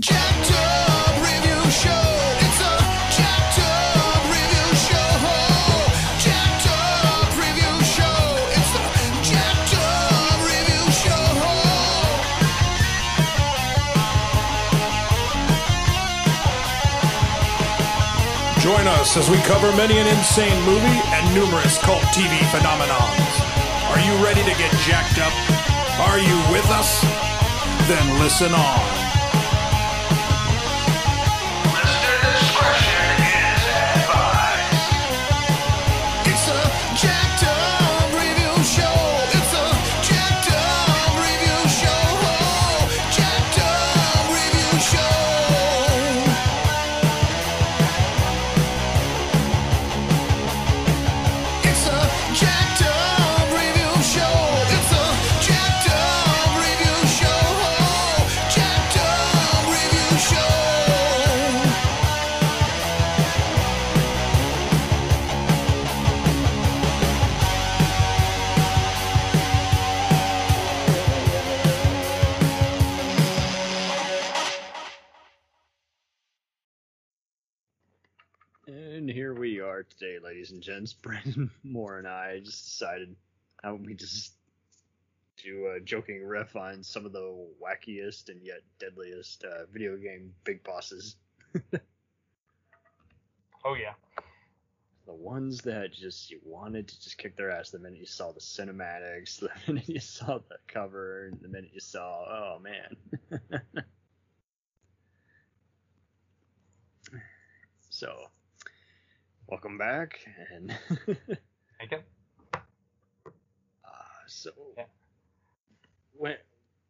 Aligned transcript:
Join 0.00 0.16
us 18.86 19.16
as 19.16 19.28
we 19.28 19.36
cover 19.38 19.74
many 19.76 19.98
an 19.98 20.06
insane 20.06 20.64
movie 20.64 20.86
and 20.86 21.34
numerous 21.34 21.76
cult 21.78 22.00
TV 22.14 22.38
phenomenons. 22.48 23.40
Are 23.90 23.98
you 24.00 24.14
ready 24.24 24.42
to 24.42 24.54
get 24.58 24.72
jacked 24.80 25.18
up? 25.18 25.32
Are 26.08 26.18
you 26.18 26.36
with 26.50 26.70
us? 26.70 27.02
Then 27.88 28.18
listen 28.18 28.54
on. 28.54 28.89
Ladies 80.70 80.78
and 80.78 80.86
gents. 80.86 80.92
Brandon 80.92 81.50
Moore 81.62 81.98
and 81.98 82.08
I 82.08 82.40
just 82.40 82.64
decided 82.64 83.16
how 83.62 83.74
we 83.74 83.94
just 83.94 84.34
do 85.42 85.68
a 85.74 85.80
joking 85.80 86.24
riff 86.24 86.56
on 86.56 86.82
some 86.82 87.06
of 87.06 87.12
the 87.12 87.46
wackiest 87.62 88.28
and 88.28 88.40
yet 88.42 88.60
deadliest 88.78 89.44
uh, 89.44 89.64
video 89.72 89.96
game 89.96 90.32
big 90.44 90.62
bosses. 90.64 91.16
Oh 93.62 93.74
yeah. 93.74 93.92
The 95.06 95.12
ones 95.12 95.60
that 95.62 95.92
just 95.92 96.30
you 96.30 96.40
wanted 96.42 96.88
to 96.88 96.98
just 97.02 97.18
kick 97.18 97.36
their 97.36 97.50
ass 97.50 97.68
the 97.68 97.78
minute 97.78 97.98
you 97.98 98.06
saw 98.06 98.32
the 98.32 98.40
cinematics, 98.40 99.38
the 99.40 99.50
minute 99.66 99.86
you 99.86 100.00
saw 100.00 100.38
the 100.38 100.56
cover, 100.66 101.26
and 101.26 101.38
the 101.42 101.48
minute 101.48 101.68
you 101.74 101.80
saw, 101.80 102.24
oh 102.24 102.58
man. 102.58 102.96
so, 107.90 108.30
welcome 109.50 109.76
back, 109.78 110.20
and 110.54 110.76
thank 111.78 111.90
you. 111.90 111.98
Uh, 112.54 112.58
so, 114.26 114.50
Yeah. 114.76 114.84
when 116.12 116.36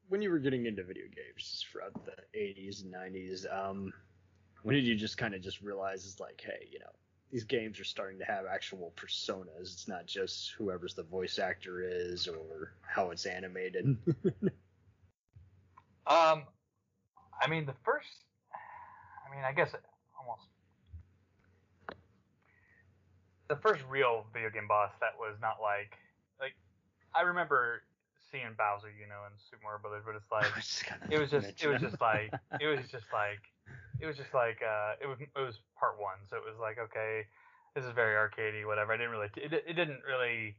when 0.08 0.20
you 0.20 0.30
were 0.30 0.38
getting 0.40 0.66
into 0.66 0.82
video 0.82 1.04
games 1.04 1.64
throughout 1.70 1.92
the 2.04 2.12
80s 2.38 2.82
and 2.82 2.92
90s, 2.92 3.46
um, 3.52 3.92
when 4.62 4.74
did 4.74 4.84
you 4.84 4.96
just 4.96 5.16
kind 5.16 5.34
of 5.34 5.40
just 5.40 5.60
realize 5.62 6.04
it's 6.04 6.18
like, 6.18 6.42
hey, 6.44 6.66
you 6.72 6.80
know, 6.80 6.90
these 7.30 7.44
games 7.44 7.78
are 7.78 7.84
starting 7.84 8.18
to 8.18 8.24
have 8.24 8.44
actual 8.44 8.92
personas. 8.96 9.72
It's 9.72 9.86
not 9.86 10.06
just 10.06 10.50
whoever's 10.58 10.94
the 10.94 11.04
voice 11.04 11.38
actor 11.38 11.80
is 11.82 12.26
or 12.26 12.72
how 12.82 13.10
it's 13.10 13.26
animated. 13.26 13.96
Um, 16.06 16.42
I 17.40 17.46
mean 17.48 17.66
the 17.66 17.74
first. 17.84 18.24
I 18.52 19.32
mean, 19.32 19.44
I 19.44 19.52
guess 19.52 19.72
it 19.74 19.80
almost. 20.18 20.48
The 23.50 23.58
first 23.58 23.82
real 23.90 24.30
video 24.32 24.48
game 24.48 24.70
boss 24.70 24.94
that 25.02 25.18
was 25.18 25.34
not 25.42 25.58
like 25.58 25.98
like 26.38 26.54
I 27.14 27.26
remember 27.26 27.82
seeing 28.30 28.54
Bowser, 28.54 28.94
you 28.94 29.10
know, 29.10 29.26
in 29.26 29.34
Super 29.50 29.66
Mario 29.66 29.82
Brothers, 29.82 30.06
but 30.06 30.14
it's 30.14 30.30
like 30.30 30.46
it 31.10 31.18
was 31.18 31.34
just 31.34 31.50
it 31.58 31.66
was 31.66 31.82
just 31.82 32.00
like 32.00 32.30
it 32.62 32.66
was 32.70 32.86
just 32.86 33.10
like 33.10 33.42
it 33.98 34.06
was 34.06 34.16
just 34.16 34.32
like 34.32 34.62
uh 34.62 34.94
it 35.02 35.10
was 35.10 35.18
it 35.18 35.42
was 35.42 35.58
part 35.74 35.98
one. 35.98 36.22
So 36.30 36.38
it 36.38 36.46
was 36.46 36.56
like 36.62 36.78
okay 36.78 37.26
this 37.74 37.84
is 37.84 37.90
very 37.90 38.14
arcadey 38.14 38.62
whatever. 38.62 38.94
I 38.94 38.96
didn't 38.96 39.10
really 39.10 39.28
it, 39.34 39.52
it 39.52 39.74
didn't 39.74 40.06
really 40.06 40.54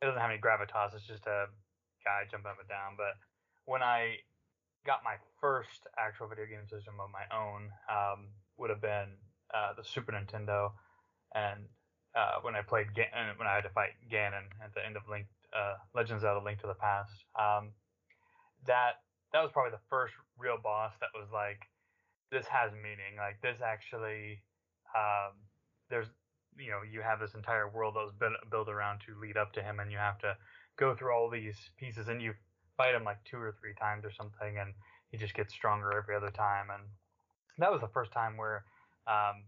it 0.00 0.04
doesn't 0.04 0.20
have 0.20 0.30
any 0.30 0.40
gravitas. 0.40 0.92
It's 0.92 1.08
just 1.08 1.24
a 1.24 1.48
guy 2.04 2.28
jumping 2.30 2.52
up 2.52 2.60
and 2.60 2.68
down. 2.68 3.00
But 3.00 3.16
when 3.64 3.82
i 3.82 4.20
got 4.86 5.04
my 5.04 5.16
first 5.40 5.88
actual 5.96 6.28
video 6.28 6.44
game 6.44 6.64
system 6.68 6.96
of 7.00 7.08
my 7.12 7.24
own 7.32 7.68
um 7.88 8.28
would 8.56 8.68
have 8.68 8.80
been 8.80 9.16
uh 9.56 9.72
the 9.72 9.84
super 9.84 10.12
nintendo. 10.12 10.72
And 11.32 11.64
uh 12.14 12.40
when 12.42 12.54
i 12.54 12.62
played 12.62 12.94
Ga- 12.94 13.10
uh, 13.14 13.32
when 13.36 13.46
i 13.48 13.54
had 13.54 13.64
to 13.64 13.70
fight 13.70 13.92
ganon 14.10 14.46
at 14.62 14.74
the 14.74 14.84
end 14.84 14.96
of 14.96 15.02
link 15.08 15.26
uh 15.52 15.74
legends 15.94 16.24
of 16.24 16.42
link 16.44 16.60
to 16.60 16.66
the 16.66 16.74
past. 16.74 17.12
Um 17.38 17.72
that 18.66 19.02
that 19.32 19.42
was 19.42 19.50
probably 19.52 19.72
the 19.72 19.84
first 19.88 20.14
real 20.38 20.58
boss 20.62 20.92
that 21.00 21.10
was 21.14 21.28
like 21.32 21.66
this 22.30 22.46
has 22.46 22.72
meaning. 22.72 23.16
Like 23.16 23.40
this 23.42 23.60
actually 23.64 24.42
um 24.96 25.32
there's 25.88 26.08
you 26.58 26.70
know 26.70 26.82
you 26.82 27.00
have 27.00 27.20
this 27.20 27.34
entire 27.34 27.68
world 27.68 27.94
that 27.94 28.04
was 28.04 28.14
built, 28.18 28.34
built 28.50 28.68
around 28.68 29.00
to 29.06 29.18
lead 29.20 29.36
up 29.36 29.52
to 29.54 29.62
him 29.62 29.80
and 29.80 29.90
you 29.90 29.98
have 29.98 30.18
to 30.18 30.36
go 30.76 30.94
through 30.94 31.12
all 31.12 31.30
these 31.30 31.70
pieces 31.78 32.08
and 32.08 32.22
you 32.22 32.32
fight 32.76 32.94
him 32.94 33.04
like 33.04 33.22
two 33.24 33.36
or 33.38 33.54
three 33.60 33.74
times 33.74 34.04
or 34.04 34.12
something 34.12 34.58
and 34.58 34.74
he 35.10 35.16
just 35.18 35.34
gets 35.34 35.52
stronger 35.52 35.92
every 35.92 36.14
other 36.16 36.30
time 36.30 36.68
and 36.70 36.84
that 37.58 37.70
was 37.70 37.80
the 37.80 37.88
first 37.88 38.12
time 38.12 38.36
where 38.36 38.64
um 39.06 39.44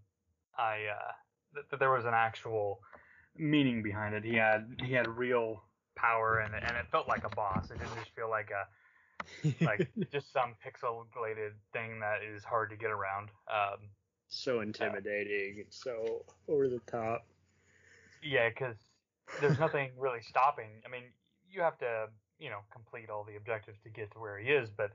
i 0.59 0.87
uh 0.87 1.13
th- 1.55 1.67
that 1.71 1.81
there 1.81 1.91
was 1.91 2.05
an 2.05 2.15
actual 2.15 2.81
meaning 3.37 3.83
behind 3.83 4.15
it 4.15 4.25
he 4.25 4.35
had 4.35 4.67
he 4.85 4.93
had 4.93 5.09
real 5.09 5.63
power 5.97 6.41
and 6.41 6.55
and 6.55 6.77
it 6.77 6.87
felt 6.91 7.09
like 7.09 7.25
a 7.25 7.35
boss 7.35 7.71
it 7.71 7.79
didn't 7.79 7.95
just 7.97 8.15
feel 8.15 8.29
like 8.29 8.51
a 8.51 8.67
like 9.61 9.91
just 10.13 10.33
some 10.33 10.55
pixelated 10.65 11.53
thing 11.73 12.01
that 12.01 12.19
is 12.23 12.45
hard 12.45 12.71
to 12.71 12.77
get 12.77 12.91
around. 12.91 13.29
Um, 13.49 13.89
so 14.29 14.61
intimidating 14.61 15.57
and 15.59 15.67
so 15.71 16.25
over 16.49 16.69
the 16.69 16.81
top. 16.87 17.27
yeah, 18.23 18.49
because 18.49 18.77
there's 19.41 19.59
nothing 19.59 19.91
really 19.99 20.23
stopping. 20.23 20.83
I 20.87 20.91
mean, 20.91 21.05
you 21.51 21.61
have 21.61 21.79
to, 21.79 22.07
you 22.39 22.49
know, 22.49 22.61
complete 22.73 23.11
all 23.11 23.25
the 23.25 23.37
objectives 23.37 23.79
to 23.85 23.91
get 23.91 24.11
to 24.13 24.19
where 24.19 24.39
he 24.39 24.49
is, 24.49 24.71
but 24.71 24.91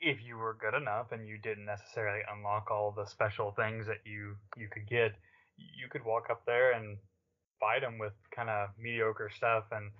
if 0.00 0.18
you 0.22 0.36
were 0.36 0.56
good 0.60 0.74
enough 0.74 1.12
and 1.12 1.26
you 1.26 1.38
didn't 1.38 1.64
necessarily 1.64 2.20
unlock 2.32 2.70
all 2.70 2.92
the 2.92 3.06
special 3.06 3.52
things 3.52 3.86
that 3.86 3.98
you 4.04 4.36
you 4.56 4.68
could 4.68 4.86
get, 4.86 5.14
you 5.58 5.88
could 5.90 6.04
walk 6.04 6.28
up 6.30 6.44
there 6.46 6.72
and 6.72 6.98
fight 7.60 7.82
him 7.82 7.98
with 7.98 8.12
kind 8.34 8.48
of 8.48 8.68
mediocre 8.78 9.30
stuff 9.34 9.64
and 9.72 9.90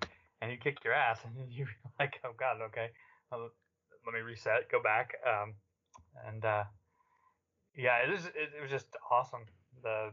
and 0.41 0.49
he 0.49 0.57
kick 0.57 0.77
your 0.83 0.93
ass 0.93 1.19
and 1.25 1.51
you're 1.51 1.67
like, 1.99 2.19
oh 2.25 2.31
god, 2.39 2.57
okay, 2.67 2.87
well, 3.31 3.49
let 4.05 4.13
me 4.13 4.21
reset, 4.21 4.71
go 4.71 4.81
back, 4.81 5.13
um, 5.27 5.53
and 6.27 6.43
uh, 6.45 6.63
yeah, 7.75 7.97
it 8.03 8.13
is. 8.13 8.25
It, 8.25 8.51
it 8.57 8.61
was 8.61 8.71
just 8.71 8.87
awesome. 9.11 9.45
The 9.83 10.11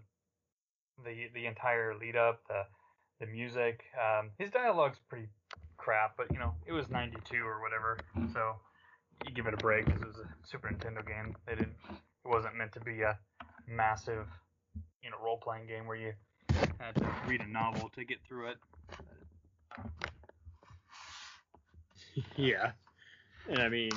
the 1.05 1.29
the 1.35 1.47
entire 1.47 1.95
lead 1.95 2.17
up, 2.17 2.43
the 2.49 2.63
the 3.21 3.31
music. 3.31 3.85
Um, 3.97 4.31
his 4.39 4.51
dialogue's 4.51 4.99
pretty 5.09 5.29
crap, 5.77 6.17
but 6.17 6.27
you 6.33 6.39
know 6.39 6.55
it 6.67 6.73
was 6.73 6.89
'92 6.89 7.37
or 7.37 7.61
whatever, 7.63 7.99
so 8.33 8.57
you 9.25 9.33
give 9.33 9.47
it 9.47 9.55
a 9.55 9.59
break 9.59 9.87
because 9.87 10.03
it 10.03 10.07
was 10.07 10.19
a 10.19 10.29
Super 10.47 10.69
Nintendo 10.69 11.07
game. 11.07 11.35
They 11.47 11.55
didn't. 11.55 11.77
It 11.91 12.29
wasn't 12.29 12.57
meant 12.57 12.73
to 12.73 12.81
be 12.81 13.03
a 13.03 13.19
massive, 13.69 14.27
you 15.03 15.11
know, 15.11 15.17
role 15.23 15.39
playing 15.39 15.67
game 15.67 15.87
where 15.87 15.97
you 15.97 16.13
had 16.79 16.95
to 16.97 17.07
read 17.27 17.41
a 17.41 17.49
novel 17.49 17.91
to 17.95 18.05
get 18.05 18.19
through 18.27 18.49
it. 18.49 18.57
yeah, 22.37 22.73
and 23.49 23.61
I 23.61 23.69
mean, 23.69 23.91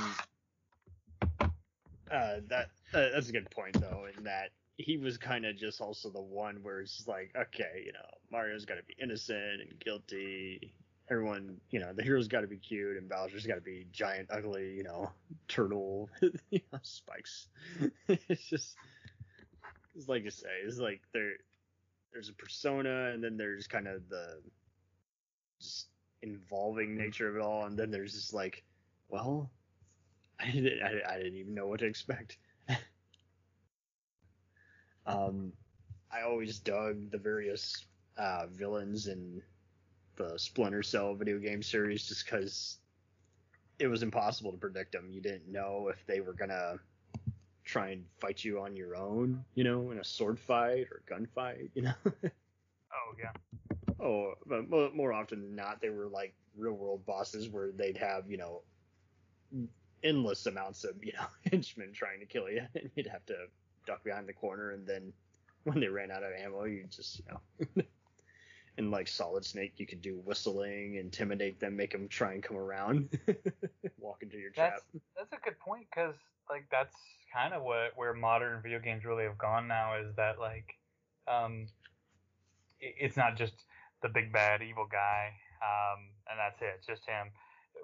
uh, 2.11 2.39
that 2.49 2.69
uh, 2.93 3.09
that's 3.13 3.29
a 3.29 3.31
good 3.31 3.49
point 3.51 3.79
though, 3.79 4.07
in 4.17 4.23
that 4.23 4.51
he 4.79 4.97
was 4.97 5.17
kind 5.17 5.45
of 5.45 5.57
just 5.57 5.81
also 5.81 6.09
the 6.09 6.21
one 6.21 6.57
where 6.63 6.79
it's 6.79 7.05
like, 7.05 7.31
okay, 7.35 7.83
you 7.85 7.91
know, 7.91 7.99
Mario's 8.31 8.65
got 8.65 8.75
to 8.75 8.83
be 8.83 8.95
innocent 9.01 9.61
and 9.61 9.77
guilty. 9.79 10.73
Everyone, 11.11 11.59
you 11.69 11.79
know, 11.79 11.91
the 11.93 12.01
hero's 12.03 12.27
got 12.27 12.41
to 12.41 12.47
be 12.47 12.57
cute, 12.57 12.95
and 12.95 13.09
Bowser's 13.09 13.45
got 13.45 13.55
to 13.55 13.61
be 13.61 13.87
giant, 13.91 14.29
ugly, 14.31 14.75
you 14.75 14.83
know, 14.83 15.11
turtle, 15.47 16.09
you 16.21 16.61
know, 16.71 16.79
spikes. 16.81 17.47
it's 18.07 18.43
just, 18.43 18.77
it's 19.95 20.07
like 20.07 20.23
you 20.23 20.31
say, 20.31 20.49
it's 20.63 20.79
like 20.79 21.01
there, 21.13 21.33
there's 22.13 22.29
a 22.29 22.33
persona, 22.33 23.11
and 23.13 23.23
then 23.23 23.37
there's 23.37 23.67
kind 23.67 23.87
of 23.87 24.07
the, 24.09 24.41
just 25.59 25.87
involving 26.21 26.97
nature 26.97 27.27
of 27.29 27.35
it 27.35 27.41
all, 27.41 27.65
and 27.65 27.77
then 27.77 27.91
there's 27.91 28.13
just 28.13 28.33
like, 28.33 28.63
well, 29.09 29.49
I 30.39 30.51
didn't, 30.51 30.81
I, 30.81 31.13
I 31.13 31.17
didn't 31.17 31.37
even 31.37 31.53
know 31.53 31.67
what 31.67 31.79
to 31.79 31.85
expect. 31.85 32.37
um, 35.05 35.51
I 36.11 36.21
always 36.21 36.59
dug 36.59 37.11
the 37.11 37.17
various 37.17 37.85
uh, 38.17 38.47
villains 38.51 39.07
in 39.07 39.41
the 40.15 40.37
Splinter 40.37 40.83
Cell 40.83 41.15
video 41.15 41.39
game 41.39 41.63
series 41.63 42.07
just 42.07 42.25
because 42.25 42.77
it 43.79 43.87
was 43.87 44.03
impossible 44.03 44.51
to 44.51 44.57
predict 44.57 44.91
them. 44.91 45.09
You 45.09 45.21
didn't 45.21 45.51
know 45.51 45.89
if 45.89 46.05
they 46.05 46.19
were 46.19 46.33
gonna 46.33 46.79
try 47.69 47.89
and 47.89 48.03
fight 48.19 48.43
you 48.43 48.59
on 48.59 48.75
your 48.75 48.95
own, 48.95 49.45
you 49.53 49.63
know, 49.63 49.91
in 49.91 49.99
a 49.99 50.03
sword 50.03 50.39
fight 50.39 50.87
or 50.91 51.03
gunfight, 51.09 51.69
you 51.75 51.83
know. 51.83 51.93
Oh 52.91 53.13
yeah. 53.19 53.31
Oh, 54.03 54.33
but 54.47 54.95
more 54.95 55.13
often 55.13 55.41
than 55.41 55.55
not, 55.55 55.79
they 55.79 55.91
were 55.91 56.07
like 56.07 56.33
real 56.57 56.73
world 56.73 57.05
bosses 57.05 57.47
where 57.47 57.69
they'd 57.71 57.97
have, 57.97 58.23
you 58.31 58.37
know, 58.37 58.63
endless 60.03 60.47
amounts 60.47 60.83
of, 60.85 60.95
you 61.03 61.13
know, 61.13 61.27
henchmen 61.51 61.93
trying 61.93 62.19
to 62.19 62.25
kill 62.25 62.49
you, 62.49 62.63
and 62.75 62.89
you'd 62.95 63.05
have 63.05 63.23
to 63.27 63.35
duck 63.85 64.03
behind 64.03 64.27
the 64.27 64.33
corner, 64.33 64.71
and 64.71 64.87
then 64.87 65.13
when 65.65 65.79
they 65.79 65.87
ran 65.87 66.09
out 66.09 66.23
of 66.23 66.31
ammo, 66.33 66.63
you 66.63 66.85
just, 66.89 67.19
you 67.19 67.25
know. 67.29 67.83
and 68.79 68.89
like 68.89 69.07
Solid 69.07 69.45
Snake, 69.45 69.73
you 69.77 69.85
could 69.85 70.01
do 70.01 70.19
whistling, 70.25 70.95
intimidate 70.95 71.59
them, 71.59 71.75
make 71.75 71.91
them 71.91 72.07
try 72.07 72.33
and 72.33 72.41
come 72.41 72.57
around, 72.57 73.19
walk 73.99 74.23
into 74.23 74.39
your 74.39 74.49
trap. 74.49 74.81
That's 74.91 75.03
that's 75.15 75.33
a 75.33 75.45
good 75.45 75.59
point 75.59 75.85
because 75.93 76.15
like 76.49 76.67
that's 76.71 76.95
kind 77.33 77.53
of 77.53 77.63
what 77.63 77.95
where 77.95 78.13
modern 78.13 78.61
video 78.61 78.79
games 78.79 79.05
really 79.05 79.23
have 79.23 79.37
gone 79.37 79.67
now 79.67 79.95
is 79.97 80.15
that 80.15 80.39
like 80.39 80.75
um 81.27 81.67
i- 82.81 82.95
it's 82.99 83.17
not 83.17 83.35
just 83.37 83.65
the 84.01 84.09
big 84.09 84.31
bad 84.31 84.61
evil 84.61 84.87
guy 84.87 85.33
um 85.61 86.15
and 86.29 86.39
that's 86.39 86.61
it. 86.61 86.75
It's 86.77 86.87
just 86.87 87.05
him 87.05 87.31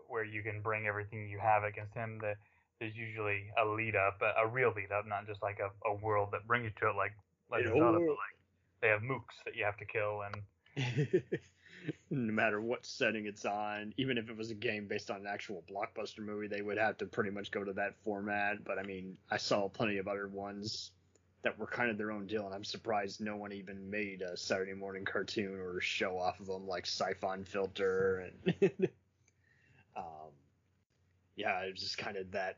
where 0.07 0.23
you 0.23 0.43
can 0.43 0.61
bring 0.61 0.87
everything 0.87 1.29
you 1.29 1.39
have 1.39 1.63
against 1.63 1.93
him 1.93 2.19
that 2.21 2.37
there's 2.79 2.95
usually 2.95 3.51
a 3.57 3.65
lead 3.65 3.95
up 3.95 4.21
a, 4.21 4.33
a 4.41 4.47
real 4.47 4.71
lead 4.75 4.91
up 4.91 5.05
not 5.05 5.27
just 5.27 5.41
like 5.41 5.59
a, 5.59 5.71
a 5.87 5.93
world 5.95 6.29
that 6.31 6.47
brings 6.47 6.65
you 6.65 6.71
to 6.81 6.89
it 6.89 6.95
like 6.95 7.13
like 7.49 7.65
It 7.65 7.73
Zelda, 7.77 7.99
but 8.05 8.13
like 8.15 8.37
they 8.81 8.87
have 8.89 9.01
mooks 9.01 9.43
that 9.45 9.55
you 9.55 9.65
have 9.65 9.77
to 9.77 9.85
kill 9.85 10.21
and 10.21 10.43
no 12.09 12.33
matter 12.33 12.61
what 12.61 12.85
setting 12.85 13.25
it's 13.25 13.45
on, 13.45 13.93
even 13.97 14.17
if 14.17 14.29
it 14.29 14.37
was 14.37 14.51
a 14.51 14.55
game 14.55 14.87
based 14.87 15.11
on 15.11 15.17
an 15.17 15.27
actual 15.27 15.63
blockbuster 15.69 16.19
movie, 16.19 16.47
they 16.47 16.61
would 16.61 16.77
have 16.77 16.97
to 16.97 17.05
pretty 17.05 17.31
much 17.31 17.51
go 17.51 17.63
to 17.63 17.73
that 17.73 17.95
format. 18.03 18.63
But 18.63 18.79
I 18.79 18.83
mean, 18.83 19.17
I 19.29 19.37
saw 19.37 19.67
plenty 19.67 19.97
of 19.97 20.07
other 20.07 20.27
ones 20.27 20.91
that 21.43 21.57
were 21.59 21.67
kind 21.67 21.91
of 21.91 21.97
their 21.97 22.11
own 22.11 22.25
deal, 22.25 22.45
and 22.45 22.53
I'm 22.55 22.63
surprised 22.63 23.21
no 23.21 23.35
one 23.37 23.51
even 23.51 23.89
made 23.89 24.21
a 24.21 24.35
Saturday 24.35 24.73
morning 24.73 25.05
cartoon 25.05 25.59
or 25.59 25.79
show 25.79 26.17
off 26.17 26.39
of 26.39 26.47
them, 26.47 26.67
like 26.67 26.85
Siphon 26.85 27.43
Filter 27.43 28.31
and. 28.45 28.63
um, 29.95 30.31
yeah, 31.35 31.59
it 31.61 31.71
was 31.71 31.81
just 31.81 31.97
kind 31.97 32.17
of 32.17 32.31
that. 32.31 32.57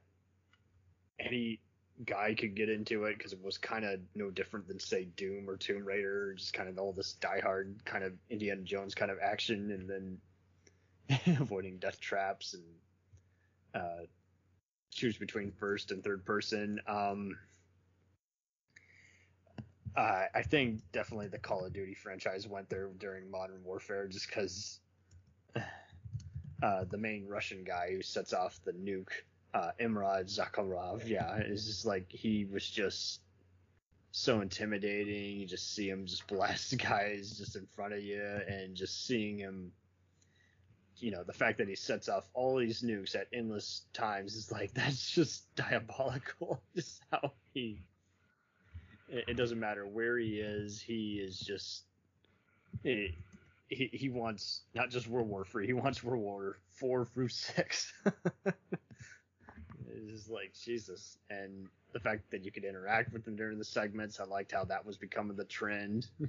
Any 1.20 1.60
guy 2.06 2.36
could 2.36 2.56
get 2.56 2.70
into 2.70 3.06
it 3.06 3.18
because 3.18 3.34
it 3.34 3.44
was 3.44 3.58
kind 3.58 3.84
of 3.84 4.00
no 4.16 4.30
different 4.30 4.68
than 4.68 4.80
say 4.80 5.06
Doom 5.16 5.50
or 5.50 5.58
Tomb 5.58 5.86
Raider, 5.86 6.34
just 6.34 6.54
kind 6.54 6.70
of 6.70 6.78
all 6.78 6.94
this 6.94 7.16
diehard 7.20 7.84
kind 7.86 8.04
of 8.04 8.14
Indiana 8.30 8.62
Jones 8.62 8.94
kind 8.94 9.12
of 9.12 9.18
action, 9.22 9.72
and 9.72 9.90
then 9.90 11.36
avoiding 11.40 11.78
death 11.78 12.00
traps 12.00 12.54
and 12.54 12.64
uh, 13.74 14.06
choose 14.92 15.18
between 15.18 15.52
first 15.52 15.92
and 15.92 16.04
third 16.04 16.26
person. 16.26 16.80
Um, 16.88 17.38
uh, 19.96 20.26
I 20.36 20.44
think 20.44 20.82
definitely 20.92 21.28
the 21.28 21.40
Call 21.40 21.66
of 21.66 21.74
Duty 21.74 21.96
franchise 21.96 22.48
went 22.48 22.70
there 22.70 22.90
during 23.00 23.32
Modern 23.32 23.64
Warfare, 23.64 24.08
just 24.08 24.28
because 24.28 24.80
uh, 26.64 26.84
the 26.90 26.98
main 26.98 27.26
Russian 27.28 27.64
guy 27.64 27.90
who 27.92 28.04
sets 28.04 28.34
off 28.34 28.60
the 28.64 28.74
nuke 28.74 29.24
uh, 29.58 29.72
Imran 29.80 30.26
Zakharov, 30.26 31.08
yeah, 31.08 31.38
it's 31.38 31.66
just 31.66 31.86
like 31.86 32.12
he 32.12 32.46
was 32.46 32.68
just 32.70 33.22
so 34.12 34.42
intimidating. 34.42 35.40
You 35.40 35.48
just 35.48 35.74
see 35.74 35.90
him 35.90 36.06
just 36.06 36.28
blast 36.28 36.78
guys 36.84 37.38
just 37.38 37.56
in 37.56 37.66
front 37.76 37.94
of 37.94 38.04
you, 38.04 38.22
and 38.22 38.76
just 38.76 39.08
seeing 39.08 39.40
him, 39.40 39.72
you 40.98 41.10
know, 41.10 41.24
the 41.24 41.34
fact 41.34 41.58
that 41.58 41.68
he 41.68 41.76
sets 41.76 42.08
off 42.08 42.30
all 42.36 42.58
these 42.58 42.84
nukes 42.84 43.16
at 43.16 43.28
endless 43.34 43.82
times 43.94 44.36
is 44.36 44.52
like 44.52 44.74
that's 44.76 45.10
just 45.10 45.44
diabolical. 45.56 46.62
Just 46.76 47.02
how 47.12 47.32
he. 47.54 47.82
It, 49.10 49.38
doesn't 49.38 49.60
matter 49.60 49.88
where 49.88 50.18
he 50.18 50.40
is. 50.40 50.82
He 50.82 51.22
is 51.26 51.40
just. 51.40 51.84
He, 52.84 53.16
he, 53.70 53.90
he 53.94 54.10
wants 54.10 54.64
not 54.76 54.90
just 54.90 55.08
World 55.08 55.30
War 55.30 55.46
Three. 55.46 55.66
He 55.66 55.72
wants 55.72 56.04
World 56.04 56.22
War 56.22 56.58
Four 56.74 57.06
through 57.06 57.30
six. 57.30 57.94
It's 59.94 60.12
just 60.12 60.30
like 60.30 60.54
Jesus, 60.54 61.18
and 61.30 61.68
the 61.94 62.00
fact 62.00 62.30
that 62.32 62.44
you 62.44 62.52
could 62.52 62.64
interact 62.66 63.14
with 63.14 63.26
them 63.26 63.36
during 63.36 63.58
the 63.58 63.66
segments, 63.66 64.20
I 64.20 64.26
liked 64.26 64.52
how 64.52 64.66
that 64.66 64.86
was 64.86 64.98
becoming 64.98 65.36
the 65.38 65.46
trend. 65.46 66.08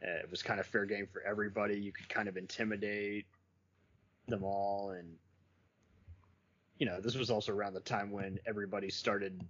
Uh, 0.00 0.10
it 0.22 0.30
was 0.30 0.44
kind 0.44 0.60
of 0.60 0.66
fair 0.66 0.84
game 0.84 1.08
for 1.12 1.22
everybody. 1.22 1.76
You 1.76 1.90
could 1.90 2.08
kind 2.08 2.28
of 2.28 2.36
intimidate 2.36 3.26
them 4.28 4.44
all, 4.44 4.90
and 4.90 5.16
you 6.78 6.86
know, 6.86 7.00
this 7.00 7.16
was 7.16 7.30
also 7.30 7.52
around 7.52 7.74
the 7.74 7.80
time 7.80 8.12
when 8.12 8.38
everybody 8.46 8.90
started, 8.90 9.42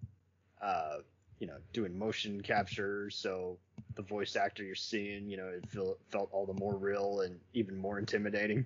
uh, 0.62 0.96
you 1.38 1.46
know, 1.46 1.56
doing 1.73 1.96
motion 1.99 2.40
capture. 2.40 3.11
So 3.11 3.58
the 3.94 4.02
voice 4.02 4.37
actor 4.37 4.62
you're 4.64 4.75
seeing, 4.75 5.29
you 5.29 5.37
know, 5.37 5.49
it 5.49 5.69
felt 5.69 5.99
felt 6.11 6.31
all 6.32 6.46
the 6.46 6.55
more 6.55 6.76
real 6.76 7.20
and 7.20 7.38
even 7.52 7.76
more 7.76 7.99
intimidating. 7.99 8.64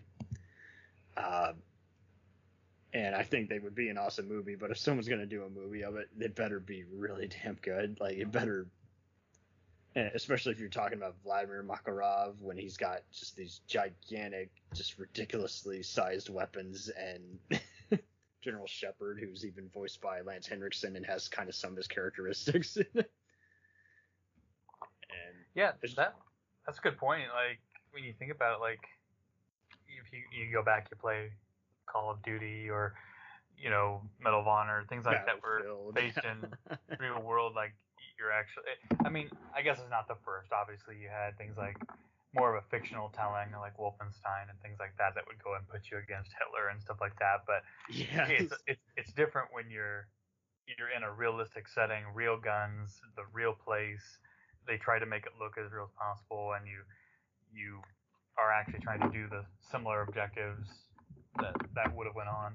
Uh, 1.16 1.52
and 2.94 3.14
I 3.14 3.22
think 3.22 3.48
they 3.48 3.58
would 3.58 3.74
be 3.74 3.88
an 3.88 3.98
awesome 3.98 4.28
movie. 4.28 4.54
But 4.54 4.70
if 4.70 4.78
someone's 4.78 5.08
gonna 5.08 5.26
do 5.26 5.44
a 5.44 5.50
movie 5.50 5.82
of 5.82 5.96
it, 5.96 6.08
it 6.18 6.34
better 6.34 6.60
be 6.60 6.84
really 6.92 7.28
damn 7.28 7.54
good. 7.54 7.98
Like 8.00 8.16
it 8.16 8.30
better, 8.30 8.66
especially 9.94 10.52
if 10.52 10.60
you're 10.60 10.68
talking 10.68 10.98
about 10.98 11.16
Vladimir 11.24 11.64
Makarov 11.64 12.34
when 12.40 12.56
he's 12.56 12.76
got 12.76 13.02
just 13.12 13.36
these 13.36 13.60
gigantic, 13.66 14.50
just 14.74 14.98
ridiculously 14.98 15.82
sized 15.82 16.28
weapons, 16.28 16.90
and 16.90 17.60
General 18.42 18.66
Shepard, 18.66 19.20
who's 19.20 19.46
even 19.46 19.68
voiced 19.72 20.00
by 20.00 20.20
Lance 20.20 20.46
Henriksen 20.46 20.96
and 20.96 21.06
has 21.06 21.28
kind 21.28 21.48
of 21.48 21.54
some 21.54 21.70
of 21.70 21.76
his 21.76 21.86
characteristics. 21.86 22.76
and 22.76 23.04
Yeah, 25.54 25.72
that 25.96 26.14
that's 26.66 26.78
a 26.78 26.82
good 26.82 26.98
point. 26.98 27.22
Like 27.34 27.60
when 27.92 28.04
you 28.04 28.12
think 28.18 28.32
about 28.32 28.56
it, 28.58 28.60
like 28.60 28.86
if 29.88 30.12
you 30.12 30.20
you 30.36 30.52
go 30.52 30.62
back, 30.62 30.88
you 30.90 30.96
play 30.96 31.30
Call 31.92 32.10
of 32.10 32.22
Duty 32.22 32.70
or 32.70 32.94
you 33.56 33.70
know 33.70 34.02
Medal 34.22 34.40
of 34.40 34.48
Honor, 34.48 34.84
things 34.88 35.04
like 35.04 35.26
that 35.26 35.42
were 35.42 35.92
based 35.92 36.18
in 36.24 36.48
real 37.00 37.20
world. 37.22 37.54
Like 37.54 37.74
you're 38.18 38.32
actually, 38.32 38.64
eh, 38.70 39.06
I 39.06 39.10
mean, 39.10 39.28
I 39.54 39.62
guess 39.62 39.78
it's 39.78 39.90
not 39.90 40.08
the 40.08 40.16
first. 40.24 40.52
Obviously, 40.52 40.96
you 40.96 41.08
had 41.08 41.36
things 41.36 41.56
like 41.56 41.76
more 42.34 42.54
of 42.54 42.62
a 42.62 42.66
fictional 42.70 43.12
telling, 43.12 43.52
like 43.60 43.76
Wolfenstein 43.76 44.48
and 44.48 44.56
things 44.62 44.78
like 44.80 44.96
that, 44.96 45.14
that 45.14 45.24
would 45.28 45.42
go 45.42 45.54
and 45.54 45.68
put 45.68 45.90
you 45.90 45.98
against 45.98 46.32
Hitler 46.38 46.72
and 46.72 46.80
stuff 46.80 46.96
like 47.00 47.18
that. 47.18 47.44
But 47.46 47.62
yeah, 47.92 48.28
it's 48.28 48.54
it's 48.66 48.86
it's 48.96 49.12
different 49.12 49.48
when 49.52 49.70
you're 49.70 50.08
you're 50.66 50.94
in 50.94 51.02
a 51.02 51.12
realistic 51.12 51.68
setting, 51.68 52.06
real 52.14 52.38
guns, 52.38 53.00
the 53.16 53.26
real 53.32 53.52
place. 53.52 54.18
They 54.66 54.78
try 54.78 54.98
to 54.98 55.06
make 55.06 55.26
it 55.26 55.34
look 55.38 55.58
as 55.58 55.72
real 55.72 55.90
as 55.90 55.94
possible, 55.98 56.54
and 56.56 56.66
you 56.66 56.80
you 57.52 57.82
are 58.38 58.50
actually 58.50 58.80
trying 58.80 59.00
to 59.00 59.10
do 59.10 59.28
the 59.28 59.44
similar 59.70 60.02
objectives 60.02 60.66
that 61.40 61.54
that 61.74 61.94
would 61.94 62.06
have 62.06 62.14
went 62.16 62.28
on. 62.28 62.52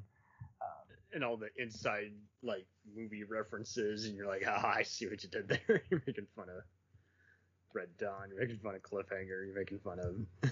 Um, 0.62 0.88
and 1.14 1.24
all 1.24 1.38
the 1.38 1.50
inside 1.58 2.12
like 2.44 2.66
movie 2.96 3.24
references, 3.24 4.06
and 4.06 4.16
you're 4.16 4.28
like, 4.28 4.44
ah, 4.48 4.74
I 4.76 4.84
see 4.84 5.08
what 5.08 5.24
you 5.24 5.30
did 5.30 5.48
there. 5.48 5.84
you're 5.90 6.02
making 6.06 6.28
fun 6.36 6.50
of 6.50 6.64
Red 7.74 7.90
Dawn. 7.98 8.30
You're 8.30 8.42
making 8.42 8.60
fun 8.60 8.76
of 8.76 8.82
Cliffhanger. 8.82 9.46
You're 9.46 9.56
making 9.56 9.80
fun 9.80 10.00
of 10.00 10.52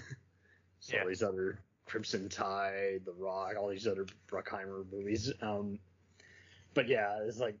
Yeah. 0.88 1.00
all 1.02 1.08
these 1.08 1.22
other 1.22 1.58
Crimson 1.86 2.28
Tide, 2.28 3.00
The 3.04 3.12
Rock, 3.12 3.54
all 3.58 3.68
these 3.70 3.86
other 3.86 4.06
Bruckheimer 4.30 4.84
movies. 4.92 5.32
Um, 5.40 5.78
but 6.74 6.86
yeah, 6.88 7.18
it's 7.26 7.38
like, 7.38 7.56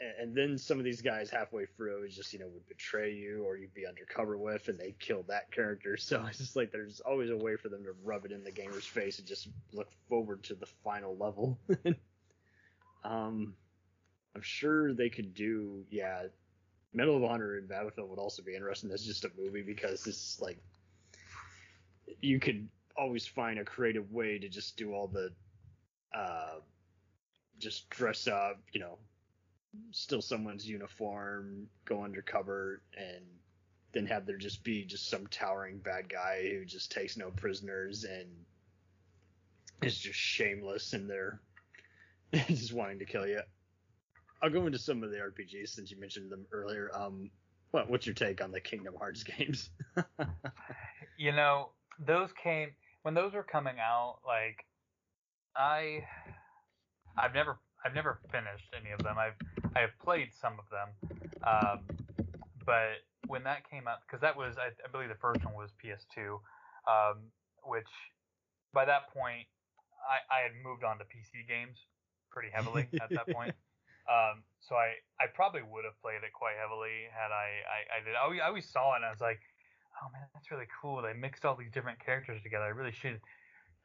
and 0.00 0.34
then 0.34 0.56
some 0.56 0.78
of 0.78 0.84
these 0.84 1.02
guys 1.02 1.30
halfway 1.30 1.66
through 1.66 2.08
just 2.08 2.32
you 2.32 2.38
know 2.38 2.48
would 2.48 2.66
betray 2.68 3.12
you 3.12 3.44
or 3.44 3.56
you'd 3.56 3.74
be 3.74 3.86
undercover 3.86 4.38
with, 4.38 4.68
and 4.68 4.78
they 4.78 4.94
kill 4.98 5.24
that 5.28 5.50
character. 5.52 5.96
So 6.00 6.24
it's 6.26 6.38
just 6.38 6.56
like 6.56 6.72
there's 6.72 7.00
always 7.00 7.30
a 7.30 7.36
way 7.36 7.56
for 7.56 7.68
them 7.68 7.84
to 7.84 7.92
rub 8.02 8.24
it 8.24 8.32
in 8.32 8.42
the 8.42 8.50
gamer's 8.50 8.86
face 8.86 9.18
and 9.18 9.28
just 9.28 9.48
look 9.72 9.88
forward 10.08 10.42
to 10.44 10.54
the 10.54 10.66
final 10.82 11.16
level. 11.16 11.58
um, 13.04 13.54
I'm 14.34 14.42
sure 14.42 14.94
they 14.94 15.10
could 15.10 15.34
do 15.34 15.84
yeah. 15.90 16.24
Medal 16.92 17.16
of 17.16 17.22
Honor 17.22 17.56
and 17.56 17.68
Battlefield 17.68 18.10
would 18.10 18.18
also 18.18 18.42
be 18.42 18.54
interesting 18.56 18.90
as 18.90 19.04
just 19.04 19.24
a 19.24 19.30
movie 19.38 19.62
because 19.62 20.06
it's 20.08 20.40
like 20.40 20.58
you 22.20 22.40
could 22.40 22.68
always 22.96 23.26
find 23.26 23.60
a 23.60 23.64
creative 23.64 24.10
way 24.10 24.38
to 24.38 24.48
just 24.48 24.76
do 24.76 24.92
all 24.92 25.06
the 25.06 25.30
uh 26.12 26.58
just 27.58 27.88
dress 27.90 28.26
up, 28.26 28.58
you 28.72 28.80
know, 28.80 28.98
still 29.92 30.22
someone's 30.22 30.68
uniform, 30.68 31.68
go 31.84 32.04
undercover 32.04 32.82
and 32.96 33.24
then 33.92 34.06
have 34.06 34.26
there 34.26 34.38
just 34.38 34.62
be 34.62 34.84
just 34.84 35.08
some 35.08 35.26
towering 35.26 35.78
bad 35.78 36.08
guy 36.08 36.48
who 36.50 36.64
just 36.64 36.92
takes 36.92 37.16
no 37.16 37.30
prisoners 37.30 38.04
and 38.04 38.28
is 39.82 39.98
just 39.98 40.18
shameless 40.18 40.92
in 40.92 41.08
their 41.08 41.40
just 42.48 42.72
wanting 42.72 42.98
to 42.98 43.04
kill 43.04 43.26
you. 43.26 43.40
I'll 44.42 44.50
go 44.50 44.66
into 44.66 44.78
some 44.78 45.02
of 45.02 45.10
the 45.10 45.18
RPGs 45.18 45.68
since 45.68 45.90
you 45.90 45.98
mentioned 45.98 46.30
them 46.30 46.46
earlier. 46.52 46.90
Um, 46.94 47.30
what 47.72 47.90
what's 47.90 48.06
your 48.06 48.14
take 48.14 48.42
on 48.42 48.52
the 48.52 48.60
Kingdom 48.60 48.94
Hearts 48.96 49.22
games? 49.38 49.70
you 51.18 51.32
know, 51.32 51.70
those 51.98 52.30
came 52.42 52.70
when 53.02 53.14
those 53.14 53.32
were 53.32 53.42
coming 53.42 53.76
out. 53.78 54.18
Like, 54.26 54.64
I, 55.56 56.04
I've 57.16 57.34
never, 57.34 57.58
I've 57.84 57.94
never 57.94 58.18
finished 58.30 58.68
any 58.78 58.90
of 58.92 59.02
them. 59.02 59.16
I've, 59.18 59.34
I 59.74 59.80
have 59.80 59.96
played 60.02 60.30
some 60.34 60.54
of 60.58 60.66
them, 60.70 60.88
um, 61.46 61.80
but 62.66 63.00
when 63.26 63.44
that 63.44 63.68
came 63.70 63.88
out, 63.88 63.98
because 64.06 64.20
that 64.20 64.36
was, 64.36 64.56
I, 64.58 64.68
I 64.84 64.88
believe 64.90 65.08
the 65.08 65.14
first 65.20 65.44
one 65.44 65.54
was 65.54 65.70
PS2, 65.82 66.40
um, 66.86 67.18
which 67.64 67.88
by 68.72 68.84
that 68.84 69.12
point, 69.14 69.46
I, 70.04 70.18
I 70.32 70.38
had 70.42 70.52
moved 70.62 70.84
on 70.84 70.98
to 70.98 71.04
PC 71.04 71.46
games 71.48 71.78
pretty 72.30 72.48
heavily 72.52 72.88
at 73.00 73.10
that 73.10 73.28
point. 73.34 73.54
Um, 74.08 74.42
so 74.60 74.74
I, 74.74 74.98
I 75.20 75.26
probably 75.32 75.62
would 75.62 75.84
have 75.84 75.94
played 76.02 76.20
it 76.24 76.32
quite 76.32 76.56
heavily 76.60 77.06
had 77.14 77.30
I, 77.30 77.62
I, 77.64 77.78
I 78.00 78.04
did. 78.04 78.16
I, 78.16 78.24
always- 78.24 78.40
I 78.42 78.48
always 78.48 78.68
saw 78.68 78.94
it 78.94 78.96
and 78.96 79.04
I 79.04 79.10
was 79.10 79.20
like, 79.20 79.40
oh 80.02 80.08
man, 80.12 80.26
that's 80.34 80.50
really 80.50 80.68
cool. 80.80 81.00
They 81.02 81.12
mixed 81.12 81.44
all 81.44 81.54
these 81.56 81.70
different 81.70 81.98
characters 82.04 82.42
together. 82.42 82.64
I 82.64 82.74
really 82.74 82.92
should 82.92 83.20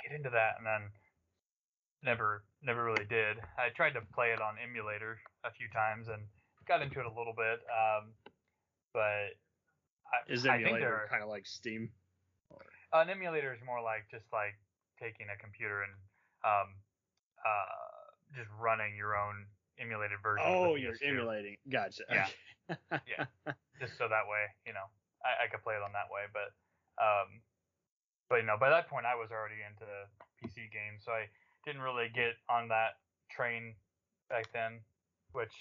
get 0.04 0.16
into 0.16 0.30
that. 0.32 0.56
And 0.58 0.66
then 0.66 0.90
never, 2.06 2.44
never 2.62 2.86
really 2.86 3.06
did. 3.10 3.38
I 3.58 3.74
tried 3.76 3.98
to 3.98 4.02
play 4.14 4.30
it 4.30 4.40
on 4.40 4.56
emulator 4.62 5.18
a 5.44 5.52
few 5.52 5.68
times 5.74 6.08
and 6.08 6.22
got 6.68 6.82
into 6.82 7.00
it 7.02 7.06
a 7.06 7.12
little 7.12 7.34
bit. 7.36 7.60
Um, 7.68 8.14
but 8.94 9.34
I, 10.14 10.18
Is 10.30 10.46
I 10.46 10.62
think 10.62 10.78
emulator 10.78 11.08
kind 11.10 11.24
of 11.24 11.30
like 11.30 11.46
Steam? 11.46 11.90
an 12.94 13.10
emulator 13.10 13.52
is 13.52 13.60
more 13.66 13.82
like 13.82 14.08
just 14.10 14.24
like 14.32 14.56
taking 15.02 15.28
a 15.28 15.36
computer 15.42 15.84
and 15.84 15.92
um, 16.48 16.70
uh, 17.44 18.38
just 18.38 18.48
running 18.56 18.96
your 18.96 19.18
own 19.18 19.44
emulated 19.82 20.22
version. 20.24 20.48
of 20.48 20.72
Oh, 20.72 20.76
you're 20.76 20.94
PS2. 20.96 21.12
emulating. 21.12 21.56
Gotcha. 21.68 22.04
Yeah. 22.08 22.30
Okay. 22.72 23.02
Yeah. 23.06 23.26
just 23.78 23.94
so 24.00 24.08
that 24.10 24.26
way, 24.26 24.50
you 24.66 24.74
know, 24.74 24.88
I, 25.22 25.46
I 25.46 25.52
could 25.52 25.62
play 25.62 25.76
it 25.76 25.84
on 25.84 25.92
that 25.94 26.08
way. 26.10 26.26
But, 26.32 26.50
um, 26.98 27.44
but 28.30 28.42
you 28.42 28.48
know, 28.48 28.58
by 28.58 28.70
that 28.74 28.88
point, 28.90 29.06
I 29.06 29.14
was 29.14 29.30
already 29.30 29.62
into 29.62 29.86
PC 30.42 30.72
games, 30.74 31.04
so 31.06 31.12
I 31.12 31.30
didn't 31.66 31.82
really 31.82 32.10
get 32.14 32.34
on 32.50 32.68
that 32.70 32.98
train 33.30 33.74
back 34.30 34.52
then, 34.54 34.80
which 35.32 35.54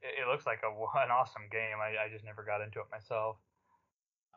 it, 0.00 0.22
it 0.22 0.28
looks 0.30 0.46
like 0.46 0.60
a, 0.64 0.68
an 0.98 1.10
awesome 1.10 1.42
game. 1.50 1.76
I, 1.80 2.04
I 2.06 2.08
just 2.10 2.24
never 2.24 2.42
got 2.42 2.60
into 2.60 2.80
it 2.80 2.86
myself. 2.90 3.36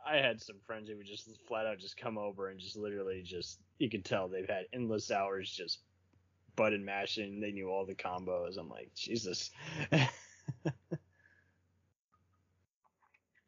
I 0.08 0.18
had 0.18 0.40
some 0.40 0.58
friends 0.68 0.88
who 0.88 0.98
would 0.98 1.08
just 1.08 1.28
flat 1.48 1.66
out 1.66 1.80
just 1.80 1.98
come 1.98 2.18
over 2.18 2.50
and 2.50 2.60
just 2.60 2.76
literally 2.76 3.24
just 3.24 3.60
you 3.80 3.90
could 3.90 4.06
tell 4.06 4.28
they've 4.28 4.48
had 4.48 4.66
endless 4.72 5.10
hours 5.10 5.50
just 5.50 5.80
button 6.56 6.86
mashing. 6.86 7.40
They 7.40 7.52
knew 7.52 7.70
all 7.70 7.86
the 7.88 7.96
combos. 7.96 8.60
I'm 8.60 8.70
like, 8.70 8.92
Jesus. 8.94 9.50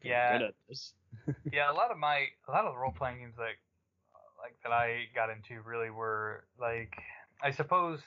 Yeah. 0.07 0.37
Good 0.37 0.47
at 0.47 0.53
this. 0.69 0.93
yeah, 1.51 1.71
a 1.71 1.73
lot 1.73 1.91
of 1.91 1.97
my 1.97 2.27
a 2.47 2.51
lot 2.51 2.65
of 2.65 2.73
the 2.73 2.79
role 2.79 2.93
playing 2.95 3.19
games 3.19 3.35
that 3.37 3.55
like 4.47 4.55
that 4.63 4.71
I 4.71 5.11
got 5.11 5.29
into 5.29 5.59
really 5.67 5.91
were 5.91 6.47
like 6.59 6.95
I 7.43 7.51
suppose 7.51 7.99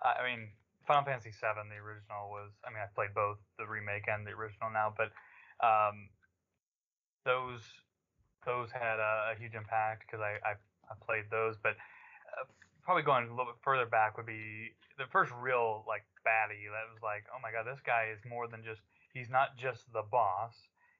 uh, 0.00 0.16
I 0.16 0.24
mean 0.24 0.48
Final 0.88 1.04
Fantasy 1.04 1.30
VII 1.30 1.68
the 1.68 1.76
original 1.76 2.32
was 2.32 2.50
I 2.64 2.72
mean 2.72 2.80
I 2.80 2.88
played 2.96 3.12
both 3.14 3.36
the 3.60 3.68
remake 3.68 4.08
and 4.08 4.26
the 4.26 4.32
original 4.32 4.72
now 4.72 4.96
but 4.96 5.12
um, 5.60 6.08
those 7.28 7.60
those 8.48 8.72
had 8.72 8.98
a, 8.98 9.36
a 9.36 9.38
huge 9.38 9.54
impact 9.54 10.08
because 10.08 10.24
I, 10.24 10.40
I 10.40 10.52
I 10.88 10.94
played 11.04 11.28
those 11.30 11.60
but 11.60 11.76
uh, 12.40 12.48
probably 12.82 13.04
going 13.04 13.28
a 13.28 13.34
little 13.36 13.52
bit 13.52 13.60
further 13.60 13.86
back 13.86 14.16
would 14.16 14.26
be 14.26 14.72
the 14.96 15.06
first 15.12 15.30
real 15.36 15.84
like 15.86 16.08
baddie 16.24 16.72
that 16.72 16.88
was 16.88 17.04
like 17.04 17.28
oh 17.28 17.38
my 17.44 17.52
god 17.52 17.68
this 17.68 17.84
guy 17.84 18.08
is 18.08 18.18
more 18.24 18.48
than 18.48 18.64
just 18.64 18.80
he's 19.12 19.28
not 19.28 19.60
just 19.60 19.84
the 19.92 20.02
boss 20.08 20.56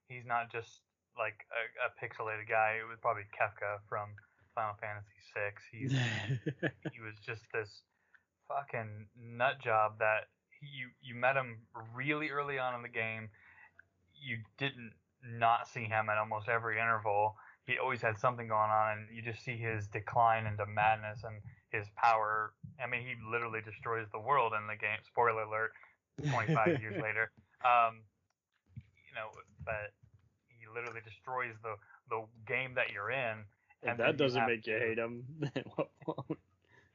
he's 0.07 0.25
not 0.25 0.51
just 0.53 0.85
like 1.17 1.45
a, 1.53 1.63
a 1.87 1.89
pixelated 1.97 2.49
guy. 2.49 2.81
It 2.81 2.87
was 2.87 2.97
probably 3.01 3.25
Kefka 3.33 3.81
from 3.89 4.13
Final 4.55 4.75
Fantasy 4.79 5.17
VI. 5.33 5.51
He's 5.71 5.91
he 6.93 6.99
was 7.01 7.15
just 7.25 7.41
this 7.53 7.81
fucking 8.47 9.07
nut 9.17 9.61
job 9.61 9.99
that 9.99 10.29
he, 10.59 10.67
you 10.67 10.87
you 11.01 11.15
met 11.15 11.35
him 11.35 11.57
really 11.93 12.29
early 12.29 12.59
on 12.59 12.75
in 12.75 12.81
the 12.81 12.89
game. 12.89 13.29
You 14.13 14.37
didn't 14.57 14.93
not 15.23 15.67
see 15.67 15.85
him 15.85 16.09
at 16.09 16.17
almost 16.17 16.49
every 16.49 16.79
interval. 16.79 17.35
He 17.65 17.77
always 17.79 18.01
had 18.01 18.19
something 18.19 18.47
going 18.47 18.71
on, 18.71 18.97
and 18.97 19.07
you 19.15 19.21
just 19.21 19.43
see 19.43 19.55
his 19.55 19.87
decline 19.87 20.45
into 20.45 20.65
madness 20.65 21.23
and 21.23 21.39
his 21.71 21.87
power. 21.95 22.53
I 22.81 22.87
mean, 22.87 23.01
he 23.01 23.15
literally 23.31 23.61
destroys 23.63 24.07
the 24.11 24.19
world 24.19 24.51
in 24.59 24.67
the 24.67 24.75
game. 24.75 24.99
Spoiler 25.07 25.43
alert: 25.43 25.71
25 26.29 26.81
years 26.81 27.01
later. 27.01 27.31
Um, 27.63 28.03
you 28.75 29.15
know, 29.15 29.31
but 29.63 29.95
he 30.47 30.67
literally 30.67 31.01
destroys 31.03 31.55
the 31.63 31.75
the 32.09 32.25
game 32.45 32.75
that 32.75 32.91
you're 32.91 33.11
in. 33.11 33.47
And 33.85 33.99
that 33.99 34.17
doesn't 34.17 34.45
make 34.47 34.65
you 34.67 34.73
to- 34.73 34.79
hate 34.79 34.97
him, 34.97 35.23
then 35.39 35.63
what 35.75 35.89
won't? 36.05 36.39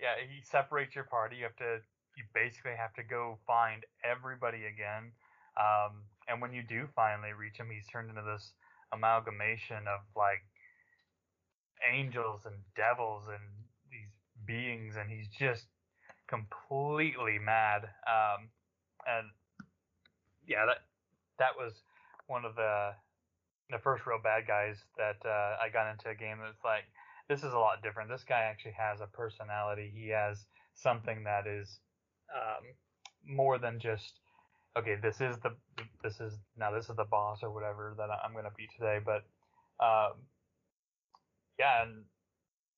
Yeah, 0.00 0.14
he 0.18 0.42
separates 0.42 0.94
your 0.94 1.04
party. 1.04 1.36
You 1.36 1.44
have 1.44 1.56
to, 1.56 1.80
you 2.16 2.24
basically 2.34 2.76
have 2.76 2.94
to 2.94 3.02
go 3.02 3.38
find 3.46 3.84
everybody 4.04 4.64
again. 4.64 5.12
Um, 5.58 6.02
and 6.28 6.40
when 6.40 6.52
you 6.52 6.62
do 6.62 6.88
finally 6.94 7.32
reach 7.32 7.56
him, 7.56 7.68
he's 7.70 7.86
turned 7.86 8.08
into 8.10 8.22
this 8.22 8.52
amalgamation 8.92 9.88
of 9.88 10.00
like 10.16 10.44
angels 11.92 12.42
and 12.44 12.54
devils 12.76 13.24
and 13.28 13.42
these 13.90 14.10
beings, 14.46 14.94
and 14.96 15.10
he's 15.10 15.28
just 15.28 15.66
completely 16.28 17.38
mad. 17.38 17.82
Um, 18.06 18.50
and 19.06 19.26
yeah, 20.46 20.66
that 20.66 20.78
that 21.38 21.56
was 21.56 21.72
one 22.26 22.44
of 22.44 22.54
the 22.54 22.92
the 23.70 23.78
first 23.78 24.06
real 24.06 24.18
bad 24.22 24.46
guys 24.46 24.76
that 24.96 25.16
uh, 25.28 25.56
I 25.62 25.68
got 25.72 25.90
into 25.90 26.08
a 26.08 26.14
game 26.14 26.38
that's 26.42 26.64
like 26.64 26.84
this 27.28 27.44
is 27.44 27.52
a 27.52 27.58
lot 27.58 27.82
different. 27.82 28.08
This 28.08 28.24
guy 28.24 28.40
actually 28.40 28.74
has 28.78 29.00
a 29.00 29.06
personality. 29.06 29.92
He 29.94 30.08
has 30.08 30.46
something 30.74 31.24
that 31.24 31.46
is 31.46 31.80
um, 32.34 32.64
more 33.26 33.58
than 33.58 33.78
just 33.78 34.20
okay. 34.76 34.96
This 35.02 35.20
is 35.20 35.36
the 35.38 35.50
this 36.02 36.20
is 36.20 36.32
now 36.56 36.70
this 36.72 36.88
is 36.88 36.96
the 36.96 37.04
boss 37.04 37.40
or 37.42 37.52
whatever 37.52 37.94
that 37.98 38.08
I'm 38.24 38.32
going 38.32 38.44
to 38.44 38.56
be 38.56 38.68
today. 38.78 38.98
But 39.04 39.24
um, 39.84 40.24
yeah, 41.58 41.82
and, 41.82 42.04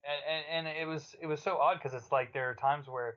and 0.05 0.67
and 0.67 0.77
it 0.77 0.87
was 0.87 1.15
it 1.21 1.27
was 1.27 1.41
so 1.41 1.57
odd 1.59 1.79
because 1.81 1.95
it's 1.95 2.11
like 2.11 2.33
there 2.33 2.51
are 2.51 2.55
times 2.55 2.87
where 2.89 3.15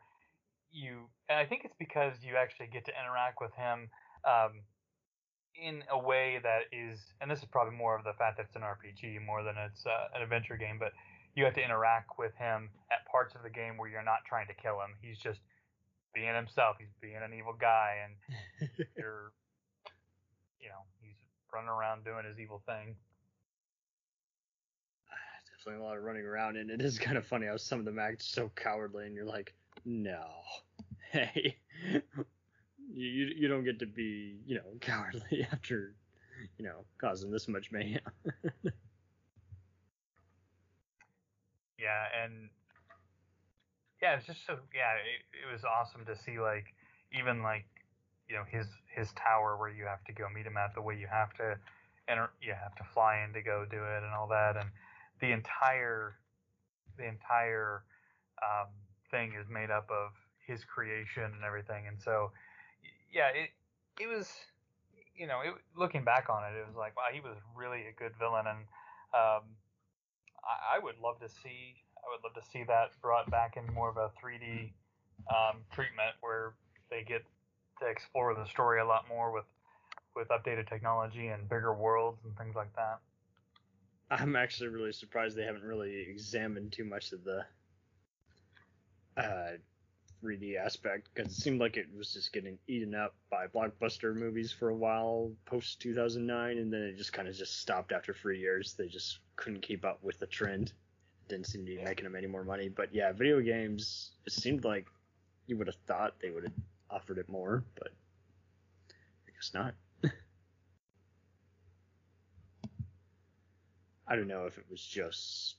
you 0.72 1.10
and 1.30 1.40
I 1.40 1.46
think 1.46 1.62
it's 1.66 1.76
because 1.80 2.14
you 2.22 2.36
actually 2.36 2.68
get 2.68 2.86
to 2.86 2.92
interact 2.92 3.40
with 3.42 3.54
him 3.56 3.90
um, 4.28 4.62
in 5.56 5.84
a 5.92 5.98
way 5.98 6.40
that 6.44 6.64
is 6.72 7.00
and 7.22 7.30
this 7.30 7.40
is 7.40 7.46
probably 7.46 7.76
more 7.76 7.96
of 7.98 8.04
the 8.04 8.14
fact 8.14 8.38
that 8.38 8.48
it's 8.48 8.56
an 8.56 8.64
RPG 8.64 9.26
more 9.26 9.44
than 9.44 9.56
it's 9.58 9.86
uh, 9.86 10.16
an 10.16 10.22
adventure 10.22 10.58
game, 10.58 10.78
but 10.80 10.94
you 11.36 11.46
have 11.46 11.54
to 11.56 11.64
interact 11.64 12.18
with 12.18 12.34
him 12.36 12.70
at 12.92 13.06
parts 13.10 13.36
of 13.36 13.44
the 13.44 13.50
game 13.50 13.78
where 13.78 13.90
you're 13.90 14.04
not 14.04 14.26
trying 14.28 14.48
to 14.48 14.54
kill 14.54 14.82
him. 14.82 14.96
He's 15.02 15.18
just 15.18 15.40
being 16.14 16.34
himself. 16.36 16.78
He's 16.80 16.94
being 17.02 17.18
an 17.18 17.34
evil 17.34 17.56
guy, 17.60 17.98
and 18.06 18.70
you're, 18.98 19.32
you 20.60 20.70
know, 20.70 20.86
he's 21.02 21.18
running 21.52 21.70
around 21.70 22.06
doing 22.06 22.26
his 22.26 22.40
evil 22.40 22.62
thing. 22.66 22.96
Definitely 25.58 25.86
a 25.86 25.88
lot 25.88 25.98
of 25.98 26.04
running 26.04 26.26
around, 26.26 26.58
and 26.58 26.70
it 26.70 26.82
is 26.82 27.00
kind 27.00 27.18
of 27.18 27.26
funny 27.26 27.48
how 27.48 27.58
some 27.58 27.80
of 27.80 27.86
them 27.86 27.98
act 27.98 28.22
so 28.22 28.52
cowardly, 28.56 29.06
and 29.06 29.16
you're 29.16 29.26
like, 29.26 29.54
no, 29.86 30.26
hey, 31.12 31.56
you 32.92 33.32
you, 33.36 33.48
don't 33.48 33.64
get 33.64 33.80
to 33.80 33.86
be 33.86 34.38
you 34.46 34.56
know 34.56 34.64
cowardly 34.82 35.48
after 35.52 35.94
you 36.58 36.66
know 36.66 36.86
causing 37.00 37.32
this 37.32 37.48
much 37.48 37.72
mayhem. 37.72 38.02
Yeah, 41.80 42.24
and 42.24 42.48
yeah, 44.02 44.16
it's 44.16 44.26
just 44.26 44.46
so 44.48 44.56
yeah, 44.74 44.96
it, 45.04 45.20
it 45.36 45.52
was 45.52 45.64
awesome 45.66 46.06
to 46.06 46.16
see 46.16 46.40
like 46.40 46.72
even 47.12 47.44
like 47.44 47.66
you 48.30 48.36
know 48.36 48.44
his 48.50 48.68
his 48.96 49.12
tower 49.14 49.58
where 49.58 49.70
you 49.70 49.86
have 49.86 50.04
to 50.06 50.14
go 50.14 50.28
meet 50.34 50.46
him 50.46 50.56
at 50.56 50.74
the 50.76 50.82
way 50.82 50.96
you 50.96 51.08
have 51.12 51.34
to 51.34 51.58
enter 52.08 52.32
you 52.42 52.54
have 52.54 52.76
to 52.76 52.84
fly 52.94 53.24
in 53.26 53.34
to 53.34 53.42
go 53.42 53.66
do 53.70 53.78
it 53.78 54.04
and 54.04 54.14
all 54.18 54.28
that 54.28 54.56
and 54.56 54.70
the 55.20 55.32
entire 55.32 56.16
the 56.98 57.06
entire 57.06 57.84
um, 58.42 58.68
thing 59.12 59.34
is 59.40 59.48
made 59.50 59.72
up 59.72 59.88
of 59.90 60.12
his 60.46 60.64
creation 60.64 61.24
and 61.24 61.44
everything 61.46 61.88
and 61.88 62.00
so 62.00 62.32
yeah 63.14 63.30
it 63.30 63.50
it 64.02 64.08
was 64.08 64.28
you 65.16 65.28
know 65.28 65.42
it, 65.46 65.54
looking 65.78 66.04
back 66.04 66.28
on 66.30 66.44
it 66.44 66.58
it 66.58 66.66
was 66.68 66.76
like 66.76 66.98
wow 66.98 67.14
he 67.14 67.22
was 67.22 67.38
really 67.56 67.86
a 67.86 67.94
good 67.98 68.12
villain 68.20 68.46
and 68.48 68.60
um, 69.14 69.46
I, 70.42 70.78
I 70.78 70.80
would 70.84 70.98
love 71.02 71.20
to 71.22 71.30
see 71.30 71.78
I 72.04 72.10
would 72.12 72.24
love 72.24 72.34
to 72.44 72.50
see 72.52 72.64
that 72.66 72.92
brought 73.02 73.30
back 73.32 73.56
in 73.56 73.74
more 73.74 73.90
of 73.90 73.98
a 73.98 74.12
3D 74.22 74.72
um, 75.30 75.62
treatment 75.72 76.18
where 76.20 76.54
they 76.90 77.04
get 77.04 77.24
to 77.80 77.88
explore 77.88 78.36
the 78.36 78.46
story 78.46 78.82
a 78.82 78.86
lot 78.86 79.08
more 79.08 79.32
with 79.32 79.46
with 80.16 80.28
updated 80.30 80.68
technology 80.68 81.28
and 81.28 81.48
bigger 81.50 81.74
worlds 81.74 82.20
and 82.26 82.36
things 82.38 82.56
like 82.56 82.74
that. 82.76 83.00
I'm 84.12 84.36
actually 84.36 84.70
really 84.70 84.92
surprised 84.92 85.36
they 85.36 85.44
haven't 85.44 85.64
really 85.64 86.06
examined 86.08 86.72
too 86.72 86.84
much 86.84 87.14
of 87.14 87.24
the 87.24 87.46
uh 89.18 89.58
3D 90.24 90.58
aspect 90.58 91.10
because 91.14 91.32
it 91.32 91.42
seemed 91.42 91.60
like 91.60 91.76
it 91.76 91.88
was 91.96 92.14
just 92.14 92.32
getting 92.32 92.58
eaten 92.68 92.96
up 92.96 93.14
by 93.30 93.48
blockbuster 93.48 94.16
movies 94.16 94.52
for 94.52 94.70
a 94.70 94.76
while 94.76 95.32
post 95.46 95.82
2009, 95.82 96.58
and 96.58 96.72
then 96.72 96.82
it 96.82 96.96
just 96.98 97.12
kind 97.12 97.28
of 97.28 97.36
just 97.36 97.60
stopped 97.60 97.92
after 97.92 98.14
three 98.14 98.40
years. 98.40 98.74
They 98.74 98.88
just 98.88 99.20
couldn't 99.36 99.62
keep 99.62 99.84
up 99.84 100.00
with 100.02 100.20
the 100.20 100.28
trend. 100.28 100.72
Didn't 101.28 101.48
seem 101.48 101.66
to 101.66 101.76
be 101.76 101.84
making 101.84 102.06
them 102.06 102.16
any 102.16 102.28
more 102.28 102.44
money. 102.44 102.70
But 102.70 102.94
yeah, 102.94 103.12
video 103.12 103.42
games. 103.42 104.12
It 104.26 104.34
seemed 104.34 104.64
like 104.64 104.88
you 105.48 105.58
would 105.58 105.68
have 105.68 105.76
thought 105.88 106.16
they 106.22 106.30
would 106.30 106.44
have 106.44 106.54
offered 106.90 107.18
it 107.18 107.28
more, 107.28 107.64
but 107.76 107.90
I 108.90 109.32
guess 109.32 109.52
not. 109.54 109.74
I 114.08 114.16
don't 114.16 114.28
know 114.28 114.46
if 114.46 114.58
it 114.58 114.66
was 114.70 114.82
just 114.82 115.56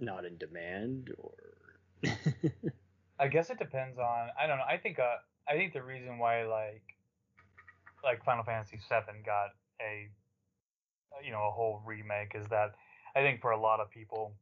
not 0.00 0.24
in 0.24 0.36
demand 0.38 1.14
or. 1.18 1.34
I 3.18 3.28
guess 3.28 3.50
it 3.50 3.58
depends 3.58 3.98
on. 3.98 4.28
I 4.38 4.46
don't 4.46 4.58
know. 4.58 4.64
I 4.68 4.76
think. 4.76 4.98
Uh, 4.98 5.16
I 5.48 5.56
think 5.56 5.72
the 5.72 5.82
reason 5.82 6.18
why 6.18 6.44
like, 6.44 6.82
like 8.04 8.24
Final 8.24 8.44
Fantasy 8.44 8.76
VII 8.76 9.22
got 9.24 9.56
a, 9.80 10.08
you 11.24 11.32
know, 11.32 11.48
a 11.48 11.50
whole 11.50 11.82
remake 11.86 12.32
is 12.34 12.46
that 12.50 12.74
I 13.16 13.20
think 13.20 13.40
for 13.40 13.52
a 13.52 13.60
lot 13.60 13.80
of 13.80 13.90
people, 13.90 14.34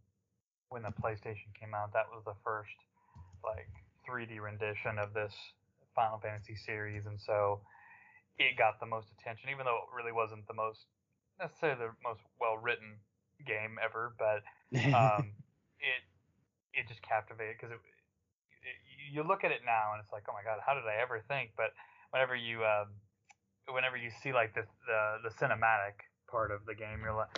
when 0.69 0.83
the 0.83 0.91
PlayStation 0.91 1.55
came 1.59 1.75
out, 1.75 1.93
that 1.93 2.07
was 2.13 2.25
the 2.25 2.35
first 2.43 2.75
like 3.45 3.71
3D 4.09 4.41
rendition 4.41 4.99
of 4.99 5.15
this 5.15 5.33
Final 5.95 6.19
Fantasy 6.19 6.57
series, 6.57 7.07
and 7.07 7.21
so 7.21 7.61
it 8.39 8.59
got 8.59 8.81
the 8.81 8.87
most 8.87 9.09
attention, 9.19 9.49
even 9.51 9.65
though 9.65 9.77
it 9.77 9.97
really 9.97 10.13
wasn't 10.13 10.47
the 10.47 10.55
most 10.55 10.85
necessarily 11.41 11.87
the 11.87 11.93
most 12.03 12.21
well 12.41 12.57
written 12.59 12.99
game 13.47 13.79
ever, 13.83 14.15
but 14.19 14.43
um, 14.95 15.33
it 15.81 16.03
it 16.75 16.89
just 16.89 17.01
captivated 17.03 17.57
because 17.57 17.73
it, 17.73 17.81
it, 17.81 17.96
you 19.13 19.23
look 19.23 19.45
at 19.45 19.51
it 19.51 19.63
now 19.65 19.93
and 19.95 20.03
it's 20.03 20.13
like, 20.13 20.25
oh 20.29 20.35
my 20.35 20.43
god, 20.43 20.59
how 20.65 20.75
did 20.75 20.85
I 20.85 21.01
ever 21.03 21.23
think? 21.29 21.51
But 21.57 21.73
whenever 22.11 22.35
you 22.35 22.65
um, 22.65 22.95
whenever 23.71 23.97
you 23.97 24.11
see 24.11 24.33
like 24.33 24.55
the, 24.55 24.65
the 24.87 25.29
the 25.29 25.33
cinematic 25.35 26.07
part 26.31 26.51
of 26.51 26.67
the 26.67 26.75
game, 26.75 27.01
you're 27.03 27.17
like, 27.17 27.33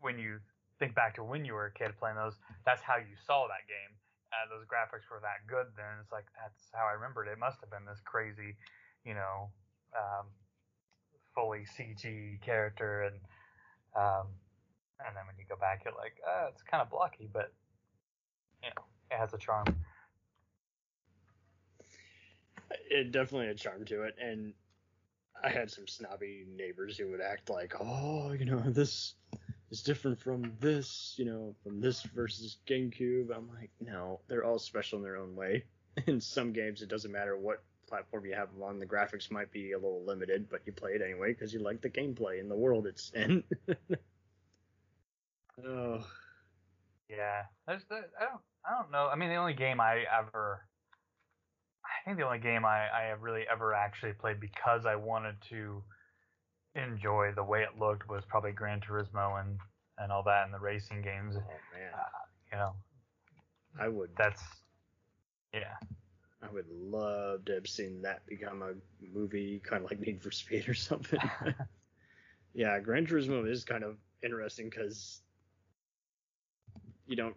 when 0.00 0.18
you 0.18 0.38
think 0.78 0.94
back 0.94 1.14
to 1.16 1.24
when 1.24 1.44
you 1.44 1.54
were 1.54 1.66
a 1.66 1.74
kid 1.74 1.92
playing 1.98 2.16
those, 2.16 2.34
that's 2.64 2.82
how 2.82 2.96
you 2.96 3.14
saw 3.26 3.46
that 3.48 3.66
game. 3.68 3.92
Uh, 4.30 4.46
those 4.46 4.64
graphics 4.64 5.10
were 5.10 5.20
that 5.20 5.42
good 5.46 5.66
then. 5.76 5.98
It's 6.00 6.12
like 6.12 6.26
that's 6.38 6.70
how 6.72 6.86
I 6.86 6.94
remembered 6.94 7.26
it. 7.28 7.36
It 7.36 7.42
must 7.42 7.60
have 7.60 7.70
been 7.70 7.84
this 7.84 8.00
crazy, 8.04 8.56
you 9.04 9.14
know, 9.14 9.50
um, 9.94 10.26
fully 11.34 11.66
CG 11.66 12.40
character 12.42 13.02
and 13.02 13.16
um, 13.96 14.30
and 15.06 15.16
then 15.16 15.26
when 15.26 15.34
you 15.38 15.44
go 15.48 15.56
back, 15.56 15.82
you're 15.84 15.94
like, 15.94 16.14
oh, 16.26 16.48
it's 16.52 16.62
kind 16.62 16.80
of 16.80 16.90
blocky, 16.90 17.28
but 17.32 17.52
you 18.62 18.68
know, 18.70 18.84
it 19.10 19.18
has 19.18 19.32
a 19.34 19.38
charm. 19.38 19.64
It 22.90 23.12
definitely 23.12 23.48
had 23.48 23.58
charm 23.58 23.84
to 23.86 24.02
it, 24.02 24.16
and 24.20 24.54
I 25.42 25.48
had 25.48 25.70
some 25.70 25.86
snobby 25.86 26.44
neighbors 26.48 26.96
who 26.98 27.10
would 27.10 27.20
act 27.20 27.50
like, 27.50 27.74
oh, 27.80 28.32
you 28.32 28.44
know, 28.44 28.58
this 28.58 29.14
is 29.70 29.82
different 29.82 30.18
from 30.18 30.52
this, 30.60 31.14
you 31.16 31.24
know, 31.24 31.54
from 31.62 31.80
this 31.80 32.02
versus 32.02 32.58
GameCube. 32.66 33.34
I'm 33.34 33.48
like, 33.48 33.70
no, 33.80 34.20
they're 34.28 34.44
all 34.44 34.58
special 34.58 34.98
in 34.98 35.04
their 35.04 35.16
own 35.16 35.34
way. 35.36 35.64
In 36.06 36.20
some 36.20 36.52
games, 36.52 36.82
it 36.82 36.88
doesn't 36.88 37.10
matter 37.10 37.36
what 37.36 37.62
platform 37.88 38.24
you 38.24 38.34
have 38.34 38.52
them 38.52 38.62
on. 38.62 38.78
The 38.78 38.86
graphics 38.86 39.30
might 39.30 39.50
be 39.50 39.72
a 39.72 39.76
little 39.78 40.04
limited, 40.04 40.48
but 40.48 40.60
you 40.64 40.72
play 40.72 40.92
it 40.92 41.02
anyway 41.02 41.32
because 41.32 41.52
you 41.52 41.60
like 41.60 41.80
the 41.82 41.90
gameplay 41.90 42.40
and 42.40 42.50
the 42.50 42.56
world 42.56 42.86
it's 42.86 43.10
in. 43.10 43.42
oh, 45.66 46.06
Yeah, 47.08 47.42
the 47.66 47.72
I 47.74 48.24
don't 48.24 48.40
I 48.64 48.80
don't 48.80 48.90
know. 48.92 49.08
I 49.12 49.16
mean, 49.16 49.30
the 49.30 49.36
only 49.36 49.54
game 49.54 49.80
I 49.80 50.04
ever 50.16 50.64
I 52.00 52.04
think 52.04 52.18
the 52.18 52.24
only 52.24 52.38
game 52.38 52.64
I 52.64 52.88
I 52.88 53.02
have 53.08 53.22
really 53.22 53.44
ever 53.50 53.74
actually 53.74 54.12
played 54.14 54.40
because 54.40 54.86
I 54.86 54.96
wanted 54.96 55.36
to 55.50 55.82
enjoy 56.74 57.32
the 57.34 57.44
way 57.44 57.62
it 57.62 57.78
looked 57.78 58.08
was 58.08 58.24
probably 58.28 58.52
Gran 58.52 58.80
Turismo 58.80 59.40
and 59.40 59.58
and 59.98 60.10
all 60.10 60.22
that 60.24 60.44
and 60.44 60.54
the 60.54 60.58
racing 60.58 61.02
games. 61.02 61.36
oh 61.36 61.60
man, 61.74 61.92
uh, 61.94 62.18
You 62.52 62.58
know, 62.58 62.74
I 63.78 63.88
would 63.88 64.10
that's 64.16 64.42
yeah. 65.52 65.74
I 66.42 66.50
would 66.50 66.68
love 66.70 67.44
to 67.46 67.54
have 67.54 67.66
seen 67.66 68.00
that 68.02 68.24
become 68.26 68.62
a 68.62 68.72
movie, 69.12 69.60
kind 69.62 69.84
of 69.84 69.90
like 69.90 70.00
Need 70.00 70.22
for 70.22 70.30
Speed 70.30 70.70
or 70.70 70.74
something. 70.74 71.20
yeah, 72.54 72.80
Gran 72.80 73.06
Turismo 73.06 73.46
is 73.46 73.64
kind 73.64 73.84
of 73.84 73.98
interesting 74.24 74.70
because 74.70 75.20
you 77.06 77.16
don't 77.16 77.36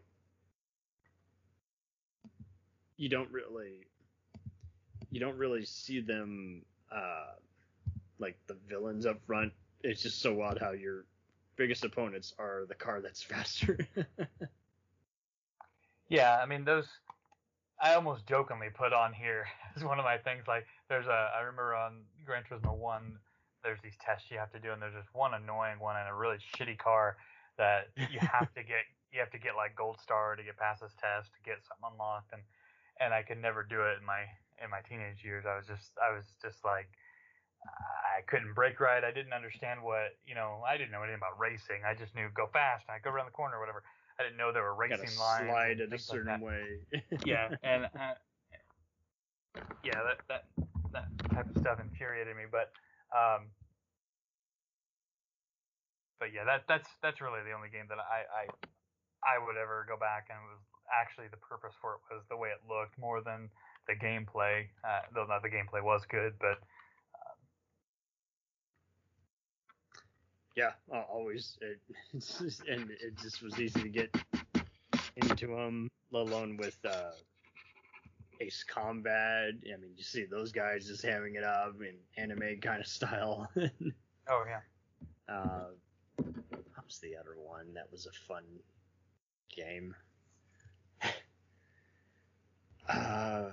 you 2.95 3.09
don't 3.09 3.29
really 3.31 3.87
you 5.13 5.19
don't 5.19 5.37
really 5.37 5.63
see 5.63 6.01
them 6.01 6.63
uh, 6.91 7.33
like 8.17 8.35
the 8.47 8.57
villains 8.67 9.05
up 9.05 9.23
front. 9.27 9.53
It's 9.83 10.01
just 10.01 10.21
so 10.21 10.41
odd 10.41 10.57
how 10.59 10.71
your 10.71 11.05
biggest 11.55 11.85
opponents 11.85 12.33
are 12.39 12.65
the 12.67 12.73
car 12.73 12.99
that's 12.99 13.21
faster. 13.31 13.77
Yeah, 16.09 16.39
I 16.41 16.47
mean 16.47 16.65
those. 16.65 16.87
I 17.79 17.93
almost 17.93 18.25
jokingly 18.25 18.69
put 18.73 18.91
on 18.91 19.13
here 19.13 19.45
as 19.75 19.83
one 19.83 19.99
of 19.99 20.05
my 20.05 20.17
things. 20.17 20.45
Like 20.47 20.65
there's 20.89 21.05
a, 21.05 21.29
I 21.35 21.41
remember 21.41 21.75
on 21.75 22.01
Gran 22.25 22.43
Turismo 22.49 22.75
One, 22.75 23.19
there's 23.63 23.79
these 23.83 23.97
tests 24.03 24.31
you 24.31 24.39
have 24.39 24.51
to 24.53 24.59
do, 24.59 24.71
and 24.71 24.81
there's 24.81 24.95
this 24.95 25.13
one 25.13 25.35
annoying 25.35 25.79
one 25.79 25.95
in 25.95 26.07
a 26.07 26.15
really 26.15 26.37
shitty 26.57 26.79
car 26.79 27.17
that 27.59 27.89
you 27.97 28.19
have 28.33 28.51
to 28.55 28.63
get. 28.63 28.89
You 29.11 29.19
have 29.19 29.29
to 29.29 29.37
get 29.37 29.55
like 29.55 29.75
gold 29.75 29.99
star 30.01 30.35
to 30.35 30.41
get 30.41 30.57
past 30.57 30.81
this 30.81 30.93
test 30.97 31.29
to 31.33 31.41
get 31.45 31.61
something 31.69 31.93
unlocked, 31.93 32.33
and 32.33 32.41
and 32.99 33.13
I 33.13 33.21
could 33.21 33.37
never 33.37 33.61
do 33.61 33.81
it 33.81 33.99
in 33.99 34.05
my 34.05 34.25
in 34.61 34.69
my 34.69 34.81
teenage 34.81 35.23
years. 35.23 35.45
I 35.47 35.55
was 35.55 35.65
just 35.65 35.91
I 35.97 36.13
was 36.13 36.25
just 36.41 36.63
like 36.65 36.89
I 37.63 38.21
couldn't 38.27 38.53
brake 38.53 38.79
right. 38.79 39.03
I 39.03 39.11
didn't 39.11 39.33
understand 39.33 39.81
what 39.81 40.17
you 40.25 40.35
know. 40.35 40.61
I 40.67 40.77
didn't 40.77 40.91
know 40.91 41.01
anything 41.01 41.17
about 41.17 41.39
racing. 41.39 41.81
I 41.87 41.95
just 41.95 42.13
knew 42.15 42.27
go 42.33 42.47
fast 42.51 42.85
and 42.87 42.95
I 42.95 42.99
go 42.99 43.09
around 43.09 43.27
the 43.27 43.35
corner 43.35 43.57
or 43.57 43.59
whatever. 43.59 43.83
I 44.19 44.23
didn't 44.23 44.37
know 44.37 44.51
there 44.51 44.63
were 44.63 44.75
Gotta 44.75 45.01
racing 45.01 45.17
lines. 45.17 45.49
slide 45.49 45.79
it 45.79 45.87
a 45.87 45.89
things 45.89 46.09
like 46.09 46.19
certain 46.19 46.41
way. 46.41 46.85
yeah, 47.25 47.49
and 47.63 47.85
uh, 47.85 48.13
yeah, 49.83 50.01
that 50.03 50.19
that 50.29 50.43
that 50.91 51.07
type 51.33 51.49
of 51.49 51.57
stuff 51.57 51.79
infuriated 51.79 52.35
me. 52.35 52.43
But 52.51 52.69
um, 53.15 53.49
but 56.19 56.31
yeah, 56.33 56.43
that 56.45 56.63
that's 56.67 56.87
that's 57.01 57.21
really 57.21 57.41
the 57.43 57.51
only 57.51 57.69
game 57.69 57.85
that 57.89 57.97
I 57.99 58.23
I 58.27 58.43
I 59.23 59.39
would 59.39 59.55
ever 59.57 59.85
go 59.87 59.95
back 59.97 60.27
and 60.29 60.37
it 60.37 60.47
was 60.51 60.63
actually 60.91 61.27
the 61.31 61.39
purpose 61.39 61.73
for 61.79 61.95
it 62.11 62.13
was 62.13 62.23
the 62.29 62.37
way 62.37 62.49
it 62.51 62.59
looked 62.67 62.97
more 62.99 63.23
than 63.23 63.49
the 63.87 63.95
gameplay. 63.95 64.65
Uh, 64.83 65.01
though 65.13 65.25
not 65.25 65.41
the 65.43 65.49
gameplay 65.49 65.83
was 65.83 66.01
good, 66.09 66.33
but 66.39 66.59
Yeah, 70.55 70.71
uh, 70.93 71.01
always. 71.11 71.57
It, 71.61 71.79
it's 72.13 72.37
just, 72.39 72.67
and 72.67 72.89
it 72.91 73.17
just 73.21 73.41
was 73.41 73.59
easy 73.59 73.81
to 73.81 73.89
get 73.89 74.15
into 75.17 75.47
them, 75.47 75.89
let 76.11 76.27
alone 76.27 76.57
with 76.57 76.77
uh, 76.85 77.11
Ace 78.39 78.63
Combat. 78.63 79.53
I 79.65 79.77
mean, 79.77 79.91
you 79.95 80.03
see 80.03 80.25
those 80.25 80.51
guys 80.51 80.87
just 80.87 81.03
having 81.03 81.35
it 81.35 81.43
up 81.43 81.75
in 81.81 81.95
anime 82.21 82.59
kind 82.61 82.81
of 82.81 82.87
style. 82.97 83.49
oh 84.29 84.43
yeah, 84.47 84.61
uh, 85.33 85.65
what 86.17 86.85
was 86.85 86.99
the 86.99 87.15
other 87.15 87.35
one 87.37 87.73
that 87.73 87.91
was 87.91 88.05
a 88.05 88.11
fun 88.27 88.43
game? 89.55 89.95
uh, 92.89 93.49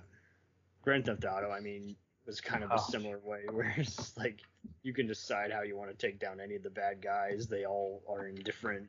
Grand 0.82 1.04
Theft 1.04 1.24
Auto. 1.24 1.50
I 1.50 1.60
mean, 1.60 1.96
was 2.26 2.40
kind 2.40 2.62
of 2.62 2.70
a 2.70 2.78
Oh. 2.78 2.78
similar 2.78 3.18
way 3.18 3.42
where 3.50 3.74
it's 3.76 4.16
like 4.16 4.40
you 4.82 4.92
can 4.92 5.06
decide 5.06 5.50
how 5.50 5.62
you 5.62 5.76
want 5.76 5.90
to 5.90 5.96
take 5.96 6.18
down 6.18 6.40
any 6.40 6.56
of 6.56 6.62
the 6.62 6.70
bad 6.70 7.02
guys. 7.02 7.48
They 7.48 7.64
all 7.64 8.02
are 8.08 8.26
in 8.26 8.36
different 8.36 8.88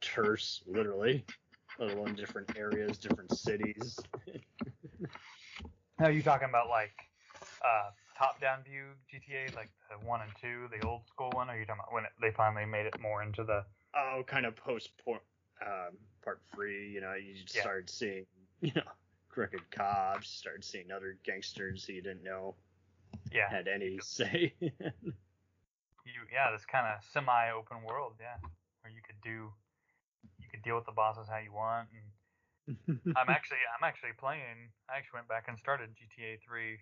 turfs, 0.00 0.62
literally, 0.66 1.24
let 1.78 1.90
alone 1.90 2.14
different 2.14 2.56
areas, 2.56 2.98
different 2.98 3.32
cities. 3.32 3.98
Now 5.98 6.08
you 6.08 6.22
talking 6.22 6.50
about 6.50 6.68
like 6.68 6.92
uh, 7.64 7.90
top-down 8.18 8.64
view 8.64 8.84
GTA, 9.10 9.54
like 9.56 9.70
the 9.88 10.06
one 10.06 10.20
and 10.20 10.30
two, 10.38 10.68
the 10.70 10.86
old 10.86 11.06
school 11.08 11.32
one? 11.32 11.48
Or 11.48 11.54
are 11.54 11.58
you 11.58 11.64
talking 11.64 11.80
about 11.80 11.92
when 11.94 12.04
it, 12.04 12.10
they 12.20 12.30
finally 12.30 12.66
made 12.66 12.84
it 12.84 13.00
more 13.00 13.22
into 13.22 13.44
the? 13.44 13.64
oh, 13.94 14.22
kind 14.26 14.44
of 14.44 14.54
post 14.56 14.90
um, 15.08 15.96
part 16.22 16.40
three, 16.54 16.90
you 16.90 17.00
know, 17.00 17.14
you 17.14 17.34
just 17.42 17.54
Yeah. 17.54 17.62
started 17.62 17.88
seeing, 17.88 18.26
you 18.60 18.72
know, 18.76 18.82
crooked 19.36 19.70
cops, 19.70 20.30
started 20.30 20.64
seeing 20.64 20.90
other 20.90 21.18
gangsters 21.22 21.84
he 21.84 22.00
didn't 22.00 22.24
know 22.24 22.56
Yeah, 23.30 23.50
had 23.50 23.68
any 23.68 23.98
say. 24.00 24.54
you 24.60 24.72
yeah, 26.32 26.50
this 26.50 26.64
kind 26.64 26.86
of 26.88 27.04
semi-open 27.12 27.84
world, 27.84 28.14
yeah, 28.18 28.40
where 28.80 28.90
you 28.90 29.02
could 29.04 29.20
do, 29.22 29.52
you 30.40 30.48
could 30.50 30.62
deal 30.62 30.74
with 30.74 30.86
the 30.86 30.96
bosses 30.96 31.28
how 31.28 31.36
you 31.36 31.52
want. 31.52 31.88
And 31.92 33.12
I'm 33.16 33.28
actually 33.28 33.60
I'm 33.76 33.84
actually 33.84 34.16
playing. 34.18 34.72
I 34.88 34.96
actually 34.96 35.18
went 35.18 35.28
back 35.28 35.44
and 35.48 35.58
started 35.58 35.90
GTA 35.92 36.40
3 36.40 36.78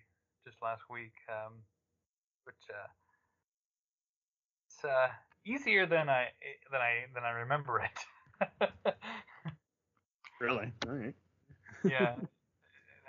just 0.47 0.61
last 0.63 0.83
week, 0.89 1.11
um, 1.27 1.59
which 2.45 2.63
uh, 2.71 2.87
it's 4.69 4.79
uh, 4.85 5.11
easier 5.45 5.85
than 5.85 6.07
I 6.07 6.31
than 6.71 6.79
I 6.79 7.03
than 7.13 7.25
I 7.25 7.31
remember 7.31 7.83
it. 7.83 7.99
really? 10.39 10.71
All 10.87 10.95
right. 10.95 11.15
yeah, 11.83 12.15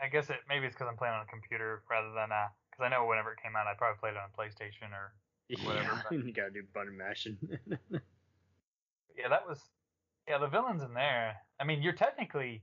I 0.02 0.08
guess 0.08 0.28
it 0.30 0.36
maybe 0.48 0.66
it's 0.66 0.74
because 0.74 0.88
I'm 0.90 0.96
playing 0.96 1.14
on 1.14 1.22
a 1.22 1.30
computer 1.30 1.82
rather 1.90 2.12
than 2.12 2.32
uh 2.32 2.48
because 2.70 2.84
I 2.84 2.88
know 2.88 3.06
whenever 3.06 3.32
it 3.32 3.38
came 3.42 3.56
out 3.56 3.66
I 3.66 3.74
probably 3.74 3.98
played 3.98 4.14
it 4.14 4.20
on 4.20 4.28
a 4.28 4.36
PlayStation 4.36 4.92
or 4.92 5.12
Whatever, 5.64 6.02
Yeah, 6.10 6.18
you 6.26 6.32
gotta 6.32 6.50
do 6.50 6.62
button 6.74 6.96
mashing. 6.96 7.38
yeah 9.16 9.28
that 9.28 9.46
was 9.48 9.60
yeah 10.28 10.38
the 10.38 10.48
villains 10.48 10.82
in 10.82 10.92
there. 10.94 11.36
I 11.60 11.64
mean 11.64 11.82
you're 11.82 11.94
technically 11.94 12.62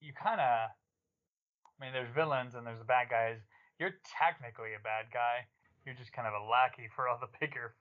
you 0.00 0.12
kind 0.12 0.40
of 0.40 0.70
I 0.70 1.84
mean 1.84 1.92
there's 1.92 2.12
villains 2.14 2.54
and 2.54 2.66
there's 2.66 2.78
the 2.78 2.84
bad 2.84 3.08
guys. 3.10 3.38
You're 3.78 3.94
technically 4.04 4.74
a 4.74 4.82
bad 4.82 5.06
guy. 5.12 5.46
You're 5.86 5.94
just 5.94 6.12
kind 6.12 6.26
of 6.28 6.34
a 6.34 6.44
lackey 6.44 6.88
for 6.94 7.08
all 7.08 7.18
the 7.20 7.30
bigger 7.40 7.74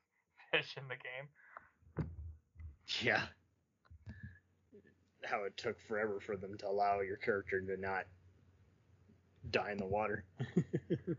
fish 0.52 0.76
in 0.78 0.84
the 0.88 0.96
game. 0.96 2.08
yeah. 3.02 3.24
How 5.26 5.44
it 5.44 5.58
took 5.58 5.76
forever 5.88 6.20
for 6.22 6.38
them 6.38 6.56
to 6.60 6.70
allow 6.70 7.02
your 7.02 7.18
character 7.18 7.60
to 7.60 7.76
not 7.82 8.06
die 9.52 9.72
in 9.72 9.78
the 9.78 9.86
water. 9.86 10.26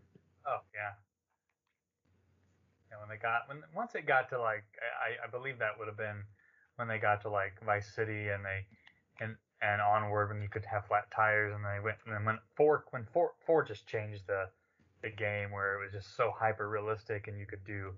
Oh 0.50 0.64
yeah. 0.74 0.96
Yeah, 2.90 3.00
when 3.00 3.10
they 3.10 3.20
got 3.20 3.42
when 3.48 3.62
once 3.76 3.94
it 3.94 4.06
got 4.06 4.30
to 4.30 4.40
like 4.40 4.64
I, 4.80 5.26
I 5.26 5.30
believe 5.30 5.58
that 5.58 5.78
would 5.78 5.88
have 5.88 5.98
been 5.98 6.22
when 6.76 6.88
they 6.88 6.96
got 6.96 7.20
to 7.22 7.28
like 7.28 7.52
Vice 7.66 7.94
City 7.94 8.28
and 8.28 8.42
they 8.42 8.64
and 9.20 9.36
and 9.60 9.82
onward 9.82 10.30
when 10.30 10.40
you 10.40 10.48
could 10.48 10.64
have 10.64 10.86
flat 10.86 11.10
tires 11.14 11.52
and 11.54 11.62
they 11.62 11.84
went 11.84 11.98
and 12.06 12.14
then 12.14 12.24
when 12.24 12.38
four 12.56 12.84
when 12.92 13.04
four 13.12 13.32
four 13.44 13.62
just 13.62 13.86
changed 13.86 14.22
the 14.26 14.48
the 15.02 15.10
game 15.10 15.50
where 15.50 15.74
it 15.74 15.84
was 15.84 15.92
just 15.92 16.16
so 16.16 16.32
hyper 16.34 16.70
realistic 16.70 17.28
and 17.28 17.38
you 17.38 17.44
could 17.44 17.64
do 17.64 17.92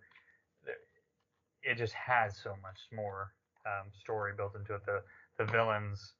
it 1.62 1.76
just 1.76 1.92
has 1.94 2.36
so 2.36 2.56
much 2.62 2.80
more 2.92 3.32
um, 3.66 3.90
story 3.92 4.32
built 4.36 4.56
into 4.56 4.74
it 4.74 4.84
the 4.86 5.02
the 5.38 5.44
villains 5.44 6.14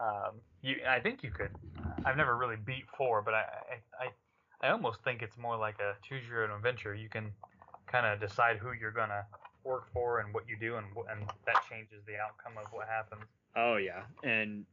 um, 0.00 0.40
you 0.62 0.76
I 0.88 1.00
think 1.00 1.22
you 1.22 1.30
could 1.30 1.50
I've 2.04 2.16
never 2.16 2.36
really 2.36 2.56
beat 2.56 2.84
four 2.96 3.22
but 3.22 3.34
I 3.34 3.44
I, 4.00 4.04
I 4.04 4.08
I 4.62 4.72
almost 4.72 5.02
think 5.02 5.22
it's 5.22 5.38
more 5.38 5.56
like 5.56 5.76
a 5.80 5.94
choose 6.06 6.22
your 6.28 6.44
own 6.44 6.50
adventure. 6.50 6.94
You 6.94 7.08
can 7.08 7.32
kind 7.86 8.06
of 8.06 8.20
decide 8.20 8.58
who 8.58 8.72
you're 8.72 8.90
gonna 8.90 9.24
work 9.64 9.92
for 9.92 10.20
and 10.20 10.34
what 10.34 10.48
you 10.48 10.56
do, 10.58 10.76
and 10.76 10.86
and 11.10 11.28
that 11.46 11.62
changes 11.68 12.02
the 12.06 12.16
outcome 12.16 12.52
of 12.58 12.70
what 12.72 12.86
happens. 12.86 13.24
Oh 13.56 13.76
yeah, 13.76 14.02
and 14.22 14.64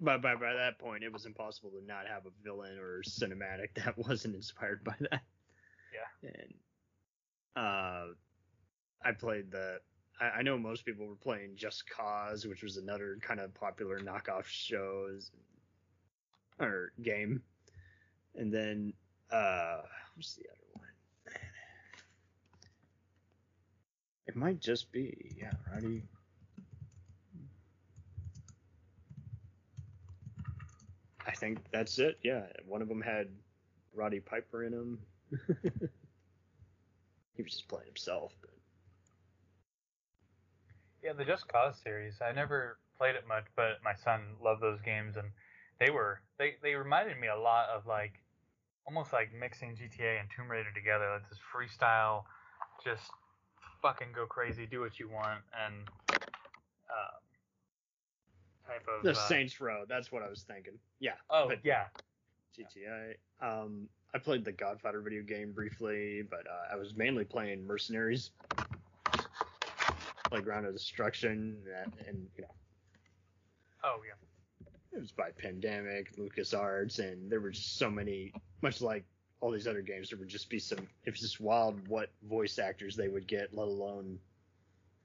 by 0.00 0.16
by 0.16 0.34
by 0.34 0.54
that 0.54 0.78
point, 0.78 1.02
it 1.02 1.12
was 1.12 1.26
impossible 1.26 1.70
to 1.70 1.84
not 1.84 2.06
have 2.06 2.26
a 2.26 2.30
villain 2.44 2.78
or 2.78 3.02
cinematic 3.02 3.74
that 3.84 3.96
wasn't 3.98 4.34
inspired 4.34 4.84
by 4.84 4.94
that. 5.10 5.22
Yeah. 5.92 6.30
And 6.30 6.54
uh, 7.56 8.06
I 9.04 9.12
played 9.12 9.50
the. 9.50 9.78
I, 10.20 10.42
know 10.42 10.56
most 10.56 10.84
people 10.86 11.06
were 11.06 11.14
playing 11.14 11.56
Just 11.56 11.88
Cause, 11.90 12.46
which 12.46 12.62
was 12.62 12.78
another 12.78 13.18
kind 13.20 13.38
of 13.38 13.52
popular 13.52 13.98
knockoff 13.98 14.44
shows 14.46 15.30
or 16.58 16.92
game, 17.02 17.42
and 18.34 18.52
then 18.52 18.94
uh, 19.30 19.82
what's 20.14 20.34
the 20.34 20.44
other 20.50 20.60
one? 20.72 20.84
It 24.26 24.36
might 24.36 24.60
just 24.60 24.90
be 24.90 25.36
yeah, 25.38 25.52
Roddy. 25.72 26.02
I 31.26 31.32
think 31.32 31.58
that's 31.72 31.98
it. 31.98 32.18
Yeah, 32.22 32.46
one 32.66 32.80
of 32.80 32.88
them 32.88 33.02
had 33.02 33.28
Roddy 33.94 34.20
Piper 34.20 34.64
in 34.64 34.72
him. 34.72 34.98
he 37.34 37.42
was 37.42 37.52
just 37.52 37.68
playing 37.68 37.86
himself. 37.86 38.32
But 38.40 38.50
Yeah, 41.06 41.12
the 41.12 41.24
Just 41.24 41.46
Cause 41.46 41.76
series. 41.84 42.14
I 42.20 42.32
never 42.32 42.78
played 42.98 43.14
it 43.14 43.28
much, 43.28 43.44
but 43.54 43.78
my 43.84 43.94
son 43.94 44.22
loved 44.42 44.60
those 44.60 44.80
games, 44.80 45.16
and 45.16 45.28
they 45.78 45.88
were 45.88 46.20
they 46.36 46.56
they 46.64 46.74
reminded 46.74 47.20
me 47.20 47.28
a 47.28 47.38
lot 47.38 47.68
of 47.68 47.86
like 47.86 48.14
almost 48.88 49.12
like 49.12 49.32
mixing 49.32 49.76
GTA 49.76 50.18
and 50.18 50.28
Tomb 50.34 50.50
Raider 50.50 50.72
together. 50.74 51.08
Like 51.12 51.30
this 51.30 51.38
freestyle, 51.38 52.24
just 52.82 53.04
fucking 53.80 54.08
go 54.16 54.26
crazy, 54.26 54.66
do 54.66 54.80
what 54.80 54.98
you 54.98 55.08
want, 55.08 55.42
and 55.64 55.74
um, 56.90 57.22
type 58.66 58.84
of 58.88 59.04
the 59.04 59.12
uh, 59.12 59.28
Saints 59.28 59.60
Row. 59.60 59.84
That's 59.88 60.10
what 60.10 60.24
I 60.24 60.28
was 60.28 60.42
thinking. 60.42 60.74
Yeah. 60.98 61.12
Oh 61.30 61.46
but 61.46 61.60
yeah, 61.62 61.84
GTA. 62.58 63.14
Um, 63.40 63.88
I 64.12 64.18
played 64.18 64.44
the 64.44 64.50
Godfather 64.50 65.02
video 65.02 65.22
game 65.22 65.52
briefly, 65.52 66.24
but 66.28 66.48
uh, 66.48 66.74
I 66.74 66.76
was 66.76 66.96
mainly 66.96 67.24
playing 67.24 67.64
Mercenaries, 67.64 68.32
Playground 70.28 70.66
of 70.66 70.72
Destruction, 70.72 71.56
and, 71.84 71.92
and 72.06 72.26
you 72.36 72.42
know 72.42 72.54
oh 73.86 74.00
yeah. 74.06 74.14
it 74.96 75.00
was 75.00 75.12
by 75.12 75.30
Pandemic, 75.30 76.16
LucasArts, 76.16 76.98
and 76.98 77.30
there 77.30 77.40
were 77.40 77.50
just 77.50 77.78
so 77.78 77.90
many, 77.90 78.32
much 78.62 78.80
like 78.80 79.04
all 79.40 79.50
these 79.50 79.66
other 79.66 79.82
games, 79.82 80.10
there 80.10 80.18
would 80.18 80.28
just 80.28 80.50
be 80.50 80.58
some, 80.58 80.86
it 81.04 81.10
was 81.10 81.20
just 81.20 81.40
wild 81.40 81.86
what 81.88 82.10
voice 82.28 82.58
actors 82.58 82.96
they 82.96 83.08
would 83.08 83.26
get, 83.26 83.54
let 83.54 83.68
alone 83.68 84.18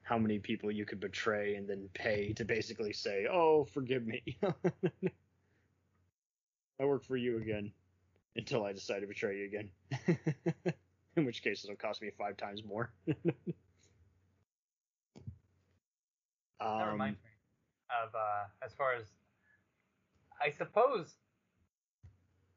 how 0.02 0.18
many 0.18 0.38
people 0.38 0.70
you 0.70 0.84
could 0.84 1.00
betray 1.00 1.54
and 1.54 1.68
then 1.68 1.88
pay 1.94 2.32
to 2.32 2.44
basically 2.44 2.92
say, 2.92 3.26
oh, 3.30 3.64
forgive 3.72 4.04
me. 4.06 4.22
I 6.80 6.84
work 6.84 7.04
for 7.04 7.16
you 7.16 7.36
again 7.38 7.72
until 8.34 8.64
I 8.64 8.72
decide 8.72 9.00
to 9.00 9.06
betray 9.06 9.38
you 9.38 9.44
again. 9.44 9.70
In 11.16 11.26
which 11.26 11.42
case 11.42 11.62
it'll 11.62 11.76
cost 11.76 12.00
me 12.02 12.10
five 12.18 12.36
times 12.36 12.64
more. 12.64 12.92
That 16.62 16.86
um, 16.86 16.92
reminds 16.94 17.18
me 17.22 17.30
of 17.90 18.14
uh, 18.14 18.46
as 18.64 18.72
far 18.78 18.94
as 18.94 19.04
I 20.40 20.50
suppose 20.50 21.14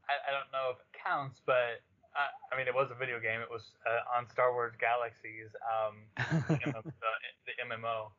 I, 0.05 0.29
I 0.29 0.31
don't 0.31 0.49
know 0.53 0.73
if 0.73 0.77
it 0.77 0.89
counts, 0.93 1.41
but 1.45 1.81
I, 2.13 2.29
I 2.51 2.57
mean 2.57 2.67
it 2.69 2.75
was 2.75 2.89
a 2.93 2.97
video 2.97 3.19
game. 3.19 3.41
It 3.41 3.49
was 3.49 3.73
uh, 3.85 4.17
on 4.17 4.29
Star 4.29 4.53
Wars 4.53 4.73
Galaxies, 4.77 5.49
um, 5.65 6.05
the, 6.47 6.61
MMO, 6.69 6.81
the, 6.85 7.53
MMO. 7.65 8.13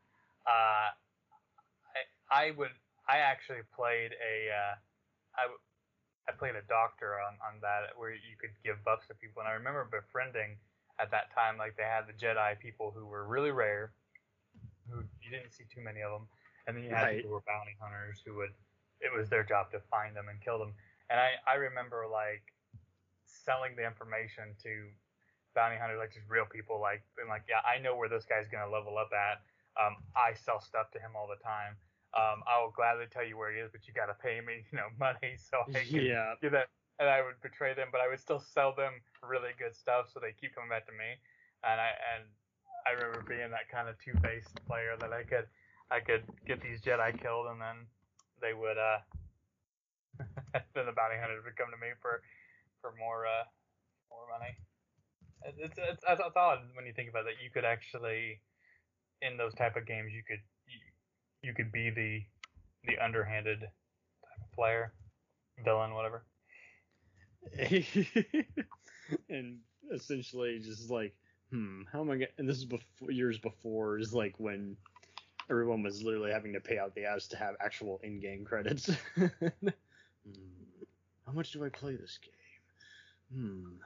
Uh, 0.47 0.91
I 1.95 2.03
I 2.31 2.45
would 2.59 2.75
I 3.09 3.19
actually 3.23 3.63
played 3.75 4.13
a 4.19 4.51
uh, 4.51 4.75
I 5.39 5.43
I 6.29 6.33
played 6.35 6.59
a 6.59 6.67
doctor 6.67 7.23
on 7.23 7.39
on 7.47 7.63
that 7.63 7.95
where 7.97 8.11
you 8.11 8.35
could 8.41 8.55
give 8.65 8.83
buffs 8.85 9.07
to 9.09 9.15
people, 9.15 9.41
and 9.41 9.49
I 9.49 9.55
remember 9.55 9.87
befriending 9.87 10.59
at 10.99 11.11
that 11.11 11.33
time 11.35 11.57
like 11.59 11.77
they 11.77 11.87
had 11.87 12.09
the 12.09 12.17
Jedi 12.17 12.59
people 12.59 12.91
who 12.91 13.07
were 13.07 13.27
really 13.27 13.51
rare, 13.53 13.93
who 14.91 15.05
you 15.21 15.31
didn't 15.31 15.53
see 15.53 15.65
too 15.65 15.81
many 15.81 16.03
of 16.03 16.13
them, 16.13 16.29
and 16.67 16.77
then 16.77 16.85
you 16.85 16.91
had 16.91 17.11
Right. 17.11 17.15
people 17.15 17.29
who 17.31 17.35
were 17.35 17.45
bounty 17.47 17.77
hunters 17.81 18.23
who 18.25 18.35
would 18.37 18.55
it 19.01 19.13
was 19.13 19.29
their 19.29 19.45
job 19.45 19.71
to 19.73 19.81
find 19.81 20.17
them 20.17 20.29
and 20.29 20.41
kill 20.41 20.59
them. 20.59 20.75
And 21.11 21.21
I 21.21 21.35
I 21.47 21.55
remember 21.55 22.07
like 22.11 22.55
selling 23.25 23.77
the 23.77 23.87
information 23.87 24.55
to 24.63 24.91
bounty 25.55 25.77
hunters, 25.77 25.99
like 25.99 26.13
just 26.13 26.29
real 26.29 26.47
people, 26.47 26.81
like 26.81 27.03
being 27.17 27.29
like, 27.29 27.45
yeah, 27.49 27.61
I 27.65 27.79
know 27.79 27.97
where 27.97 28.09
this 28.09 28.25
guy's 28.27 28.49
gonna 28.49 28.71
level 28.71 28.99
up 28.99 29.11
at. 29.13 29.43
Um, 29.81 29.97
I 30.17 30.35
sell 30.35 30.61
stuff 30.61 30.91
to 30.93 30.99
him 31.01 31.17
all 31.17 31.27
the 31.29 31.43
time. 31.43 31.77
Um, 32.15 32.43
I 32.47 32.61
will 32.63 32.71
gladly 32.71 33.07
tell 33.11 33.25
you 33.25 33.37
where 33.37 33.53
he 33.53 33.61
is, 33.61 33.71
but 33.71 33.87
you 33.89 33.95
gotta 33.95 34.15
pay 34.15 34.41
me, 34.41 34.65
you 34.73 34.79
know, 34.79 34.89
money 34.99 35.37
so 35.37 35.65
I 35.75 35.85
can 35.85 36.09
yeah. 36.09 36.35
do 36.41 36.51
that. 36.51 36.69
And 36.99 37.09
I 37.09 37.23
would 37.23 37.41
betray 37.43 37.75
them, 37.75 37.89
but 37.93 38.01
I 38.01 38.09
would 38.09 38.21
still 38.21 38.41
sell 38.41 38.75
them 38.75 39.03
really 39.23 39.51
good 39.59 39.75
stuff, 39.75 40.11
so 40.11 40.21
they 40.21 40.33
keep 40.33 40.55
coming 40.55 40.71
back 40.71 40.87
to 40.87 40.93
me. 40.93 41.19
And 41.65 41.81
I 41.81 41.91
and 42.17 42.25
I 42.87 42.93
remember 42.93 43.25
being 43.29 43.51
that 43.51 43.69
kind 43.71 43.89
of 43.89 43.97
two-faced 44.05 44.55
player 44.67 44.97
that 45.01 45.13
I 45.13 45.25
could 45.25 45.47
I 45.91 46.01
could 46.01 46.25
get 46.47 46.63
these 46.63 46.81
Jedi 46.81 47.21
killed, 47.21 47.47
and 47.51 47.61
then 47.61 47.87
they 48.41 48.55
would 48.55 48.79
uh 48.79 48.99
then 50.75 50.87
the 50.87 50.93
bounty 50.97 51.17
hunters 51.21 51.45
would 51.45 51.57
come 51.57 51.71
to 51.71 51.77
me 51.81 51.93
for 52.01 52.23
for 52.81 52.93
more 52.99 53.27
uh 53.27 53.45
more 54.11 54.27
money. 54.39 54.55
It's 55.45 55.59
it's 55.59 55.79
it's, 55.79 56.05
it's 56.09 56.37
odd 56.37 56.61
when 56.75 56.87
you 56.87 56.93
think 56.95 57.11
about 57.11 57.25
that. 57.25 57.43
You 57.43 57.51
could 57.51 57.65
actually 57.65 58.41
in 59.23 59.37
those 59.37 59.55
type 59.55 59.77
of 59.77 59.87
games 59.87 60.13
you 60.13 60.23
could 60.27 60.41
you, 60.67 60.79
you 61.51 61.55
could 61.55 61.73
be 61.73 61.91
the 61.91 62.23
the 62.87 62.99
underhanded 63.05 63.61
type 63.61 64.41
of 64.43 64.53
player, 64.55 64.93
villain, 65.65 65.95
whatever. 65.95 66.25
and 69.31 69.59
essentially 69.93 70.59
just 70.61 70.91
like, 70.91 71.15
hmm, 71.51 71.83
how 71.93 72.01
am 72.01 72.11
I 72.11 72.15
gonna? 72.15 72.27
And 72.39 72.49
this 72.49 72.57
is 72.57 72.65
before 72.65 73.11
years 73.11 73.39
before 73.39 73.99
is 73.99 74.13
like 74.13 74.35
when 74.39 74.77
everyone 75.51 75.83
was 75.83 76.03
literally 76.03 76.33
having 76.33 76.53
to 76.55 76.61
pay 76.61 76.79
out 76.79 76.95
the 76.95 77.05
ass 77.05 77.29
to 77.29 77.37
have 77.37 77.55
actual 77.61 78.01
in-game 78.03 78.45
credits. 78.45 78.91
hmm, 79.17 79.31
how 81.27 81.33
much 81.33 81.53
do 81.53 81.65
I 81.65 81.69
play 81.69 81.97
this 81.97 82.19
game? 82.23 82.33
Hmm. 83.33 83.77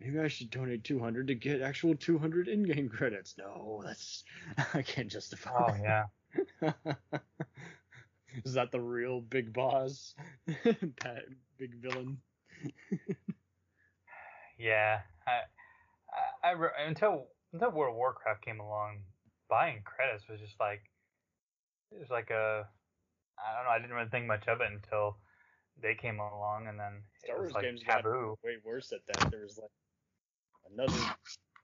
Maybe 0.00 0.18
I 0.18 0.28
should 0.28 0.50
donate 0.50 0.82
200 0.82 1.28
to 1.28 1.34
get 1.34 1.60
actual 1.62 1.94
200 1.94 2.48
in-game 2.48 2.88
credits. 2.88 3.36
No, 3.38 3.82
that's 3.84 4.24
I 4.74 4.82
can't 4.82 5.08
justify. 5.08 5.52
Oh 5.56 5.76
yeah. 5.82 6.72
Is 8.44 8.54
that 8.54 8.72
the 8.72 8.80
real 8.80 9.20
big 9.20 9.52
boss? 9.52 10.14
that 10.46 11.24
big 11.58 11.74
villain? 11.74 12.18
Yeah, 14.58 15.00
I, 15.26 15.40
I, 16.12 16.48
I 16.48 16.50
re- 16.52 16.70
until 16.86 17.28
until 17.52 17.70
World 17.70 17.92
of 17.92 17.96
Warcraft 17.96 18.44
came 18.44 18.60
along, 18.60 19.02
buying 19.48 19.82
credits 19.84 20.28
was 20.28 20.40
just 20.40 20.58
like 20.60 20.82
it 21.92 21.98
was 22.00 22.10
like 22.10 22.30
a 22.30 22.66
I 23.38 23.56
don't 23.56 23.64
know. 23.64 23.70
I 23.70 23.78
didn't 23.78 23.94
really 23.94 24.08
think 24.10 24.26
much 24.26 24.46
of 24.48 24.60
it 24.60 24.70
until 24.72 25.16
they 25.80 25.94
came 25.94 26.18
along, 26.20 26.68
and 26.68 26.78
then 26.78 27.02
Star 27.24 27.36
it 27.36 27.40
was 27.40 27.52
Wars 27.52 27.54
like 27.54 27.64
games 27.64 27.82
got 27.86 28.04
taboo. 28.04 28.36
way 28.44 28.56
worse 28.64 28.92
at 28.92 29.06
that. 29.06 29.30
There 29.30 29.42
was 29.42 29.58
like 29.58 29.70
another 30.72 30.98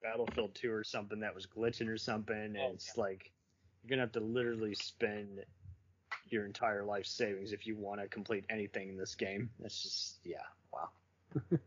Battlefield 0.02 0.54
2 0.54 0.72
or 0.72 0.84
something 0.84 1.20
that 1.20 1.34
was 1.34 1.46
glitching 1.46 1.88
or 1.88 1.98
something, 1.98 2.36
and 2.36 2.56
Oh, 2.58 2.72
it's 2.74 2.96
like 2.96 3.30
you're 3.82 3.90
gonna 3.90 4.02
have 4.02 4.12
to 4.12 4.20
literally 4.20 4.74
spend 4.74 5.44
your 6.28 6.44
entire 6.46 6.84
life 6.84 7.06
savings 7.06 7.52
if 7.52 7.66
you 7.66 7.76
want 7.76 8.00
to 8.00 8.08
complete 8.08 8.44
anything 8.50 8.88
in 8.90 8.96
this 8.96 9.14
game. 9.14 9.50
That's 9.60 9.82
just 9.82 10.18
yeah, 10.24 10.44
wow. 10.72 10.90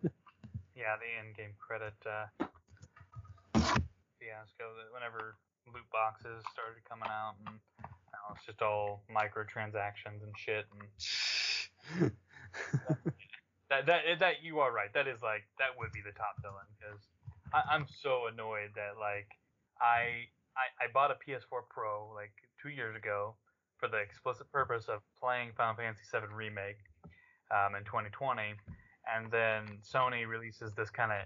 Yeah, 0.76 0.96
the 0.98 1.20
in-game 1.20 1.54
credit 1.60 1.94
uh, 2.06 2.28
fiasco. 4.22 4.70
That 4.78 4.94
whenever 4.94 5.42
loot 5.66 5.90
boxes 5.90 6.46
started 6.54 6.86
coming 6.86 7.10
out, 7.10 7.42
and 7.42 7.58
it's 8.38 8.46
just 8.46 8.62
all 8.62 9.02
microtransactions 9.10 10.22
and 10.22 10.38
shit. 10.38 10.70
And 11.98 12.14
that 13.70 13.86
that 13.90 14.02
that 14.20 14.36
you 14.46 14.60
are 14.62 14.72
right. 14.72 14.94
That 14.94 15.08
is 15.10 15.26
like 15.26 15.50
that 15.58 15.74
would 15.78 15.92
be 15.92 16.06
the 16.06 16.14
top 16.14 16.38
villain 16.46 16.70
because 16.78 17.02
I'm 17.54 17.86
so 17.90 18.28
annoyed 18.32 18.72
that 18.76 19.02
like 19.02 19.28
I, 19.82 20.30
I 20.56 20.70
I 20.78 20.86
bought 20.94 21.12
a 21.12 21.18
PS4 21.20 21.68
Pro 21.70 22.12
like 22.14 22.34
two 22.62 22.70
years 22.70 22.96
ago 22.96 23.36
for 23.78 23.90
the 23.90 23.98
explicit 23.98 24.52
purpose 24.52 24.86
of 24.88 25.02
playing 25.20 25.52
Final 25.58 25.76
Fantasy 25.76 26.04
VII 26.14 26.34
Remake 26.34 26.78
um, 27.50 27.76
in 27.76 27.84
2020, 27.84 28.54
and 29.10 29.32
then 29.32 29.80
Sony 29.82 30.28
releases 30.28 30.74
this 30.76 30.90
kind 30.90 31.12
of 31.12 31.26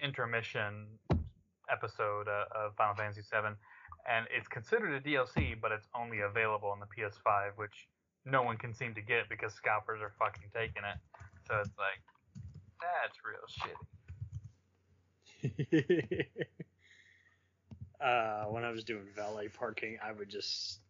intermission 0.00 0.86
episode 1.70 2.28
uh, 2.28 2.44
of 2.54 2.74
Final 2.76 2.94
Fantasy 2.94 3.22
VII, 3.22 3.56
and 4.08 4.26
it's 4.34 4.48
considered 4.48 4.92
a 4.94 5.00
DLC, 5.00 5.60
but 5.60 5.72
it's 5.72 5.86
only 5.94 6.20
available 6.20 6.68
on 6.68 6.80
the 6.80 6.86
PS5, 6.86 7.52
which 7.56 7.88
no 8.24 8.42
one 8.42 8.56
can 8.56 8.74
seem 8.74 8.94
to 8.94 9.00
get 9.00 9.28
because 9.28 9.54
scalpers 9.54 10.00
are 10.02 10.12
fucking 10.18 10.50
taking 10.54 10.82
it. 10.84 10.98
So 11.48 11.58
it's 11.60 11.70
like, 11.78 12.02
that's 12.80 13.18
real 13.24 13.46
shitty. 13.62 13.86
uh, 18.00 18.44
when 18.50 18.64
I 18.64 18.70
was 18.70 18.84
doing 18.84 19.06
valet 19.14 19.48
parking, 19.48 19.98
I 20.04 20.12
would 20.12 20.28
just. 20.28 20.80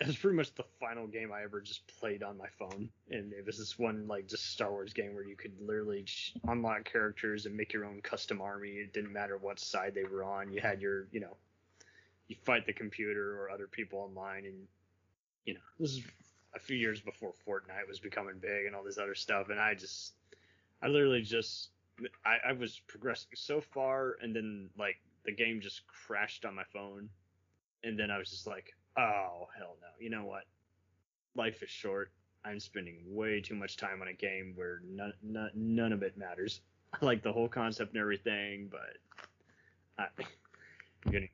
It 0.02 0.06
was 0.06 0.16
pretty 0.16 0.36
much 0.36 0.54
the 0.54 0.64
final 0.80 1.06
game 1.06 1.30
I 1.30 1.42
ever 1.42 1.60
just 1.60 1.86
played 2.00 2.22
on 2.22 2.38
my 2.38 2.48
phone, 2.58 2.88
and 3.10 3.34
it 3.34 3.44
was 3.44 3.58
this 3.58 3.78
one 3.78 4.08
like 4.08 4.28
just 4.28 4.50
Star 4.50 4.70
Wars 4.70 4.94
game 4.94 5.14
where 5.14 5.26
you 5.26 5.36
could 5.36 5.52
literally 5.60 6.06
unlock 6.48 6.90
characters 6.90 7.44
and 7.44 7.54
make 7.54 7.74
your 7.74 7.84
own 7.84 8.00
custom 8.00 8.40
army. 8.40 8.70
It 8.70 8.94
didn't 8.94 9.12
matter 9.12 9.36
what 9.36 9.60
side 9.60 9.94
they 9.94 10.04
were 10.04 10.24
on. 10.24 10.52
You 10.52 10.60
had 10.62 10.80
your, 10.80 11.06
you 11.12 11.20
know, 11.20 11.36
you 12.28 12.36
fight 12.46 12.64
the 12.64 12.72
computer 12.72 13.42
or 13.42 13.50
other 13.50 13.66
people 13.66 13.98
online, 13.98 14.46
and 14.46 14.66
you 15.44 15.52
know 15.52 15.60
this 15.78 15.90
is 15.90 16.02
a 16.54 16.58
few 16.58 16.78
years 16.78 17.02
before 17.02 17.34
Fortnite 17.46 17.86
was 17.86 18.00
becoming 18.00 18.38
big 18.40 18.64
and 18.64 18.74
all 18.74 18.82
this 18.82 18.96
other 18.96 19.14
stuff, 19.14 19.50
and 19.50 19.60
I 19.60 19.74
just, 19.74 20.14
I 20.82 20.88
literally 20.88 21.20
just 21.20 21.68
I, 22.24 22.50
I 22.50 22.52
was 22.52 22.80
progressing 22.86 23.32
so 23.34 23.60
far, 23.60 24.16
and 24.22 24.34
then 24.34 24.70
like 24.78 24.96
the 25.24 25.32
game 25.32 25.60
just 25.60 25.82
crashed 25.86 26.44
on 26.44 26.54
my 26.54 26.64
phone, 26.72 27.10
and 27.84 27.98
then 27.98 28.10
I 28.10 28.18
was 28.18 28.30
just 28.30 28.46
like, 28.46 28.74
oh 28.96 29.48
hell 29.56 29.76
no! 29.80 29.88
You 29.98 30.10
know 30.10 30.24
what? 30.24 30.44
Life 31.34 31.62
is 31.62 31.70
short. 31.70 32.10
I'm 32.44 32.58
spending 32.58 33.02
way 33.06 33.40
too 33.40 33.54
much 33.54 33.76
time 33.76 34.00
on 34.00 34.08
a 34.08 34.12
game 34.12 34.52
where 34.54 34.80
none 34.88 35.12
none, 35.22 35.50
none 35.54 35.92
of 35.92 36.02
it 36.02 36.16
matters. 36.16 36.60
I 37.00 37.04
like 37.04 37.22
the 37.22 37.32
whole 37.32 37.48
concept 37.48 37.92
and 37.92 38.00
everything, 38.00 38.70
but 38.70 38.98
I, 39.98 40.06
you're 41.04 41.12
getting, 41.12 41.28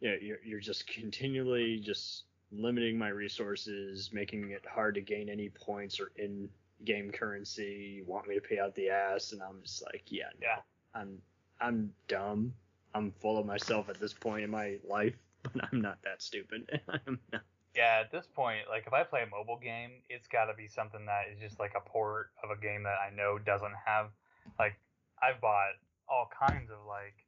yeah, 0.00 0.14
you're 0.20 0.38
you're 0.44 0.60
just 0.60 0.86
continually 0.86 1.80
just 1.80 2.24
limiting 2.52 2.96
my 2.98 3.08
resources, 3.08 4.10
making 4.12 4.50
it 4.50 4.64
hard 4.66 4.94
to 4.94 5.00
gain 5.00 5.28
any 5.28 5.48
points 5.48 5.98
or 6.00 6.12
in 6.16 6.48
game 6.84 7.10
currency. 7.10 7.96
You 7.96 8.04
want 8.06 8.28
me 8.28 8.34
to 8.34 8.40
pay 8.40 8.58
out 8.58 8.74
the 8.74 8.90
ass, 8.90 9.32
and 9.32 9.42
I'm 9.42 9.62
just 9.62 9.82
like, 9.84 10.04
yeah, 10.08 10.24
no. 10.40 10.46
Yeah. 10.46 10.60
I'm 10.94 11.18
I'm 11.60 11.92
dumb. 12.08 12.52
I'm 12.94 13.12
full 13.20 13.38
of 13.38 13.46
myself 13.46 13.88
at 13.88 14.00
this 14.00 14.12
point 14.12 14.44
in 14.44 14.50
my 14.50 14.78
life, 14.88 15.14
but 15.52 15.68
I'm 15.72 15.80
not 15.80 15.98
that 16.04 16.22
stupid. 16.22 16.68
Not. 17.32 17.42
Yeah, 17.76 18.00
at 18.00 18.10
this 18.10 18.26
point, 18.26 18.64
like 18.70 18.86
if 18.86 18.94
I 18.94 19.04
play 19.04 19.20
a 19.20 19.28
mobile 19.28 19.60
game, 19.60 20.00
it's 20.08 20.26
got 20.28 20.46
to 20.46 20.54
be 20.54 20.66
something 20.66 21.04
that 21.04 21.28
is 21.28 21.38
just 21.38 21.60
like 21.60 21.76
a 21.76 21.84
port 21.84 22.32
of 22.42 22.48
a 22.48 22.56
game 22.56 22.82
that 22.84 22.96
I 22.96 23.14
know 23.14 23.36
doesn't 23.38 23.76
have. 23.84 24.08
Like 24.58 24.80
I've 25.20 25.40
bought 25.40 25.76
all 26.08 26.30
kinds 26.32 26.70
of 26.70 26.80
like 26.88 27.20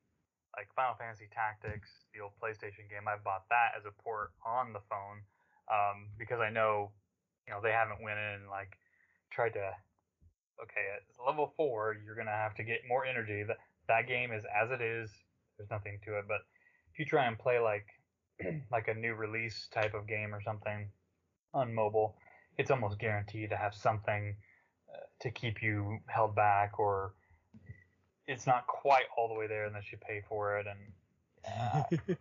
like 0.57 0.73
Final 0.75 0.97
Fantasy 0.97 1.29
Tactics, 1.29 2.09
the 2.17 2.25
old 2.25 2.33
PlayStation 2.41 2.89
game. 2.89 3.05
I've 3.05 3.23
bought 3.23 3.45
that 3.51 3.77
as 3.77 3.85
a 3.85 3.93
port 4.03 4.33
on 4.41 4.73
the 4.73 4.81
phone 4.89 5.21
um, 5.69 6.09
because 6.17 6.41
I 6.41 6.49
know 6.49 6.91
you 7.47 7.53
know 7.53 7.61
they 7.61 7.73
haven't 7.73 8.01
went 8.01 8.19
in 8.19 8.41
and 8.41 8.49
like 8.49 8.73
tried 9.31 9.53
to. 9.53 9.69
Okay, 10.59 10.83
at 10.97 11.05
level 11.25 11.53
four, 11.57 11.95
you're 12.05 12.17
gonna 12.17 12.33
have 12.33 12.57
to 12.57 12.65
get 12.65 12.81
more 12.89 13.05
energy. 13.05 13.45
That 13.45 13.59
that 13.87 14.09
game 14.09 14.33
is 14.33 14.45
as 14.49 14.71
it 14.73 14.81
is. 14.81 15.13
There's 15.57 15.71
nothing 15.71 16.01
to 16.07 16.19
it, 16.19 16.25
but 16.27 16.41
if 16.93 16.99
you 16.99 17.05
try 17.05 17.27
and 17.27 17.39
play 17.39 17.59
like 17.59 17.87
like 18.71 18.89
a 18.89 18.95
new 18.95 19.15
release 19.15 19.69
type 19.73 19.95
of 19.95 20.07
game 20.07 20.35
or 20.35 20.43
something 20.43 20.89
on 21.55 21.75
mobile, 21.75 22.17
it's 22.59 22.71
almost 22.71 22.99
guaranteed 22.99 23.51
to 23.51 23.57
have 23.57 23.75
something 23.75 24.37
uh, 24.93 24.99
to 25.21 25.31
keep 25.31 25.63
you 25.63 25.99
held 26.07 26.35
back, 26.35 26.79
or 26.79 27.13
it's 28.27 28.47
not 28.47 28.67
quite 28.67 29.05
all 29.17 29.29
the 29.29 29.35
way 29.35 29.47
there 29.47 29.67
unless 29.67 29.91
you 29.93 29.99
pay 29.99 30.23
for 30.29 30.59
it. 30.59 30.67
And 30.67 30.79
uh, 31.47 31.83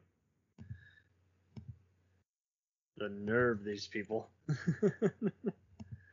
the 2.97 3.09
nerve 3.09 3.63
these 3.63 3.87
people. 3.87 4.29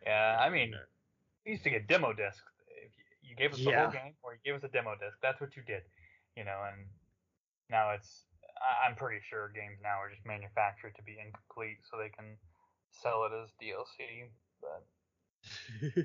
yeah, 0.07 0.39
I 0.41 0.51
mean, 0.51 0.75
we 1.45 1.53
used 1.53 1.65
to 1.65 1.71
get 1.71 1.89
demo 1.89 2.13
discs. 2.13 2.43
If 2.85 2.93
you, 2.97 3.31
you 3.31 3.37
gave 3.37 3.53
us 3.53 3.65
the 3.65 3.71
Yeah. 3.71 3.73
whole 3.73 3.91
game, 3.91 4.15
or 4.23 4.35
you 4.35 4.41
gave 4.45 4.55
us 4.55 4.65
a 4.65 4.69
demo 4.69 4.95
disc. 4.97 5.17
That's 5.23 5.41
what 5.41 5.57
you 5.57 5.63
did, 5.63 5.83
you 6.37 6.45
know. 6.45 6.61
And 6.73 6.87
now 7.71 7.93
it's, 7.93 8.25
I'm 8.87 8.95
pretty 8.95 9.21
sure 9.29 9.51
games 9.55 9.79
now 9.83 10.01
are 10.01 10.11
just 10.11 10.25
manufactured 10.25 10.95
to 10.97 11.03
be 11.03 11.17
incomplete, 11.19 11.79
so 11.91 11.97
they 11.99 12.09
can 12.09 12.37
sell 12.91 13.25
it 13.25 13.33
as 13.35 13.51
DLC. 13.61 14.29
But 14.61 14.85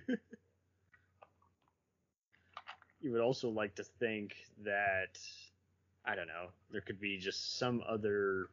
you 3.02 3.12
would 3.12 3.22
also 3.22 3.50
like 3.50 3.76
to 3.76 3.84
think 3.84 4.36
that 4.64 5.20
I 6.06 6.16
don't 6.16 6.28
know, 6.28 6.50
there 6.72 6.82
could 6.82 7.00
be 7.00 7.18
just 7.18 7.58
some 7.58 7.82
other 7.88 8.50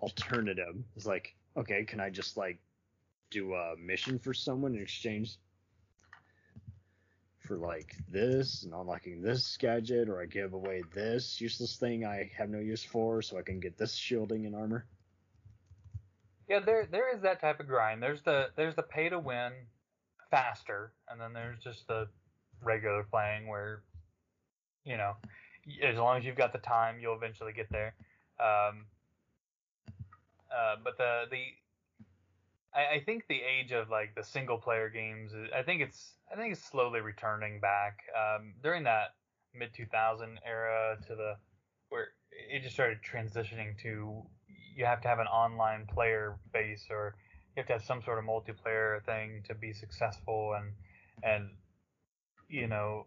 alternative. 0.00 0.76
It's 0.96 1.06
like, 1.06 1.34
okay, 1.56 1.84
can 1.84 2.00
I 2.00 2.10
just 2.10 2.36
like 2.36 2.58
do 3.30 3.54
a 3.54 3.76
mission 3.76 4.18
for 4.18 4.34
someone 4.34 4.74
in 4.74 4.82
exchange 4.82 5.36
for 7.42 7.56
like 7.56 7.96
this 8.08 8.62
and 8.62 8.72
unlocking 8.72 9.20
this 9.20 9.56
gadget, 9.56 10.08
or 10.08 10.20
I 10.20 10.26
give 10.26 10.52
away 10.52 10.82
this 10.94 11.40
useless 11.40 11.76
thing 11.76 12.04
I 12.04 12.30
have 12.36 12.48
no 12.48 12.58
use 12.58 12.84
for, 12.84 13.22
so 13.22 13.38
I 13.38 13.42
can 13.42 13.60
get 13.60 13.76
this 13.76 13.94
shielding 13.94 14.46
and 14.46 14.54
armor. 14.54 14.86
Yeah, 16.48 16.60
there 16.60 16.86
there 16.90 17.14
is 17.14 17.22
that 17.22 17.40
type 17.40 17.60
of 17.60 17.66
grind. 17.66 18.02
There's 18.02 18.22
the 18.22 18.48
there's 18.56 18.74
the 18.74 18.82
pay 18.82 19.08
to 19.08 19.18
win 19.18 19.52
faster, 20.30 20.92
and 21.08 21.20
then 21.20 21.32
there's 21.32 21.58
just 21.62 21.86
the 21.88 22.08
regular 22.62 23.04
playing 23.04 23.46
where, 23.48 23.82
you 24.84 24.96
know, 24.96 25.14
as 25.82 25.96
long 25.96 26.18
as 26.18 26.24
you've 26.24 26.36
got 26.36 26.52
the 26.52 26.58
time, 26.58 26.96
you'll 27.00 27.16
eventually 27.16 27.52
get 27.52 27.68
there. 27.70 27.94
Um, 28.40 28.86
uh, 30.50 30.76
but 30.82 30.98
the 30.98 31.24
the 31.30 31.44
I, 32.74 32.96
I 32.96 33.02
think 33.04 33.24
the 33.28 33.40
age 33.40 33.72
of 33.72 33.90
like 33.90 34.14
the 34.14 34.24
single 34.24 34.58
player 34.58 34.88
games, 34.88 35.32
I 35.56 35.62
think 35.62 35.82
it's 35.82 36.14
I 36.32 36.36
think 36.36 36.52
it's 36.52 36.64
slowly 36.64 37.00
returning 37.00 37.60
back. 37.60 37.98
Um, 38.16 38.54
during 38.62 38.84
that 38.84 39.14
mid 39.54 39.74
2000 39.74 40.40
era 40.46 40.96
to 41.06 41.14
the 41.14 41.36
where 41.90 42.08
it 42.50 42.62
just 42.62 42.74
started 42.74 42.98
transitioning 43.02 43.78
to 43.82 44.22
you 44.74 44.84
have 44.86 45.02
to 45.02 45.08
have 45.08 45.18
an 45.18 45.26
online 45.26 45.86
player 45.86 46.36
base 46.52 46.86
or 46.90 47.14
you 47.54 47.60
have 47.60 47.66
to 47.66 47.72
have 47.74 47.84
some 47.84 48.02
sort 48.02 48.18
of 48.18 48.24
multiplayer 48.24 49.04
thing 49.04 49.42
to 49.46 49.54
be 49.54 49.72
successful 49.72 50.54
and 50.56 50.72
and 51.22 51.50
you 52.48 52.66
know 52.66 53.06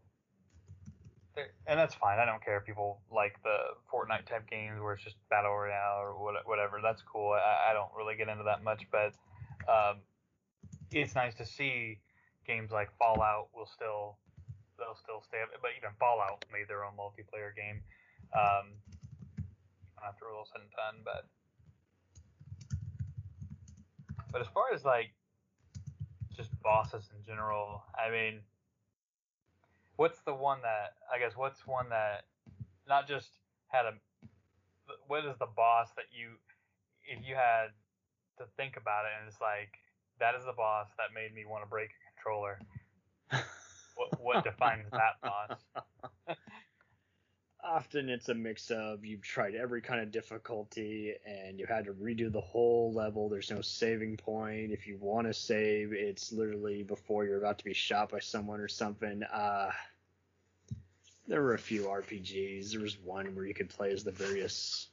and 1.68 1.78
that's 1.78 1.96
fine. 1.96 2.20
I 2.20 2.26
don't 2.26 2.44
care 2.44 2.58
if 2.58 2.66
people 2.66 3.02
like 3.12 3.36
the 3.44 3.58
Fortnite 3.92 4.26
type 4.26 4.50
games 4.50 4.80
where 4.80 4.94
it's 4.94 5.04
just 5.04 5.18
battle 5.30 5.52
royale 5.52 6.00
or 6.00 6.14
whatever. 6.46 6.80
That's 6.82 7.02
cool. 7.02 7.34
I, 7.34 7.72
I 7.72 7.74
don't 7.74 7.90
really 7.98 8.16
get 8.16 8.30
into 8.30 8.46
that 8.46 8.64
much, 8.64 8.84
but 8.92 9.14
um, 9.68 9.98
it's 10.92 11.16
nice 11.16 11.36
to 11.36 11.46
see 11.46 12.00
games 12.46 12.72
like 12.72 12.90
Fallout 12.98 13.50
will 13.54 13.66
still 13.66 14.18
they'll 14.78 14.96
still 14.96 15.22
stay 15.22 15.42
up. 15.42 15.50
But 15.62 15.72
even 15.78 15.90
Fallout 16.00 16.46
made 16.52 16.68
their 16.68 16.84
own 16.84 16.94
multiplayer 16.94 17.56
game 17.56 17.82
um, 18.34 18.76
after 20.08 20.26
all 20.28 20.46
said 20.46 20.62
and 20.62 20.72
done. 20.72 21.02
But 21.04 21.26
but 24.32 24.42
as 24.42 24.48
far 24.54 24.66
as 24.74 24.84
like 24.84 25.12
just 26.36 26.50
bosses 26.62 27.10
in 27.16 27.24
general, 27.26 27.84
I 27.96 28.12
mean, 28.12 28.42
what's 29.96 30.20
the 30.22 30.34
one 30.34 30.62
that 30.62 30.96
I 31.14 31.20
guess 31.20 31.36
what's 31.36 31.66
one 31.66 31.90
that 31.90 32.26
not 32.88 33.08
just 33.08 33.30
had 33.68 33.86
a 33.86 33.94
what 35.08 35.26
is 35.26 35.36
the 35.40 35.48
boss 35.48 35.90
that 35.96 36.06
you 36.12 36.38
if 37.08 37.26
you 37.26 37.36
had 37.36 37.70
to 38.38 38.46
think 38.58 38.78
about 38.78 39.06
it 39.06 39.12
and 39.20 39.28
it's 39.28 39.42
like 39.42 39.80
that 40.20 40.36
is 40.36 40.46
the 40.46 40.54
boss 40.54 40.88
that 40.98 41.14
made 41.14 41.34
me 41.34 41.46
want 41.46 41.64
to 41.64 41.70
break 41.70 41.90
a 41.90 42.16
controller. 42.16 42.60
what 43.96 44.22
what 44.22 44.44
defines 44.44 44.90
that 44.92 45.20
boss? 45.22 45.58
Often 47.64 48.10
it's 48.10 48.30
a 48.30 48.36
mix 48.36 48.70
of 48.70 49.04
you've 49.04 49.24
tried 49.24 49.56
every 49.56 49.82
kind 49.82 50.00
of 50.00 50.12
difficulty 50.12 51.14
and 51.26 51.60
you 51.60 51.66
had 51.66 51.86
to 51.86 51.94
redo 51.94 52.32
the 52.32 52.42
whole 52.42 52.94
level. 52.94 53.28
There's 53.28 53.50
no 53.50 53.62
saving 53.62 54.18
point. 54.18 54.72
If 54.72 54.86
you 54.86 54.98
want 55.00 55.26
to 55.26 55.34
save, 55.34 55.92
it's 55.92 56.32
literally 56.32 56.84
before 56.84 57.26
you're 57.26 57.40
about 57.40 57.58
to 57.58 57.66
be 57.66 57.74
shot 57.74 58.12
by 58.12 58.20
someone 58.20 58.60
or 58.60 58.68
something. 58.68 59.24
Uh, 59.24 59.72
there 61.28 61.42
were 61.42 61.56
a 61.56 61.60
few 61.60 61.86
RPGs. 61.86 62.72
There 62.72 62.82
was 62.82 63.00
one 63.00 63.34
where 63.34 63.46
you 63.46 63.56
could 63.56 63.70
play 63.70 63.92
as 63.92 64.04
the 64.04 64.12
various 64.12 64.90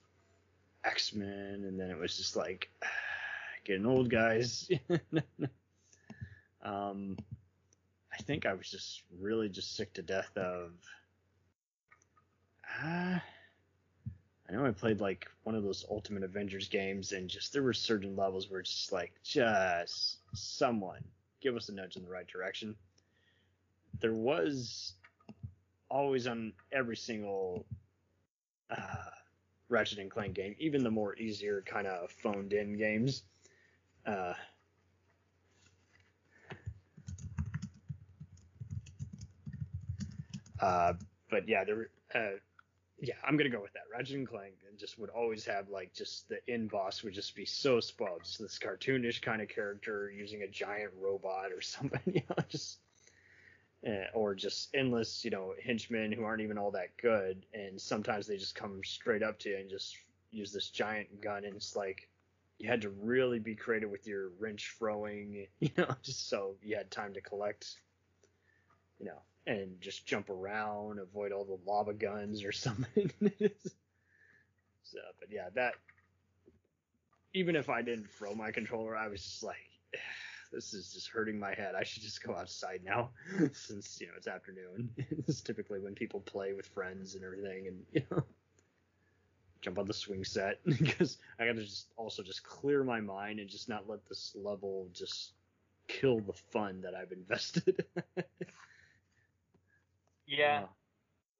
X 0.82 1.12
Men, 1.12 1.64
and 1.68 1.78
then 1.78 1.90
it 1.90 1.98
was 1.98 2.16
just 2.16 2.36
like 2.36 2.70
getting 3.64 3.86
old, 3.86 4.10
guys. 4.10 4.70
um, 6.62 7.16
I 8.12 8.22
think 8.22 8.46
I 8.46 8.54
was 8.54 8.70
just 8.70 9.02
really 9.20 9.48
just 9.48 9.76
sick 9.76 9.92
to 9.94 10.02
death 10.02 10.36
of. 10.36 10.72
Uh, 12.82 13.18
I 14.48 14.52
know 14.52 14.66
I 14.66 14.70
played 14.70 15.00
like 15.00 15.26
one 15.44 15.54
of 15.54 15.62
those 15.62 15.84
Ultimate 15.90 16.22
Avengers 16.22 16.68
games, 16.68 17.12
and 17.12 17.28
just 17.28 17.52
there 17.52 17.62
were 17.62 17.72
certain 17.72 18.16
levels 18.16 18.50
where 18.50 18.60
it's 18.60 18.74
just 18.74 18.92
like, 18.92 19.12
just 19.22 20.18
someone 20.34 21.02
give 21.40 21.56
us 21.56 21.68
a 21.68 21.72
nudge 21.72 21.96
in 21.96 22.02
the 22.02 22.10
right 22.10 22.26
direction. 22.26 22.74
There 24.00 24.14
was 24.14 24.94
always 25.88 26.26
on 26.26 26.52
every 26.70 26.96
single 26.96 27.66
uh, 28.70 29.10
Ratchet 29.68 29.98
and 29.98 30.10
Clank 30.10 30.34
game, 30.34 30.54
even 30.58 30.82
the 30.82 30.90
more 30.90 31.16
easier 31.16 31.62
kind 31.66 31.86
of 31.86 32.10
phoned 32.10 32.52
in 32.52 32.76
games. 32.76 33.24
Uh, 34.06 34.34
uh, 40.60 40.92
but 41.30 41.48
yeah, 41.48 41.64
there. 41.64 41.90
Uh, 42.14 42.38
yeah, 43.00 43.14
I'm 43.26 43.36
gonna 43.36 43.50
go 43.50 43.60
with 43.60 43.72
that. 43.72 43.82
Ratchet 43.92 44.14
and 44.14 44.28
Clank 44.28 44.54
and 44.68 44.78
just 44.78 44.96
would 44.98 45.10
always 45.10 45.44
have 45.46 45.68
like 45.68 45.92
just 45.92 46.28
the 46.28 46.38
in 46.46 46.68
boss 46.68 47.02
would 47.02 47.14
just 47.14 47.34
be 47.34 47.44
so 47.44 47.80
spoiled, 47.80 48.22
just 48.22 48.38
this 48.38 48.58
cartoonish 48.58 49.20
kind 49.20 49.42
of 49.42 49.48
character 49.48 50.12
using 50.16 50.42
a 50.42 50.48
giant 50.48 50.92
robot 51.00 51.50
or 51.52 51.60
something, 51.60 52.00
you 52.06 52.22
know, 52.30 52.44
just 52.48 52.78
uh, 53.86 54.04
or 54.14 54.34
just 54.34 54.68
endless, 54.74 55.24
you 55.24 55.30
know, 55.32 55.54
henchmen 55.64 56.12
who 56.12 56.22
aren't 56.22 56.42
even 56.42 56.58
all 56.58 56.70
that 56.70 56.96
good, 56.96 57.44
and 57.52 57.80
sometimes 57.80 58.26
they 58.26 58.36
just 58.36 58.54
come 58.54 58.80
straight 58.84 59.22
up 59.22 59.38
to 59.40 59.50
you 59.50 59.56
and 59.56 59.68
just 59.68 59.96
use 60.30 60.52
this 60.52 60.68
giant 60.68 61.20
gun, 61.20 61.44
and 61.44 61.56
it's 61.56 61.74
like 61.74 62.08
you 62.62 62.68
had 62.68 62.82
to 62.82 62.90
really 62.90 63.40
be 63.40 63.56
creative 63.56 63.90
with 63.90 64.06
your 64.06 64.30
wrench 64.38 64.76
throwing, 64.78 65.48
you 65.60 65.70
know, 65.76 65.96
just 66.02 66.28
so 66.28 66.54
you 66.62 66.76
had 66.76 66.92
time 66.92 67.12
to 67.14 67.20
collect, 67.20 67.66
you 69.00 69.06
know, 69.06 69.20
and 69.48 69.80
just 69.80 70.06
jump 70.06 70.30
around, 70.30 71.00
avoid 71.00 71.32
all 71.32 71.44
the 71.44 71.58
lava 71.68 71.92
guns 71.92 72.44
or 72.44 72.52
something. 72.52 73.10
so, 74.84 74.98
but 75.18 75.28
yeah, 75.32 75.48
that 75.56 75.74
even 77.34 77.56
if 77.56 77.68
I 77.68 77.82
didn't 77.82 78.12
throw 78.12 78.32
my 78.32 78.52
controller, 78.52 78.96
I 78.96 79.08
was 79.08 79.24
just 79.24 79.42
like, 79.42 79.56
this 80.52 80.72
is 80.72 80.92
just 80.92 81.08
hurting 81.08 81.40
my 81.40 81.54
head. 81.54 81.74
I 81.74 81.82
should 81.82 82.04
just 82.04 82.22
go 82.22 82.36
outside 82.36 82.82
now, 82.84 83.10
since 83.52 84.00
you 84.00 84.06
know 84.06 84.12
it's 84.16 84.28
afternoon. 84.28 84.90
it's 85.26 85.40
typically 85.40 85.80
when 85.80 85.96
people 85.96 86.20
play 86.20 86.52
with 86.52 86.66
friends 86.66 87.16
and 87.16 87.24
everything, 87.24 87.66
and 87.66 87.82
you 87.92 88.02
know, 88.08 88.22
jump 89.62 89.78
on 89.78 89.86
the 89.88 89.94
swing 89.94 90.24
set 90.24 90.64
because 90.66 91.18
I 91.40 91.46
got 91.46 91.56
to 91.56 91.64
just 91.64 91.92
also 91.96 92.22
just 92.22 92.44
clear 92.44 92.84
my 92.84 93.00
mind 93.00 93.40
and 93.40 93.50
just 93.50 93.68
not 93.68 93.88
let 93.88 94.06
this 94.08 94.36
level 94.36 94.90
just 94.92 95.34
kill 95.88 96.20
the 96.20 96.34
fun 96.34 96.82
that 96.82 96.94
I've 96.94 97.12
invested. 97.12 97.86
Yeah, 100.26 100.62
Uh, 100.62 100.68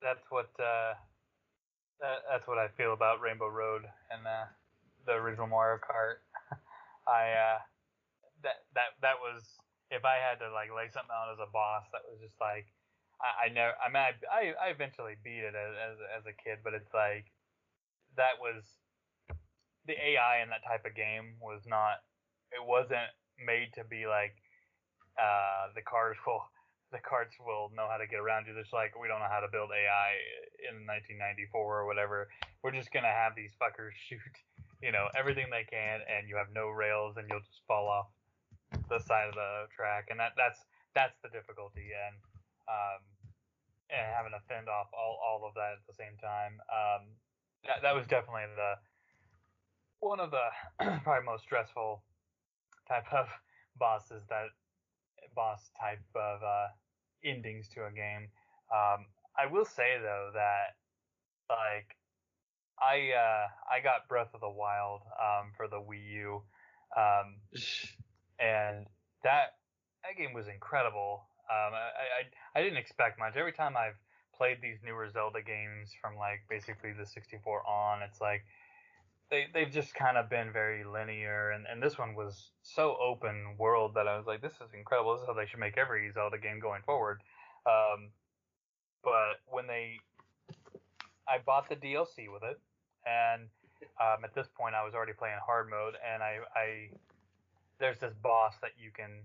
that's 0.02 0.30
what 0.30 0.50
uh, 0.61 0.94
that, 2.00 2.18
that's 2.30 2.46
what 2.48 2.58
I 2.58 2.68
feel 2.68 2.92
about 2.92 3.20
Rainbow 3.20 3.48
Road 3.48 3.82
and 4.11 4.26
uh, 4.26 4.46
the 5.06 5.12
original 5.14 5.46
Mario 5.48 5.78
Kart. 5.78 6.18
I 7.08 7.32
uh, 7.32 7.58
that 8.42 8.64
that 8.74 8.90
that 9.02 9.18
was 9.20 9.42
if 9.90 10.04
I 10.04 10.16
had 10.16 10.38
to 10.40 10.52
like 10.52 10.70
lay 10.74 10.88
something 10.90 11.14
out 11.14 11.32
as 11.32 11.40
a 11.40 11.50
boss, 11.50 11.87
that 11.92 12.02
was 12.11 12.20
just 12.20 12.40
like 12.40 12.66
I, 13.20 13.46
I 13.46 13.48
never. 13.50 13.74
I 13.80 13.88
mean, 13.88 14.02
I, 14.02 14.12
I 14.30 14.68
I 14.68 14.68
eventually 14.70 15.16
beat 15.22 15.44
it 15.44 15.54
as, 15.54 15.74
as 15.74 15.98
as 16.20 16.26
a 16.26 16.35
kid, 16.37 16.61
but 16.64 16.74
it's 16.74 16.94
like 16.94 17.32
that 18.16 18.40
was 18.40 18.64
the 19.87 19.94
AI 19.98 20.42
in 20.42 20.51
that 20.51 20.62
type 20.66 20.85
of 20.87 20.94
game 20.94 21.37
was 21.40 21.62
not. 21.66 22.05
It 22.53 22.62
wasn't 22.62 23.11
made 23.40 23.72
to 23.75 23.85
be 23.85 24.07
like 24.07 24.37
uh, 25.18 25.72
the 25.75 25.83
cars 25.83 26.16
will 26.27 26.44
the 26.92 27.01
carts 27.01 27.33
will 27.40 27.72
know 27.72 27.88
how 27.88 27.96
to 27.96 28.05
get 28.05 28.20
around 28.20 28.44
you. 28.44 28.53
Just 28.53 28.72
like 28.72 28.92
we 29.01 29.09
don't 29.09 29.18
know 29.25 29.33
how 29.33 29.40
to 29.40 29.48
build 29.48 29.72
AI 29.72 30.20
in 30.68 30.85
1994 30.85 31.57
or 31.57 31.88
whatever. 31.88 32.29
We're 32.61 32.77
just 32.77 32.92
gonna 32.92 33.12
have 33.12 33.33
these 33.35 33.57
fuckers 33.57 33.96
shoot, 34.09 34.37
you 34.85 34.92
know, 34.92 35.09
everything 35.16 35.48
they 35.48 35.64
can, 35.64 36.05
and 36.05 36.29
you 36.29 36.37
have 36.37 36.53
no 36.53 36.68
rails, 36.68 37.16
and 37.16 37.27
you'll 37.29 37.42
just 37.42 37.64
fall 37.66 37.88
off 37.88 38.12
the 38.88 39.01
side 39.01 39.29
of 39.29 39.35
the 39.35 39.68
track, 39.72 40.12
and 40.12 40.20
that 40.20 40.37
that's 40.37 40.61
that's 40.94 41.16
the 41.25 41.33
difficulty, 41.33 41.96
and 41.96 42.16
um, 42.68 43.01
and 43.88 44.05
having 44.12 44.33
to 44.37 44.42
fend 44.44 44.68
off 44.68 44.92
all 44.92 45.16
all 45.20 45.48
of 45.48 45.57
that 45.57 45.81
at 45.81 45.85
the 45.88 45.96
same 45.96 46.14
time. 46.20 46.61
Um, 46.68 47.16
that 47.66 47.83
that 47.83 47.94
was 47.94 48.07
definitely 48.07 48.42
the 48.57 48.75
one 50.01 50.20
of 50.20 50.31
the 50.31 50.46
probably 51.05 51.25
most 51.25 51.44
stressful 51.44 52.03
type 52.88 53.07
of 53.12 53.27
bosses 53.79 54.22
that 54.29 54.46
boss 55.35 55.70
type 55.81 56.03
of 56.14 56.42
uh, 56.42 56.68
endings 57.25 57.68
to 57.68 57.87
a 57.87 57.90
game. 57.90 58.29
Um, 58.72 59.07
I 59.38 59.46
will 59.51 59.64
say 59.64 59.96
though 60.01 60.31
that 60.35 60.77
like 61.48 61.96
I 62.81 63.12
uh, 63.14 63.46
I 63.70 63.81
got 63.83 64.09
Breath 64.09 64.35
of 64.35 64.40
the 64.40 64.51
Wild 64.51 65.03
um, 65.20 65.53
for 65.57 65.68
the 65.68 65.77
Wii 65.77 66.11
U, 66.14 66.42
um, 66.96 67.37
and 68.40 68.87
that 69.22 69.55
that 70.03 70.18
game 70.18 70.35
was 70.35 70.48
incredible. 70.48 71.25
Um, 71.51 71.75
I, 71.75 72.59
I 72.59 72.61
I 72.61 72.62
didn't 72.62 72.79
expect 72.79 73.18
much. 73.18 73.37
Every 73.37 73.53
time 73.53 73.77
I've 73.77 73.98
played 74.37 74.59
these 74.61 74.79
newer 74.85 75.09
Zelda 75.09 75.42
games 75.42 75.90
from 76.01 76.16
like 76.16 76.40
basically 76.49 76.92
the 76.92 77.07
64 77.07 77.66
on, 77.66 78.03
it's 78.03 78.21
like 78.21 78.45
they 79.31 79.47
they've 79.55 79.73
just 79.73 79.95
kind 79.95 80.18
of 80.18 80.29
been 80.29 80.53
very 80.53 80.85
linear, 80.85 81.51
and 81.51 81.64
and 81.71 81.83
this 81.83 81.99
one 81.99 82.14
was 82.14 82.51
so 82.62 82.97
open 83.03 83.57
world 83.59 83.95
that 83.95 84.07
I 84.07 84.16
was 84.16 84.27
like, 84.27 84.42
this 84.42 84.53
is 84.55 84.75
incredible. 84.77 85.14
This 85.14 85.23
is 85.23 85.27
how 85.27 85.33
they 85.33 85.47
should 85.47 85.59
make 85.59 85.79
every 85.79 86.11
Zelda 86.12 86.38
game 86.38 86.61
going 86.61 86.83
forward. 86.83 87.23
Um, 87.66 88.11
but 89.03 89.40
when 89.49 89.66
they, 89.66 89.99
I 91.27 91.38
bought 91.45 91.68
the 91.68 91.77
DLC 91.77 92.31
with 92.31 92.42
it, 92.42 92.61
and 93.07 93.49
um, 93.99 94.23
at 94.23 94.35
this 94.35 94.49
point 94.55 94.75
I 94.75 94.85
was 94.85 94.95
already 94.95 95.14
playing 95.14 95.38
hard 95.45 95.71
mode, 95.71 95.95
and 96.05 96.23
I 96.23 96.38
I 96.55 96.90
there's 97.81 97.99
this 97.99 98.12
boss 98.23 98.55
that 98.61 98.73
you 98.79 98.90
can 98.95 99.25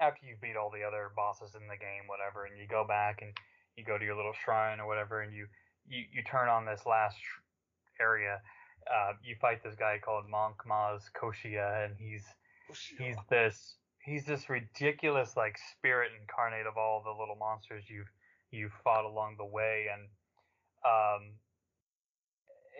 after 0.00 0.24
you 0.24 0.36
beat 0.40 0.56
all 0.56 0.70
the 0.70 0.86
other 0.86 1.10
bosses 1.16 1.54
in 1.54 1.66
the 1.66 1.76
game, 1.76 2.06
whatever, 2.06 2.46
and 2.46 2.56
you 2.56 2.66
go 2.66 2.86
back 2.86 3.22
and 3.22 3.32
you 3.78 3.84
go 3.84 3.96
to 3.96 4.04
your 4.04 4.16
little 4.16 4.34
shrine 4.44 4.80
or 4.80 4.86
whatever, 4.86 5.22
and 5.22 5.32
you 5.32 5.46
you, 5.88 6.04
you 6.12 6.22
turn 6.24 6.48
on 6.48 6.66
this 6.66 6.82
last 6.84 7.16
sh- 7.16 8.00
area. 8.00 8.40
Uh, 8.90 9.12
you 9.22 9.36
fight 9.40 9.62
this 9.62 9.74
guy 9.78 9.98
called 10.02 10.24
Monk 10.28 10.56
Maz 10.68 11.02
Koshia, 11.14 11.84
and 11.84 11.94
he's 11.96 12.24
he's 12.98 13.16
this 13.30 13.76
he's 14.04 14.24
this 14.24 14.50
ridiculous 14.50 15.36
like 15.36 15.56
spirit 15.72 16.10
incarnate 16.20 16.66
of 16.66 16.76
all 16.76 17.02
the 17.04 17.10
little 17.10 17.36
monsters 17.36 17.84
you've 17.88 18.10
you've 18.50 18.72
fought 18.82 19.04
along 19.04 19.36
the 19.38 19.44
way, 19.44 19.86
and 19.92 20.02
um 20.84 21.32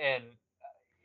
and 0.03 0.25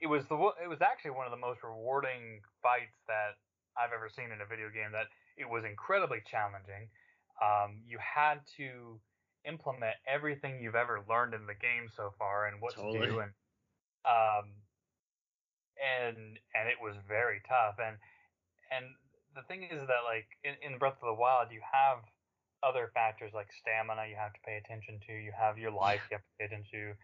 it 0.01 0.07
was 0.07 0.25
the 0.25 0.35
it 0.63 0.67
was 0.67 0.81
actually 0.81 1.11
one 1.11 1.25
of 1.25 1.31
the 1.31 1.37
most 1.37 1.63
rewarding 1.63 2.41
fights 2.61 2.97
that 3.07 3.37
I've 3.77 3.93
ever 3.93 4.09
seen 4.09 4.31
in 4.31 4.41
a 4.41 4.45
video 4.45 4.69
game. 4.69 4.91
That 4.91 5.07
it 5.37 5.49
was 5.49 5.63
incredibly 5.63 6.21
challenging. 6.29 6.89
Um, 7.41 7.81
you 7.87 7.97
had 7.99 8.39
to 8.57 8.99
implement 9.45 9.95
everything 10.07 10.59
you've 10.61 10.75
ever 10.75 11.03
learned 11.09 11.33
in 11.33 11.45
the 11.45 11.53
game 11.55 11.89
so 11.95 12.13
far 12.17 12.47
and 12.47 12.61
what 12.61 12.75
to 12.75 12.81
do 12.91 13.19
and 13.19 13.31
um 14.07 14.47
and 15.79 16.17
and 16.55 16.65
it 16.69 16.79
was 16.81 16.95
very 17.07 17.41
tough 17.47 17.75
and 17.79 17.97
and 18.71 18.85
the 19.35 19.43
thing 19.49 19.63
is 19.63 19.81
that 19.89 20.05
like 20.05 20.27
in, 20.43 20.55
in 20.63 20.77
Breath 20.77 20.97
of 21.01 21.07
the 21.07 21.19
Wild 21.19 21.51
you 21.51 21.61
have 21.63 21.99
other 22.63 22.91
factors 22.93 23.31
like 23.35 23.51
stamina 23.51 24.07
you 24.07 24.15
have 24.15 24.31
to 24.31 24.39
pay 24.45 24.55
attention 24.55 24.99
to 25.07 25.13
you 25.13 25.31
have 25.35 25.57
your 25.57 25.71
life 25.71 25.99
you 26.09 26.15
have 26.15 26.23
to 26.23 26.35
pay 26.39 26.45
attention 26.47 26.71
to 26.71 26.95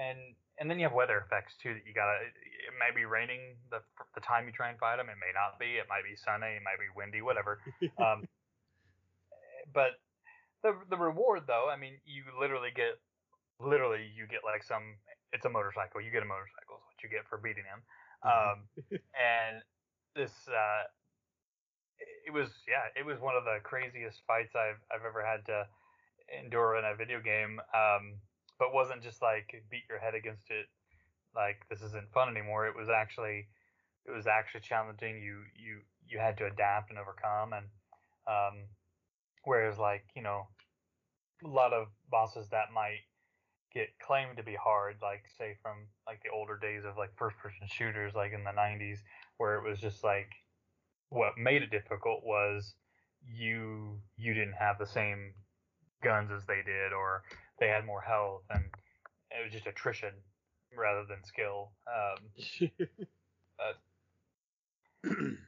and 0.00 0.18
and 0.58 0.70
then 0.70 0.78
you 0.78 0.86
have 0.86 0.96
weather 0.96 1.20
effects 1.20 1.54
too 1.60 1.74
that 1.74 1.84
you 1.84 1.92
gotta 1.92 2.16
it, 2.24 2.32
it 2.72 2.74
may 2.80 2.88
be 2.94 3.04
raining 3.04 3.60
the 3.68 3.84
the 4.14 4.22
time 4.24 4.46
you 4.46 4.52
try 4.52 4.70
and 4.70 4.78
fight 4.78 4.96
them 4.96 5.12
it 5.12 5.20
may 5.20 5.32
not 5.36 5.60
be 5.60 5.76
it 5.76 5.84
might 5.88 6.04
be 6.04 6.16
sunny 6.16 6.56
it 6.56 6.64
might 6.64 6.80
be 6.80 6.88
windy 6.96 7.20
whatever 7.20 7.60
um 8.00 8.24
but 9.74 10.00
the 10.64 10.74
the 10.90 10.96
reward 10.96 11.42
though 11.46 11.68
i 11.70 11.76
mean 11.76 11.94
you 12.04 12.24
literally 12.40 12.70
get 12.74 12.98
literally 13.60 14.10
you 14.16 14.26
get 14.26 14.40
like 14.42 14.64
some 14.64 14.96
it's 15.32 15.44
a 15.44 15.50
motorcycle 15.50 16.00
you 16.00 16.10
get 16.10 16.22
a 16.22 16.26
motorcycle 16.26 16.80
is 16.80 16.84
what 16.88 16.98
you 17.04 17.08
get 17.08 17.28
for 17.28 17.38
beating 17.38 17.64
him 17.68 17.80
um 18.24 18.66
and 19.14 19.62
this 20.16 20.32
uh 20.48 20.84
it 22.26 22.32
was 22.32 22.48
yeah, 22.66 22.88
it 22.96 23.04
was 23.04 23.20
one 23.20 23.36
of 23.36 23.44
the 23.44 23.58
craziest 23.62 24.22
fights 24.26 24.54
I've 24.56 24.80
I've 24.92 25.04
ever 25.06 25.24
had 25.24 25.44
to 25.46 25.66
endure 26.44 26.76
in 26.76 26.84
a 26.84 26.94
video 26.96 27.20
game. 27.20 27.60
Um, 27.74 28.20
but 28.58 28.72
wasn't 28.72 29.02
just 29.02 29.20
like 29.20 29.52
beat 29.70 29.84
your 29.88 29.98
head 29.98 30.14
against 30.14 30.50
it 30.50 30.66
like 31.34 31.66
this 31.68 31.82
isn't 31.82 32.12
fun 32.12 32.28
anymore. 32.28 32.66
It 32.66 32.76
was 32.76 32.88
actually 32.88 33.48
it 34.06 34.10
was 34.10 34.26
actually 34.26 34.60
challenging. 34.62 35.20
You 35.20 35.42
you 35.56 35.80
you 36.08 36.18
had 36.18 36.38
to 36.38 36.46
adapt 36.46 36.90
and 36.90 36.98
overcome 36.98 37.52
and 37.52 37.66
um, 38.26 38.68
whereas 39.44 39.78
like 39.78 40.04
you 40.16 40.22
know 40.22 40.48
a 41.42 41.48
lot 41.48 41.72
of 41.72 41.88
bosses 42.10 42.48
that 42.50 42.72
might 42.72 43.00
get 43.72 43.88
claimed 43.98 44.36
to 44.36 44.42
be 44.42 44.54
hard, 44.54 44.96
like 45.02 45.24
say 45.36 45.56
from 45.62 45.88
like 46.06 46.22
the 46.22 46.30
older 46.30 46.56
days 46.56 46.84
of 46.84 46.96
like 46.96 47.10
first 47.16 47.36
person 47.38 47.66
shooters, 47.66 48.14
like 48.14 48.32
in 48.32 48.44
the 48.44 48.50
90s, 48.50 48.98
where 49.38 49.56
it 49.56 49.68
was 49.68 49.80
just 49.80 50.04
like 50.04 50.28
what 51.08 51.36
made 51.36 51.62
it 51.62 51.70
difficult 51.70 52.24
was 52.24 52.74
you 53.26 54.00
you 54.16 54.34
didn't 54.34 54.54
have 54.54 54.78
the 54.78 54.86
same 54.86 55.32
guns 56.02 56.30
as 56.30 56.44
they 56.46 56.62
did, 56.64 56.92
or 56.92 57.22
they 57.58 57.68
had 57.68 57.84
more 57.84 58.00
health, 58.00 58.42
and 58.50 58.64
it 59.30 59.42
was 59.42 59.52
just 59.52 59.66
attrition 59.66 60.12
rather 60.76 61.04
than 61.08 61.24
skill. 61.24 61.70
Um, 61.88 62.18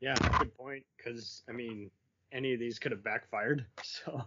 yeah, 0.00 0.14
good 0.38 0.56
point. 0.56 0.84
Because 0.96 1.42
I 1.48 1.52
mean, 1.52 1.90
any 2.32 2.54
of 2.54 2.60
these 2.60 2.78
could 2.78 2.92
have 2.92 3.04
backfired. 3.04 3.64
So 3.84 4.24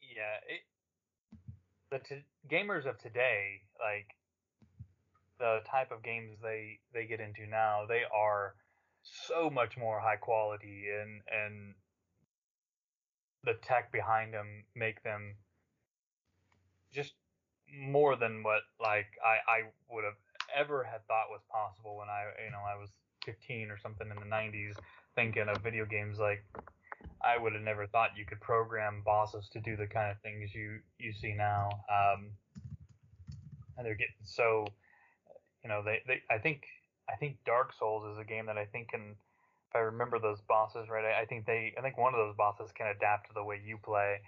yeah, 0.00 0.38
it, 0.48 0.62
the 1.90 1.98
t- 1.98 2.24
gamers 2.50 2.86
of 2.86 2.98
today, 2.98 3.62
like 3.78 4.16
the 5.38 5.60
type 5.70 5.92
of 5.92 6.02
games 6.02 6.36
they 6.42 6.78
they 6.92 7.06
get 7.06 7.20
into 7.20 7.46
now, 7.46 7.84
they 7.88 8.02
are 8.14 8.54
so 9.02 9.48
much 9.48 9.76
more 9.76 10.00
high 10.00 10.16
quality 10.16 10.84
and 11.00 11.22
and 11.30 11.74
the 13.44 13.54
tech 13.54 13.92
behind 13.92 14.34
them 14.34 14.64
make 14.74 15.02
them 15.02 15.34
just 16.92 17.14
more 17.72 18.16
than 18.16 18.42
what 18.42 18.62
like 18.80 19.06
I 19.24 19.50
I 19.50 19.62
would 19.90 20.04
have 20.04 20.18
ever 20.54 20.82
had 20.82 21.06
thought 21.06 21.30
was 21.30 21.42
possible 21.50 21.96
when 21.96 22.08
I 22.08 22.24
you 22.44 22.50
know 22.50 22.62
I 22.66 22.76
was 22.78 22.90
15 23.24 23.70
or 23.70 23.78
something 23.78 24.08
in 24.10 24.16
the 24.16 24.34
90s 24.34 24.74
thinking 25.18 25.48
of 25.48 25.60
video 25.62 25.84
games 25.84 26.20
like 26.20 26.44
I 27.20 27.36
would 27.36 27.52
have 27.52 27.62
never 27.62 27.88
thought 27.88 28.10
you 28.16 28.24
could 28.24 28.40
program 28.40 29.02
bosses 29.04 29.48
to 29.52 29.60
do 29.60 29.74
the 29.76 29.88
kind 29.88 30.12
of 30.12 30.22
things 30.22 30.54
you 30.54 30.78
you 31.00 31.12
see 31.12 31.34
now. 31.34 31.70
Um, 31.90 32.30
and 33.76 33.84
they're 33.84 33.98
getting 33.98 34.22
so, 34.22 34.64
you 35.64 35.68
know, 35.68 35.82
they, 35.84 35.98
they 36.06 36.22
I 36.30 36.38
think 36.38 36.62
I 37.10 37.16
think 37.16 37.38
Dark 37.44 37.72
Souls 37.76 38.06
is 38.12 38.18
a 38.18 38.24
game 38.24 38.46
that 38.46 38.58
I 38.58 38.66
think 38.66 38.90
can, 38.90 39.16
if 39.70 39.74
I 39.74 39.80
remember 39.80 40.20
those 40.20 40.40
bosses 40.42 40.88
right, 40.88 41.04
I, 41.04 41.22
I 41.22 41.24
think 41.24 41.46
they 41.46 41.74
I 41.76 41.82
think 41.82 41.98
one 41.98 42.14
of 42.14 42.18
those 42.18 42.36
bosses 42.36 42.70
can 42.70 42.86
adapt 42.86 43.26
to 43.26 43.34
the 43.34 43.42
way 43.42 43.60
you 43.64 43.76
play, 43.82 44.18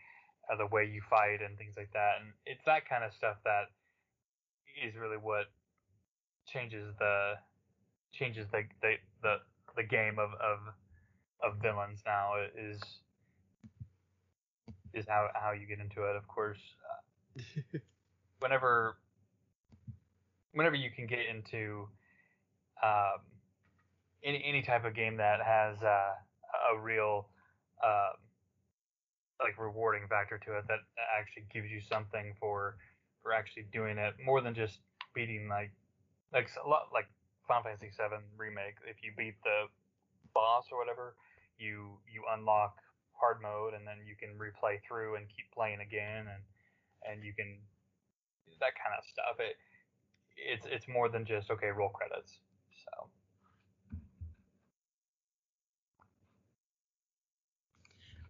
uh, 0.50 0.56
the 0.56 0.66
way 0.66 0.90
you 0.92 1.02
fight, 1.08 1.38
and 1.40 1.56
things 1.56 1.74
like 1.76 1.92
that. 1.92 2.14
And 2.20 2.32
it's 2.46 2.64
that 2.66 2.88
kind 2.88 3.04
of 3.04 3.14
stuff 3.14 3.36
that 3.44 3.70
is 4.82 4.96
really 4.96 5.18
what 5.18 5.46
changes 6.48 6.92
the 6.98 7.34
changes 8.12 8.48
the 8.50 8.64
the 8.82 8.94
the, 9.22 9.36
the 9.76 9.82
game 9.82 10.18
of, 10.18 10.30
of 10.34 10.58
of 11.42 11.60
villains 11.62 12.00
now 12.04 12.32
is 12.56 12.80
is 14.92 15.06
how 15.08 15.28
how 15.34 15.52
you 15.52 15.66
get 15.66 15.78
into 15.78 16.04
it. 16.04 16.16
Of 16.16 16.26
course, 16.28 16.58
uh, 17.38 17.78
whenever 18.40 18.96
whenever 20.52 20.76
you 20.76 20.90
can 20.90 21.06
get 21.06 21.20
into 21.20 21.88
um, 22.82 23.20
any 24.24 24.42
any 24.44 24.62
type 24.62 24.84
of 24.84 24.94
game 24.94 25.16
that 25.16 25.40
has 25.44 25.82
uh, 25.82 26.12
a 26.74 26.80
real 26.80 27.28
um, 27.84 28.16
like 29.40 29.58
rewarding 29.58 30.02
factor 30.08 30.38
to 30.38 30.58
it 30.58 30.64
that 30.68 30.78
actually 31.18 31.44
gives 31.52 31.70
you 31.70 31.80
something 31.88 32.34
for 32.38 32.76
for 33.22 33.32
actually 33.32 33.64
doing 33.72 33.98
it 33.98 34.14
more 34.24 34.40
than 34.40 34.54
just 34.54 34.78
beating 35.14 35.48
like 35.48 35.72
like 36.32 36.48
a 36.64 36.68
lot 36.68 36.88
like 36.92 37.06
Final 37.50 37.66
Fantasy 37.66 37.90
VII 37.90 38.22
remake. 38.38 38.78
If 38.86 39.02
you 39.02 39.10
beat 39.18 39.34
the 39.42 39.66
boss 40.32 40.70
or 40.70 40.78
whatever, 40.78 41.18
you 41.58 41.98
you 42.06 42.22
unlock 42.30 42.78
hard 43.10 43.42
mode 43.42 43.74
and 43.74 43.82
then 43.82 43.98
you 44.06 44.14
can 44.14 44.38
replay 44.38 44.78
through 44.86 45.16
and 45.16 45.26
keep 45.26 45.50
playing 45.52 45.80
again 45.82 46.30
and 46.30 46.42
and 47.02 47.24
you 47.24 47.34
can 47.34 47.58
that 48.62 48.78
kind 48.78 48.94
of 48.96 49.02
stuff. 49.02 49.42
It 49.42 49.58
it's 50.38 50.66
it's 50.70 50.86
more 50.86 51.08
than 51.08 51.26
just 51.26 51.50
okay 51.50 51.74
roll 51.74 51.90
credits. 51.90 52.38
So 52.86 53.10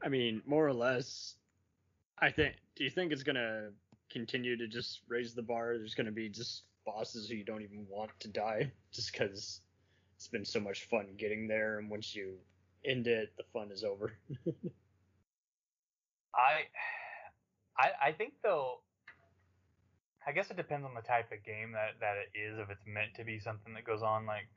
I 0.03 0.09
mean, 0.09 0.41
more 0.47 0.67
or 0.67 0.73
less, 0.73 1.35
I 2.19 2.31
think. 2.31 2.57
Do 2.75 2.85
you 2.85 2.91
think 2.91 3.13
it's 3.13 3.23
gonna 3.23 3.69
continue 4.11 4.57
to 4.57 4.67
just 4.67 5.01
raise 5.09 5.35
the 5.35 5.43
bar? 5.43 5.77
There's 5.77 5.95
gonna 5.95 6.11
be 6.11 6.31
just 6.31 6.63
bosses 6.91 7.29
who 7.29 7.37
you 7.37 7.45
don't 7.45 7.63
even 7.63 7.87
want 7.89 8.11
to 8.21 8.29
die, 8.29 8.73
just 8.93 9.13
because 9.13 9.61
it's 10.17 10.29
been 10.29 10.45
so 10.45 10.61
much 10.61 10.85
fun 10.85 11.07
getting 11.19 11.49
there, 11.49 11.79
and 11.79 11.91
once 11.91 12.15
you 12.15 12.35
end 12.85 13.07
it, 13.07 13.33
the 13.37 13.45
fun 13.53 13.71
is 13.71 13.85
over. 13.85 14.13
I 16.35 16.67
I 17.77 18.09
I 18.09 18.13
think 18.13 18.35
though 18.43 18.81
I 20.27 20.33
guess 20.33 20.51
it 20.51 20.57
depends 20.57 20.85
on 20.85 20.95
the 20.95 21.03
type 21.03 21.33
of 21.33 21.45
game 21.45 21.73
that 21.73 21.99
that 22.01 22.17
it 22.17 22.39
is 22.39 22.59
if 22.59 22.71
it's 22.71 22.87
meant 22.87 23.15
to 23.17 23.25
be 23.25 23.39
something 23.39 23.75
that 23.75 23.85
goes 23.85 24.03
on 24.03 24.27
like 24.27 24.49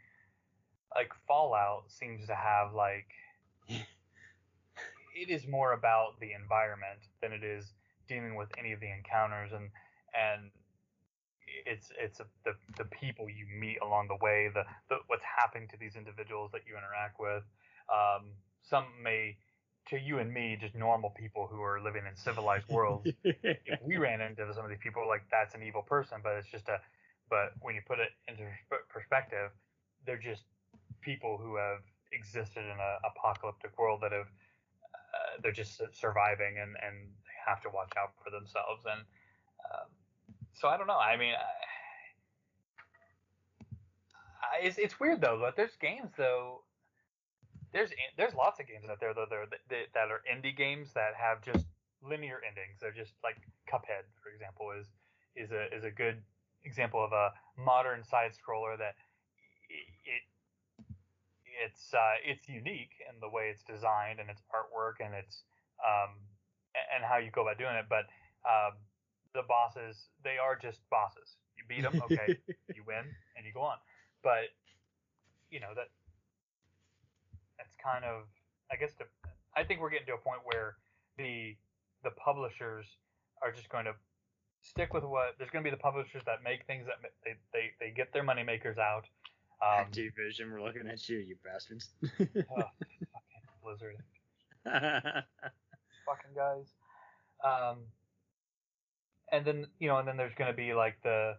like 0.95 1.11
Fallout 1.27 1.89
seems 1.89 2.27
to 2.27 2.35
have 2.35 2.73
like 2.73 3.07
it 3.67 5.29
is 5.29 5.47
more 5.47 5.73
about 5.73 6.19
the 6.19 6.31
environment 6.33 6.99
than 7.21 7.31
it 7.33 7.43
is 7.43 7.73
dealing 8.07 8.35
with 8.35 8.49
any 8.57 8.71
of 8.73 8.79
the 8.79 8.91
encounters 8.91 9.51
and 9.53 9.69
and 10.13 10.51
it's 11.65 11.91
it's 11.99 12.19
the 12.45 12.53
the 12.77 12.85
people 12.85 13.29
you 13.29 13.45
meet 13.59 13.77
along 13.81 14.07
the 14.07 14.17
way 14.21 14.49
the, 14.53 14.63
the 14.89 14.97
what's 15.07 15.23
happening 15.23 15.67
to 15.69 15.77
these 15.77 15.95
individuals 15.95 16.51
that 16.51 16.61
you 16.67 16.77
interact 16.77 17.19
with. 17.19 17.43
Um, 17.91 18.31
some 18.61 18.85
may 19.03 19.37
to 19.89 19.99
you 19.99 20.19
and 20.19 20.33
me 20.33 20.57
just 20.59 20.75
normal 20.75 21.09
people 21.09 21.47
who 21.51 21.61
are 21.61 21.81
living 21.81 22.03
in 22.09 22.15
civilized 22.15 22.67
worlds. 22.69 23.09
If 23.23 23.81
we 23.83 23.97
ran 23.97 24.21
into 24.21 24.47
some 24.53 24.63
of 24.63 24.69
these 24.69 24.79
people 24.81 25.07
like 25.07 25.23
that's 25.31 25.55
an 25.55 25.63
evil 25.63 25.81
person 25.81 26.19
but 26.23 26.33
it's 26.33 26.47
just 26.47 26.69
a 26.69 26.79
but 27.29 27.53
when 27.61 27.75
you 27.75 27.81
put 27.85 27.99
it 27.99 28.11
into 28.27 28.43
perspective 28.89 29.51
they're 30.05 30.21
just 30.21 30.43
people 31.01 31.37
who 31.37 31.57
have 31.57 31.79
existed 32.13 32.63
in 32.63 32.77
an 32.77 32.97
apocalyptic 33.03 33.77
world 33.77 33.99
that 34.01 34.11
have 34.11 34.27
uh, 35.13 35.41
they're 35.41 35.51
just 35.55 35.81
surviving 35.93 36.57
and 36.61 36.75
and 36.81 36.95
they 37.25 37.37
have 37.45 37.61
to 37.61 37.69
watch 37.69 37.91
out 37.97 38.13
for 38.23 38.29
themselves. 38.31 38.85
And 38.85 39.01
um, 39.69 39.89
so 40.53 40.67
I 40.67 40.77
don't 40.77 40.87
know 40.87 40.97
I 40.97 41.17
mean 41.17 41.33
I, 41.33 41.43
I, 44.61 44.65
it's 44.65 44.77
it's 44.77 44.99
weird 44.99 45.21
though 45.21 45.37
but 45.39 45.55
there's 45.55 45.75
games 45.79 46.11
though 46.17 46.61
there's 47.73 47.89
there's 48.17 48.35
lots 48.35 48.59
of 48.59 48.67
games 48.67 48.85
out 48.89 48.99
there 48.99 49.13
though 49.13 49.25
that 49.25 49.49
that, 49.93 50.07
are 50.09 50.21
indie 50.29 50.55
games 50.55 50.93
that 50.93 51.17
have 51.17 51.41
just 51.41 51.65
linear 52.07 52.39
endings. 52.45 52.77
They're 52.79 52.93
just 52.93 53.13
like 53.23 53.37
Cuphead, 53.67 54.05
for 54.21 54.29
example, 54.29 54.71
is 54.71 54.87
is 55.35 55.51
a 55.51 55.73
is 55.75 55.83
a 55.83 55.91
good 55.91 56.21
example 56.63 57.03
of 57.03 57.11
a 57.11 57.33
modern 57.57 58.05
side 58.05 58.31
scroller 58.37 58.77
that 58.77 58.93
it 59.69 60.23
it's 61.65 61.93
uh, 61.93 62.21
it's 62.23 62.47
unique 62.47 62.93
in 63.09 63.19
the 63.21 63.29
way 63.29 63.49
it's 63.49 63.63
designed 63.63 64.19
and 64.19 64.29
its 64.29 64.41
artwork 64.53 65.03
and 65.03 65.13
its 65.13 65.43
um, 65.81 66.13
and 66.93 67.03
how 67.03 67.17
you 67.17 67.31
go 67.31 67.41
about 67.41 67.57
doing 67.57 67.75
it. 67.75 67.85
But 67.89 68.05
um, 68.45 68.77
the 69.33 69.43
bosses 69.47 70.09
they 70.23 70.37
are 70.37 70.55
just 70.55 70.79
bosses. 70.89 71.37
You 71.57 71.63
beat 71.67 71.83
them, 71.83 72.01
okay, 72.05 72.37
you 72.75 72.83
win, 72.85 73.05
and 73.37 73.45
you 73.45 73.53
go 73.53 73.61
on. 73.61 73.77
But 74.23 74.53
you 75.51 75.59
know 75.59 75.73
that 75.75 75.89
that's 77.57 77.75
kind 77.75 78.05
of 78.05 78.23
I 78.71 78.75
guess 78.75 78.93
the, 78.97 79.05
I 79.55 79.63
think 79.63 79.81
we're 79.81 79.89
getting 79.91 80.07
to 80.07 80.13
a 80.13 80.17
point 80.17 80.41
where 80.43 80.75
the 81.17 81.55
the 82.03 82.11
publishers 82.11 82.85
are 83.41 83.51
just 83.51 83.69
going 83.69 83.85
to 83.85 83.93
stick 84.61 84.93
with 84.93 85.03
what 85.03 85.35
there's 85.37 85.49
going 85.51 85.63
to 85.63 85.69
be 85.69 85.75
the 85.75 85.81
publishers 85.81 86.23
that 86.25 86.43
make 86.43 86.65
things 86.65 86.85
that 86.87 86.97
they 87.23 87.35
they, 87.53 87.71
they 87.79 87.91
get 87.91 88.11
their 88.13 88.23
money 88.23 88.43
makers 88.43 88.77
out. 88.77 89.05
Um, 89.61 89.85
Activision, 89.85 90.51
we're 90.51 90.61
looking 90.61 90.87
at 90.87 91.07
you, 91.07 91.19
you 91.19 91.35
bastards. 91.43 91.89
oh, 92.03 92.15
fucking 92.19 93.43
Blizzard, 93.63 93.97
fucking 94.65 96.33
guys. 96.35 96.73
Um, 97.43 97.77
and 99.33 99.43
then 99.43 99.65
you 99.79 99.89
know, 99.89 99.97
and 99.97 100.07
then 100.07 100.15
there's 100.15 100.35
going 100.37 100.51
to 100.51 100.55
be 100.55 100.73
like 100.73 101.01
the. 101.03 101.33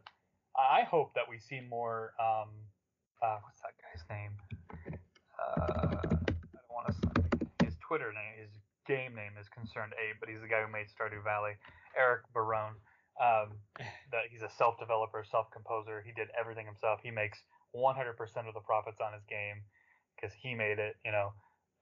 I 0.55 0.83
hope 0.83 1.15
that 1.15 1.25
we 1.31 1.39
see 1.39 1.63
more. 1.63 2.13
Um, 2.19 2.51
uh, 3.23 3.39
what's 3.43 3.63
that 3.63 3.75
guy's 3.79 4.03
name? 4.11 4.35
Uh, 5.39 5.97
I 5.97 6.07
don't 6.11 6.71
want 6.75 6.91
to. 6.91 7.65
His 7.65 7.75
Twitter 7.81 8.13
name, 8.13 8.43
his 8.43 8.51
game 8.87 9.15
name 9.15 9.39
is 9.41 9.47
Concerned 9.49 9.95
Ape, 9.95 10.19
but 10.19 10.29
he's 10.29 10.43
the 10.43 10.51
guy 10.51 10.63
who 10.63 10.71
made 10.71 10.91
Stardew 10.91 11.23
Valley. 11.23 11.55
Eric 11.97 12.27
Barone. 12.35 12.75
Um, 13.15 13.55
that 14.11 14.27
he's 14.31 14.43
a 14.43 14.51
self-developer, 14.59 15.23
self-composer. 15.31 16.03
He 16.03 16.11
did 16.13 16.29
everything 16.35 16.67
himself. 16.67 16.99
He 17.03 17.15
makes 17.15 17.39
100% 17.75 17.95
of 18.19 18.55
the 18.55 18.67
profits 18.67 18.99
on 18.99 19.15
his 19.15 19.23
game 19.31 19.63
because 20.15 20.35
he 20.35 20.55
made 20.55 20.83
it. 20.83 20.99
You 21.07 21.13
know, 21.13 21.31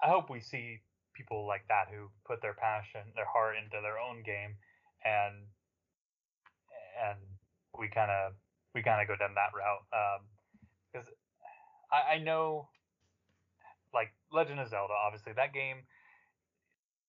I 0.04 0.12
hope 0.12 0.28
we 0.28 0.40
see 0.40 0.84
people 1.16 1.48
like 1.48 1.64
that 1.68 1.88
who 1.88 2.12
put 2.28 2.40
their 2.40 2.56
passion, 2.56 3.00
their 3.16 3.28
heart 3.28 3.56
into 3.56 3.80
their 3.80 3.96
own 3.96 4.20
game, 4.24 4.56
and 5.04 5.48
and 6.96 7.18
we 7.78 7.88
kind 7.88 8.10
of 8.10 8.32
we 8.74 8.82
kind 8.82 9.00
of 9.00 9.08
go 9.08 9.16
down 9.16 9.34
that 9.34 9.52
route 9.52 9.84
um, 9.92 10.20
because 10.92 11.08
I, 11.92 12.16
I 12.16 12.18
know 12.18 12.68
like 13.92 14.12
Legend 14.32 14.60
of 14.60 14.68
Zelda, 14.68 14.94
obviously 14.94 15.32
that 15.34 15.52
game. 15.52 15.84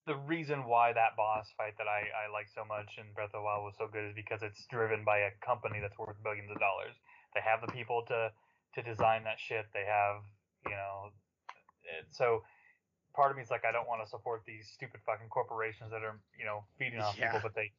The 0.05 0.19
reason 0.19 0.67
why 0.67 0.91
that 0.91 1.15
boss 1.15 1.47
fight 1.55 1.79
that 1.79 1.87
I, 1.87 2.03
I 2.11 2.27
like 2.27 2.51
so 2.51 2.67
much 2.67 2.99
in 2.99 3.07
Breath 3.15 3.31
of 3.31 3.39
the 3.39 3.41
Wild 3.47 3.63
was 3.63 3.75
so 3.79 3.87
good 3.87 4.03
is 4.03 4.13
because 4.13 4.43
it's 4.43 4.67
driven 4.67 5.07
by 5.07 5.23
a 5.23 5.31
company 5.39 5.79
that's 5.79 5.95
worth 5.95 6.19
billions 6.19 6.51
of 6.51 6.59
dollars. 6.59 6.91
They 7.31 7.39
have 7.39 7.63
the 7.63 7.71
people 7.71 8.03
to 8.11 8.31
to 8.75 8.79
design 8.83 9.23
that 9.23 9.39
shit. 9.39 9.63
They 9.71 9.87
have 9.87 10.27
you 10.65 10.75
know, 10.75 11.11
it, 11.87 12.07
so 12.11 12.43
part 13.15 13.31
of 13.31 13.37
me 13.37 13.43
is 13.43 13.51
like 13.51 13.63
I 13.63 13.71
don't 13.71 13.87
want 13.87 14.03
to 14.03 14.09
support 14.09 14.43
these 14.45 14.67
stupid 14.73 14.99
fucking 15.05 15.29
corporations 15.29 15.91
that 15.91 16.03
are 16.03 16.19
you 16.37 16.45
know 16.45 16.65
feeding 16.77 16.99
off 16.99 17.15
Yeah. 17.17 17.31
people, 17.31 17.39
but 17.43 17.55
they 17.55 17.71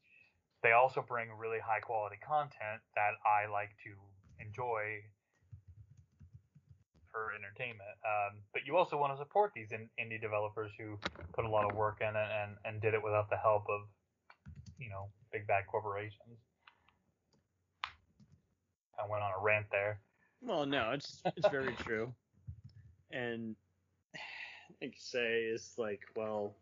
they 0.65 0.73
also 0.73 1.05
bring 1.07 1.29
really 1.39 1.59
high 1.61 1.79
quality 1.79 2.17
content 2.27 2.81
that 2.97 3.12
I 3.29 3.53
like 3.53 3.69
to 3.85 3.93
enjoy 4.41 5.05
for 7.12 7.33
entertainment. 7.37 7.95
Um, 8.03 8.41
but 8.53 8.62
you 8.67 8.77
also 8.77 8.97
want 8.97 9.12
to 9.12 9.19
support 9.19 9.53
these 9.55 9.69
in, 9.71 9.91
indie 10.01 10.21
developers 10.21 10.73
who 10.79 10.99
put 11.35 11.45
a 11.45 11.49
lot 11.49 11.71
of 11.71 11.77
work 11.77 11.99
in 12.01 12.09
it 12.09 12.29
and, 12.43 12.57
and 12.65 12.81
did 12.81 12.95
it 12.95 13.05
without 13.05 13.29
the 13.29 13.37
help 13.37 13.67
of, 13.69 13.83
you 14.79 14.89
know, 14.89 15.09
big 15.31 15.47
bad 15.47 15.65
corporations. 15.71 16.41
I 18.99 19.07
went 19.09 19.23
on 19.23 19.33
a 19.39 19.43
rant 19.45 19.67
there. 19.71 20.01
Well, 20.41 20.65
no, 20.65 20.93
it's 20.93 21.21
it's 21.37 21.49
very 21.49 21.75
true. 21.85 22.15
And 23.11 23.55
like 24.81 24.93
you 24.93 24.99
say, 24.99 25.43
it's 25.53 25.77
like, 25.77 26.01
well, 26.17 26.57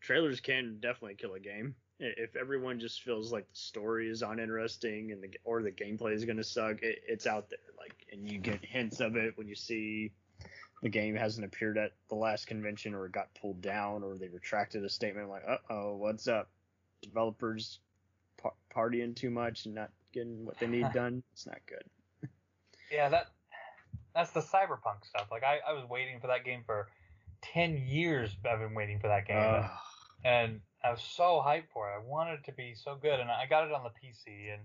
trailers 0.00 0.40
can 0.40 0.76
definitely 0.80 1.14
kill 1.14 1.34
a 1.34 1.40
game. 1.40 1.74
If 2.00 2.36
everyone 2.36 2.80
just 2.80 3.02
feels 3.02 3.32
like 3.32 3.48
the 3.48 3.56
story 3.56 4.08
is 4.08 4.22
uninteresting 4.22 5.12
and 5.12 5.22
the 5.22 5.30
or 5.44 5.62
the 5.62 5.70
gameplay 5.70 6.12
is 6.14 6.24
gonna 6.24 6.44
suck, 6.44 6.82
it, 6.82 7.02
it's 7.06 7.26
out 7.26 7.50
there. 7.50 7.58
Like, 7.78 7.94
and 8.12 8.28
you 8.28 8.38
get 8.38 8.64
hints 8.64 9.00
of 9.00 9.16
it 9.16 9.36
when 9.36 9.46
you 9.46 9.54
see 9.54 10.12
the 10.82 10.88
game 10.88 11.14
hasn't 11.14 11.46
appeared 11.46 11.78
at 11.78 11.92
the 12.08 12.14
last 12.14 12.46
convention 12.46 12.94
or 12.94 13.06
it 13.06 13.12
got 13.12 13.28
pulled 13.40 13.62
down 13.62 14.02
or 14.02 14.16
they 14.18 14.28
retracted 14.28 14.84
a 14.84 14.88
statement 14.88 15.28
like, 15.28 15.44
uh 15.48 15.56
oh, 15.70 15.96
what's 15.96 16.28
up? 16.28 16.50
Developers 17.00 17.78
par- 18.36 18.54
partying 18.74 19.14
too 19.14 19.30
much 19.30 19.66
and 19.66 19.74
not 19.74 19.90
getting 20.12 20.44
what 20.44 20.58
they 20.58 20.66
need 20.66 20.86
done. 20.94 21.22
It's 21.32 21.46
not 21.46 21.58
good. 21.66 21.84
Yeah, 22.90 23.08
that 23.08 23.28
that's 24.14 24.30
the 24.30 24.40
cyberpunk 24.40 25.04
stuff. 25.04 25.28
Like 25.30 25.42
I, 25.42 25.58
I 25.68 25.72
was 25.72 25.88
waiting 25.88 26.20
for 26.20 26.26
that 26.28 26.44
game 26.44 26.62
for 26.66 26.88
ten 27.42 27.76
years. 27.86 28.30
I've 28.48 28.58
been 28.58 28.74
waiting 28.74 29.00
for 29.00 29.08
that 29.08 29.26
game, 29.26 29.36
Ugh. 29.38 29.70
and 30.24 30.60
I 30.84 30.90
was 30.90 31.00
so 31.00 31.42
hyped 31.44 31.72
for 31.72 31.88
it. 31.88 31.94
I 31.96 32.04
wanted 32.04 32.40
it 32.40 32.44
to 32.44 32.52
be 32.52 32.74
so 32.74 32.94
good, 33.00 33.18
and 33.18 33.30
I 33.30 33.46
got 33.48 33.66
it 33.66 33.72
on 33.72 33.84
the 33.84 33.90
PC, 33.90 34.52
and 34.52 34.62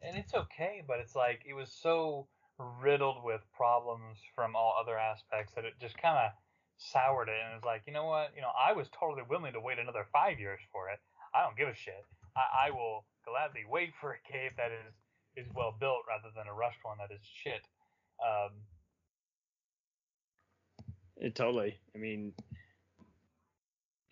and 0.00 0.16
it's 0.16 0.34
okay, 0.34 0.84
but 0.86 1.00
it's 1.00 1.16
like 1.16 1.42
it 1.44 1.54
was 1.54 1.72
so 1.72 2.28
riddled 2.58 3.24
with 3.24 3.40
problems 3.52 4.18
from 4.34 4.54
all 4.54 4.76
other 4.80 4.96
aspects 4.96 5.54
that 5.54 5.64
it 5.64 5.74
just 5.80 5.98
kind 5.98 6.16
of 6.16 6.30
soured 6.76 7.28
it. 7.28 7.34
And 7.44 7.56
it's 7.56 7.64
like, 7.64 7.82
you 7.86 7.92
know 7.92 8.04
what? 8.04 8.30
You 8.36 8.42
know, 8.42 8.52
I 8.54 8.72
was 8.72 8.86
totally 8.98 9.22
willing 9.28 9.52
to 9.54 9.60
wait 9.60 9.78
another 9.78 10.06
five 10.12 10.38
years 10.38 10.60
for 10.70 10.88
it. 10.90 11.00
I 11.34 11.42
don't 11.42 11.56
give 11.56 11.68
a 11.68 11.74
shit. 11.74 12.04
I, 12.36 12.68
I 12.68 12.70
will 12.70 13.04
gladly 13.26 13.64
wait 13.68 13.90
for 14.00 14.12
a 14.12 14.30
cave 14.30 14.52
that 14.56 14.70
is 14.70 14.94
is 15.36 15.52
well 15.52 15.74
built 15.80 16.06
rather 16.06 16.32
than 16.36 16.46
a 16.46 16.54
rushed 16.54 16.78
one 16.84 16.98
that 16.98 17.12
is 17.12 17.22
shit. 17.42 17.66
Um, 18.22 18.52
It 21.16 21.34
totally. 21.34 21.78
I 21.94 21.98
mean, 21.98 22.32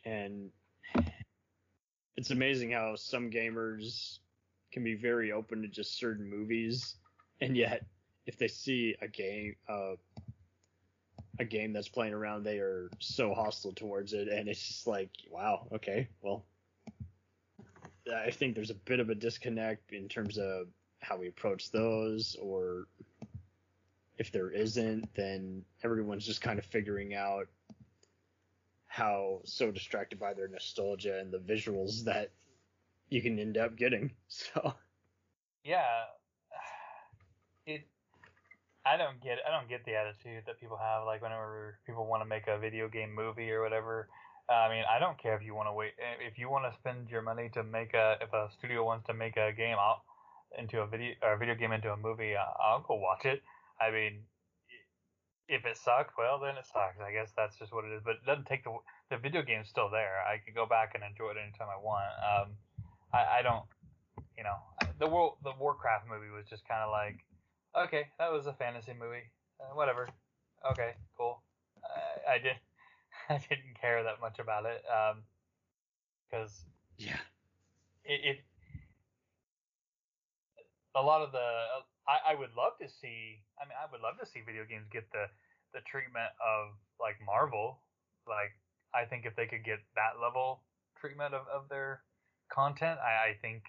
and 0.04 0.50
it's 2.16 2.30
amazing 2.30 2.72
how 2.72 2.94
some 2.96 3.30
gamers 3.30 4.18
can 4.72 4.84
be 4.84 4.94
very 4.94 5.32
open 5.32 5.62
to 5.62 5.68
just 5.68 5.98
certain 5.98 6.28
movies, 6.28 6.96
and 7.40 7.56
yet 7.56 7.84
if 8.26 8.38
they 8.38 8.48
see 8.48 8.94
a 9.02 9.08
game, 9.08 9.54
uh, 9.68 9.94
a 11.38 11.44
game 11.44 11.72
that's 11.72 11.88
playing 11.88 12.14
around, 12.14 12.44
they 12.44 12.58
are 12.58 12.90
so 12.98 13.34
hostile 13.34 13.72
towards 13.72 14.12
it, 14.12 14.28
and 14.28 14.48
it's 14.48 14.66
just 14.66 14.86
like, 14.86 15.10
wow, 15.30 15.66
okay, 15.72 16.08
well, 16.22 16.44
I 18.14 18.30
think 18.30 18.54
there's 18.54 18.70
a 18.70 18.74
bit 18.74 19.00
of 19.00 19.10
a 19.10 19.14
disconnect 19.14 19.92
in 19.92 20.08
terms 20.08 20.38
of 20.38 20.68
how 21.00 21.16
we 21.16 21.28
approach 21.28 21.70
those, 21.70 22.36
or 22.40 22.86
if 24.18 24.30
there 24.30 24.50
isn't, 24.50 25.12
then 25.14 25.64
everyone's 25.82 26.26
just 26.26 26.40
kind 26.40 26.58
of 26.58 26.64
figuring 26.64 27.14
out 27.14 27.48
how 28.93 29.40
so 29.45 29.70
distracted 29.70 30.20
by 30.20 30.34
their 30.34 30.49
nostalgia 30.49 31.18
and 31.18 31.32
the 31.32 31.38
visuals 31.38 32.05
that 32.05 32.30
you 33.09 33.22
can 33.22 33.38
end 33.38 33.57
up 33.57 33.74
getting. 33.76 34.12
So 34.28 34.74
yeah, 35.64 36.12
it. 37.66 37.86
I 38.84 38.97
don't 38.97 39.22
get. 39.22 39.38
I 39.49 39.51
don't 39.51 39.68
get 39.68 39.84
the 39.84 39.95
attitude 39.95 40.45
that 40.47 40.61
people 40.61 40.76
have. 40.76 41.07
Like 41.07 41.22
whenever 41.22 41.78
people 41.86 42.07
want 42.07 42.22
to 42.22 42.28
make 42.28 42.49
a 42.49 42.59
video 42.59 42.88
game 42.88 43.14
movie 43.14 43.51
or 43.51 43.62
whatever. 43.62 44.09
Uh, 44.49 44.55
I 44.55 44.68
mean, 44.68 44.84
I 44.90 44.99
don't 44.99 45.16
care 45.18 45.36
if 45.36 45.43
you 45.43 45.55
want 45.55 45.68
to 45.68 45.72
wait. 45.72 45.93
Eh, 45.99 46.26
if 46.26 46.38
you 46.38 46.51
want 46.51 46.70
to 46.70 46.78
spend 46.78 47.09
your 47.09 47.22
money 47.22 47.49
to 47.55 47.62
make 47.62 47.95
a, 47.95 48.16
if 48.20 48.32
a 48.32 48.49
studio 48.59 48.84
wants 48.84 49.07
to 49.07 49.14
make 49.14 49.36
a 49.36 49.53
game 49.53 49.76
out 49.78 50.03
into 50.59 50.80
a 50.80 50.86
video 50.86 51.14
or 51.22 51.34
a 51.34 51.38
video 51.38 51.55
game 51.55 51.72
into 51.72 51.93
a 51.93 51.97
movie, 51.97 52.34
I'll 52.36 52.84
go 52.86 52.97
watch 52.97 53.24
it. 53.24 53.43
I 53.80 53.90
mean, 53.90 54.24
if 55.53 55.66
it 55.66 55.76
sucked, 55.76 56.16
well 56.16 56.40
then 56.40 56.57
it 56.57 56.64
sucks. 56.64 56.96
I 56.98 57.12
guess 57.12 57.30
that's 57.36 57.59
just 57.59 57.72
what 57.72 57.84
it 57.84 57.92
is. 57.92 58.00
But 58.03 58.24
it 58.24 58.26
doesn't 58.26 58.46
take 58.46 58.64
the 58.64 58.72
the 59.11 59.18
video 59.18 59.42
game's 59.42 59.68
still 59.68 59.90
there. 59.92 60.24
I 60.24 60.40
can 60.40 60.55
go 60.55 60.64
back 60.64 60.96
and 60.96 61.05
enjoy 61.05 61.36
it 61.36 61.36
anytime 61.36 61.68
I 61.68 61.76
want. 61.76 62.09
Um, 62.24 62.48
I, 63.12 63.38
I 63.38 63.42
don't, 63.42 63.68
you 64.36 64.44
know, 64.44 64.57
the 64.98 65.07
world 65.07 65.36
the 65.44 65.53
Warcraft 65.61 66.09
movie 66.09 66.32
was 66.32 66.48
just 66.48 66.66
kind 66.66 66.80
of 66.80 66.90
like, 66.90 67.20
okay, 67.76 68.09
that 68.18 68.32
was 68.32 68.46
a 68.46 68.55
fantasy 68.55 68.96
movie, 68.98 69.28
uh, 69.61 69.76
whatever. 69.76 70.09
Okay, 70.72 70.96
cool. 71.18 71.42
I, 71.84 72.34
I 72.34 72.38
did, 72.38 72.57
I 73.28 73.36
didn't 73.36 73.76
care 73.78 74.03
that 74.03 74.20
much 74.20 74.38
about 74.38 74.64
it, 74.64 74.80
um, 74.88 75.20
because 76.24 76.64
yeah, 76.96 77.20
it, 78.05 78.20
it 78.24 78.36
a 80.94 81.03
lot 81.03 81.20
of 81.20 81.32
the 81.32 81.44
I, 82.09 82.32
I 82.32 82.34
would 82.34 82.57
love 82.57 82.72
to 82.80 82.88
see 82.88 83.44
I 83.61 83.68
mean 83.68 83.76
I 83.76 83.90
would 83.90 84.00
love 84.00 84.18
to 84.20 84.26
see 84.26 84.40
video 84.40 84.64
games 84.64 84.88
get 84.90 85.11
the 85.12 85.28
the 85.74 85.80
treatment 85.80 86.30
of 86.40 86.76
like 87.00 87.16
Marvel 87.24 87.80
like 88.28 88.54
I 88.94 89.04
think 89.04 89.24
if 89.26 89.34
they 89.36 89.46
could 89.46 89.64
get 89.64 89.80
that 89.96 90.20
level 90.20 90.62
treatment 91.00 91.34
of, 91.34 91.42
of 91.48 91.68
their 91.68 92.02
content 92.52 92.98
I, 93.00 93.30
I 93.30 93.38
think 93.40 93.62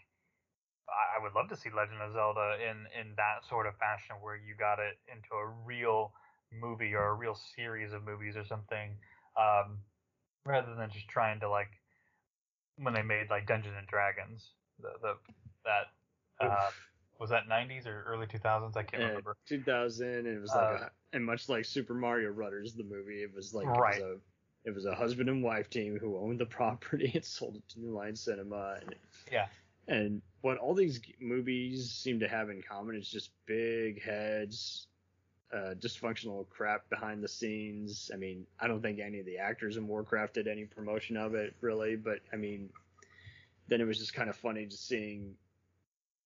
I, 0.89 1.19
I 1.19 1.23
would 1.23 1.33
love 1.33 1.49
to 1.49 1.57
see 1.57 1.69
Legend 1.69 2.01
of 2.01 2.13
Zelda 2.13 2.57
in 2.59 2.85
in 2.99 3.15
that 3.15 3.47
sort 3.47 3.67
of 3.67 3.77
fashion 3.77 4.15
where 4.21 4.35
you 4.35 4.55
got 4.55 4.79
it 4.79 4.99
into 5.07 5.33
a 5.35 5.47
real 5.65 6.11
movie 6.51 6.93
or 6.93 7.07
a 7.07 7.13
real 7.13 7.37
series 7.55 7.93
of 7.93 8.03
movies 8.03 8.35
or 8.35 8.45
something 8.45 8.95
um, 9.37 9.79
rather 10.45 10.75
than 10.75 10.89
just 10.91 11.07
trying 11.07 11.39
to 11.39 11.49
like 11.49 11.71
when 12.77 12.93
they 12.93 13.01
made 13.01 13.29
like 13.29 13.47
Dungeons 13.47 13.75
and 13.77 13.87
Dragons 13.87 14.51
the 14.79 14.89
the 15.01 15.13
that 15.65 15.87
uh, 16.43 16.69
was 17.23 17.29
that 17.29 17.47
90s 17.47 17.87
or 17.87 18.03
early 18.03 18.27
2000s 18.27 18.75
I 18.75 18.83
can't 18.83 19.01
Uh, 19.01 19.07
remember 19.07 19.37
2000, 19.47 20.07
and 20.07 20.27
it 20.27 20.41
was 20.41 20.53
like, 20.53 20.65
Uh, 20.65 20.85
a, 20.85 20.91
and 21.13 21.25
much 21.25 21.47
like 21.47 21.63
Super 21.63 21.93
Mario 21.93 22.33
Brothers, 22.33 22.73
the 22.73 22.83
movie, 22.83 23.23
it 23.23 23.33
was 23.33 23.53
like 23.53 23.65
Right. 23.65 23.97
it, 23.97 24.03
was 24.03 24.19
a, 24.65 24.69
it 24.69 24.75
was 24.75 24.85
a 24.85 24.93
husband 24.93 25.29
and 25.29 25.41
wife 25.41 25.69
team 25.69 25.97
who 25.97 26.17
owned 26.17 26.37
the 26.37 26.45
property 26.59 27.11
and 27.15 27.23
sold 27.23 27.55
it 27.55 27.69
to 27.69 27.79
New 27.79 27.93
Line 27.93 28.15
Cinema, 28.15 28.79
and 28.81 28.95
Yeah. 29.31 29.47
and 29.87 30.21
what 30.41 30.57
all 30.57 30.73
these 30.73 30.99
movies 31.21 31.91
seem 31.91 32.19
to 32.19 32.27
have 32.27 32.49
in 32.49 32.61
common 32.61 32.97
is 32.97 33.09
just 33.09 33.31
big 33.45 34.01
heads, 34.01 34.87
uh, 35.53 35.75
dysfunctional 35.79 36.49
crap 36.49 36.89
behind 36.89 37.23
the 37.23 37.27
scenes. 37.29 38.11
I 38.13 38.17
mean, 38.17 38.45
I 38.59 38.67
don't 38.67 38.81
think 38.81 38.99
any 38.99 39.19
of 39.19 39.25
the 39.25 39.37
actors 39.37 39.77
in 39.77 39.87
Warcraft 39.87 40.33
did 40.33 40.47
any 40.49 40.65
promotion 40.65 41.15
of 41.15 41.35
it 41.35 41.55
really, 41.61 41.95
but 41.95 42.19
I 42.33 42.35
mean, 42.35 42.69
then 43.69 43.79
it 43.79 43.85
was 43.85 43.97
just 43.97 44.13
kind 44.13 44.29
of 44.29 44.35
funny 44.35 44.65
just 44.65 44.87
seeing 44.87 45.37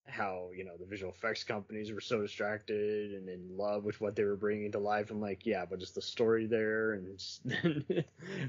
how 0.08 0.50
you 0.56 0.64
know 0.64 0.78
the 0.80 0.86
visual 0.86 1.12
effects 1.12 1.44
companies 1.44 1.92
were 1.92 2.02
so 2.02 2.22
distracted 2.22 3.14
and 3.14 3.28
in 3.28 3.58
love 3.58 3.84
with 3.84 4.00
what 4.00 4.16
they 4.16 4.24
were 4.24 4.36
bringing 4.36 4.72
to 4.72 4.80
life. 4.80 5.12
I'm 5.12 5.20
like, 5.20 5.46
yeah, 5.46 5.66
but 5.66 5.80
just 5.80 5.96
the 5.96 6.02
story 6.02 6.46
there, 6.46 6.94
and 6.94 7.08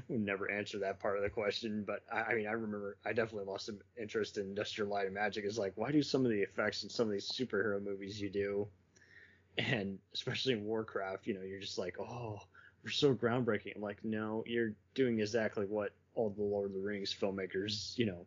we 0.07 0.17
never 0.17 0.49
answer 0.49 0.79
that 0.79 0.99
part 0.99 1.17
of 1.17 1.23
the 1.23 1.29
question. 1.29 1.83
But 1.85 2.03
I, 2.11 2.21
I 2.21 2.35
mean, 2.35 2.47
I 2.47 2.51
remember 2.51 2.97
I 3.05 3.13
definitely 3.13 3.51
lost 3.51 3.65
some 3.65 3.79
interest 3.99 4.37
in 4.37 4.45
Industrial 4.45 4.89
Light 4.89 5.05
and 5.05 5.15
Magic. 5.15 5.45
Is 5.45 5.57
like, 5.57 5.73
why 5.75 5.91
do 5.91 6.01
some 6.01 6.25
of 6.25 6.31
the 6.31 6.41
effects 6.41 6.83
in 6.83 6.89
some 6.89 7.07
of 7.07 7.11
these 7.11 7.29
superhero 7.29 7.83
movies 7.83 8.19
you 8.21 8.29
do, 8.29 8.67
and 9.57 9.99
especially 10.13 10.53
in 10.53 10.63
Warcraft, 10.63 11.27
you 11.27 11.33
know, 11.33 11.41
you're 11.41 11.59
just 11.59 11.77
like, 11.77 11.99
oh, 11.99 12.39
we're 12.83 12.91
so 12.91 13.13
groundbreaking. 13.13 13.75
I'm 13.75 13.81
like, 13.81 14.03
no, 14.03 14.43
you're 14.47 14.73
doing 14.93 15.19
exactly 15.19 15.65
what 15.65 15.93
all 16.15 16.29
the 16.29 16.43
Lord 16.43 16.71
of 16.71 16.75
the 16.75 16.81
Rings 16.81 17.13
filmmakers, 17.13 17.97
you 17.97 18.05
know, 18.05 18.25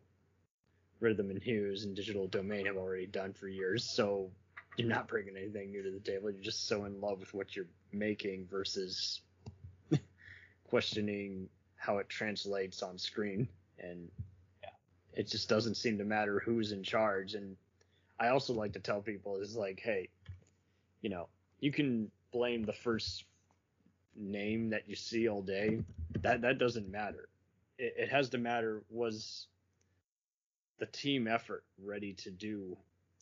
Rhythm 1.03 1.31
and 1.31 1.43
Hues 1.43 1.85
and 1.85 1.97
Digital 1.97 2.29
Domain 2.29 2.67
have 2.67 2.77
already 2.77 3.07
done 3.07 3.33
for 3.33 3.49
years. 3.49 3.85
So 3.85 4.31
you're 4.77 4.89
not 4.89 5.09
bringing 5.09 5.37
anything 5.37 5.73
new 5.73 5.83
to 5.83 5.91
the 5.91 5.99
table. 6.01 6.31
You're 6.31 6.43
just 6.43 6.69
so 6.69 6.85
in 6.85 7.01
love 7.01 7.19
with 7.19 7.35
what 7.35 7.57
you're 7.57 7.67
making 7.93 8.47
versus 8.49 9.21
questioning 10.69 11.49
how 11.77 11.99
it 11.99 12.09
translates 12.09 12.83
on 12.83 12.97
screen. 12.99 13.49
And 13.81 14.09
Yeah. 14.63 14.71
it 15.15 15.27
just 15.27 15.49
doesn't 15.49 15.75
seem 15.75 15.99
to 15.99 16.05
matter 16.05 16.39
who's 16.39 16.71
in 16.73 16.85
charge. 16.85 17.35
And 17.35 17.57
I 18.21 18.29
also 18.29 18.53
like 18.53 18.73
to 18.75 18.81
tell 18.81 19.01
people 19.03 19.39
is 19.39 19.57
like, 19.57 19.81
hey, 19.81 20.09
you 21.01 21.11
know, 21.11 21.29
you 21.59 21.73
can 21.73 22.11
blame 22.33 22.63
the 22.63 22.73
first 22.73 23.25
name 24.15 24.71
that 24.71 24.89
you 24.89 24.95
see 24.95 25.29
all 25.29 25.43
day. 25.43 25.81
That 26.21 26.43
that 26.43 26.59
doesn't 26.59 26.89
matter. 26.89 27.29
It, 27.79 27.95
it 27.99 28.09
has 28.11 28.29
to 28.31 28.39
matter 28.39 28.85
was 28.89 29.49
the 30.79 30.87
team 30.87 31.27
effort 31.29 31.65
ready 31.79 32.15
to 32.15 32.31
do 32.31 32.77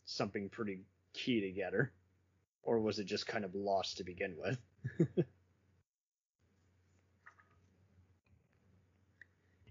something 0.05 0.49
pretty 0.49 0.81
key 1.13 1.41
together, 1.41 1.93
or 2.63 2.79
was 2.81 2.99
it 2.99 3.05
just 3.05 3.27
kind 3.27 3.45
of 3.45 3.55
lost 3.55 3.97
to 3.97 4.03
begin 4.03 4.35
with? 4.37 4.59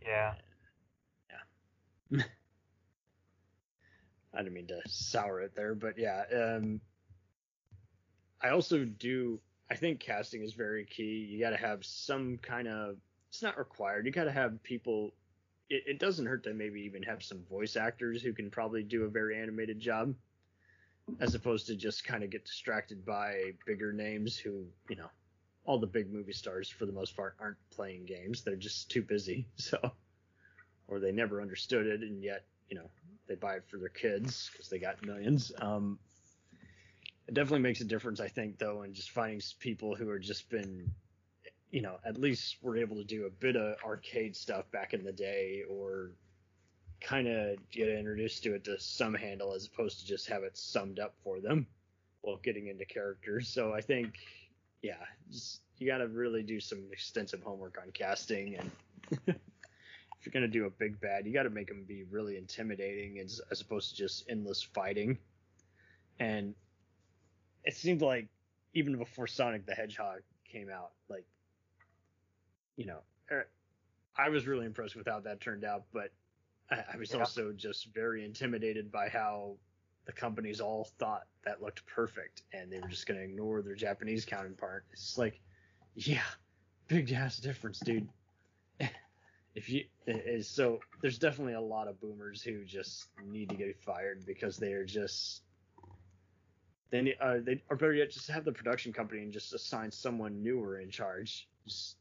Yeah. 0.03 0.35
Yeah. 2.11 2.23
I 4.35 4.39
didn't 4.39 4.55
mean 4.55 4.67
to 4.69 4.81
sour 4.89 5.41
it 5.41 5.55
there, 5.55 5.75
but 5.75 5.97
yeah. 5.99 6.25
Um, 6.33 6.81
I 8.43 8.51
also 8.51 8.85
do. 8.85 9.41
I 9.71 9.77
think 9.77 10.01
casting 10.01 10.43
is 10.43 10.55
very 10.55 10.85
key. 10.85 11.27
You 11.31 11.39
got 11.41 11.51
to 11.51 11.57
have 11.57 11.85
some 11.85 12.39
kind 12.39 12.69
of. 12.69 12.97
It's 13.29 13.43
not 13.43 13.59
required. 13.59 14.07
You 14.07 14.13
got 14.13 14.25
to 14.25 14.33
have 14.33 14.63
people. 14.63 15.15
It, 15.71 15.85
it 15.87 15.99
doesn't 15.99 16.27
hurt 16.27 16.45
to 16.45 16.53
maybe 16.53 16.81
even 16.83 17.03
have 17.05 17.23
some 17.23 17.45
voice 17.49 17.77
actors 17.77 18.23
who 18.23 18.33
can 18.33 18.51
probably 18.51 18.83
do 18.83 19.05
a 19.05 19.09
very 19.09 19.41
animated 19.41 19.81
job, 19.81 20.15
as 21.21 21.35
opposed 21.35 21.67
to 21.69 21.77
just 21.77 22.05
kind 22.05 22.23
of 22.23 22.31
get 22.31 22.45
distracted 22.45 23.07
by 23.07 23.53
bigger 23.67 23.93
names 23.93 24.37
who, 24.37 24.67
you 24.89 24.97
know, 24.97 25.09
all 25.65 25.79
the 25.79 25.87
big 25.87 26.13
movie 26.13 26.33
stars 26.33 26.69
for 26.69 26.87
the 26.87 26.93
most 26.93 27.17
part 27.17 27.37
aren't 27.39 27.57
playing 27.71 28.05
games. 28.05 28.43
They're 28.43 28.57
just 28.57 28.91
too 28.91 29.03
busy. 29.03 29.47
So, 29.57 29.79
or 30.89 30.99
they 30.99 31.13
never 31.13 31.41
understood 31.41 31.87
it, 31.87 32.01
and 32.01 32.23
yet, 32.23 32.45
you 32.69 32.77
know, 32.77 32.91
they 33.29 33.37
buy 33.37 33.55
it 33.55 33.65
for 33.69 33.79
their 33.79 33.89
kids 33.89 34.51
because 34.53 34.69
they 34.69 34.81
got 34.81 35.07
millions. 35.07 35.53
Um, 35.61 36.01
it 37.29 37.35
definitely 37.35 37.61
makes 37.61 37.81
a 37.81 37.85
difference, 37.85 38.19
I 38.19 38.27
think, 38.27 38.59
though, 38.59 38.83
in 38.83 38.93
just 38.93 39.11
finding 39.11 39.41
people 39.61 39.95
who 39.95 40.09
are 40.11 40.19
just 40.19 40.51
been, 40.51 40.91
you 41.71 41.83
know, 41.83 41.97
at 42.05 42.21
least 42.21 42.57
we 42.63 42.71
were 42.71 42.77
able 42.79 42.97
to 42.97 43.05
do 43.05 43.27
a 43.27 43.31
bit 43.31 43.57
of 43.57 43.77
arcade 43.85 44.37
stuff 44.37 44.71
back 44.71 44.93
in 44.93 45.05
the 45.05 45.13
day, 45.13 45.63
or 45.69 46.11
kind 47.01 47.29
of 47.29 47.57
get 47.71 47.89
introduced 47.89 48.43
to 48.43 48.55
it 48.55 48.65
to 48.65 48.79
some 48.79 49.15
handle 49.15 49.55
as 49.55 49.67
opposed 49.67 50.01
to 50.01 50.07
just 50.07 50.29
have 50.29 50.43
it 50.43 50.57
summed 50.57 50.99
up 50.99 51.15
for 51.23 51.41
them 51.41 51.67
while 52.23 52.37
getting 52.43 52.69
into 52.69 52.85
characters. 52.85 53.49
So 53.49 53.73
I 53.73 53.81
think, 53.81 54.15
yeah, 54.83 54.95
just, 55.31 55.61
you 55.79 55.87
got 55.87 55.99
to 55.99 56.09
really 56.09 56.43
do 56.43 56.61
some 56.61 56.83
extensive 56.93 57.43
homework 57.43 57.79
on 57.83 57.91
casting 57.93 58.57
and. 58.57 58.71
if 60.21 60.27
you're 60.27 60.39
gonna 60.39 60.53
do 60.53 60.67
a 60.67 60.71
big 60.71 61.01
bad, 61.01 61.27
you 61.27 61.33
got 61.33 61.45
to 61.45 61.51
make 61.51 61.69
them 61.69 61.85
be 61.89 62.05
really 62.11 62.37
intimidating 62.37 63.19
as, 63.19 63.41
as 63.51 63.63
opposed 63.63 63.91
to 63.91 63.97
just 63.97 64.25
endless 64.29 64.63
fighting. 64.63 65.17
And 66.19 66.55
it 67.65 67.75
seemed 67.75 68.03
like 68.03 68.29
even 68.75 68.99
before 68.99 69.27
Sonic 69.27 69.65
the 69.65 69.75
Hedgehog 69.75 70.21
came 70.45 70.69
out, 70.69 70.91
like 71.09 71.25
you 72.81 72.87
know, 72.87 73.03
er, 73.31 73.51
I 74.17 74.31
was 74.31 74.47
really 74.47 74.67
impressed 74.67 74.97
with 74.97 75.07
how 75.07 75.21
that 75.21 75.41
turned 75.41 75.65
out, 75.65 75.85
but 75.93 76.13
I, 76.71 76.85
I 76.95 76.97
was 76.97 77.13
Yeah. 77.13 77.21
also 77.21 77.53
just 77.53 77.93
very 77.95 78.25
intimidated 78.25 78.91
by 78.91 79.11
how 79.11 79.59
the 80.07 80.13
companies 80.13 80.61
all 80.61 80.85
thought 80.99 81.29
that 81.45 81.63
looked 81.63 81.87
perfect, 81.87 82.43
and 82.55 82.73
they 82.73 82.81
were 82.81 82.89
just 82.89 83.07
gonna 83.07 83.21
ignore 83.21 83.63
their 83.63 83.75
Japanese 83.75 84.25
counterpart. 84.25 84.87
It's 84.93 85.19
like, 85.19 85.43
yeah, 85.95 86.25
big 86.89 87.13
ass 87.13 87.39
difference, 87.39 87.81
dude 87.81 88.09
if 89.55 89.69
you 89.69 89.85
is 90.07 90.49
so 90.49 90.81
there's 91.03 91.19
definitely 91.19 91.55
a 91.55 91.61
lot 91.61 91.89
of 91.89 92.01
boomers 92.01 92.43
who 92.43 92.65
just 92.65 93.11
need 93.27 93.51
to 93.51 93.57
get 93.57 93.77
fired 93.77 94.25
because 94.27 94.57
they 94.57 94.73
are 94.73 94.87
just 94.87 95.43
they 96.91 97.03
need, 97.03 97.17
uh, 97.21 97.39
they 97.43 97.63
or 97.69 97.77
better 97.77 97.93
yet 97.95 98.11
just 98.11 98.29
have 98.31 98.45
the 98.45 98.53
production 98.53 98.93
company 98.93 99.23
and 99.23 99.33
just 99.33 99.53
assign 99.55 99.91
someone 99.91 100.43
newer 100.43 100.81
in 100.81 100.91
charge 100.91 101.49
just 101.67 101.99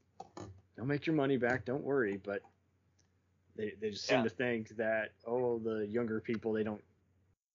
they'll 0.79 0.87
make 0.87 1.05
your 1.05 1.15
money 1.15 1.37
back 1.37 1.65
don't 1.65 1.83
worry. 1.83 2.17
But 2.23 2.41
they 3.57 3.73
they 3.81 3.91
just 3.91 4.05
seem 4.07 4.23
Yeah. 4.23 4.23
to 4.23 4.29
think 4.29 4.69
that 4.77 5.11
oh 5.27 5.59
the 5.59 5.85
younger 5.87 6.21
people 6.21 6.53
they 6.53 6.63
don't 6.63 6.83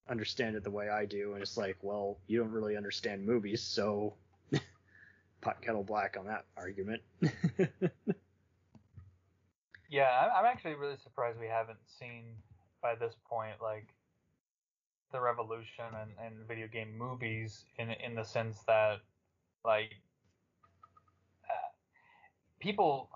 understand 0.07 0.55
it 0.55 0.63
the 0.63 0.71
way 0.71 0.89
I 0.89 1.05
do. 1.05 1.33
And 1.33 1.41
it's 1.41 1.57
like 1.57 1.77
well 1.81 2.19
you 2.27 2.39
don't 2.39 2.51
really 2.51 2.77
understand 2.77 3.25
movies 3.25 3.61
so 3.63 4.13
pot 5.41 5.61
kettle 5.61 5.83
black 5.83 6.17
on 6.17 6.25
that 6.27 6.45
argument. 6.55 7.01
Yeah, 9.89 10.31
I'm 10.35 10.45
actually 10.45 10.75
really 10.75 10.97
surprised 10.97 11.39
we 11.39 11.47
haven't 11.47 11.79
seen 11.87 12.37
by 12.81 12.95
this 12.95 13.15
point 13.29 13.61
like 13.61 13.93
the 15.11 15.21
revolution 15.21 15.85
and, 16.01 16.11
and 16.19 16.47
video 16.47 16.67
game 16.67 16.97
movies 16.97 17.65
in 17.77 17.89
in 17.91 18.15
the 18.15 18.23
sense 18.23 18.63
that 18.67 19.01
like 19.63 19.95
people 22.65 23.09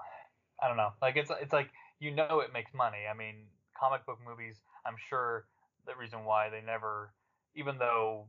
I 0.62 0.68
don't 0.68 0.78
know 0.78 0.92
like 1.02 1.18
it's 1.18 1.32
it's 1.42 1.54
like 1.54 1.70
you 2.00 2.12
know 2.12 2.40
it 2.40 2.54
makes 2.54 2.74
money. 2.74 3.00
I 3.12 3.18
mean, 3.18 3.36
comic 3.78 4.06
book 4.06 4.20
movies. 4.26 4.56
I'm 4.86 4.96
sure 5.10 5.46
the 5.86 5.96
reason 6.00 6.24
why 6.24 6.50
they 6.50 6.62
never, 6.62 7.14
even 7.56 7.78
though 7.78 8.28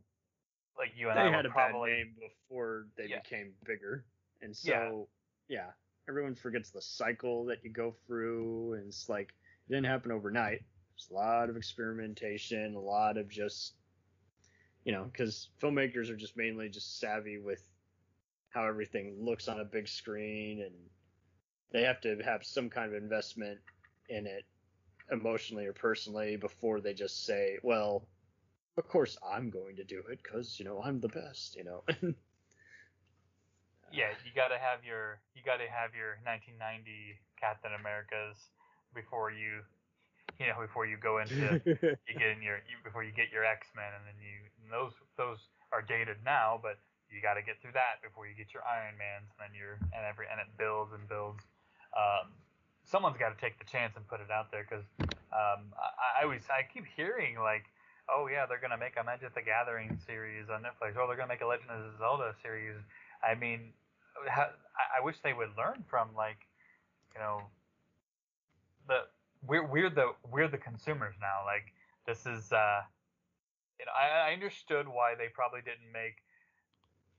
like 0.79 0.93
you 0.97 1.09
and 1.11 1.19
they 1.19 1.23
I 1.23 1.31
had 1.31 1.47
a 1.47 1.51
probably 1.51 1.91
bad 1.91 1.97
name 1.97 2.15
before 2.19 2.87
they 2.97 3.07
Yeah. 3.07 3.21
became 3.23 3.53
bigger, 3.65 4.05
and 4.43 4.57
Yeah. 4.65 4.89
so 4.89 5.09
yeah. 5.49 5.71
everyone 6.09 6.35
forgets 6.35 6.71
the 6.71 6.83
cycle 6.83 7.45
that 7.47 7.63
you 7.63 7.71
go 7.71 7.95
through, 8.07 8.75
and 8.75 8.89
it's 8.89 9.09
like 9.09 9.29
it 9.69 9.73
didn't 9.73 9.87
happen 9.87 10.11
overnight. 10.11 10.63
There's 10.95 11.11
a 11.11 11.15
lot 11.15 11.51
of 11.51 11.57
experimentation, 11.57 12.75
a 12.75 12.81
lot 12.81 13.17
of 13.17 13.29
just 13.29 13.75
you 14.85 14.93
know, 14.93 15.05
because 15.05 15.51
filmmakers 15.61 16.09
are 16.09 16.17
just 16.17 16.37
mainly 16.37 16.69
just 16.69 16.99
savvy 16.99 17.39
with 17.39 17.63
how 18.49 18.67
everything 18.67 19.17
looks 19.21 19.47
on 19.49 19.61
a 19.61 19.65
big 19.65 19.87
screen, 19.87 20.63
and 20.63 20.75
they 21.73 21.83
have 21.83 22.01
to 22.03 22.17
have 22.25 22.45
some 22.45 22.69
kind 22.69 22.95
of 22.95 23.03
investment 23.03 23.59
in 24.09 24.27
it 24.27 24.45
emotionally 25.11 25.67
or 25.67 25.73
personally 25.73 26.37
before 26.37 26.81
they 26.81 26.95
just 26.95 27.25
say, 27.25 27.59
well, 27.63 28.07
of 28.77 28.89
course 28.89 29.19
I'm 29.27 29.51
going 29.51 29.77
to 29.77 29.85
do 29.85 30.03
it 30.11 30.21
because 30.23 30.59
you 30.59 30.65
know 30.65 30.81
I'm 30.83 31.01
the 31.01 31.09
best, 31.09 31.57
you 31.57 31.65
know. 31.65 31.85
Yeah, 33.91 34.15
you 34.23 34.31
got 34.39 34.55
to 34.55 34.59
have 34.59 34.87
your 34.87 35.19
you 35.35 35.43
got 35.43 35.59
to 35.59 35.67
have 35.67 35.99
your 35.99 36.23
1990 36.23 37.19
Captain 37.35 37.75
Americas 37.75 38.39
before 38.95 39.35
you 39.35 39.67
you 40.39 40.47
know 40.47 40.63
before 40.63 40.87
you 40.87 40.95
go 40.95 41.19
into 41.19 41.59
you 42.07 42.13
get 42.15 42.31
in 42.31 42.39
your 42.39 42.63
you, 42.71 42.79
before 42.87 43.03
you 43.03 43.11
get 43.11 43.35
your 43.35 43.43
X 43.43 43.67
Men 43.75 43.91
and 43.91 44.07
then 44.07 44.19
you 44.23 44.47
and 44.63 44.71
those 44.71 44.95
those 45.19 45.51
are 45.75 45.83
dated 45.83 46.23
now, 46.23 46.55
but 46.63 46.79
you 47.11 47.19
got 47.19 47.35
to 47.35 47.43
get 47.43 47.59
through 47.59 47.75
that 47.75 47.99
before 47.99 48.31
you 48.31 48.35
get 48.39 48.55
your 48.55 48.63
Iron 48.63 48.95
Mans 48.95 49.27
and 49.35 49.39
then 49.43 49.53
your 49.59 49.83
and 49.91 50.07
every 50.07 50.31
and 50.31 50.39
it 50.39 50.51
builds 50.55 50.95
and 50.95 51.03
builds. 51.11 51.43
Um, 51.97 52.33
someone's 52.85 53.19
got 53.19 53.31
to 53.35 53.41
take 53.41 53.59
the 53.59 53.65
chance 53.65 53.93
and 53.97 54.07
put 54.07 54.21
it 54.21 54.31
out 54.31 54.51
there 54.51 54.67
because 54.69 54.85
um, 55.33 55.73
I, 55.79 56.21
I 56.21 56.25
always 56.25 56.43
I 56.51 56.63
keep 56.63 56.85
hearing 56.97 57.39
like. 57.39 57.65
Oh 58.13 58.27
yeah, 58.27 58.45
they're 58.45 58.59
gonna 58.59 58.77
make 58.77 58.99
a 58.99 59.05
Magic 59.05 59.33
the 59.37 59.43
Gathering 59.43 59.97
series 60.05 60.51
on 60.51 60.63
Netflix. 60.67 60.99
Oh, 60.99 61.07
they're 61.07 61.15
gonna 61.15 61.29
make 61.29 61.43
a 61.43 61.47
Legend 61.47 61.71
of 61.71 61.97
Zelda 61.97 62.35
series. 62.43 62.75
I 63.23 63.37
mean, 63.37 63.71
I 64.29 65.05
wish 65.05 65.17
they 65.23 65.33
would 65.33 65.51
learn 65.57 65.85
from 65.89 66.09
like, 66.17 66.39
you 67.15 67.21
know, 67.21 67.43
the 68.89 69.07
we're 69.47 69.65
we're 69.65 69.91
the 69.91 70.13
we're 70.31 70.49
the 70.49 70.59
consumers 70.59 71.15
now. 71.21 71.45
Like 71.47 71.73
this 72.07 72.27
is, 72.27 72.53
uh, 72.53 72.83
you 73.79 73.87
know, 73.87 73.93
I, 73.95 74.31
I 74.31 74.33
understood 74.33 74.89
why 74.89 75.15
they 75.17 75.29
probably 75.33 75.61
didn't 75.61 75.91
make, 75.93 76.17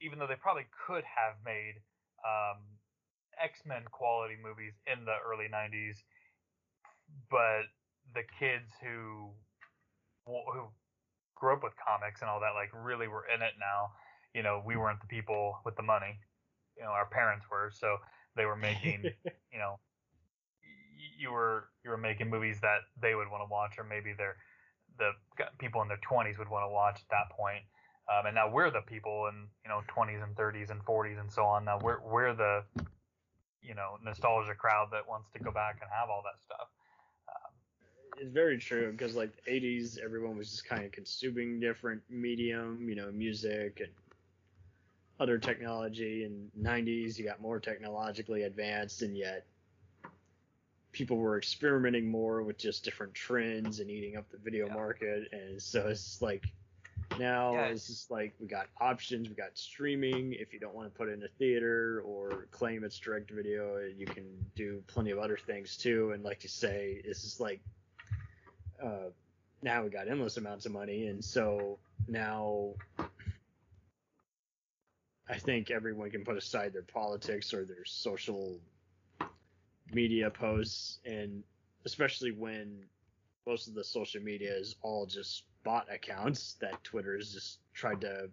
even 0.01 0.19
though 0.19 0.27
they 0.27 0.35
probably 0.35 0.65
could 0.85 1.03
have 1.03 1.35
made 1.45 1.75
um, 2.27 2.59
X 3.41 3.61
Men 3.65 3.83
quality 3.91 4.35
movies 4.41 4.73
in 4.87 5.05
the 5.05 5.15
early 5.25 5.47
'90s, 5.51 5.97
but 7.29 7.69
the 8.13 8.23
kids 8.39 8.71
who 8.81 9.31
who 10.25 10.67
grew 11.35 11.53
up 11.53 11.63
with 11.63 11.73
comics 11.75 12.21
and 12.21 12.29
all 12.29 12.39
that 12.39 12.53
like 12.53 12.69
really 12.73 13.07
were 13.07 13.25
in 13.33 13.41
it 13.41 13.53
now. 13.59 13.91
You 14.33 14.43
know, 14.43 14.61
we 14.65 14.77
weren't 14.77 15.01
the 15.01 15.07
people 15.07 15.59
with 15.65 15.75
the 15.75 15.83
money. 15.83 16.19
You 16.77 16.83
know 16.83 16.91
our 16.91 17.07
parents 17.07 17.45
were 17.51 17.71
so 17.73 17.97
they 18.35 18.45
were 18.45 18.55
making 18.55 19.03
you 19.51 19.59
know 19.59 19.79
you 21.17 21.31
were 21.31 21.67
you 21.83 21.89
were 21.91 21.97
making 21.97 22.29
movies 22.29 22.59
that 22.61 22.79
they 23.01 23.15
would 23.15 23.29
want 23.29 23.41
to 23.41 23.51
watch 23.51 23.77
or 23.77 23.83
maybe 23.83 24.13
their 24.17 24.35
the 24.97 25.11
people 25.57 25.81
in 25.81 25.87
their 25.87 25.99
20s 26.09 26.37
would 26.37 26.49
want 26.49 26.63
to 26.63 26.69
watch 26.69 26.97
at 26.99 27.09
that 27.09 27.35
point. 27.35 27.63
Um, 28.11 28.25
and 28.25 28.35
now 28.35 28.49
we're 28.49 28.71
the 28.71 28.81
people 28.81 29.27
in 29.27 29.47
you 29.63 29.69
know 29.69 29.81
20s 29.95 30.23
and 30.23 30.35
30s 30.35 30.69
and 30.69 30.83
40s 30.85 31.19
and 31.19 31.31
so 31.31 31.43
on. 31.43 31.65
Now 31.65 31.79
we're 31.81 32.01
we're 32.01 32.33
the 32.33 32.63
you 33.61 33.75
know 33.75 33.97
nostalgia 34.03 34.55
crowd 34.55 34.89
that 34.91 35.07
wants 35.07 35.29
to 35.31 35.39
go 35.39 35.51
back 35.51 35.79
and 35.81 35.89
have 35.91 36.09
all 36.09 36.21
that 36.23 36.41
stuff 36.41 36.67
um, 37.27 37.51
it's 38.17 38.31
very 38.31 38.57
true 38.57 38.91
because 38.91 39.15
like 39.15 39.31
the 39.45 39.51
80s, 39.51 39.97
everyone 40.03 40.37
was 40.37 40.49
just 40.51 40.65
kind 40.65 40.85
of 40.85 40.91
consuming 40.91 41.59
different 41.59 42.01
medium, 42.09 42.87
you 42.89 42.95
know, 42.95 43.11
music 43.11 43.79
and 43.81 43.89
other 45.19 45.37
technology. 45.37 46.23
And 46.25 46.51
90s, 46.55 47.17
you 47.17 47.25
got 47.25 47.41
more 47.41 47.59
technologically 47.59 48.43
advanced, 48.43 49.01
and 49.01 49.17
yet 49.17 49.45
people 50.91 51.17
were 51.17 51.37
experimenting 51.37 52.09
more 52.09 52.43
with 52.43 52.57
just 52.57 52.83
different 52.83 53.13
trends 53.13 53.79
and 53.79 53.89
eating 53.89 54.17
up 54.17 54.29
the 54.29 54.37
video 54.37 54.67
Yeah. 54.67 54.73
market. 54.73 55.29
And 55.31 55.61
so 55.61 55.87
it's 55.87 56.21
like 56.21 56.45
now 57.17 57.53
Yeah. 57.53 57.67
it's 57.67 57.87
just 57.87 58.11
like 58.11 58.33
we 58.39 58.47
got 58.47 58.67
options, 58.79 59.29
we 59.29 59.35
got 59.35 59.57
streaming. 59.57 60.33
If 60.33 60.53
you 60.53 60.59
don't 60.59 60.73
want 60.75 60.91
to 60.91 60.97
put 60.97 61.09
it 61.09 61.13
in 61.13 61.23
a 61.23 61.27
theater 61.27 62.01
or 62.05 62.47
claim 62.51 62.83
it's 62.83 62.97
direct 62.99 63.31
video, 63.31 63.79
you 63.79 64.05
can 64.05 64.25
do 64.55 64.83
plenty 64.87 65.11
of 65.11 65.19
other 65.19 65.37
things 65.37 65.77
too. 65.77 66.11
And 66.11 66.23
like 66.23 66.43
you 66.43 66.49
say, 66.49 67.01
it's 67.03 67.21
just 67.21 67.39
like 67.39 67.61
uh, 68.83 69.09
now 69.61 69.83
we 69.83 69.89
got 69.89 70.07
endless 70.07 70.37
amounts 70.37 70.65
of 70.65 70.71
money, 70.71 71.07
and 71.07 71.23
so 71.23 71.79
now 72.07 72.73
I 75.29 75.37
think 75.37 75.71
everyone 75.71 76.11
can 76.11 76.23
put 76.25 76.37
aside 76.37 76.73
their 76.73 76.83
politics 76.83 77.53
or 77.53 77.65
their 77.65 77.85
social 77.85 78.59
media 79.93 80.29
posts, 80.31 80.99
and 81.05 81.43
especially 81.85 82.31
when 82.31 82.85
most 83.45 83.67
of 83.67 83.73
the 83.75 83.83
social 83.83 84.21
media 84.21 84.55
is 84.55 84.75
all 84.81 85.05
just 85.05 85.43
bot 85.63 85.87
accounts 85.93 86.55
that 86.61 86.83
Twitter 86.83 87.15
has 87.17 87.31
just 87.33 87.59
tried 87.73 88.01
to 88.01 88.29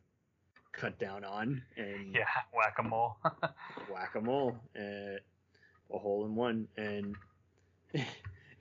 cut 0.72 0.99
down 0.99 1.24
on 1.24 1.62
and 1.76 2.14
Yeah, 2.14 2.24
whack 2.55 2.76
a 2.79 2.83
mole. 2.83 3.16
whack 3.93 4.14
a 4.14 4.20
mole, 4.20 4.57
uh, 4.79 5.18
a 5.93 5.99
hole 5.99 6.24
in 6.26 6.35
one, 6.35 6.68
and 6.76 7.16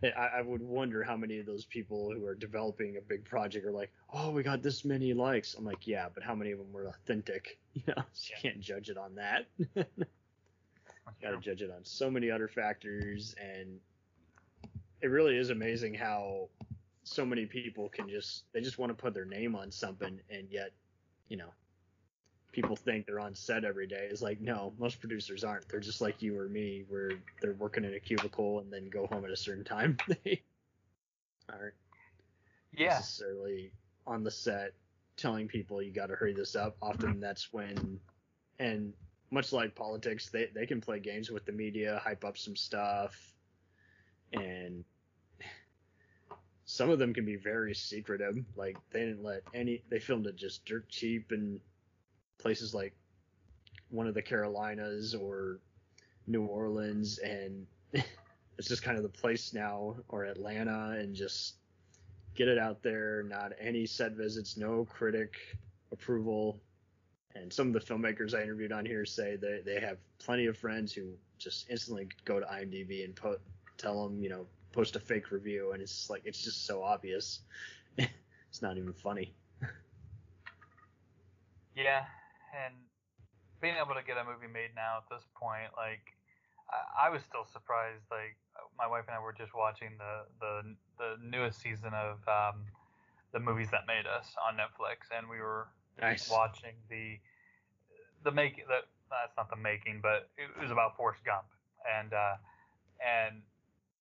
I, 0.04 0.10
I 0.38 0.42
would 0.42 0.62
wonder 0.62 1.04
how 1.04 1.18
many 1.18 1.40
of 1.40 1.46
those 1.46 1.66
people 1.66 2.12
who 2.12 2.26
are 2.26 2.36
developing 2.36 2.98
a 2.98 3.02
big 3.02 3.26
project 3.26 3.66
are 3.66 3.72
like, 3.72 3.92
"Oh, 4.14 4.32
we 4.32 4.44
got 4.44 4.62
this 4.62 4.86
many 4.86 5.14
likes." 5.14 5.56
I'm 5.56 5.66
like, 5.66 5.86
"Yeah, 5.88 6.08
but 6.14 6.24
how 6.24 6.36
many 6.36 6.52
of 6.52 6.60
them 6.60 6.72
were 6.72 6.88
authentic?" 6.88 7.58
You 7.74 7.84
know, 7.96 8.04
so 8.14 8.32
Yeah. 8.32 8.38
you 8.44 8.52
can't 8.52 8.62
judge 8.62 8.90
it 8.90 8.98
on 8.98 9.16
that. 9.16 9.46
You 9.76 9.84
Got 11.22 11.32
to 11.32 11.38
judge 11.38 11.62
it 11.62 11.70
on 11.72 11.84
so 11.84 12.10
many 12.10 12.30
other 12.32 12.48
factors, 12.48 13.36
and 13.40 13.80
it 15.02 15.08
really 15.08 15.38
is 15.38 15.50
amazing 15.52 15.94
how 15.94 16.50
so 17.08 17.26
many 17.26 17.46
people 17.46 17.90
can 17.90 18.10
just 18.10 18.44
they 18.54 18.62
just 18.62 18.78
want 18.78 18.90
to 18.90 19.02
put 19.02 19.14
their 19.14 19.26
name 19.26 19.56
on 19.56 19.72
something, 19.72 20.20
and 20.30 20.48
yet, 20.50 20.72
you 21.30 21.38
know, 21.38 21.50
people 22.52 22.76
think 22.76 23.06
they're 23.06 23.20
on 23.20 23.34
set 23.36 23.64
every 23.64 23.88
day. 23.88 24.08
It's 24.10 24.22
like 24.22 24.42
no, 24.42 24.74
most 24.78 25.00
producers 25.00 25.44
aren't. 25.44 25.68
They're 25.70 25.80
just 25.80 26.02
like 26.02 26.22
you 26.22 26.38
or 26.38 26.50
me, 26.50 26.84
where 26.88 27.12
they're 27.42 27.54
working 27.54 27.86
in 27.86 27.94
a 27.94 28.00
cubicle 28.00 28.60
and 28.60 28.72
then 28.72 28.90
go 28.90 29.08
home 29.08 29.26
at 29.26 29.32
a 29.32 29.38
certain 29.38 29.64
time. 29.64 29.98
they 30.24 30.42
aren't 31.50 31.74
yeah, 32.74 32.96
necessarily 32.96 33.72
on 34.06 34.24
the 34.24 34.32
set 34.32 34.74
telling 35.16 35.48
people 35.48 35.82
you 35.82 35.92
got 35.92 36.08
to 36.08 36.16
hurry 36.16 36.34
this 36.34 36.56
up. 36.56 36.76
Often 36.82 37.12
mm-hmm. 37.12 37.20
that's 37.22 37.52
when, 37.52 38.00
and 38.60 38.94
much 39.32 39.54
like 39.54 39.76
politics, 39.76 40.30
they 40.30 40.50
they 40.54 40.66
can 40.66 40.82
play 40.82 41.00
games 41.00 41.32
with 41.32 41.46
the 41.46 41.52
media, 41.52 42.02
hype 42.04 42.26
up 42.26 42.38
some 42.38 42.56
stuff, 42.56 43.16
and 44.34 44.84
some 46.68 46.90
of 46.90 47.00
them 47.00 47.14
can 47.14 47.26
be 47.26 47.38
very 47.38 47.74
secretive. 47.74 48.36
Like 48.56 48.78
they 48.92 49.00
didn't 49.00 49.24
let 49.24 49.42
any. 49.54 49.82
They 49.90 50.00
filmed 50.00 50.28
it 50.28 50.36
just 50.36 50.66
dirt 50.66 50.88
cheap 50.90 51.32
in 51.32 51.60
places 52.38 52.74
like 52.74 52.94
one 53.90 54.06
of 54.06 54.14
the 54.14 54.22
Carolinas 54.22 55.16
or 55.16 55.60
New 56.28 56.44
Orleans, 56.44 57.20
and 57.20 57.66
it's 57.94 58.68
just 58.68 58.84
kind 58.84 58.98
of 58.98 59.04
the 59.04 59.10
place 59.10 59.54
now, 59.54 59.96
or 60.10 60.26
Atlanta, 60.26 60.98
and 61.00 61.16
just 61.16 61.56
get 62.36 62.50
it 62.50 62.60
out 62.60 62.84
there. 62.84 63.24
Not 63.24 63.54
any 63.60 63.86
set 63.86 64.12
visits, 64.12 64.58
no 64.58 64.86
critic 64.86 65.38
approval. 65.94 66.60
And 67.34 67.54
some 67.54 67.68
of 67.68 67.74
the 67.74 67.80
filmmakers 67.80 68.34
I 68.34 68.44
interviewed 68.44 68.74
on 68.74 68.86
here 68.86 69.06
say 69.06 69.38
that 69.38 69.64
they 69.64 69.80
have 69.80 70.00
plenty 70.20 70.48
of 70.48 70.58
friends 70.58 70.92
who 70.92 71.14
just 71.38 71.70
instantly 71.70 72.10
go 72.26 72.42
to 72.42 72.46
IMDb 72.46 73.06
and 73.06 73.16
put 73.16 73.40
tell 73.78 74.04
them, 74.04 74.22
you 74.22 74.28
know, 74.28 74.48
post 74.78 74.96
a 74.96 75.00
fake 75.00 75.32
review, 75.32 75.72
and 75.74 75.82
it's 75.82 75.96
just 75.96 76.10
like 76.12 76.22
it's 76.26 76.44
just 76.44 76.68
so 76.68 76.84
obvious. 76.84 77.42
it's 77.98 78.62
not 78.62 78.78
even 78.78 78.94
funny. 78.94 79.34
yeah, 81.76 82.06
and 82.54 82.76
being 83.62 83.76
able 83.82 83.96
to 83.96 84.04
get 84.06 84.18
a 84.18 84.24
movie 84.24 84.52
made 84.52 84.76
now 84.76 85.02
at 85.02 85.10
this 85.10 85.26
point, 85.36 85.72
like 85.78 86.14
I, 86.70 87.08
I 87.08 87.10
was 87.10 87.24
still 87.24 87.46
surprised. 87.46 88.06
Like 88.12 88.38
my 88.78 88.88
wife 88.88 89.06
and 89.08 89.16
I 89.18 89.20
were 89.20 89.34
just 89.34 89.56
watching 89.56 89.98
the 89.98 90.30
the 90.40 90.76
the 91.00 91.10
newest 91.26 91.62
season 91.62 91.94
of 91.94 92.22
um, 92.28 92.66
the 93.34 93.40
movies 93.40 93.70
that 93.72 93.88
made 93.88 94.06
us 94.06 94.36
on 94.48 94.58
Netflix, 94.58 95.10
and 95.16 95.30
we 95.30 95.40
were 95.42 95.68
Nice. 96.02 96.30
watching 96.30 96.76
the 96.90 97.18
the 98.24 98.32
make 98.32 98.58
the 98.68 98.86
that's 99.10 99.36
not 99.38 99.50
the 99.50 99.58
making, 99.58 100.02
but 100.02 100.30
it 100.38 100.50
was 100.62 100.72
about 100.72 100.98
Forrest 100.98 101.24
Gump 101.26 101.48
and 101.88 102.14
uh, 102.14 102.38
and 103.02 103.42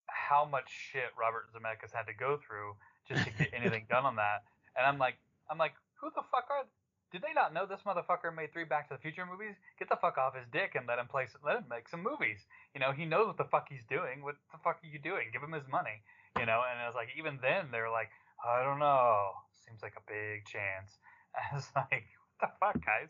how 0.07 0.45
much 0.45 0.71
shit 0.71 1.11
Robert 1.19 1.51
Zemeckis 1.55 1.95
had 1.95 2.07
to 2.07 2.15
go 2.15 2.39
through 2.39 2.75
just 3.09 3.25
to 3.25 3.31
get 3.39 3.55
anything 3.55 3.87
done 3.89 4.05
on 4.05 4.17
that. 4.17 4.43
And 4.77 4.87
I'm 4.87 4.99
like, 4.99 5.17
I'm 5.51 5.59
like, 5.59 5.75
who 6.01 6.11
the 6.15 6.23
fuck 6.31 6.51
are? 6.51 6.67
Did 7.13 7.23
they 7.23 7.33
not 7.33 7.55
know 7.55 7.67
this 7.67 7.87
motherfucker 7.87 8.35
made 8.35 8.53
three 8.53 8.67
Back 8.67 8.89
to 8.89 8.95
the 8.95 9.01
Future 9.01 9.25
movies? 9.25 9.55
Get 9.79 9.89
the 9.89 9.97
fuck 9.97 10.19
off 10.19 10.35
his 10.35 10.47
dick 10.51 10.75
and 10.75 10.87
let 10.87 10.99
him 10.99 11.07
play. 11.07 11.27
Let 11.45 11.63
him 11.63 11.71
make 11.71 11.89
some 11.89 12.03
movies. 12.03 12.43
You 12.75 12.81
know, 12.81 12.91
he 12.91 13.07
knows 13.07 13.31
what 13.31 13.39
the 13.39 13.49
fuck 13.49 13.71
he's 13.71 13.87
doing. 13.89 14.23
What 14.23 14.37
the 14.51 14.59
fuck 14.59 14.83
are 14.83 14.91
you 14.91 14.99
doing? 14.99 15.31
Give 15.33 15.43
him 15.43 15.55
his 15.55 15.67
money. 15.71 16.03
You 16.39 16.45
know, 16.45 16.61
and 16.67 16.77
I 16.83 16.87
was 16.91 16.99
like, 16.99 17.15
even 17.17 17.39
then 17.41 17.71
they're 17.71 17.91
like, 17.91 18.11
I 18.43 18.63
don't 18.67 18.83
know. 18.83 19.33
Seems 19.65 19.81
like 19.81 19.95
a 19.97 20.05
big 20.05 20.45
chance. 20.45 20.99
I 21.39 21.55
was 21.55 21.71
like, 21.75 22.11
what 22.21 22.39
the 22.43 22.51
fuck, 22.59 22.79
guys? 22.85 23.09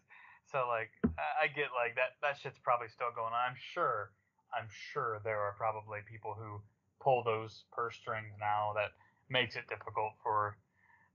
So 0.52 0.68
like, 0.68 0.92
I 1.18 1.44
I 1.44 1.46
get 1.50 1.74
like 1.74 1.96
that. 1.96 2.20
That 2.22 2.38
shit's 2.38 2.60
probably 2.62 2.88
still 2.88 3.10
going 3.10 3.34
on. 3.34 3.42
I'm 3.50 3.58
sure. 3.58 4.12
I'm 4.54 4.68
sure 4.70 5.18
there 5.24 5.40
are 5.40 5.58
probably 5.58 6.06
people 6.06 6.38
who 6.38 6.62
pull 7.00 7.22
those 7.22 7.64
purse 7.72 7.96
strings 7.96 8.34
now 8.40 8.72
that 8.74 8.92
makes 9.28 9.56
it 9.56 9.66
difficult 9.68 10.14
for, 10.22 10.56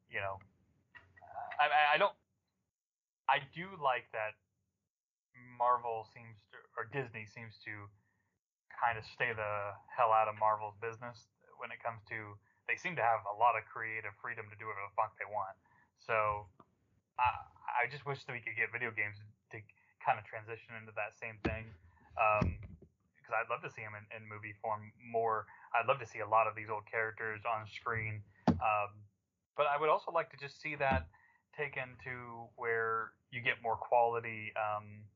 you 0.09 0.19
know. 0.19 0.39
I, 1.59 1.95
I, 1.95 1.97
don't. 1.97 2.15
I 3.29 3.39
do 3.53 3.69
like 3.77 4.09
that. 4.11 4.33
Marvel 5.57 6.09
seems 6.09 6.37
to, 6.51 6.57
or 6.73 6.89
Disney 6.89 7.29
seems 7.29 7.57
to, 7.65 7.85
kind 8.81 8.97
of 8.97 9.05
stay 9.05 9.29
the 9.29 9.77
hell 9.93 10.09
out 10.09 10.25
of 10.25 10.33
Marvel's 10.41 10.73
business 10.81 11.29
when 11.61 11.69
it 11.69 11.77
comes 11.85 12.01
to. 12.09 12.33
They 12.65 12.73
seem 12.73 12.97
to 12.97 13.05
have 13.05 13.21
a 13.29 13.35
lot 13.37 13.53
of 13.53 13.67
creative 13.69 14.15
freedom 14.17 14.49
to 14.49 14.57
do 14.57 14.65
whatever 14.65 14.89
the 14.89 14.97
fuck 14.97 15.13
they 15.21 15.29
want. 15.29 15.53
So 16.01 16.49
I, 17.21 17.85
I 17.85 17.91
just 17.93 18.09
wish 18.09 18.25
that 18.25 18.33
we 18.33 18.41
could 18.41 18.57
get 18.57 18.73
video 18.73 18.89
games 18.89 19.21
to 19.53 19.61
kind 20.01 20.17
of 20.17 20.25
transition 20.25 20.73
into 20.81 20.93
that 20.97 21.13
same 21.13 21.37
thing. 21.45 21.69
Um, 22.17 22.57
because 23.31 23.47
I'd 23.47 23.51
love 23.51 23.63
to 23.63 23.71
see 23.71 23.81
them 23.81 23.95
in, 23.95 24.03
in 24.11 24.27
movie 24.27 24.53
form 24.61 24.91
more. 24.99 25.47
I'd 25.71 25.87
love 25.87 25.99
to 25.99 26.07
see 26.07 26.19
a 26.19 26.27
lot 26.27 26.47
of 26.47 26.55
these 26.55 26.67
old 26.67 26.83
characters 26.91 27.41
on 27.47 27.67
screen. 27.71 28.21
Um, 28.47 28.91
but 29.55 29.67
I 29.67 29.79
would 29.79 29.89
also 29.89 30.11
like 30.11 30.29
to 30.31 30.37
just 30.37 30.61
see 30.61 30.75
that 30.75 31.07
taken 31.55 31.95
to 32.03 32.47
where 32.55 33.11
you 33.31 33.41
get 33.41 33.63
more 33.63 33.75
quality. 33.75 34.51
Um, 34.59 35.07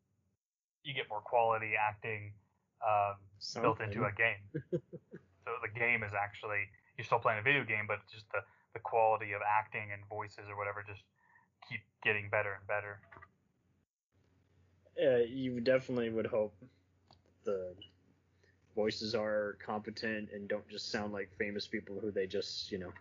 you 0.84 0.94
get 0.94 1.10
more 1.10 1.22
quality 1.22 1.74
acting 1.76 2.32
um, 2.80 3.20
built 3.62 3.82
into 3.82 4.06
a 4.06 4.14
game. 4.16 4.44
so 5.44 5.52
the 5.60 5.72
game 5.76 6.04
is 6.04 6.12
actually 6.16 6.72
you're 6.98 7.06
still 7.06 7.20
playing 7.20 7.40
a 7.40 7.44
video 7.44 7.64
game, 7.66 7.86
but 7.88 8.00
just 8.12 8.26
the 8.32 8.40
the 8.74 8.80
quality 8.80 9.32
of 9.32 9.42
acting 9.42 9.92
and 9.92 10.04
voices 10.08 10.44
or 10.52 10.58
whatever 10.58 10.84
just 10.86 11.04
keep 11.68 11.80
getting 12.04 12.30
better 12.30 12.60
and 12.60 12.68
better. 12.68 13.00
uh, 15.00 15.24
you 15.24 15.60
definitely 15.62 16.10
would 16.10 16.28
hope 16.28 16.54
the 17.46 17.74
voices 18.76 19.16
are 19.16 19.58
competent 19.66 20.30
and 20.34 20.48
don't 20.48 20.68
just 20.70 20.92
sound 20.92 21.14
like 21.14 21.30
famous 21.38 21.68
people 21.68 22.00
who 22.00 22.12
they 22.12 22.28
just 22.28 22.72
you 22.72 22.78
know 22.80 22.92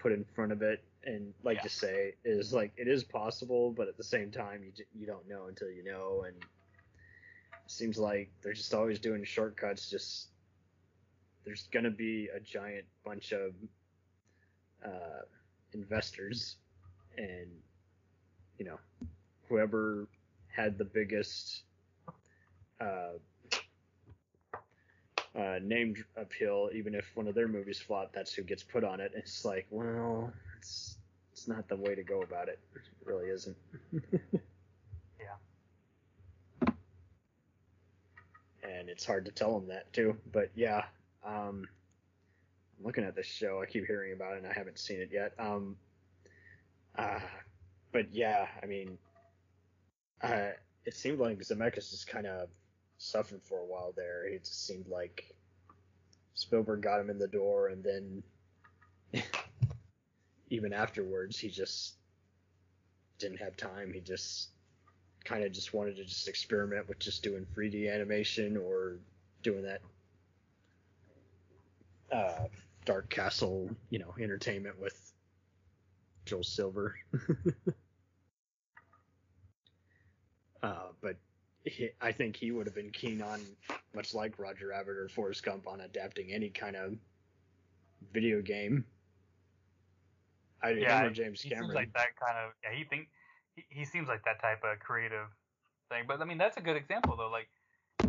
put 0.00 0.12
in 0.12 0.24
front 0.24 0.52
of 0.52 0.62
it. 0.62 0.82
And 1.04 1.34
like 1.42 1.58
Yeah. 1.58 1.64
you 1.64 1.68
say 1.70 2.14
is 2.24 2.52
like 2.52 2.72
it 2.76 2.88
is 2.88 3.04
possible 3.04 3.72
but 3.72 3.88
at 3.88 3.96
the 3.96 4.04
same 4.04 4.30
time 4.30 4.62
you, 4.64 4.72
you 4.94 5.06
don't 5.06 5.28
know 5.28 5.46
until 5.46 5.70
you 5.70 5.84
know. 5.84 6.24
And 6.26 6.36
it 6.36 7.70
seems 7.70 7.98
like 7.98 8.30
they're 8.42 8.52
just 8.54 8.74
always 8.74 9.00
doing 9.00 9.24
shortcuts. 9.24 9.90
Just 9.90 10.28
there's 11.44 11.68
gonna 11.72 11.90
be 11.90 12.28
a 12.34 12.40
giant 12.40 12.86
bunch 13.04 13.32
of 13.32 13.52
uh, 14.84 15.22
investors. 15.72 16.56
And 17.16 17.48
you 18.58 18.64
know 18.64 18.78
whoever 19.48 20.08
had 20.48 20.78
the 20.78 20.84
biggest 20.84 21.62
uh, 22.80 23.12
uh, 25.36 25.58
named 25.62 25.98
appeal, 26.16 26.70
even 26.72 26.94
if 26.94 27.04
one 27.14 27.28
of 27.28 27.34
their 27.34 27.48
movies 27.48 27.78
flop, 27.78 28.12
that's 28.12 28.32
who 28.32 28.42
gets 28.42 28.62
put 28.62 28.84
on 28.84 29.00
it. 29.00 29.12
It's 29.14 29.44
like, 29.44 29.66
well, 29.70 30.32
it's 30.56 30.96
it's 31.32 31.46
not 31.46 31.68
the 31.68 31.76
way 31.76 31.94
to 31.94 32.02
go 32.02 32.22
about 32.22 32.48
it. 32.48 32.58
It 32.74 32.82
really 33.04 33.26
isn't. 33.28 33.56
Yeah. 35.20 36.72
And 38.62 38.88
it's 38.88 39.04
hard 39.04 39.24
to 39.26 39.30
tell 39.30 39.58
them 39.58 39.68
that 39.68 39.92
too. 39.92 40.16
But 40.32 40.50
yeah, 40.54 40.84
um, 41.24 41.66
I'm 42.78 42.84
looking 42.84 43.04
at 43.04 43.14
this 43.14 43.26
show. 43.26 43.62
I 43.62 43.66
keep 43.66 43.86
hearing 43.86 44.12
about 44.12 44.34
it, 44.34 44.38
and 44.38 44.46
I 44.46 44.52
haven't 44.52 44.78
seen 44.78 45.00
it 45.00 45.10
yet. 45.12 45.32
Um, 45.38 45.76
uh, 46.98 47.20
but 47.92 48.12
yeah, 48.12 48.46
I 48.62 48.66
mean, 48.66 48.98
uh, 50.22 50.50
it 50.84 50.94
seemed 50.94 51.18
like 51.18 51.38
Zemeckis 51.38 51.90
just 51.90 52.06
kind 52.06 52.26
of 52.26 52.48
suffered 52.98 53.42
for 53.42 53.58
a 53.58 53.64
while 53.64 53.92
there. 53.96 54.26
It 54.26 54.44
just 54.44 54.66
seemed 54.66 54.88
like 54.88 55.34
Spielberg 56.34 56.82
got 56.82 57.00
him 57.00 57.10
in 57.10 57.18
the 57.18 57.28
door, 57.28 57.68
and 57.68 57.82
then 57.84 58.22
even 60.50 60.72
afterwards, 60.72 61.38
he 61.38 61.48
just 61.48 61.94
didn't 63.18 63.38
have 63.38 63.56
time. 63.56 63.92
He 63.92 64.00
just 64.00 64.50
kind 65.24 65.44
of 65.44 65.52
just 65.52 65.74
wanted 65.74 65.96
to 65.96 66.04
just 66.04 66.28
experiment 66.28 66.88
with 66.88 66.98
just 66.98 67.22
doing 67.22 67.46
3D 67.56 67.92
animation 67.92 68.56
or 68.56 68.98
doing 69.42 69.62
that 69.62 69.80
uh, 72.12 72.44
Dark 72.84 73.10
Castle, 73.10 73.68
you 73.90 73.98
know, 73.98 74.14
entertainment 74.20 74.80
with 74.80 75.12
Joel 76.24 76.44
Silver. 76.44 76.94
uh, 80.62 80.88
but 81.00 81.16
he, 81.66 81.90
I 82.00 82.12
think 82.12 82.36
he 82.36 82.52
would 82.52 82.66
have 82.66 82.74
been 82.74 82.90
keen 82.90 83.22
on, 83.22 83.56
much 83.94 84.14
like 84.14 84.38
Roger 84.38 84.68
Rabbit 84.68 84.96
or 84.96 85.08
Forrest 85.08 85.44
Gump, 85.44 85.68
on 85.68 85.80
adapting 85.80 86.32
any 86.32 86.50
kind 86.50 86.76
of 86.76 86.96
video 88.12 88.42
game. 88.42 88.84
I 90.62 90.70
Yeah, 90.80 91.00
remember 91.00 91.10
James 91.10 91.42
he 91.42 91.50
Cameron. 91.50 91.70
seems 91.70 91.74
like 91.74 91.92
that 91.94 92.16
kind 92.20 92.36
of 92.38 92.52
yeah. 92.64 92.72
He 92.76 92.84
think 92.84 93.08
he, 93.56 93.64
he 93.70 93.84
seems 93.84 94.08
like 94.08 94.24
that 94.24 94.40
type 94.40 94.62
of 94.64 94.78
creative 94.80 95.28
thing. 95.90 96.04
But 96.08 96.20
I 96.20 96.24
mean, 96.24 96.38
that's 96.38 96.56
a 96.56 96.60
good 96.60 96.76
example 96.76 97.16
though. 97.16 97.30
Like 97.30 97.48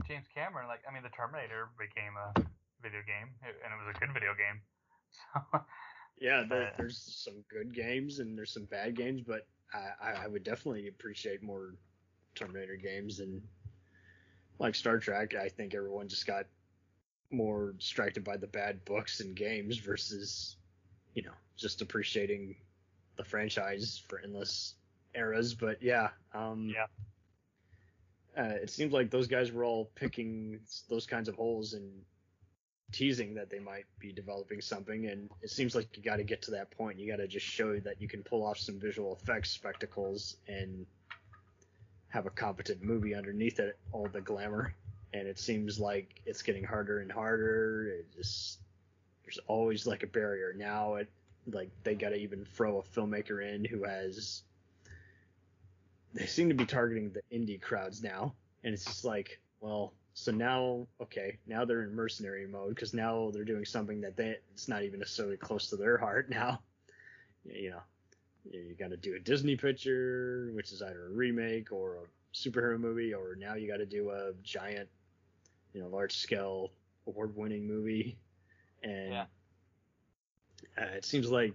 James 0.08 0.28
Cameron, 0.34 0.68
like 0.68 0.82
I 0.90 0.94
mean, 0.94 1.04
the 1.04 1.10
Terminator 1.10 1.70
became 1.78 2.16
a 2.18 2.34
video 2.82 3.02
game, 3.06 3.36
and 3.44 3.70
it 3.74 3.78
was 3.80 3.96
a 3.96 4.00
good 4.00 4.14
video 4.14 4.34
game. 4.36 4.62
So 5.52 5.62
Yeah, 6.20 6.44
there, 6.48 6.70
there's 6.78 6.98
some 7.24 7.44
good 7.50 7.74
games 7.74 8.20
and 8.20 8.38
there's 8.38 8.54
some 8.54 8.66
bad 8.66 8.96
games, 8.96 9.22
but 9.22 9.48
I, 9.74 9.92
I, 10.02 10.12
I 10.26 10.28
would 10.28 10.44
definitely 10.44 10.88
appreciate 10.88 11.44
more 11.44 11.76
Terminator 12.38 12.76
games 12.76 13.20
and 13.20 13.42
like 14.60 14.76
Star 14.76 15.00
Trek. 15.00 15.36
I 15.36 15.50
think 15.50 15.74
everyone 15.76 16.08
just 16.08 16.28
got 16.28 16.46
more 17.32 17.74
distracted 17.78 18.24
by 18.24 18.38
the 18.38 18.48
bad 18.48 18.84
books 18.86 19.20
and 19.20 19.36
games 19.36 19.78
versus, 19.78 20.56
you 21.14 21.24
know, 21.24 21.34
just 21.58 21.82
appreciating 21.82 22.56
the 23.18 23.24
franchise 23.24 24.02
for 24.08 24.20
endless 24.24 24.76
eras. 25.16 25.54
But 25.54 25.82
yeah, 25.82 26.10
um, 26.34 26.74
Yeah. 26.74 26.86
Uh, 28.38 28.54
it 28.62 28.70
seemed 28.70 28.92
like 28.92 29.10
those 29.10 29.26
guys 29.28 29.52
were 29.52 29.64
all 29.64 29.90
picking 29.96 30.60
those 30.90 31.08
kinds 31.08 31.28
of 31.28 31.34
holes 31.36 31.74
and 31.74 31.92
teasing 32.92 33.34
that 33.34 33.50
they 33.50 33.60
might 33.60 33.86
be 34.00 34.14
developing 34.14 34.62
something 34.62 35.08
and 35.08 35.30
it 35.42 35.50
seems 35.50 35.76
like 35.76 35.98
you 35.98 36.04
got 36.04 36.18
to 36.18 36.24
get 36.24 36.42
to 36.42 36.52
that 36.52 36.72
point 36.72 36.98
you 36.98 37.10
got 37.12 37.18
to 37.18 37.28
just 37.28 37.46
show 37.46 37.78
that 37.80 38.02
you 38.02 38.08
can 38.08 38.24
pull 38.24 38.46
off 38.46 38.58
some 38.58 38.80
visual 38.80 39.14
effects 39.22 39.50
spectacles 39.50 40.38
and 40.48 40.86
have 42.10 42.26
a 42.26 42.32
competent 42.32 42.82
movie 42.82 43.14
underneath 43.14 43.60
it 43.60 43.78
all 43.92 44.08
the 44.08 44.22
glamour. 44.22 44.74
And 45.14 45.28
it 45.28 45.40
seems 45.40 45.80
like 45.80 46.22
it's 46.26 46.42
getting 46.42 46.64
harder 46.64 47.00
and 47.00 47.12
harder. 47.12 47.88
It 47.88 48.06
just 48.16 48.60
there's 49.24 49.40
always 49.48 49.86
like 49.86 50.04
a 50.04 50.08
barrier. 50.08 50.54
Now 50.56 50.96
it 50.96 51.10
like 51.52 51.70
they 51.84 51.96
got 51.96 52.10
to 52.10 52.16
even 52.16 52.46
throw 52.46 52.80
a 52.80 52.84
filmmaker 52.84 53.44
in 53.44 53.64
who 53.66 53.84
has 53.84 54.44
they 56.14 56.26
seem 56.26 56.50
to 56.50 56.56
be 56.56 56.66
targeting 56.66 57.12
the 57.12 57.22
indie 57.36 57.62
crowds 57.62 58.04
now. 58.04 58.34
And 58.64 58.74
it's 58.74 58.86
just 58.86 59.06
like 59.06 59.40
well 59.60 59.94
so 60.14 60.32
now 60.32 60.88
okay 61.02 61.38
now 61.46 61.64
they're 61.64 61.84
in 61.84 61.96
mercenary 61.96 62.48
mode 62.48 62.76
because 62.76 62.94
now 62.94 63.32
they're 63.32 63.44
doing 63.44 63.66
something 63.66 64.02
that 64.02 64.18
they 64.18 64.38
it's 64.54 64.68
not 64.68 64.84
even 64.84 65.00
necessarily 65.00 65.38
close 65.38 65.70
to 65.70 65.76
their 65.76 65.98
heart 65.98 66.30
now. 66.30 66.62
You 67.46 67.72
know 67.72 67.82
you 68.52 68.76
got 68.78 68.90
to 68.90 68.98
do 68.98 69.16
a 69.16 69.20
disney 69.20 69.56
picture 69.56 70.50
which 70.54 70.72
is 70.72 70.82
either 70.82 71.08
a 71.08 71.10
remake 71.10 71.72
or 71.72 71.98
a 71.98 72.36
superhero 72.36 72.80
movie 72.80 73.14
or 73.14 73.36
now 73.36 73.56
you 73.56 73.68
got 73.68 73.78
to 73.78 73.86
do 73.86 74.10
a 74.12 74.32
giant 74.44 74.88
you 75.74 75.82
know 75.82 75.88
large 75.88 76.16
scale 76.18 76.72
award 77.08 77.36
winning 77.36 77.66
movie 77.68 78.18
and 78.84 79.12
Yeah. 79.12 79.26
uh, 80.78 80.86
it 80.96 81.06
seems 81.06 81.32
like 81.32 81.54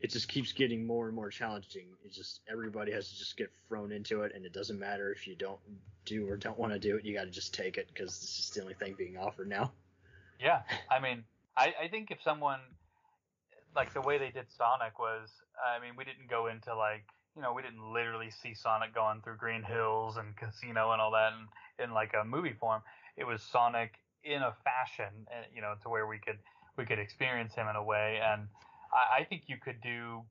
it 0.00 0.10
just 0.10 0.28
keeps 0.28 0.52
getting 0.52 0.86
more 0.86 1.06
and 1.06 1.16
more 1.16 1.30
challenging. 1.30 1.86
It's 2.04 2.14
just 2.14 2.40
everybody 2.50 2.92
has 2.92 3.08
to 3.08 3.18
just 3.18 3.38
get 3.38 3.50
thrown 3.68 3.90
into 3.90 4.22
it, 4.22 4.32
and 4.34 4.44
it 4.44 4.52
doesn't 4.52 4.78
matter 4.78 5.10
if 5.10 5.26
you 5.26 5.34
don't 5.34 5.58
do 6.04 6.28
or 6.28 6.36
don't 6.36 6.58
want 6.58 6.74
to 6.74 6.78
do 6.78 6.96
it. 6.96 7.04
You 7.06 7.14
got 7.14 7.24
to 7.24 7.30
just 7.30 7.54
take 7.54 7.78
it 7.78 7.88
because 7.88 8.20
this 8.20 8.38
is 8.38 8.50
the 8.50 8.60
only 8.60 8.74
thing 8.74 8.94
being 8.98 9.16
offered 9.16 9.48
now. 9.48 9.72
Yeah, 10.38 10.60
I 10.90 11.00
mean, 11.00 11.24
I, 11.56 11.72
I 11.84 11.88
think 11.88 12.10
if 12.10 12.18
someone 12.22 12.60
like 13.76 13.92
the 13.92 14.00
way 14.00 14.18
they 14.18 14.30
did 14.30 14.46
Sonic 14.56 14.98
was, 14.98 15.28
I 15.58 15.80
mean, 15.80 15.94
we 15.96 16.04
didn't 16.04 16.28
go 16.28 16.46
into 16.46 16.74
like, 16.74 17.04
you 17.36 17.42
know, 17.42 17.52
we 17.52 17.62
didn't 17.62 17.92
literally 17.92 18.30
see 18.30 18.54
Sonic 18.54 18.94
going 18.94 19.20
through 19.22 19.36
Green 19.36 19.62
Hills 19.62 20.16
and 20.16 20.36
Casino 20.36 20.92
and 20.92 21.00
all 21.00 21.10
that 21.12 21.32
in, 21.32 21.84
in 21.84 21.94
like 21.94 22.12
a 22.14 22.24
movie 22.24 22.54
form. 22.58 22.82
It 23.16 23.24
was 23.24 23.42
Sonic 23.42 23.94
in 24.22 24.42
a 24.42 24.54
fashion, 24.64 25.26
uh, 25.28 25.44
you 25.54 25.60
know, 25.60 25.74
to 25.82 25.88
where 25.88 26.06
we 26.06 26.18
could 26.18 26.38
we 26.76 26.84
could 26.84 26.98
experience 26.98 27.54
him 27.54 27.68
in 27.68 27.76
a 27.76 27.82
way, 27.82 28.18
and 28.22 28.48
I, 28.92 29.20
I 29.20 29.24
think 29.24 29.42
you 29.46 29.56
could 29.62 29.80
do. 29.80 30.22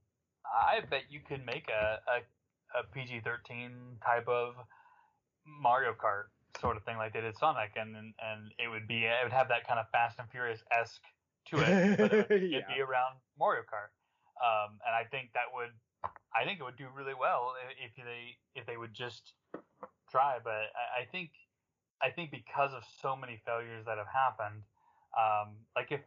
I 0.45 0.81
bet 0.89 1.03
you 1.09 1.19
could 1.27 1.45
make 1.45 1.69
a 1.69 1.99
a, 2.09 2.79
a 2.79 2.83
PG-13 2.93 4.03
type 4.05 4.27
of 4.27 4.55
Mario 5.45 5.93
Kart 5.93 6.31
sort 6.59 6.77
of 6.77 6.83
thing 6.83 6.97
like 6.97 7.13
they 7.13 7.21
did 7.21 7.37
Sonic, 7.37 7.71
and, 7.75 7.95
and 7.95 8.51
it 8.59 8.69
would 8.69 8.87
be 8.87 9.05
it 9.05 9.23
would 9.23 9.31
have 9.31 9.47
that 9.49 9.67
kind 9.67 9.79
of 9.79 9.89
Fast 9.91 10.19
and 10.19 10.29
Furious 10.29 10.63
esque 10.71 11.01
to 11.51 11.61
it, 11.61 11.79
but 11.99 12.11
it 12.13 12.19
would 12.19 12.43
it'd 12.51 12.67
Yeah. 12.67 12.75
be 12.75 12.81
around 12.81 13.17
Mario 13.37 13.63
Kart, 13.63 13.91
um, 14.41 14.79
and 14.85 14.93
I 14.95 15.03
think 15.09 15.31
that 15.33 15.51
would 15.53 15.71
I 16.35 16.45
think 16.45 16.59
it 16.59 16.63
would 16.63 16.77
do 16.77 16.87
really 16.93 17.13
well 17.13 17.53
if 17.83 17.95
they 17.95 18.37
if 18.55 18.65
they 18.65 18.77
would 18.77 18.93
just 18.93 19.33
try. 20.09 20.39
But 20.43 20.71
I, 20.75 21.03
I 21.03 21.05
think 21.11 21.31
I 22.01 22.09
think 22.11 22.31
because 22.31 22.73
of 22.73 22.83
so 23.01 23.15
many 23.15 23.41
failures 23.45 23.85
that 23.85 23.97
have 23.97 24.07
happened, 24.11 24.63
um, 25.17 25.65
like 25.75 25.91
if 25.91 26.01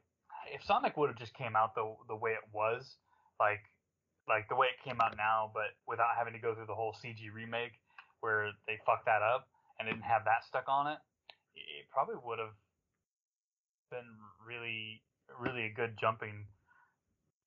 if 0.53 0.62
Sonic 0.64 0.97
would 0.97 1.09
have 1.11 1.18
just 1.18 1.34
came 1.34 1.57
out 1.57 1.74
the 1.74 1.95
the 2.09 2.16
way 2.16 2.32
it 2.32 2.47
was, 2.53 2.97
like 3.41 3.62
like 4.28 4.49
the 4.49 4.57
way 4.57 4.68
it 4.68 4.82
came 4.82 5.01
out 5.01 5.16
now, 5.16 5.51
but 5.55 5.74
without 5.87 6.16
having 6.16 6.32
to 6.34 6.41
go 6.41 6.55
through 6.55 6.66
the 6.66 6.74
whole 6.74 6.95
CG 6.95 7.32
remake 7.32 7.78
where 8.20 8.51
they 8.66 8.78
fucked 8.84 9.07
that 9.07 9.22
up 9.22 9.49
and 9.78 9.89
didn't 9.89 10.03
have 10.03 10.24
that 10.24 10.45
stuck 10.45 10.64
on 10.68 10.87
it, 10.89 10.99
it 11.55 11.87
probably 11.91 12.16
would 12.24 12.39
have 12.39 12.55
been 13.91 14.18
really 14.47 15.03
really 15.41 15.66
a 15.66 15.72
good 15.74 15.97
jumping 16.01 16.47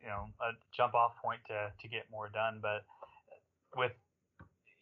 you 0.02 0.08
know 0.08 0.28
a 0.42 0.52
jump 0.76 0.94
off 0.94 1.14
point 1.22 1.40
to 1.48 1.72
to 1.82 1.88
get 1.88 2.04
more 2.12 2.30
done 2.30 2.60
but 2.62 2.84
with 3.76 3.92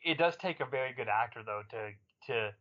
it 0.03 0.17
does 0.17 0.35
take 0.37 0.59
a 0.59 0.65
very 0.65 0.93
good 0.93 1.07
actor 1.07 1.41
though 1.45 1.63
to 1.69 1.91
to 2.27 2.51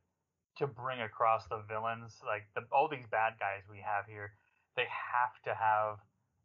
to 0.59 0.67
bring 0.67 1.01
across 1.01 1.47
the 1.49 1.63
villains 1.69 2.19
like 2.27 2.45
the, 2.55 2.63
all 2.73 2.89
these 2.89 3.07
bad 3.11 3.35
guys 3.39 3.63
we 3.71 3.79
have 3.79 4.07
here 4.07 4.33
they 4.77 4.87
have 4.89 5.37
to 5.45 5.55
have 5.55 5.99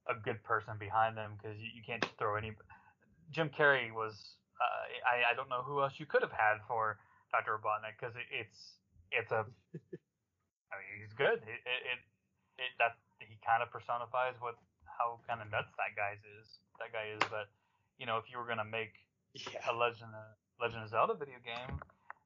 a 0.09 0.19
good 0.19 0.43
person 0.43 0.73
behind 0.79 1.15
them 1.15 1.31
because 1.37 1.57
you, 1.59 1.67
you 1.75 1.83
can't 1.85 2.01
just 2.03 2.17
throw 2.17 2.35
any 2.35 2.51
jim 3.31 3.49
carrey 3.49 3.91
was 3.93 4.35
uh, 4.61 4.83
I, 5.09 5.31
I 5.31 5.35
don't 5.35 5.49
know 5.49 5.63
who 5.63 5.81
else 5.81 5.93
you 5.97 6.05
could 6.05 6.21
have 6.21 6.31
had 6.33 6.59
for 6.67 6.99
dr 7.31 7.49
robotnik 7.49 7.95
because 7.99 8.15
it, 8.15 8.27
it's 8.31 8.77
it's 9.11 9.31
a 9.31 9.45
i 10.71 10.75
mean 10.79 11.01
he's 11.03 11.13
good. 11.13 11.39
It, 11.43 11.61
it, 11.67 11.81
it, 11.91 11.99
it 12.63 12.71
that 12.79 12.95
kind 13.45 13.61
of 13.61 13.69
personifies 13.73 14.37
what 14.39 14.55
how 14.85 15.17
kind 15.25 15.41
of 15.41 15.49
nuts 15.49 15.73
that 15.81 15.97
guy 15.97 16.13
is 16.37 16.61
that 16.77 16.93
guy 16.93 17.09
is 17.09 17.21
but 17.29 17.49
you 17.97 18.05
know 18.05 18.17
if 18.17 18.29
you 18.29 18.37
were 18.37 18.45
going 18.45 18.61
to 18.61 18.67
make 18.67 19.01
a 19.35 19.73
Legend 19.73 20.11
of, 20.11 20.27
Legend 20.59 20.83
of 20.83 20.89
Zelda 20.89 21.13
video 21.13 21.39
game, 21.43 21.79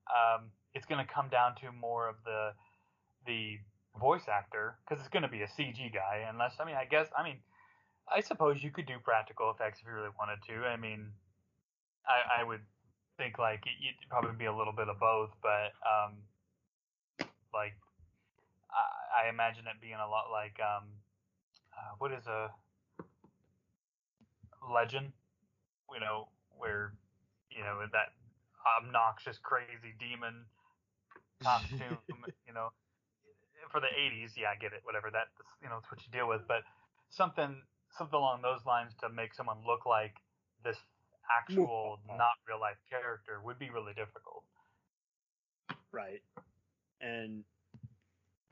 um, 0.09 0.51
it's 0.74 0.86
going 0.86 1.03
to 1.03 1.11
come 1.11 1.30
down 1.30 1.55
to 1.61 1.72
more 1.72 2.09
of 2.09 2.16
the 2.26 2.51
the 3.26 3.57
voice 3.99 4.28
actor 4.28 4.78
because 4.84 5.01
it's 5.01 5.09
going 5.09 5.24
to 5.24 5.30
be 5.30 5.41
a 5.41 5.47
CG 5.47 5.93
guy. 5.93 6.26
Unless 6.30 6.55
I 6.59 6.66
mean, 6.66 6.76
I 6.76 6.86
guess 6.86 7.07
I 7.18 7.24
mean, 7.24 7.38
I 8.09 8.22
suppose 8.22 8.63
you 8.63 8.72
could 8.72 8.86
do 8.86 8.97
practical 9.03 9.51
effects 9.51 9.80
if 9.82 9.88
you 9.88 9.93
really 9.93 10.13
wanted 10.18 10.39
to. 10.49 10.66
I 10.66 10.78
mean, 10.78 11.11
I, 12.07 12.41
I 12.41 12.43
would 12.43 12.61
think 13.18 13.38
like 13.38 13.63
it, 13.66 13.78
it'd 13.82 14.09
probably 14.09 14.36
be 14.38 14.45
a 14.45 14.55
little 14.55 14.74
bit 14.74 14.89
of 14.89 14.99
both, 14.99 15.32
but 15.41 15.74
um, 15.86 16.18
like 17.53 17.78
I, 18.70 19.26
I 19.26 19.30
imagine 19.30 19.66
it 19.68 19.82
being 19.82 20.01
a 20.01 20.09
lot 20.09 20.30
like 20.32 20.57
um, 20.59 20.89
uh, 21.78 21.95
what 21.97 22.11
is 22.11 22.26
a 22.28 22.49
legend, 24.71 25.11
you 25.93 25.99
know, 25.99 26.28
where 26.57 26.93
you 27.51 27.63
know 27.63 27.80
that 27.91 28.15
obnoxious, 28.82 29.38
crazy 29.38 29.93
demon 29.99 30.45
costume, 31.43 31.97
you 32.47 32.53
know, 32.53 32.69
for 33.71 33.80
the 33.80 33.88
'80s. 33.88 34.32
Yeah, 34.36 34.49
I 34.55 34.59
get 34.59 34.73
it. 34.73 34.82
Whatever 34.84 35.11
that, 35.11 35.30
you 35.61 35.69
know, 35.69 35.78
it's 35.78 35.91
what 35.91 35.99
you 36.05 36.11
deal 36.11 36.28
with. 36.28 36.47
But 36.47 36.63
something, 37.09 37.61
something 37.97 38.17
along 38.17 38.41
those 38.41 38.65
lines 38.65 38.93
to 39.01 39.09
make 39.09 39.34
someone 39.34 39.57
look 39.65 39.86
like 39.86 40.15
this 40.63 40.78
actual, 41.30 41.99
not 42.07 42.36
real 42.47 42.59
life 42.59 42.80
character 42.89 43.41
would 43.43 43.59
be 43.59 43.69
really 43.69 43.93
difficult. 43.93 44.43
Right. 45.91 46.21
And 47.01 47.43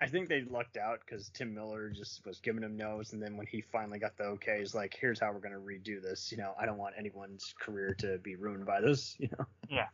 I 0.03 0.07
think 0.07 0.27
they 0.27 0.41
lucked 0.41 0.75
out 0.75 0.99
because 0.99 1.29
Tim 1.29 1.55
Miller 1.55 1.89
just 1.89 2.25
was 2.25 2.41
giving 2.41 2.61
him 2.61 2.75
no's, 2.75 3.13
and 3.13 3.23
then 3.23 3.37
when 3.37 3.47
he 3.47 3.61
finally 3.61 3.99
got 3.99 4.17
the 4.17 4.25
okay, 4.25 4.59
he's 4.59 4.75
like, 4.75 4.93
"Here's 4.99 5.17
how 5.17 5.31
we're 5.31 5.39
gonna 5.39 5.55
redo 5.55 6.01
this." 6.01 6.29
You 6.29 6.39
know, 6.39 6.53
I 6.59 6.65
don't 6.65 6.77
want 6.77 6.95
anyone's 6.97 7.55
career 7.57 7.95
to 7.99 8.17
be 8.17 8.35
ruined 8.35 8.65
by 8.65 8.81
this. 8.81 9.15
You 9.23 9.29
know. 9.39 9.45
Yeah. 9.69 9.87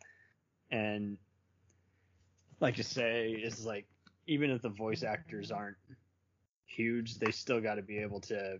And 0.71 1.19
like 2.59 2.77
to 2.77 2.83
say 2.83 3.33
is 3.33 3.67
like, 3.67 3.85
even 4.25 4.49
if 4.49 4.63
the 4.63 4.69
voice 4.69 5.03
actors 5.03 5.51
aren't 5.51 5.77
huge, 6.65 7.19
they 7.19 7.29
still 7.29 7.61
got 7.61 7.75
to 7.75 7.83
be 7.83 7.99
able 7.99 8.21
to 8.21 8.59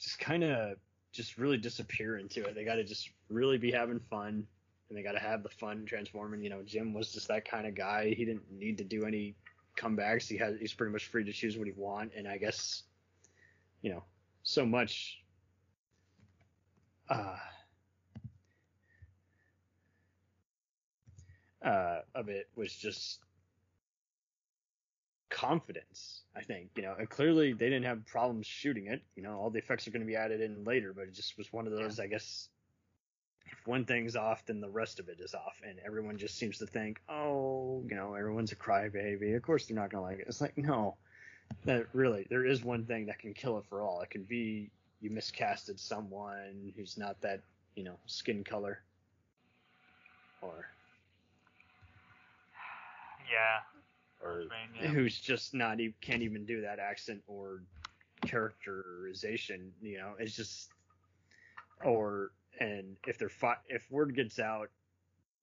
just 0.00 0.18
kind 0.18 0.44
of 0.44 0.78
just 1.12 1.36
really 1.36 1.58
disappear 1.58 2.16
into 2.16 2.42
it. 2.44 2.54
They 2.54 2.64
got 2.64 2.76
to 2.76 2.84
just 2.84 3.10
really 3.28 3.58
be 3.58 3.70
having 3.70 4.00
fun, 4.08 4.46
and 4.88 4.98
they 4.98 5.02
got 5.02 5.12
to 5.12 5.18
have 5.18 5.42
the 5.42 5.50
fun 5.50 5.84
transforming. 5.84 6.42
You 6.42 6.48
know, 6.48 6.62
Jim 6.64 6.94
was 6.94 7.12
just 7.12 7.28
that 7.28 7.46
kind 7.46 7.66
of 7.66 7.74
guy. 7.74 8.14
He 8.16 8.24
didn't 8.24 8.50
need 8.50 8.78
to 8.78 8.84
do 8.84 9.04
any 9.04 9.34
comebacks. 9.76 10.28
He 10.28 10.36
has 10.38 10.58
he's 10.58 10.74
pretty 10.74 10.92
much 10.92 11.06
free 11.06 11.24
to 11.24 11.32
choose 11.32 11.56
what 11.56 11.66
he 11.66 11.72
want, 11.76 12.12
and 12.16 12.26
I 12.28 12.38
guess 12.38 12.82
you 13.82 13.90
know 13.90 14.04
so 14.42 14.64
much. 14.64 15.18
Uh, 17.08 17.36
uh, 21.64 22.00
of 22.14 22.28
it 22.28 22.48
was 22.54 22.72
just 22.72 23.18
confidence. 25.28 26.22
I 26.36 26.42
think 26.42 26.70
you 26.76 26.82
know, 26.82 26.94
and 26.98 27.08
clearly 27.08 27.52
they 27.52 27.66
didn't 27.66 27.84
have 27.84 28.04
problems 28.06 28.46
shooting 28.46 28.86
it. 28.86 29.02
You 29.16 29.22
know, 29.22 29.38
all 29.38 29.50
the 29.50 29.58
effects 29.58 29.86
are 29.86 29.90
going 29.90 30.02
to 30.02 30.06
be 30.06 30.16
added 30.16 30.40
in 30.40 30.64
later, 30.64 30.92
but 30.94 31.04
it 31.04 31.14
just 31.14 31.36
was 31.38 31.52
one 31.52 31.66
of 31.66 31.72
those. 31.72 31.98
I 31.98 32.06
guess 32.06 32.48
if 33.52 33.66
one 33.66 33.84
thing's 33.84 34.16
off, 34.16 34.44
then 34.46 34.60
the 34.60 34.68
rest 34.68 35.00
of 35.00 35.08
it 35.08 35.18
is 35.20 35.34
off, 35.34 35.60
and 35.66 35.78
everyone 35.84 36.16
just 36.18 36.36
seems 36.38 36.58
to 36.58 36.66
think, 36.66 37.00
oh, 37.08 37.82
you 37.88 37.96
know, 37.96 38.14
everyone's 38.14 38.52
a 38.52 38.56
crybaby. 38.56 39.36
Of 39.36 39.42
course 39.42 39.66
they're 39.66 39.76
not 39.76 39.90
going 39.90 40.02
to 40.02 40.08
like 40.10 40.18
it. 40.20 40.26
It's 40.28 40.40
like 40.40 40.56
no, 40.56 40.96
that 41.64 41.86
really 41.92 42.26
there 42.30 42.44
is 42.46 42.62
one 42.64 42.84
thing 42.84 43.06
that 43.06 43.18
can 43.18 43.34
kill 43.34 43.58
it 43.58 43.64
for 43.68 43.82
all. 43.82 44.00
It 44.00 44.10
can 44.10 44.22
be 44.24 44.70
you 45.00 45.10
miscasted 45.10 45.78
someone 45.78 46.72
who's 46.76 46.96
not 46.98 47.20
that 47.22 47.40
you 47.74 47.84
know 47.84 47.96
skin 48.06 48.44
color, 48.44 48.80
or 50.42 50.66
Yeah. 53.30 53.60
or 54.26 54.42
I 54.42 54.72
mean, 54.72 54.82
yeah. 54.82 54.88
who's 54.88 55.18
just 55.18 55.54
not 55.54 55.80
even 55.80 55.94
can't 56.00 56.22
even 56.22 56.44
do 56.44 56.60
that 56.62 56.78
accent 56.78 57.22
or 57.26 57.62
characterization. 58.26 59.72
You 59.82 59.98
know, 59.98 60.12
it's 60.18 60.36
just 60.36 60.70
or 61.84 62.30
and 62.60 62.96
if 63.06 63.18
they're 63.18 63.30
if 63.68 63.90
word 63.90 64.14
gets 64.14 64.38
out 64.38 64.70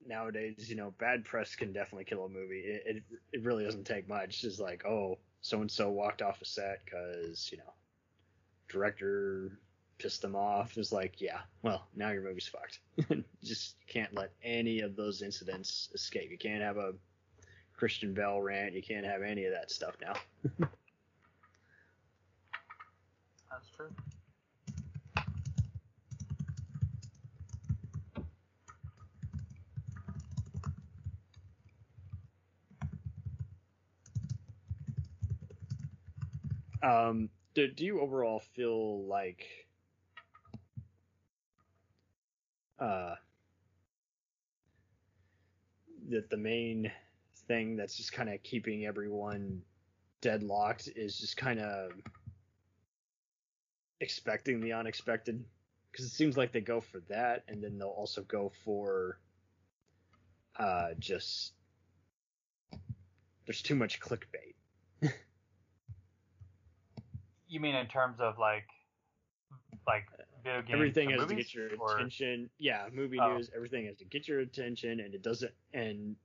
nowadays, 0.06 0.70
you 0.70 0.76
know, 0.76 0.94
bad 1.00 1.26
press 1.26 1.56
can 1.56 1.74
definitely 1.74 2.06
kill 2.06 2.26
a 2.26 2.30
movie. 2.30 2.60
It 2.60 2.84
it, 2.86 3.04
it 3.34 3.44
really 3.44 3.66
doesn't 3.66 3.86
take 3.86 4.08
much. 4.08 4.44
It's 4.44 4.60
like 4.60 4.86
oh, 4.86 5.18
so 5.42 5.62
and 5.62 5.70
so 5.70 5.90
walked 5.90 6.22
off 6.22 6.42
a 6.42 6.46
set 6.46 6.82
because 6.86 7.50
you 7.52 7.58
know, 7.58 7.74
director 8.70 9.60
pissed 9.98 10.22
them 10.22 10.36
off. 10.36 10.78
It's 10.78 10.92
like 10.92 11.20
yeah, 11.20 11.40
well 11.64 11.88
now 11.96 12.12
your 12.12 12.22
movie's 12.22 12.48
fucked. 12.48 12.80
just 13.44 13.76
can't 13.88 14.14
let 14.14 14.32
any 14.44 14.82
of 14.82 14.96
those 14.96 15.22
incidents 15.24 15.90
escape. 15.94 16.30
You 16.30 16.38
can't 16.38 16.62
have 16.62 16.78
a 16.78 16.94
Christian 17.76 18.14
Bale 18.14 18.42
rant. 18.42 18.74
You 18.74 18.82
can't 18.84 19.06
have 19.06 19.24
any 19.24 19.46
of 19.46 19.54
that 19.54 19.72
stuff 19.72 19.96
now. 20.02 20.14
That's 23.50 23.70
true. 23.76 23.90
Um, 36.88 37.30
do, 37.54 37.68
do 37.68 37.84
you 37.84 38.00
overall 38.00 38.40
feel 38.56 39.06
like 39.08 39.46
uh, 42.80 43.16
that 46.10 46.30
the 46.30 46.38
main 46.38 46.90
thing 47.48 47.76
that's 47.76 47.98
just 47.98 48.14
kind 48.14 48.30
of 48.30 48.42
keeping 48.42 48.86
everyone 48.86 49.62
deadlocked 50.22 50.88
is 50.96 51.20
just 51.20 51.36
kind 51.36 51.60
of 51.60 51.92
expecting 54.00 54.62
the 54.62 54.72
unexpected? 54.72 55.44
Because 55.92 56.06
it 56.06 56.12
seems 56.12 56.38
like 56.38 56.54
they 56.54 56.62
go 56.62 56.80
for 56.80 57.02
that, 57.10 57.44
and 57.50 57.62
then 57.62 57.78
they'll 57.78 57.90
also 57.90 58.22
go 58.22 58.54
for 58.64 59.20
uh, 60.58 60.90
just 61.00 61.52
there's 63.46 63.62
too 63.62 63.76
much 63.76 64.00
clickbait. 64.00 64.54
You 67.48 67.60
mean 67.60 67.76
in 67.76 67.88
terms 67.88 68.20
of 68.20 68.38
like, 68.38 68.66
like 69.86 70.06
video 70.44 70.62
games? 70.62 70.74
everything 70.74 71.10
has 71.12 71.26
to 71.28 71.36
get 71.36 71.54
your 71.54 71.70
or- 71.80 71.96
attention. 71.98 72.50
Yeah, 72.58 72.88
movie 72.94 73.20
Oh. 73.20 73.36
news, 73.38 73.50
everything 73.56 73.86
has 73.86 73.98
to 73.98 74.06
get 74.06 74.28
your 74.28 74.40
attention, 74.40 75.00
and 75.00 75.14
it 75.14 75.22
doesn't. 75.22 75.54
And 75.74 76.16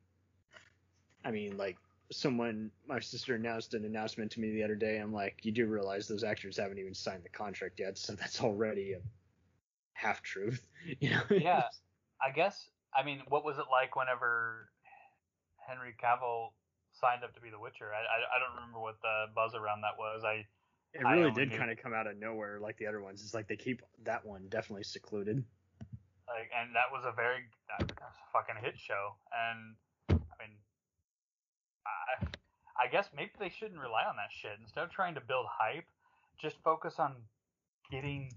I 1.25 1.31
mean, 1.31 1.57
like 1.57 1.77
someone, 2.11 2.71
my 2.87 2.99
sister 3.01 3.35
announced 3.37 3.75
an 3.75 3.85
announcement 3.85 4.33
to 4.33 4.41
me 4.41 4.51
the 4.53 4.63
other 4.65 4.75
day. 4.75 4.99
I'm 4.99 5.13
like, 5.13 5.39
you 5.45 5.53
do 5.53 5.67
realize 5.67 6.09
those 6.09 6.25
actors 6.25 6.57
haven't 6.59 6.79
even 6.79 6.95
signed 6.95 7.23
the 7.25 7.29
contract 7.29 7.79
yet, 7.79 7.97
so 7.97 8.15
that's 8.15 8.41
already 8.43 8.93
a 8.95 9.01
half 9.93 10.23
truth. 10.23 10.67
You 11.01 11.11
know? 11.11 11.23
Yeah. 11.31 11.63
I 12.21 12.31
guess. 12.35 12.69
I 12.93 13.05
mean, 13.05 13.23
what 13.29 13.45
was 13.45 13.57
it 13.59 13.67
like 13.71 13.95
whenever 13.95 14.69
Henry 15.69 15.95
Cavill 16.03 16.51
signed 16.93 17.23
up 17.23 17.33
to 17.37 17.41
be 17.41 17.51
The 17.51 17.59
Witcher? 17.61 17.91
I 17.95 17.99
I, 18.03 18.37
I 18.37 18.39
don't 18.41 18.55
remember 18.57 18.81
what 18.81 19.01
the 19.01 19.27
buzz 19.33 19.55
around 19.55 19.83
that 19.83 19.97
was. 19.97 20.23
I 20.25 20.45
it 20.95 21.05
really 21.05 21.31
did 21.31 21.51
knew- 21.51 21.59
kind 21.59 21.71
of 21.71 21.79
come 21.79 21.93
out 21.95 22.07
of 22.07 22.17
nowhere, 22.19 22.61
like 22.61 22.77
the 22.79 22.87
other 22.87 23.01
ones. 23.01 23.23
It's 23.23 23.35
like 23.35 23.49
they 23.49 23.57
keep 23.57 23.83
that 24.05 24.25
one 24.25 24.47
definitely 24.49 24.85
secluded. 24.85 25.43
like, 26.29 26.51
and 26.59 26.75
that 26.75 26.91
was 26.93 27.05
a 27.07 27.13
very 27.13 27.45
that, 27.69 27.89
that 27.89 28.01
was 28.01 28.17
a 28.21 28.33
fucking 28.33 28.63
hit 28.63 28.79
show. 28.79 29.15
And 29.33 29.75
I 30.11 30.35
mean, 30.39 30.57
I 31.87 32.27
I 32.85 32.89
guess 32.91 33.09
maybe 33.17 33.31
they 33.39 33.51
shouldn't 33.51 33.81
rely 33.81 34.05
on 34.09 34.17
that 34.17 34.31
shit. 34.33 34.53
Instead 34.61 34.85
of 34.85 34.91
trying 34.91 35.15
to 35.15 35.21
build 35.21 35.47
hype, 35.49 35.85
just 36.41 36.57
focus 36.65 36.95
on 36.99 37.15
getting 37.91 38.33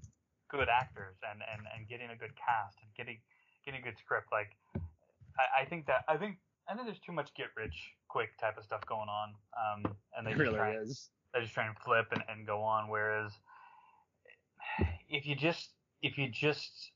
good 0.49 0.68
actors 0.70 1.16
and, 1.32 1.41
and, 1.51 1.66
and 1.76 1.88
getting 1.88 2.10
a 2.12 2.16
good 2.16 2.32
cast 2.36 2.78
and 2.84 2.89
getting 2.95 3.18
getting 3.66 3.82
a 3.82 3.84
good 3.84 3.97
script. 3.97 4.28
Like 4.32 4.56
I, 5.39 5.62
I 5.64 5.66
think 5.66 5.88
that 5.88 6.03
I 6.08 6.18
think 6.18 6.38
I 6.70 6.74
think 6.74 6.86
there's 6.88 6.99
too 6.99 7.12
much 7.12 7.34
get 7.36 7.47
rich 7.56 7.76
quick 8.08 8.38
type 8.39 8.58
of 8.58 8.64
stuff 8.64 8.86
going 8.86 9.10
on. 9.10 9.34
Um, 9.56 9.95
and 10.18 10.26
they 10.28 10.32
It 10.32 10.38
really 10.38 10.56
try, 10.56 10.76
is. 10.78 11.10
They 11.36 11.41
just 11.41 11.53
try 11.53 11.67
and 11.67 11.77
flip 11.77 12.07
and, 12.11 12.23
and 12.29 12.47
go 12.47 12.61
on. 12.61 12.89
Whereas 12.89 13.31
if 15.09 15.25
you 15.25 15.36
just 15.36 15.69
if 16.01 16.17
you 16.17 16.29
just 16.29 16.91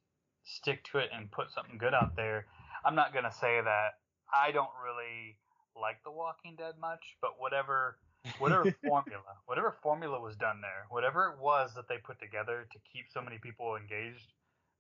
stick 0.46 0.84
to 0.86 1.00
it 1.00 1.10
and 1.14 1.30
put 1.30 1.52
something 1.52 1.78
good 1.78 1.94
out 1.94 2.16
there, 2.16 2.46
I'm 2.86 2.96
not 2.96 3.14
gonna 3.14 3.34
say 3.34 3.60
that 3.62 4.00
I 4.34 4.52
don't 4.52 4.72
really 4.84 5.38
like 5.76 6.04
The 6.04 6.12
Walking 6.12 6.56
Dead 6.58 6.76
much, 6.80 7.18
but 7.22 7.32
whatever 7.38 7.98
whatever 8.40 8.64
formula 8.86 9.38
whatever 9.46 9.76
formula 9.84 10.20
was 10.20 10.36
done 10.36 10.62
there, 10.62 10.86
whatever 10.90 11.28
it 11.28 11.40
was 11.40 11.74
that 11.76 11.88
they 11.90 11.98
put 11.98 12.20
together 12.20 12.66
to 12.72 12.80
keep 12.92 13.06
so 13.14 13.22
many 13.22 13.38
people 13.38 13.76
engaged 13.76 14.32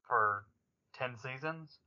for 0.07 0.45
ten 0.93 1.15
seasons, 1.17 1.79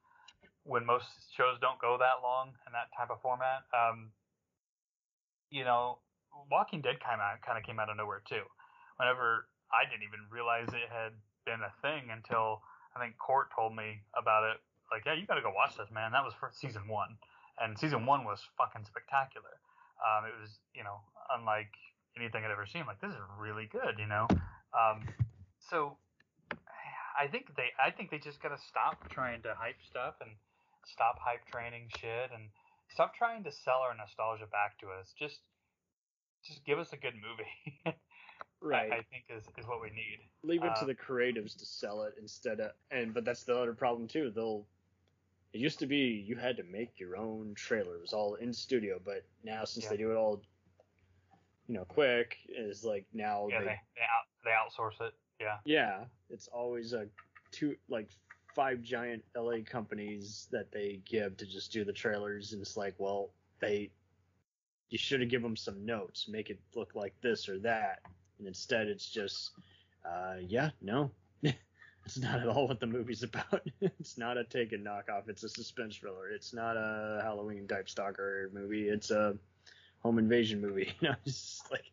when 0.65 0.85
most 0.85 1.07
shows 1.37 1.59
don't 1.61 1.81
go 1.81 1.97
that 1.99 2.23
long 2.23 2.49
in 2.67 2.73
that 2.73 2.89
type 2.97 3.11
of 3.11 3.21
format, 3.21 3.65
um, 3.75 4.11
you 5.51 5.65
know, 5.65 5.99
Walking 6.51 6.81
Dead 6.81 7.01
kind 7.01 7.21
of 7.21 7.41
kind 7.41 7.57
of 7.57 7.65
came 7.65 7.81
out 7.81 7.89
of 7.89 7.97
nowhere 7.97 8.23
too. 8.29 8.45
Whenever 8.97 9.49
I 9.73 9.89
didn't 9.89 10.05
even 10.05 10.29
realize 10.29 10.69
it 10.69 10.93
had 10.93 11.17
been 11.45 11.65
a 11.65 11.73
thing 11.81 12.13
until 12.13 12.61
I 12.95 13.01
think 13.01 13.17
Court 13.19 13.49
told 13.55 13.75
me 13.75 14.05
about 14.13 14.45
it. 14.45 14.61
Like, 14.93 15.09
yeah, 15.09 15.17
you 15.17 15.25
got 15.25 15.41
to 15.41 15.43
go 15.43 15.53
watch 15.57 15.77
this, 15.81 15.89
man. 15.89 16.13
That 16.13 16.25
was 16.25 16.37
for 16.37 16.53
season 16.53 16.85
one, 16.87 17.17
and 17.57 17.79
season 17.79 18.05
one 18.05 18.25
was 18.29 18.45
fucking 18.61 18.85
spectacular. 18.85 19.57
Um, 20.03 20.29
it 20.29 20.37
was, 20.37 20.61
you 20.77 20.85
know, 20.85 21.01
unlike 21.33 21.73
anything 22.19 22.45
I'd 22.45 22.53
ever 22.53 22.67
seen. 22.69 22.85
Like, 22.85 23.01
this 23.01 23.11
is 23.11 23.23
really 23.41 23.65
good, 23.73 23.97
you 23.97 24.07
know. 24.07 24.29
Um, 24.77 25.09
so 25.71 25.97
I 27.17 27.29
think 27.29 27.57
they, 27.57 27.73
I 27.81 27.91
think 27.91 28.11
they 28.11 28.19
just 28.19 28.43
got 28.43 28.53
to 28.53 28.61
stop 28.61 29.09
trying 29.09 29.41
to 29.43 29.55
hype 29.57 29.81
stuff 29.89 30.21
and 30.21 30.31
stop 30.85 31.17
hype 31.21 31.47
training 31.49 31.89
shit 31.97 32.29
and 32.35 32.51
stop 32.91 33.15
trying 33.15 33.45
to 33.45 33.53
sell 33.53 33.81
our 33.81 33.97
nostalgia 33.97 34.45
back 34.53 34.77
to 34.81 34.93
us. 34.93 35.15
Just, 35.17 35.41
just 36.45 36.65
give 36.65 36.79
us 36.79 36.93
a 36.93 36.97
good 36.97 37.15
movie. 37.15 37.97
Right. 38.65 38.93
I, 38.93 38.97
I 38.99 39.03
think 39.11 39.25
is 39.29 39.43
is 39.59 39.67
what 39.67 39.83
we 39.83 39.89
need. 39.91 40.21
leave 40.45 40.63
it 40.63 40.73
to 40.77 40.83
Uh, 40.83 40.87
the 40.87 40.95
creatives 40.95 41.59
to 41.59 41.67
sell 41.67 42.05
it 42.05 42.15
instead 42.21 42.61
of 42.61 42.71
and 42.93 43.13
but 43.13 43.25
that's 43.25 43.43
the 43.43 43.57
other 43.59 43.75
problem 43.75 44.07
too 44.07 44.31
they'll 44.33 44.65
it 45.53 45.59
used 45.59 45.81
to 45.81 45.87
be 45.87 45.97
you 46.25 46.37
had 46.37 46.57
to 46.59 46.63
make 46.63 47.01
your 47.01 47.17
own 47.17 47.55
trailer 47.57 47.97
it 47.97 48.01
was 48.01 48.13
all 48.13 48.35
in 48.37 48.53
studio 48.53 49.01
but 49.05 49.25
now 49.43 49.65
since 49.65 49.83
Yeah. 49.87 49.91
they 49.91 49.97
do 49.97 50.13
it 50.13 50.15
all 50.15 50.43
you 51.67 51.75
know 51.75 51.85
quick 51.87 52.37
is 52.49 52.85
like 52.85 53.05
now 53.13 53.49
Yeah, 53.51 53.59
they, 53.59 53.65
they 53.67 53.81
they, 53.97 54.03
out, 54.03 54.27
they 54.45 54.51
outsource 54.51 55.01
it. 55.09 55.15
Yeah. 55.41 55.57
yeah 55.65 56.05
it's 56.31 56.47
always 56.47 56.93
a 56.93 57.09
two 57.51 57.75
like 57.89 58.11
five 58.55 58.81
giant 58.81 59.25
la 59.35 59.55
companies 59.67 60.47
that 60.53 60.71
they 60.71 61.01
give 61.05 61.37
to 61.39 61.47
just 61.47 61.73
do 61.73 61.85
the 61.85 61.93
trailers 61.93 62.53
and 62.53 62.63
it's 62.63 62.77
like 62.77 62.95
well 62.99 63.31
they 63.61 63.91
you 64.93 64.99
should 64.99 65.21
have 65.21 65.31
given 65.31 65.45
them 65.45 65.57
some 65.57 65.87
notes, 65.87 66.29
make 66.29 66.51
it 66.51 66.61
look 66.75 66.95
like 66.95 67.15
this 67.23 67.49
or 67.49 67.59
that, 67.61 68.01
and 68.39 68.47
instead 68.47 68.89
it's 68.89 69.09
just, 69.09 69.53
uh, 70.05 70.35
yeah, 70.47 70.69
no, 70.83 71.11
it's 71.43 72.19
not 72.19 72.41
at 72.41 72.47
all 72.47 72.69
what 72.69 72.79
the 72.79 72.87
movie's 72.87 73.23
about. 73.23 73.67
it's 73.81 74.19
not 74.19 74.37
a 74.37 74.45
take 74.45 74.71
Taken 74.71 74.85
knockoff. 74.85 75.29
It's 75.29 75.45
a 75.45 75.49
suspense 75.49 75.97
thriller. 75.97 76.29
It's 76.29 76.53
not 76.53 76.77
a 76.77 77.21
Halloween 77.23 77.67
type 77.67 77.89
stalker 77.89 78.51
movie. 78.53 78.89
It's 78.89 79.11
a 79.11 79.35
home 80.01 80.19
invasion 80.19 80.61
movie. 80.61 80.93
You 81.01 81.09
know, 81.09 81.15
it's 81.25 81.63
like, 81.71 81.91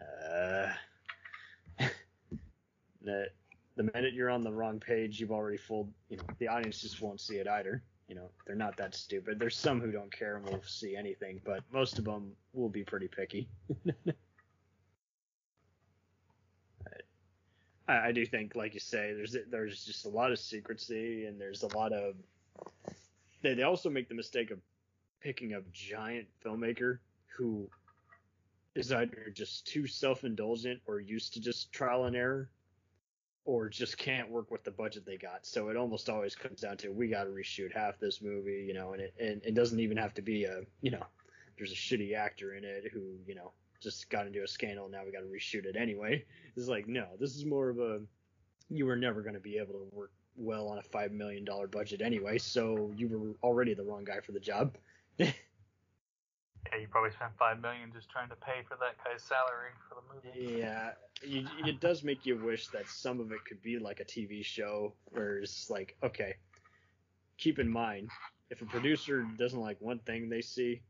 uh, 0.00 0.72
that 3.02 3.28
the 3.76 3.90
minute 3.94 4.12
you're 4.12 4.28
on 4.28 4.42
the 4.42 4.52
wrong 4.52 4.80
page, 4.80 5.20
you've 5.20 5.30
already 5.30 5.56
fooled. 5.56 5.92
You 6.10 6.16
know, 6.16 6.24
the 6.38 6.48
audience 6.48 6.82
just 6.82 7.00
won't 7.00 7.20
see 7.20 7.36
it 7.36 7.46
either. 7.46 7.80
You 8.08 8.14
know, 8.14 8.30
they're 8.46 8.56
not 8.56 8.76
that 8.78 8.94
stupid. 8.94 9.38
There's 9.38 9.56
some 9.56 9.80
who 9.80 9.92
don't 9.92 10.10
care 10.10 10.36
and 10.36 10.46
will 10.46 10.62
see 10.66 10.96
anything, 10.96 11.40
but 11.44 11.62
most 11.70 11.98
of 11.98 12.06
them 12.06 12.32
will 12.54 12.70
be 12.70 12.82
pretty 12.82 13.08
picky. 13.08 13.48
I, 17.86 18.08
I 18.08 18.12
do 18.12 18.24
think, 18.24 18.56
like 18.56 18.72
you 18.72 18.80
say, 18.80 19.12
there's 19.12 19.36
there's 19.50 19.84
just 19.84 20.06
a 20.06 20.08
lot 20.08 20.32
of 20.32 20.38
secrecy 20.38 21.26
and 21.26 21.38
there's 21.38 21.62
a 21.62 21.76
lot 21.76 21.92
of. 21.92 22.14
They 23.42 23.52
they 23.54 23.62
also 23.62 23.90
make 23.90 24.08
the 24.08 24.14
mistake 24.14 24.50
of 24.50 24.58
picking 25.20 25.52
a 25.54 25.60
giant 25.72 26.28
filmmaker 26.44 26.98
who 27.36 27.68
is 28.74 28.92
either 28.92 29.30
just 29.34 29.66
too 29.66 29.86
self-indulgent 29.86 30.80
or 30.86 31.00
used 31.00 31.34
to 31.34 31.40
just 31.40 31.72
trial 31.72 32.04
and 32.04 32.16
error 32.16 32.48
or 33.48 33.66
just 33.66 33.96
can't 33.96 34.30
work 34.30 34.50
with 34.50 34.62
the 34.62 34.70
budget 34.70 35.06
they 35.06 35.16
got. 35.16 35.46
So 35.46 35.70
it 35.70 35.76
almost 35.78 36.10
always 36.10 36.34
comes 36.34 36.60
down 36.60 36.76
to 36.76 36.90
we 36.90 37.08
got 37.08 37.24
to 37.24 37.30
reshoot 37.30 37.74
half 37.74 37.98
this 37.98 38.20
movie, 38.20 38.62
you 38.68 38.74
know, 38.74 38.92
and 38.92 39.00
it 39.00 39.14
and 39.18 39.42
it 39.42 39.54
doesn't 39.54 39.80
even 39.80 39.96
have 39.96 40.12
to 40.14 40.22
be 40.22 40.44
a, 40.44 40.60
you 40.82 40.90
know, 40.90 41.02
there's 41.56 41.72
a 41.72 41.74
shitty 41.74 42.14
actor 42.14 42.56
in 42.56 42.62
it 42.62 42.90
who, 42.92 43.00
you 43.26 43.34
know, 43.34 43.52
just 43.80 44.10
got 44.10 44.26
into 44.26 44.42
a 44.42 44.46
scandal. 44.46 44.84
And 44.84 44.92
now 44.92 45.00
we 45.02 45.12
got 45.12 45.20
to 45.20 45.24
reshoot 45.24 45.64
it 45.64 45.76
anyway. 45.76 46.26
It's 46.56 46.68
like 46.68 46.88
no, 46.88 47.06
this 47.18 47.36
is 47.36 47.46
more 47.46 47.70
of 47.70 47.78
a 47.78 48.00
you 48.68 48.84
were 48.84 48.96
never 48.96 49.22
going 49.22 49.34
to 49.34 49.40
be 49.40 49.56
able 49.56 49.72
to 49.72 49.88
work 49.92 50.12
well 50.36 50.68
on 50.68 50.76
a 50.76 50.82
five 50.82 51.10
million 51.10 51.42
dollar 51.42 51.68
budget 51.68 52.02
anyway, 52.02 52.36
so 52.36 52.92
you 52.98 53.08
were 53.08 53.34
already 53.42 53.72
the 53.72 53.82
wrong 53.82 54.04
guy 54.04 54.20
for 54.20 54.32
the 54.32 54.40
job. 54.40 54.76
Yeah, 56.66 56.80
you 56.80 56.88
probably 56.88 57.10
spent 57.10 57.32
five 57.38 57.60
million 57.60 57.90
just 57.92 58.08
trying 58.10 58.28
to 58.28 58.36
pay 58.36 58.62
for 58.68 58.76
that 58.80 58.96
guy's 59.04 59.22
salary 59.22 59.70
for 59.88 59.96
the 59.96 60.14
movie. 60.14 60.58
Yeah, 60.58 60.90
you, 61.22 61.46
it 61.64 61.80
does 61.80 62.04
make 62.04 62.26
you 62.26 62.36
wish 62.36 62.68
that 62.68 62.88
some 62.88 63.20
of 63.20 63.32
it 63.32 63.44
could 63.44 63.62
be 63.62 63.78
like 63.78 64.00
a 64.00 64.04
TV 64.04 64.44
show, 64.44 64.92
where 65.06 65.38
it's 65.38 65.70
like, 65.70 65.96
okay, 66.02 66.34
keep 67.38 67.58
in 67.58 67.68
mind, 67.68 68.10
if 68.50 68.62
a 68.62 68.66
producer 68.66 69.26
doesn't 69.38 69.60
like 69.60 69.80
one 69.80 69.98
thing 70.00 70.28
they 70.28 70.42
see, 70.42 70.82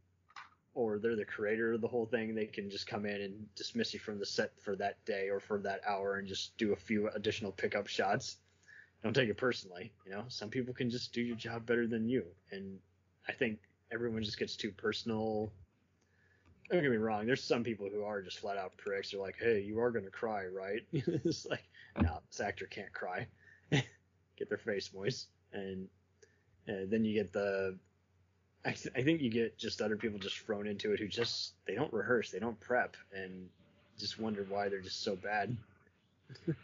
or 0.75 0.99
they're 0.99 1.16
the 1.16 1.25
creator 1.25 1.73
of 1.73 1.81
the 1.81 1.89
whole 1.89 2.07
thing, 2.07 2.35
they 2.35 2.47
can 2.47 2.71
just 2.71 2.87
come 2.87 3.05
in 3.05 3.21
and 3.21 3.55
dismiss 3.55 3.93
you 3.93 4.01
from 4.01 4.19
the 4.19 4.27
set 4.27 4.53
for 4.61 4.77
that 4.77 5.05
day 5.05 5.29
or 5.29 5.41
for 5.41 5.59
that 5.59 5.81
hour 5.87 6.16
and 6.16 6.29
just 6.29 6.57
do 6.57 6.73
a 6.73 6.77
few 6.77 7.09
additional 7.11 7.53
pickup 7.53 7.87
shots. 7.87 8.37
Don't 9.03 9.14
take 9.14 9.29
it 9.29 9.37
personally, 9.37 9.93
you 10.05 10.12
know. 10.12 10.25
Some 10.29 10.51
people 10.51 10.75
can 10.75 10.91
just 10.91 11.12
do 11.12 11.23
your 11.23 11.37
job 11.37 11.66
better 11.66 11.87
than 11.87 12.09
you, 12.09 12.25
and 12.51 12.79
I 13.29 13.33
think 13.33 13.59
everyone 13.93 14.22
just 14.22 14.39
gets 14.39 14.57
too 14.57 14.70
personal 14.70 15.51
don't 16.70 16.82
get 16.82 16.91
me 16.91 16.97
wrong. 16.99 17.26
There's 17.26 17.43
some 17.43 17.64
people 17.64 17.89
who 17.91 18.05
are 18.05 18.20
just 18.20 18.41
flat 18.41 18.59
out 18.59 18.76
pricks. 18.76 19.11
They're 19.11 19.20
like, 19.20 19.39
"Hey, 19.39 19.61
you 19.61 19.80
are 19.80 19.91
gonna 19.91 20.11
cry, 20.11 20.47
right?" 20.47 20.84
it's 20.93 21.47
like, 21.47 21.64
no, 22.01 22.20
this 22.30 22.41
actor 22.41 22.66
can't 22.66 22.93
cry. 22.93 23.26
get 23.70 24.49
their 24.49 24.59
face 24.59 24.91
moist, 24.95 25.28
and, 25.53 25.89
and 26.66 26.91
then 26.91 27.05
you 27.05 27.14
get 27.14 27.32
the. 27.32 27.76
I, 28.64 28.72
th- 28.72 28.95
I 28.97 29.03
think 29.03 29.22
you 29.22 29.30
get 29.30 29.57
just 29.57 29.80
other 29.80 29.97
people 29.97 30.18
just 30.18 30.39
thrown 30.41 30.66
into 30.66 30.93
it 30.93 31.01
who 31.01 31.09
just 31.09 31.53
they 31.66 31.74
don't 31.74 31.93
rehearse, 31.93 32.30
they 32.30 32.41
don't 32.41 32.59
prep, 32.61 32.97
and 33.14 33.49
just 33.99 34.18
wonder 34.18 34.45
why 34.49 34.68
they're 34.68 34.80
just 34.80 35.03
so 35.03 35.16
bad, 35.16 35.57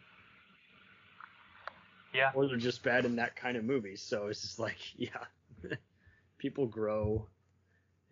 Yeah, 2.15 2.31
or 2.35 2.47
they're 2.47 2.57
just 2.59 2.83
bad 2.83 3.07
in 3.07 3.17
that 3.17 3.37
kind 3.37 3.57
of 3.57 3.65
movie. 3.65 3.97
So 3.97 4.27
it's 4.27 4.43
just 4.43 4.59
like, 4.59 4.77
yeah, 4.99 5.25
people 6.45 6.67
grow 6.67 7.27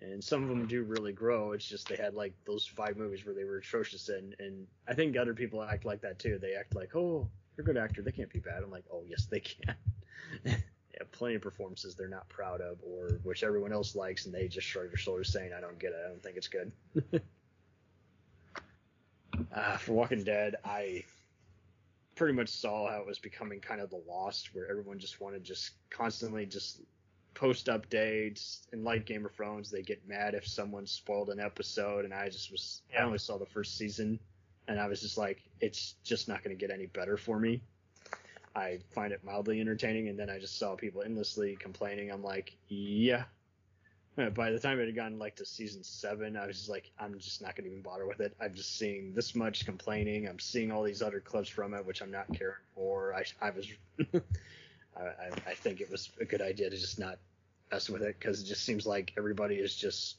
and 0.00 0.24
some 0.24 0.42
of 0.42 0.48
them 0.48 0.66
do 0.66 0.84
really 0.84 1.12
grow. 1.12 1.52
It's 1.52 1.66
just 1.68 1.86
they 1.86 1.96
had 1.96 2.14
like 2.14 2.32
those 2.46 2.66
five 2.66 2.96
movies 2.96 3.26
where 3.26 3.34
they 3.34 3.44
were 3.44 3.58
atrocious, 3.58 4.08
and 4.08 4.34
and 4.38 4.66
I 4.88 4.94
think 4.94 5.18
other 5.18 5.34
people 5.34 5.62
act 5.62 5.84
like 5.84 6.00
that 6.00 6.18
too. 6.18 6.38
They 6.40 6.54
act 6.54 6.74
like, 6.74 6.96
oh, 6.96 7.28
you're 7.54 7.62
a 7.62 7.66
good 7.66 7.76
actor, 7.76 8.00
they 8.00 8.10
can't 8.10 8.32
be 8.32 8.38
bad. 8.38 8.62
I'm 8.62 8.70
like, 8.70 8.86
oh 8.90 9.02
yes, 9.06 9.26
they 9.26 9.40
can. 9.40 9.76
yeah, 10.46 10.56
plenty 11.12 11.34
of 11.34 11.42
performances 11.42 11.94
they're 11.94 12.08
not 12.08 12.26
proud 12.30 12.62
of, 12.62 12.78
or 12.82 13.20
which 13.22 13.44
everyone 13.44 13.70
else 13.70 13.94
likes, 13.94 14.24
and 14.24 14.34
they 14.34 14.48
just 14.48 14.66
shrug 14.66 14.88
their 14.88 14.96
shoulders, 14.96 15.30
saying, 15.30 15.52
I 15.56 15.60
don't 15.60 15.78
get 15.78 15.92
it, 15.92 16.00
I 16.02 16.08
don't 16.08 16.22
think 16.22 16.38
it's 16.38 16.48
good. 16.48 16.72
uh, 19.54 19.76
for 19.76 19.92
Walking 19.92 20.24
Dead, 20.24 20.56
I 20.64 21.04
pretty 22.14 22.32
much 22.32 22.48
saw 22.48 22.90
how 22.90 23.00
it 23.00 23.06
was 23.06 23.18
becoming 23.18 23.60
kind 23.60 23.82
of 23.82 23.90
the 23.90 24.02
Lost, 24.08 24.54
where 24.54 24.68
everyone 24.70 24.98
just 24.98 25.20
wanted 25.20 25.44
just 25.44 25.72
constantly 25.90 26.46
just 26.46 26.80
post 27.34 27.66
updates 27.66 28.66
and 28.72 28.84
like 28.84 29.06
Game 29.06 29.24
of 29.24 29.32
Thrones, 29.32 29.70
they 29.70 29.82
get 29.82 30.06
mad 30.06 30.34
if 30.34 30.46
someone 30.46 30.86
spoiled 30.86 31.30
an 31.30 31.40
episode, 31.40 32.04
and 32.04 32.14
I 32.14 32.28
just 32.28 32.50
was 32.50 32.82
I 32.98 33.02
only 33.02 33.18
saw 33.18 33.38
the 33.38 33.46
first 33.46 33.76
season, 33.76 34.18
and 34.68 34.80
I 34.80 34.86
was 34.86 35.00
just 35.00 35.18
like, 35.18 35.42
it's 35.60 35.94
just 36.04 36.28
not 36.28 36.42
going 36.42 36.56
to 36.56 36.60
get 36.60 36.72
any 36.72 36.86
better 36.86 37.16
for 37.16 37.38
me. 37.38 37.60
I 38.54 38.78
find 38.94 39.12
it 39.12 39.24
mildly 39.24 39.60
entertaining, 39.60 40.08
and 40.08 40.18
then 40.18 40.28
I 40.28 40.38
just 40.38 40.58
saw 40.58 40.76
people 40.76 41.02
endlessly 41.02 41.56
complaining. 41.56 42.10
I'm 42.10 42.22
like, 42.22 42.56
yeah. 42.68 43.24
Uh, 44.18 44.28
By 44.28 44.50
the 44.50 44.58
time 44.58 44.78
it 44.78 44.86
had 44.86 44.94
gotten 44.94 45.18
like 45.18 45.36
to 45.36 45.46
season 45.46 45.82
seven, 45.82 46.36
I 46.36 46.46
was 46.46 46.58
just 46.58 46.68
like, 46.68 46.90
I'm 46.98 47.18
just 47.18 47.40
not 47.40 47.56
going 47.56 47.64
to 47.64 47.70
even 47.70 47.82
bother 47.82 48.06
with 48.06 48.20
it. 48.20 48.36
I'm 48.40 48.52
just 48.52 48.76
seeing 48.76 49.14
this 49.14 49.34
much 49.34 49.64
complaining. 49.64 50.28
I'm 50.28 50.38
seeing 50.38 50.70
all 50.70 50.82
these 50.82 51.00
other 51.00 51.20
clips 51.20 51.48
from 51.48 51.72
it, 51.72 51.86
which 51.86 52.02
I'm 52.02 52.10
not 52.10 52.30
caring 52.34 52.56
for. 52.74 53.14
I, 53.14 53.24
I 53.40 53.50
was, 53.50 53.66
I, 54.96 55.00
I- 55.02 55.50
I 55.50 55.54
think 55.54 55.80
it 55.80 55.90
was 55.90 56.10
a 56.20 56.24
good 56.24 56.42
idea 56.42 56.70
to 56.70 56.76
just 56.76 56.98
not 56.98 57.18
mess 57.70 57.88
with 57.88 58.02
it 58.02 58.18
because 58.18 58.42
it 58.42 58.46
just 58.46 58.64
seems 58.64 58.86
like 58.86 59.12
everybody 59.16 59.56
is 59.56 59.74
just, 59.74 60.18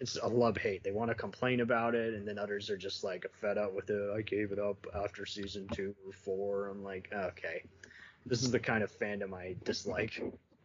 it's 0.00 0.16
a 0.16 0.26
love 0.28 0.56
hate. 0.56 0.82
They 0.82 0.90
want 0.92 1.10
to 1.10 1.14
complain 1.14 1.60
about 1.60 1.94
it, 1.94 2.14
and 2.14 2.26
then 2.26 2.38
others 2.38 2.70
are 2.70 2.76
just 2.76 3.04
like 3.04 3.26
fed 3.32 3.58
up 3.58 3.74
with 3.74 3.90
it. 3.90 4.10
I 4.16 4.22
gave 4.22 4.52
it 4.52 4.58
up 4.58 4.86
after 4.94 5.24
season 5.26 5.68
two 5.68 5.94
or 6.06 6.12
four. 6.12 6.68
I'm 6.68 6.82
like, 6.82 7.08
okay, 7.12 7.62
this 8.26 8.42
is 8.42 8.50
the 8.50 8.58
kind 8.60 8.82
of 8.82 8.90
fandom 8.90 9.34
I 9.34 9.56
dislike. 9.64 10.22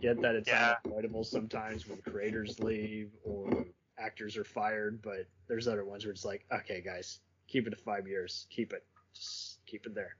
Get 0.00 0.20
that 0.22 0.34
it's 0.36 0.48
Yeah. 0.48 0.76
unavoidable 0.84 1.24
sometimes 1.24 1.86
when 1.88 1.98
creators 2.02 2.60
leave 2.60 3.10
or 3.24 3.64
actors 3.98 4.36
are 4.36 4.44
fired, 4.44 5.00
but 5.02 5.26
there's 5.48 5.66
other 5.66 5.84
ones 5.84 6.04
where 6.04 6.12
it's 6.12 6.24
like, 6.24 6.44
okay, 6.52 6.80
guys, 6.80 7.20
keep 7.48 7.66
it 7.66 7.70
to 7.70 7.76
five 7.76 8.06
years, 8.06 8.46
keep 8.50 8.72
it, 8.72 8.84
just 9.14 9.55
keep 9.66 9.86
it 9.86 9.94
there. 9.94 10.16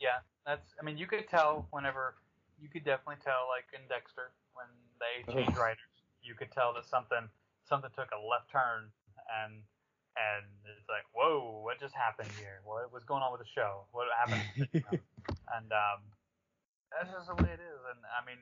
yeah. 0.00 0.22
That's. 0.46 0.74
I 0.80 0.84
mean, 0.84 0.98
you 0.98 1.06
could 1.06 1.28
tell 1.28 1.66
whenever. 1.70 2.14
You 2.60 2.68
could 2.68 2.84
definitely 2.84 3.20
tell, 3.24 3.50
like 3.50 3.66
in 3.74 3.82
Dexter, 3.88 4.30
when 4.54 4.68
they 5.02 5.26
changed 5.32 5.52
Ugh. 5.52 5.58
writers, 5.58 5.92
you 6.22 6.34
could 6.34 6.50
tell 6.52 6.72
that 6.74 6.86
something 6.86 7.28
something 7.68 7.90
took 7.96 8.08
a 8.12 8.20
left 8.20 8.50
turn, 8.50 8.88
and 9.42 9.60
and 10.16 10.46
it's 10.64 10.88
like, 10.88 11.04
whoa, 11.12 11.60
what 11.64 11.80
just 11.80 11.94
happened 11.94 12.30
here? 12.38 12.60
What 12.64 12.92
was 12.92 13.02
going 13.04 13.22
on 13.22 13.32
with 13.32 13.40
the 13.42 13.50
show? 13.54 13.84
What 13.92 14.06
happened? 14.14 14.46
You 14.72 14.80
know? 14.92 14.98
and 15.56 15.68
um, 15.72 16.00
that's 16.92 17.10
just 17.10 17.26
the 17.26 17.34
way 17.42 17.50
it 17.50 17.60
is. 17.60 17.80
And 17.90 18.00
I 18.06 18.24
mean, 18.24 18.38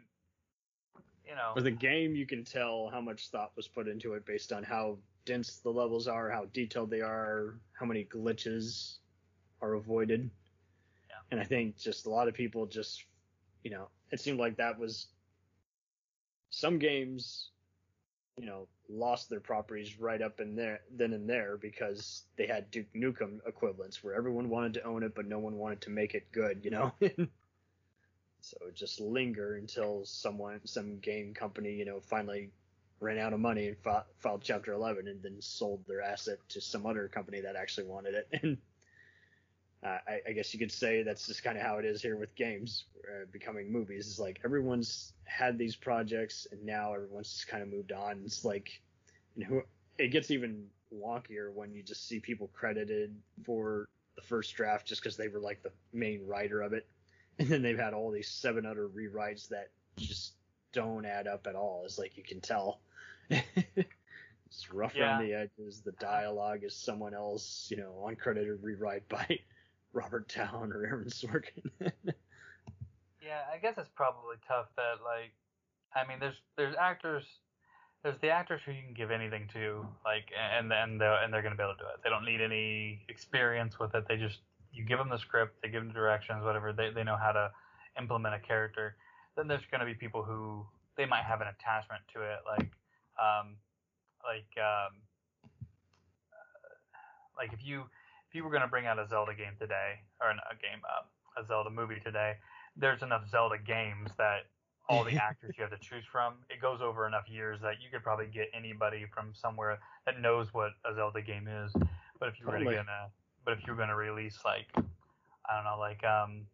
you 1.27 1.35
know, 1.35 1.53
With 1.55 1.67
a 1.67 1.71
game, 1.71 2.15
you 2.15 2.27
can 2.27 2.45
tell 2.45 2.91
how 2.93 3.01
much 3.01 3.29
thought 3.29 3.53
was 3.57 3.69
put 3.69 3.89
into 3.89 4.15
it 4.15 4.27
based 4.27 4.53
on 4.53 4.63
how 4.63 4.99
dense 5.25 5.59
the 5.59 5.71
levels 5.71 6.09
are, 6.09 6.31
how 6.31 6.47
detailed 6.53 6.91
they 6.91 7.01
are, 7.01 7.55
how 7.73 7.87
many 7.87 8.05
glitches 8.05 8.99
are 9.63 9.75
avoided. 9.75 10.29
Yeah. 11.09 11.17
And 11.31 11.41
I 11.41 11.45
think 11.45 11.79
just 11.79 12.07
a 12.07 12.11
lot 12.11 12.29
of 12.29 12.35
people 12.35 12.67
just, 12.67 13.05
you 13.65 13.71
know, 13.71 13.89
it 14.11 14.21
seemed 14.21 14.39
like 14.39 14.57
that 14.59 14.79
was 14.79 15.07
some 16.51 16.79
games, 16.79 17.51
you 18.37 18.47
know, 18.47 18.69
lost 18.89 19.31
their 19.31 19.41
properties 19.41 19.99
right 19.99 20.21
up 20.21 20.41
in 20.41 20.55
there, 20.55 20.81
then 20.91 21.15
and 21.15 21.29
there 21.29 21.57
because 21.57 22.25
they 22.37 22.47
had 22.47 22.71
Duke 22.71 22.93
Nukem 22.95 23.39
equivalents 23.47 24.05
where 24.05 24.15
everyone 24.15 24.51
wanted 24.51 24.75
to 24.75 24.85
own 24.85 25.03
it, 25.03 25.15
but 25.15 25.27
no 25.27 25.39
one 25.39 25.57
wanted 25.57 25.81
to 25.83 25.91
make 25.91 26.15
it 26.15 26.31
good, 26.33 26.61
you 26.65 26.71
know. 26.71 26.93
so 27.01 28.57
it 28.69 28.75
just 28.75 29.01
linger 29.01 29.55
until 29.57 30.05
someone, 30.05 30.61
some 30.65 30.99
game 30.99 31.33
company, 31.33 31.73
you 31.73 31.85
know, 31.85 32.01
finally 32.01 32.51
ran 33.01 33.19
out 33.19 33.33
of 33.33 33.41
money 33.41 33.69
and 33.69 33.79
fi- 33.79 34.05
filed 34.19 34.43
Chapter 34.43 34.73
11 34.73 35.09
and 35.09 35.23
then 35.23 35.41
sold 35.41 35.85
their 35.87 36.03
asset 36.03 36.39
to 36.51 36.61
some 36.61 36.87
other 36.87 37.09
company 37.09 37.41
that 37.41 37.57
actually 37.57 37.87
wanted 37.87 38.15
it. 38.15 38.29
And 38.43 38.59
uh, 39.85 39.99
I, 40.07 40.21
I 40.29 40.33
guess 40.33 40.53
you 40.53 40.61
could 40.61 40.73
say 40.73 41.03
that's 41.03 41.27
just 41.27 41.43
kind 41.43 41.57
of 41.57 41.65
how 41.65 41.79
it 41.79 41.85
is 41.85 42.01
here 42.01 42.17
with 42.17 42.35
games 42.35 42.85
uh, 43.09 43.25
becoming 43.33 43.73
movies. 43.73 44.07
It's 44.07 44.19
like 44.19 44.41
everyone's 44.45 45.13
had 45.25 45.59
these 45.59 45.75
projects 45.75 46.47
and 46.53 46.65
now 46.65 46.95
everyone's 46.95 47.33
just 47.33 47.49
kind 47.49 47.63
of 47.63 47.69
moved 47.69 47.93
on. 47.93 48.23
It's 48.25 48.45
like, 48.45 48.81
you 49.37 49.47
know, 49.49 49.63
it 49.99 50.09
gets 50.09 50.31
even 50.31 50.67
wonkier 50.95 51.53
when 51.53 51.73
you 51.73 51.83
just 51.83 52.07
see 52.07 52.21
people 52.21 52.51
credited 52.53 53.15
for 53.45 53.89
the 54.17 54.23
first 54.23 54.55
draft 54.55 54.87
just 54.87 55.03
because 55.03 55.17
they 55.17 55.29
were 55.29 55.41
like 55.41 55.63
the 55.63 55.73
main 55.93 56.27
writer 56.27 56.61
of 56.63 56.73
it, 56.73 56.87
and 57.39 57.49
then 57.49 57.63
they've 57.63 57.79
had 57.79 57.95
all 57.95 58.11
these 58.11 58.29
seven 58.29 58.67
other 58.67 58.89
rewrites 58.89 59.49
that 59.49 59.71
just 59.97 60.35
don't 60.73 61.05
add 61.05 61.27
up 61.27 61.47
at 61.47 61.55
all. 61.55 61.83
It's 61.85 61.99
like 61.99 62.17
you 62.17 62.23
can 62.23 62.41
tell. 62.41 62.81
it's 63.31 64.73
rough 64.73 64.95
around 64.97 65.27
the 65.27 65.35
edges. 65.35 65.81
The 65.81 65.93
dialogue 65.93 66.61
is 66.63 66.77
someone 66.77 67.15
else, 67.15 67.69
you 67.71 67.79
know, 67.79 68.07
uncredited 68.07 68.59
rewrite 68.63 69.09
by 69.09 69.39
Robert 69.93 70.29
Towne 70.29 70.73
or 70.73 70.87
Aaron 70.87 71.09
Sorkin. 71.09 71.71
Yeah, 73.23 73.43
I 73.55 73.59
guess 73.59 73.79
it's 73.79 73.89
probably 73.95 74.37
tough 74.47 74.67
that 74.77 74.99
like, 75.05 75.33
I 75.95 76.07
mean, 76.09 76.19
there's 76.19 76.35
there's 76.57 76.75
actors, 76.75 77.25
there's 78.03 78.19
the 78.21 78.31
actors 78.31 78.61
who 78.67 78.73
you 78.73 78.83
can 78.83 78.95
give 78.95 79.13
anything 79.13 79.49
to, 79.55 79.87
like, 80.05 80.27
and 80.35 80.69
then 80.69 80.99
they're 80.99 81.23
and 81.23 81.33
they're 81.33 81.41
gonna 81.43 81.55
be 81.55 81.63
able 81.63 81.75
to 81.75 81.79
do 81.79 81.87
it. 81.87 82.03
They 82.03 82.11
don't 82.11 82.25
need 82.25 82.41
any 82.41 83.07
experience 83.09 83.79
with 83.79 83.95
it. 83.95 84.07
They 84.09 84.17
just 84.17 84.41
you 84.73 84.85
give 84.85 84.99
them 84.99 85.09
the 85.09 85.19
script, 85.19 85.63
they 85.63 85.69
give 85.69 85.85
them 85.85 85.93
directions, 85.93 86.43
whatever. 86.45 86.73
They 86.73 86.91
they 86.91 87.05
know 87.05 87.17
how 87.17 87.31
to 87.31 87.53
implement 87.97 88.35
a 88.35 88.41
character. 88.41 88.97
Then 89.37 89.47
there's 89.47 89.63
gonna 89.71 89.87
be 89.87 89.95
people 89.95 90.25
who 90.25 90.67
they 90.97 91.07
might 91.07 91.23
have 91.23 91.41
an 91.41 91.47
attachment 91.47 92.03
to 92.15 92.23
it, 92.23 92.41
like, 92.45 92.71
um, 93.23 93.55
like 94.25 94.51
um, 94.59 94.93
uh, 96.35 96.75
like 97.37 97.53
if 97.53 97.65
you 97.65 97.85
if 98.33 98.37
you 98.37 98.45
were 98.45 98.51
gonna 98.51 98.67
bring 98.67 98.87
out 98.87 98.99
a 98.99 99.07
Zelda 99.07 99.35
game 99.35 99.53
today 99.61 100.01
or 100.19 100.31
a 100.31 100.57
game 100.57 100.81
uh, 100.89 101.05
a 101.43 101.47
Zelda 101.47 101.69
movie 101.69 102.01
today, 102.03 102.33
there's 102.75 103.03
enough 103.03 103.29
Zelda 103.31 103.59
games 103.59 104.11
that 104.17 104.49
all 104.89 105.05
the 105.05 105.17
actors 105.21 105.55
you 105.59 105.63
have 105.63 105.71
to 105.71 105.79
choose 105.87 106.05
from, 106.11 106.37
it 106.49 106.59
goes 106.61 106.81
over 106.81 107.07
enough 107.07 107.29
years 107.29 107.61
that 107.61 107.75
you 107.85 107.91
could 107.93 108.03
probably 108.03 108.27
get 108.33 108.49
anybody 108.55 109.05
from 109.13 109.35
somewhere 109.35 109.79
that 110.07 110.19
knows 110.19 110.49
what 110.55 110.71
a 110.91 110.95
Zelda 110.95 111.21
game 111.21 111.47
is. 111.47 111.73
But 112.19 112.31
if 112.31 112.41
you 112.41 112.47
were 112.47 112.53
Totally. 112.53 112.75
gonna, 112.77 113.13
but 113.45 113.53
if 113.53 113.67
you 113.67 113.75
were 113.75 113.79
gonna 113.79 113.97
release 113.97 114.39
like, 114.47 114.69
I 114.77 115.55
don't 115.55 115.65
know, 115.65 115.77
like 115.79 116.03
um, 116.03 116.47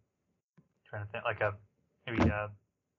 trying 0.84 1.06
to 1.06 1.12
think 1.12 1.22
like 1.22 1.40
a 1.40 1.54
maybe 2.08 2.28
a, 2.28 2.50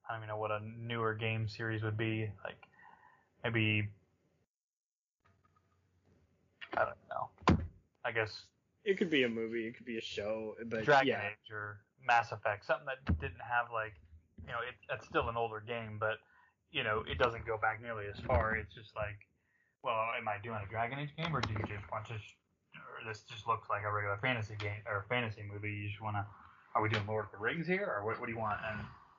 I 0.08 0.12
don't 0.12 0.20
even 0.20 0.28
know 0.28 0.38
what 0.38 0.52
a 0.52 0.60
newer 0.64 1.12
game 1.12 1.46
series 1.48 1.82
would 1.82 1.98
be, 1.98 2.30
like 2.44 2.66
maybe 3.44 3.90
I 6.78 6.86
don't 6.86 6.96
know. 7.10 7.58
I 8.06 8.12
guess 8.12 8.46
it 8.90 8.98
could 8.98 9.10
be 9.10 9.22
a 9.22 9.28
movie, 9.28 9.66
it 9.66 9.76
could 9.76 9.86
be 9.86 9.98
a 9.98 10.02
show, 10.02 10.56
but 10.66 10.84
Dragon 10.84 11.08
yeah, 11.08 11.22
Age 11.22 11.50
or 11.52 11.78
Mass 12.04 12.32
Effect, 12.32 12.66
something 12.66 12.86
that 12.86 13.20
didn't 13.20 13.40
have 13.40 13.66
like, 13.72 13.94
you 14.42 14.52
know, 14.52 14.58
it, 14.66 14.74
it's 14.92 15.06
still 15.06 15.28
an 15.28 15.36
older 15.36 15.62
game, 15.64 15.96
but 15.98 16.18
you 16.72 16.82
know, 16.82 17.02
it 17.06 17.18
doesn't 17.18 17.46
go 17.46 17.56
back 17.56 17.80
nearly 17.82 18.04
as 18.06 18.18
far. 18.26 18.54
It's 18.54 18.74
just 18.74 18.94
like, 18.96 19.16
well, 19.82 19.96
am 20.18 20.28
I 20.28 20.36
doing 20.42 20.58
a 20.64 20.70
Dragon 20.70 20.98
Age 20.98 21.10
game, 21.16 21.34
or 21.34 21.40
do 21.40 21.52
you 21.52 21.64
just 21.66 21.90
want 21.90 22.06
to, 22.06 22.14
or 22.14 23.06
this 23.06 23.22
just 23.30 23.46
looks 23.46 23.68
like 23.70 23.82
a 23.84 23.92
regular 23.92 24.18
fantasy 24.20 24.54
game 24.58 24.82
or 24.86 25.06
fantasy 25.08 25.42
movie? 25.50 25.70
You 25.70 25.88
just 25.88 26.02
want 26.02 26.16
to, 26.16 26.26
are 26.74 26.82
we 26.82 26.88
doing 26.88 27.06
Lord 27.06 27.26
of 27.26 27.32
the 27.32 27.38
Rings 27.38 27.66
here, 27.66 27.92
or 27.96 28.04
what? 28.04 28.20
What 28.20 28.26
do 28.26 28.32
you 28.32 28.38
want? 28.38 28.60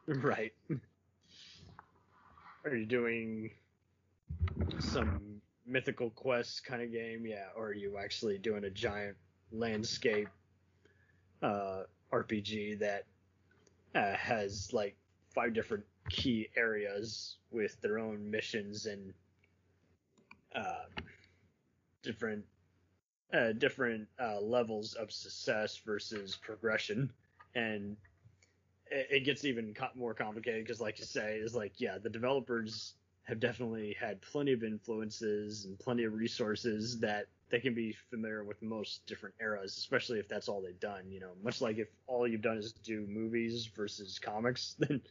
And 0.07 0.23
right. 0.23 0.53
Are 2.63 2.75
you 2.75 2.85
doing 2.85 3.51
some 4.79 5.41
mythical 5.65 6.09
quest 6.11 6.63
kind 6.65 6.81
of 6.81 6.91
game? 6.91 7.25
Yeah, 7.25 7.47
or 7.55 7.67
are 7.67 7.73
you 7.73 7.97
actually 7.97 8.37
doing 8.37 8.63
a 8.63 8.69
giant 8.69 9.17
landscape 9.51 10.29
uh, 11.41 11.83
RPG 12.11 12.79
that 12.79 13.05
uh, 13.95 14.13
has 14.13 14.71
like 14.73 14.95
five 15.33 15.53
different 15.53 15.83
key 16.09 16.49
areas 16.55 17.37
with 17.51 17.79
their 17.81 17.99
own 17.99 18.29
missions 18.29 18.85
and 18.85 19.13
uh, 20.55 20.85
different 22.03 22.43
uh, 23.33 23.53
different 23.53 24.07
uh, 24.21 24.39
levels 24.41 24.93
of 24.95 25.11
success 25.11 25.77
versus 25.85 26.37
progression, 26.41 27.09
and 27.55 27.95
it, 28.89 29.23
gets 29.23 29.45
even 29.45 29.73
co- 29.73 29.87
more 29.95 30.13
complicated 30.13 30.63
because, 30.65 30.81
like 30.81 30.99
you 30.99 31.05
say, 31.05 31.35
is 31.37 31.55
like 31.55 31.79
yeah, 31.79 31.97
the 31.97 32.09
developers 32.09 32.95
have 33.23 33.39
definitely 33.39 33.95
had 33.99 34.21
plenty 34.21 34.51
of 34.51 34.63
influences 34.63 35.65
and 35.65 35.79
plenty 35.79 36.03
of 36.03 36.13
resources 36.13 36.99
that 36.99 37.27
they 37.51 37.59
can 37.59 37.73
be 37.73 37.95
familiar 38.09 38.43
with 38.43 38.61
most 38.61 39.05
different 39.05 39.35
eras, 39.41 39.77
especially 39.77 40.19
if 40.19 40.27
that's 40.27 40.47
all 40.47 40.61
they've 40.61 40.79
done. 40.79 41.03
You 41.09 41.19
know, 41.19 41.31
much 41.43 41.61
like 41.61 41.77
if 41.77 41.89
all 42.07 42.27
you've 42.27 42.41
done 42.41 42.57
is 42.57 42.71
do 42.71 43.05
movies 43.07 43.69
versus 43.75 44.19
comics, 44.19 44.75
then 44.79 45.01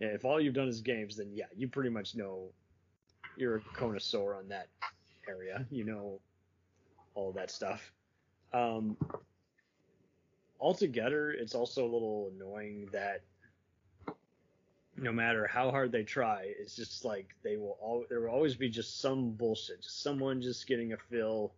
yeah, 0.00 0.08
if 0.08 0.24
all 0.24 0.40
you've 0.40 0.54
done 0.54 0.68
is 0.68 0.80
games, 0.80 1.16
then 1.16 1.30
yeah, 1.34 1.46
you 1.56 1.68
pretty 1.68 1.90
much 1.90 2.14
know 2.14 2.50
you're 3.36 3.56
a 3.56 3.60
connoisseur 3.74 4.34
on 4.34 4.48
that 4.48 4.68
area. 5.28 5.66
You 5.70 5.84
know 5.84 6.20
all 7.14 7.32
that 7.32 7.50
stuff. 7.50 7.92
Um, 8.52 8.96
altogether, 10.60 11.30
it's 11.30 11.54
also 11.54 11.82
a 11.82 11.90
little 11.90 12.30
annoying 12.34 12.88
that 12.92 13.22
no 14.98 15.12
matter 15.12 15.46
how 15.46 15.70
hard 15.70 15.92
they 15.92 16.02
try, 16.02 16.52
it's 16.58 16.74
just 16.74 17.04
like 17.04 17.34
they 17.42 17.56
will 17.56 17.76
all 17.80 18.04
there 18.08 18.20
will 18.20 18.30
always 18.30 18.54
be 18.54 18.68
just 18.68 19.00
some 19.00 19.32
bullshit, 19.32 19.82
just 19.82 20.02
someone 20.02 20.40
just 20.40 20.66
getting 20.66 20.92
a 20.92 20.96
fill. 20.96 21.52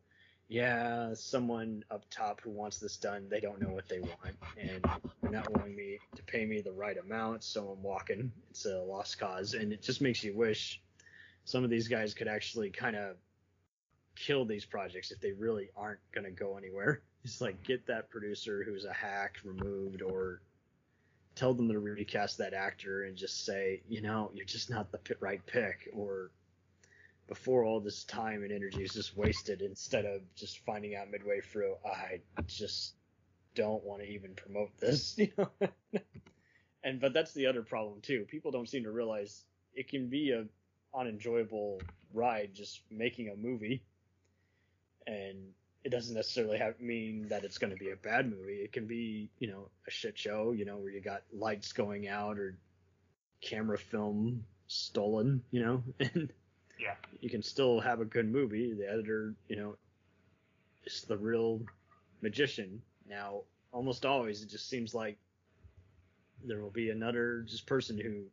Yeah, 0.49 1.12
someone 1.12 1.85
up 1.91 2.05
top 2.11 2.41
who 2.41 2.51
wants 2.51 2.79
this 2.79 2.97
done, 2.97 3.27
they 3.29 3.41
don't 3.41 3.61
know 3.61 3.69
what 3.69 3.87
they 3.87 4.01
want, 4.01 4.35
and 4.57 4.83
they're 5.20 5.31
not 5.31 5.53
willing 5.55 5.77
me 5.77 5.99
to 6.16 6.23
pay 6.23 6.47
me 6.47 6.62
the 6.62 6.73
right 6.73 6.97
amount, 6.97 7.45
so 7.45 7.69
I'm 7.69 7.83
walking. 7.83 8.33
It's 8.51 8.65
a 8.65 8.79
lost 8.79 9.19
cause, 9.19 9.53
and 9.53 9.75
it 9.75 9.83
just 9.83 10.01
makes 10.01 10.25
you 10.25 10.35
wish 10.35 10.81
some 11.45 11.65
of 11.65 11.70
these 11.70 11.87
guys 11.87 12.15
could 12.15 12.29
actually 12.29 12.70
kind 12.70 12.97
of 12.97 13.16
kill 14.16 14.47
these 14.47 14.65
projects 14.65 15.11
if 15.11 15.20
they 15.20 15.33
really 15.33 15.69
aren't 15.77 16.01
going 16.12 16.25
to 16.25 16.31
go 16.31 16.57
anywhere. 16.57 17.03
It's 17.25 17.41
like 17.41 17.62
get 17.65 17.85
that 17.89 18.09
producer 18.11 18.62
who's 18.65 18.85
a 18.85 18.93
hack 18.93 19.39
removed 19.45 20.03
or 20.03 20.41
tell 21.35 21.53
them 21.53 21.69
to 21.69 21.79
recast 21.79 22.39
that 22.39 22.55
actor 22.55 23.05
and 23.05 23.16
just 23.16 23.45
say, 23.45 23.83
you 23.89 24.01
know, 24.01 24.31
you're 24.33 24.47
just 24.47 24.70
not 24.70 24.91
the 24.93 25.01
right 25.20 25.45
pick 25.45 25.91
or 25.93 26.31
before 27.29 27.65
all 27.65 27.81
this 27.81 28.05
time 28.05 28.43
and 28.43 28.51
energy 28.51 28.83
is 28.83 28.93
just 28.93 29.17
wasted 29.17 29.63
instead 29.63 30.05
of 30.05 30.23
just 30.35 30.65
finding 30.65 30.97
out 30.97 31.11
midway 31.11 31.41
through, 31.41 31.75
I 31.85 32.21
just 32.47 32.95
don't 33.55 33.85
want 33.85 34.03
to 34.03 34.09
even 34.09 34.35
promote 34.35 34.77
this, 34.79 35.15
you 35.19 35.31
know. 35.37 35.51
and 36.83 37.01
but 37.01 37.13
that's 37.13 37.35
the 37.35 37.47
other 37.47 37.63
problem 37.63 38.01
too. 38.01 38.27
People 38.29 38.51
don't 38.51 38.69
seem 38.69 38.85
to 38.85 38.91
realize 38.91 39.45
it 39.75 39.89
can 39.89 40.09
be 40.09 40.33
a 40.33 40.45
unenjoyable 40.97 41.81
ride 42.15 42.51
just 42.55 42.81
making 42.91 43.29
a 43.29 43.37
movie 43.37 43.83
and 45.07 45.53
it 45.85 45.91
doesn't 45.91 46.15
necessarily 46.15 46.59
have 46.59 46.81
mean 46.81 47.29
that 47.29 47.45
it's 47.45 47.59
going 47.59 47.73
to 47.73 47.77
be 47.79 47.91
a 47.91 47.97
bad 47.97 48.29
movie. 48.29 48.57
It 48.57 48.73
can 48.73 48.87
be, 48.87 49.31
you 49.39 49.49
know, 49.49 49.69
a 49.87 49.91
shit 49.91 50.19
show, 50.19 50.53
you 50.53 50.65
know, 50.65 50.77
where 50.77 50.91
you 50.91 51.01
got 51.01 51.23
lights 51.33 51.73
going 51.73 52.09
out 52.09 52.39
or 52.39 52.57
camera 53.41 53.79
film 53.79 54.45
stolen, 54.67 55.43
you 55.51 55.65
know, 55.65 55.83
and 56.01 56.33
yeah, 56.79 56.95
you 57.21 57.31
can 57.31 57.43
still 57.43 57.81
have 57.81 58.01
a 58.01 58.05
good 58.05 58.31
movie. 58.31 58.73
The 58.73 58.89
editor, 58.89 59.35
you 59.49 59.57
know, 59.57 59.77
is 60.85 61.03
the 61.03 61.17
real 61.17 61.61
magician. 62.21 62.81
Now, 63.09 63.43
almost 63.73 64.07
always, 64.07 64.43
it 64.43 64.49
just 64.49 64.69
seems 64.69 64.95
like 64.95 65.19
there 66.45 66.61
will 66.61 66.71
be 66.71 66.91
another 66.91 67.43
just 67.47 67.67
person 67.67 67.99
who, 67.99 68.25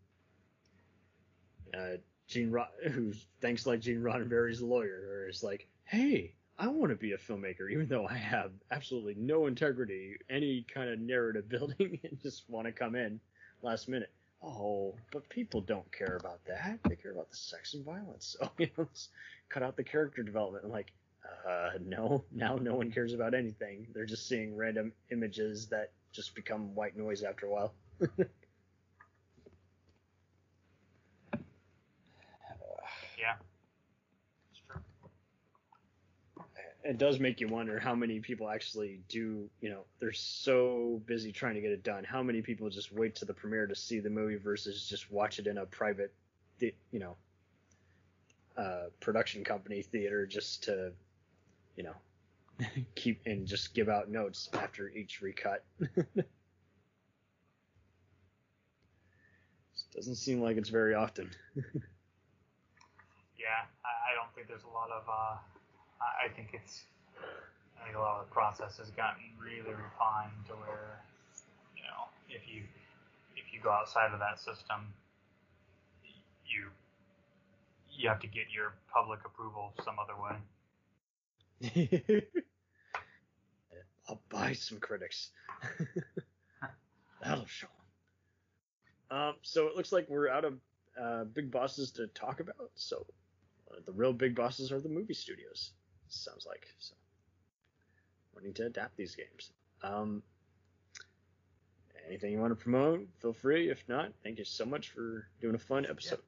uh, 1.78 1.98
Gene 2.28 2.52
Rod, 2.52 2.70
who 2.92 3.14
thinks 3.42 3.66
like 3.66 3.82
Gene 3.82 4.02
Roddenberry's 4.02 4.62
lawyer, 4.62 5.08
or 5.10 5.30
is 5.30 5.44
like, 5.44 5.68
hey, 5.86 6.34
I 6.58 6.68
want 6.68 6.92
to 6.92 6.96
be 6.96 7.12
a 7.12 7.18
filmmaker, 7.18 7.72
even 7.72 7.88
though 7.88 8.08
I 8.08 8.16
have 8.16 8.52
absolutely 8.72 9.16
no 9.16 9.48
integrity, 9.48 10.16
any 10.30 10.66
kind 10.74 10.90
of 10.90 11.00
narrative 11.00 11.50
building, 11.50 12.00
and 12.04 12.22
just 12.22 12.50
want 12.50 12.68
to 12.68 12.72
come 12.72 12.96
in 12.96 13.20
last 13.62 13.90
minute. 13.90 14.12
Oh, 14.46 14.96
but 15.12 15.28
people 15.30 15.62
don't 15.62 15.92
care 15.92 16.18
about 16.20 16.46
that. 16.46 16.80
They 16.88 16.96
care 16.96 17.12
about 17.12 17.32
the 17.32 17.38
sex 17.38 17.74
and 17.74 17.86
violence. 17.86 18.38
So, 18.46 18.52
you 18.60 18.70
know, 18.78 18.88
cut 19.50 19.64
out 19.64 19.76
the 19.76 19.84
character 19.84 20.24
development. 20.24 20.66
I'm 20.66 20.72
like, 20.72 20.94
uh, 21.48 21.72
no, 21.86 22.26
now 22.32 22.58
no 22.58 22.76
one 22.76 22.92
cares 22.92 23.14
about 23.14 23.34
anything. 23.34 23.88
They're 23.94 24.06
just 24.06 24.28
seeing 24.28 24.56
random 24.56 24.94
images 25.12 25.68
that 25.70 25.92
just 26.14 26.36
become 26.36 26.76
white 26.76 26.96
noise 26.98 27.24
after 27.24 27.48
a 27.48 27.52
while. 27.52 27.74
yeah. 33.18 33.36
It's 34.52 34.62
true. 34.68 34.82
It 36.86 37.00
does 37.00 37.20
make 37.20 37.42
you 37.42 37.48
wonder 37.48 37.80
how 37.80 37.96
many 37.96 38.20
people 38.20 38.48
actually 38.48 39.02
do, 39.10 39.50
you 39.60 39.70
know, 39.70 39.82
they're 40.00 40.14
so 40.14 41.02
busy 41.08 41.32
trying 41.32 41.56
to 41.56 41.62
get 41.62 41.72
it 41.72 41.84
done. 41.84 42.04
How 42.04 42.22
many 42.22 42.44
people 42.44 42.70
just 42.70 42.92
wait 42.92 43.16
to 43.16 43.26
the 43.26 43.34
premiere 43.34 43.66
to 43.66 43.76
see 43.76 44.00
the 44.00 44.10
movie 44.12 44.36
versus 44.36 44.88
just 44.88 45.12
watch 45.12 45.40
it 45.40 45.48
in 45.48 45.58
a 45.58 45.66
private, 45.66 46.14
you 46.60 46.74
know, 46.94 47.18
uh, 48.56 48.90
production 49.00 49.44
company 49.44 49.82
theater 49.82 50.28
just 50.28 50.64
to, 50.66 50.92
you 51.76 51.84
know, 51.84 51.96
keep 52.96 53.22
and 53.26 53.48
just 53.48 53.74
give 53.74 53.90
out 53.90 54.10
notes 54.10 54.48
after 54.54 54.88
each 54.90 55.22
recut. 55.22 55.66
Doesn't 59.96 60.16
seem 60.16 60.42
like 60.42 60.58
it's 60.58 60.70
very 60.70 60.94
often. 60.94 61.32
Yeah, 63.38 63.62
I, 63.86 64.12
I 64.12 64.16
don't 64.16 64.34
think 64.34 64.48
there's 64.48 64.64
a 64.64 64.74
lot 64.74 64.90
of. 64.90 65.04
Uh, 65.08 65.38
I 66.02 66.30
think 66.36 66.50
it's. 66.54 66.84
I 67.80 67.86
think 67.86 67.98
a 67.98 68.00
lot 68.00 68.20
of 68.22 68.28
the 68.28 68.34
process 68.34 68.78
has 68.78 68.90
gotten 68.92 69.24
really 69.40 69.74
refined 69.74 70.46
to 70.48 70.54
where, 70.54 71.04
you 71.78 71.84
know, 71.84 72.10
if 72.30 72.42
you 72.48 72.64
if 73.36 73.54
you 73.54 73.60
go 73.62 73.70
outside 73.72 74.12
of 74.14 74.20
that 74.20 74.40
system, 74.40 74.94
you 76.48 76.66
you 77.92 78.10
have 78.10 78.20
to 78.22 78.28
get 78.28 78.46
your 78.54 78.74
public 78.92 79.20
approval 79.26 79.74
some 79.84 79.96
other 80.00 80.16
way. 80.20 80.36
I'll 84.10 84.22
buy 84.30 84.54
some 84.54 84.80
critics. 84.80 85.32
That'll 87.24 87.46
show 87.46 87.68
'em. 89.12 89.18
Um, 89.18 89.36
so 89.42 89.68
it 89.68 89.76
looks 89.76 89.92
like 89.92 90.08
we're 90.10 90.30
out 90.30 90.46
of 90.46 90.60
uh, 91.00 91.24
big 91.26 91.52
bosses 91.52 91.92
to 91.94 92.08
talk 92.08 92.40
about. 92.40 92.72
So 92.76 93.06
uh, 93.72 93.80
the 93.86 93.92
real 93.92 94.14
big 94.14 94.36
bosses 94.36 94.72
are 94.72 94.80
the 94.80 94.90
movie 94.90 95.14
studios. 95.14 95.72
Sounds 96.10 96.46
like 96.48 96.68
so. 96.80 96.96
we 98.36 98.44
need 98.44 98.56
to 98.56 98.66
adapt 98.68 98.96
these 98.98 99.16
games. 99.16 99.52
Um, 99.84 100.24
anything 102.08 102.32
you 102.32 102.40
want 102.40 102.52
to 102.52 102.56
promote? 102.64 103.08
Feel 103.22 103.34
free. 103.34 103.70
If 103.70 103.84
not, 103.88 104.12
thank 104.24 104.38
you 104.40 104.46
so 104.46 104.66
much 104.66 104.90
for 104.90 105.28
doing 105.42 105.56
a 105.56 105.60
fun 105.60 105.86
episode. 105.90 106.20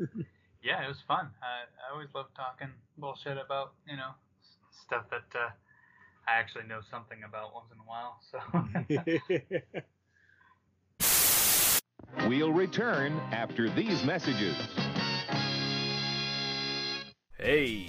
Yeah, 0.62 0.82
it 0.82 0.88
was 0.88 1.02
fun. 1.06 1.28
I, 1.42 1.64
I 1.86 1.92
always 1.92 2.08
love 2.14 2.28
talking 2.34 2.68
bullshit 2.96 3.36
about 3.36 3.74
you 3.86 3.96
know 3.98 4.12
s- 4.40 4.56
stuff 4.86 5.04
that 5.10 5.38
uh, 5.38 5.50
I 6.26 6.38
actually 6.38 6.64
know 6.64 6.80
something 6.90 7.18
about 7.22 7.52
once 7.52 7.66
in 7.70 7.78
a 7.78 7.84
while. 7.84 8.18
So 8.30 8.40
We'll 12.28 12.52
return 12.52 13.12
after 13.30 13.68
these 13.68 14.02
messages. 14.04 14.56
Hey, 17.38 17.88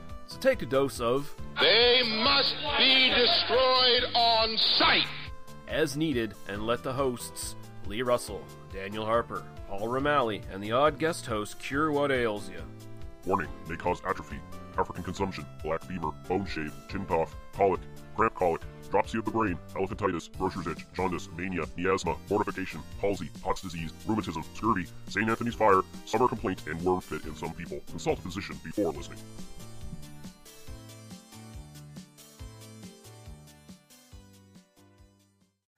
So 0.31 0.37
take 0.39 0.61
a 0.61 0.65
dose 0.65 1.01
of 1.01 1.35
They 1.59 2.03
must 2.23 2.55
be 2.77 3.09
destroyed 3.09 4.05
on 4.15 4.57
sight. 4.57 5.05
as 5.67 5.97
needed 5.97 6.33
and 6.47 6.65
let 6.65 6.83
the 6.83 6.93
hosts, 6.93 7.55
Lee 7.85 8.01
Russell, 8.01 8.41
Daniel 8.71 9.05
Harper, 9.05 9.43
Paul 9.67 9.89
Romali, 9.89 10.41
and 10.53 10.63
the 10.63 10.71
odd 10.71 10.99
guest 10.99 11.25
host 11.25 11.59
cure 11.59 11.91
what 11.91 12.13
ails 12.13 12.49
you. 12.49 12.61
Warning 13.25 13.49
may 13.67 13.75
cause 13.75 14.01
atrophy, 14.07 14.37
African 14.77 15.03
consumption, 15.03 15.45
black 15.63 15.83
fever, 15.83 16.11
bone 16.29 16.45
shave, 16.45 16.73
chin 16.89 17.05
cough, 17.05 17.35
colic, 17.51 17.81
cramp 18.15 18.33
colic, 18.35 18.61
dropsy 18.89 19.17
of 19.17 19.25
the 19.25 19.31
brain, 19.31 19.59
elephantitis, 19.75 20.29
grocer's 20.37 20.67
itch, 20.67 20.85
jaundice, 20.93 21.27
mania, 21.35 21.63
miasma, 21.75 22.15
mortification, 22.29 22.79
palsy, 23.01 23.29
Pott's 23.41 23.61
disease, 23.61 23.91
rheumatism, 24.07 24.43
scurvy, 24.53 24.85
St. 25.09 25.29
Anthony's 25.29 25.55
fire, 25.55 25.81
summer 26.05 26.29
complaint, 26.29 26.61
and 26.67 26.81
worm 26.83 27.01
fit 27.01 27.25
in 27.25 27.35
some 27.35 27.51
people. 27.51 27.81
Consult 27.89 28.19
a 28.19 28.21
physician 28.21 28.57
before 28.63 28.93
listening. 28.93 29.19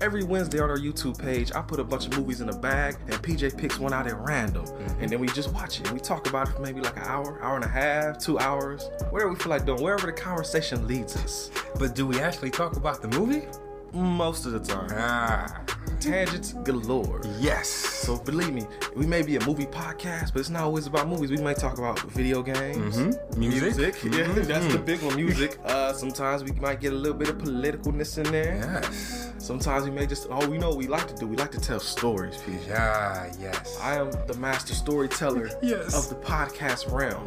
Every 0.00 0.24
Wednesday 0.24 0.60
on 0.60 0.70
our 0.70 0.78
YouTube 0.78 1.18
page, 1.18 1.52
I 1.54 1.60
put 1.60 1.78
a 1.78 1.84
bunch 1.84 2.06
of 2.06 2.16
movies 2.16 2.40
in 2.40 2.48
a 2.48 2.56
bag, 2.56 2.96
and 3.08 3.14
PJ 3.16 3.58
picks 3.58 3.78
one 3.78 3.92
out 3.92 4.06
at 4.06 4.16
random. 4.16 4.64
And 4.98 5.10
then 5.10 5.20
we 5.20 5.26
just 5.26 5.52
watch 5.52 5.78
it. 5.78 5.92
We 5.92 6.00
talk 6.00 6.26
about 6.26 6.48
it 6.48 6.52
for 6.52 6.62
maybe 6.62 6.80
like 6.80 6.96
an 6.96 7.02
hour, 7.02 7.38
hour 7.42 7.56
and 7.56 7.64
a 7.66 7.68
half, 7.68 8.18
two 8.18 8.38
hours, 8.38 8.88
whatever 9.10 9.30
we 9.30 9.36
feel 9.36 9.50
like 9.50 9.66
doing, 9.66 9.82
wherever 9.82 10.06
the 10.06 10.12
conversation 10.14 10.86
leads 10.86 11.16
us. 11.16 11.50
But 11.78 11.94
do 11.94 12.06
we 12.06 12.18
actually 12.18 12.50
talk 12.50 12.76
about 12.76 13.02
the 13.02 13.08
movie? 13.08 13.46
Most 13.92 14.46
of 14.46 14.52
the 14.52 14.60
time. 14.60 14.88
Ah, 14.92 15.60
Tangents 16.00 16.54
galore. 16.64 17.20
yes. 17.38 17.68
So 17.68 18.16
believe 18.16 18.52
me, 18.54 18.66
we 18.96 19.06
may 19.06 19.22
be 19.22 19.36
a 19.36 19.44
movie 19.46 19.66
podcast, 19.66 20.32
but 20.32 20.40
it's 20.40 20.48
not 20.50 20.62
always 20.62 20.86
about 20.86 21.06
movies. 21.08 21.30
We 21.30 21.36
may 21.36 21.52
talk 21.54 21.78
about 21.78 22.00
video 22.10 22.42
games, 22.42 22.96
Mhm. 22.96 23.36
Music. 23.36 24.02
Yeah, 24.02 24.10
Mhm. 24.24 24.46
that's 24.46 24.66
the 24.72 24.78
big 24.78 25.02
one. 25.02 25.14
Music. 25.24 25.58
Uh, 25.64 25.92
sometimes 25.92 26.42
we 26.42 26.52
might 26.52 26.80
get 26.80 26.92
a 26.92 26.96
little 26.96 27.16
bit 27.18 27.28
of 27.28 27.36
politicalness 27.38 28.16
in 28.24 28.32
there. 28.32 28.56
yes. 28.82 29.28
Sometimes 29.38 29.84
we 29.84 29.90
may 29.90 30.06
just 30.06 30.26
oh, 30.30 30.46
we 30.48 30.58
know 30.58 30.68
what 30.70 30.78
we 30.78 30.86
like 30.86 31.06
to 31.08 31.14
do. 31.14 31.26
We 31.26 31.36
like 31.36 31.50
to 31.52 31.60
tell 31.60 31.80
stories, 31.80 32.36
PJ. 32.36 32.72
Ah, 32.76 33.26
yes. 33.38 33.78
I 33.82 33.96
am 33.96 34.10
the 34.26 34.34
master 34.34 34.74
storyteller 34.74 35.50
Yes. 35.62 35.94
of 35.94 36.08
the 36.08 36.14
podcast 36.26 36.90
realm. 36.92 37.24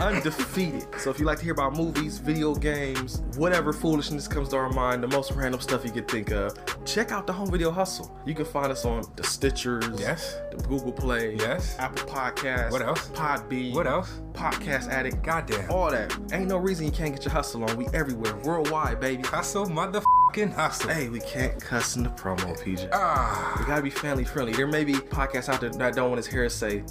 Undefeated. 0.00 0.86
So 0.98 1.10
if 1.10 1.18
you 1.20 1.24
like 1.26 1.38
to 1.38 1.44
hear 1.44 1.52
about 1.52 1.76
movies, 1.76 2.18
video 2.18 2.54
games, 2.54 3.22
whatever 3.36 3.72
foolishness 3.72 4.26
comes 4.28 4.48
to 4.50 4.56
our 4.56 4.68
mind, 4.70 5.02
the 5.02 5.08
most 5.08 5.30
random 5.32 5.60
stuff 5.60 5.84
you 5.84 5.90
could 5.92 6.08
think 6.08 6.30
of, 6.32 6.56
check 6.84 7.12
out 7.12 7.26
the 7.26 7.32
Home 7.32 7.50
Video 7.50 7.70
Hustle. 7.70 8.03
You 8.26 8.34
can 8.34 8.44
find 8.44 8.72
us 8.72 8.84
on 8.84 9.02
the 9.16 9.22
Stitchers, 9.22 9.98
Yes. 10.00 10.36
the 10.50 10.56
Google 10.68 10.92
Play, 10.92 11.36
Yes. 11.38 11.76
Apple 11.78 12.06
Podcasts, 12.08 12.70
What 12.72 12.82
else? 12.82 13.08
Podbean, 13.08 13.74
What 13.74 13.86
else? 13.86 14.20
Podcast 14.32 14.88
Addict, 14.90 15.22
Goddamn. 15.22 15.70
all 15.70 15.90
that. 15.90 16.16
Ain't 16.32 16.48
no 16.48 16.56
reason 16.56 16.86
you 16.86 16.92
can't 16.92 17.12
get 17.14 17.24
your 17.24 17.32
hustle 17.32 17.64
on. 17.64 17.76
We 17.76 17.86
everywhere, 17.94 18.34
worldwide, 18.44 19.00
baby. 19.00 19.22
Hustle, 19.24 19.66
motherfucking 19.66 20.52
hustle. 20.54 20.90
Hey, 20.90 21.08
we 21.08 21.20
can't 21.20 21.60
cuss 21.60 21.96
in 21.96 22.02
the 22.02 22.08
promo, 22.10 22.58
PJ. 22.60 22.88
Ah, 22.92 23.56
We 23.58 23.66
gotta 23.66 23.82
be 23.82 23.90
family 23.90 24.24
friendly. 24.24 24.52
There 24.52 24.66
may 24.66 24.84
be 24.84 24.94
podcasts 24.94 25.48
out 25.52 25.60
there 25.60 25.70
that 25.70 25.94
don't 25.94 26.10
want 26.10 26.18
his 26.18 26.26
hair 26.26 26.48
say 26.48 26.82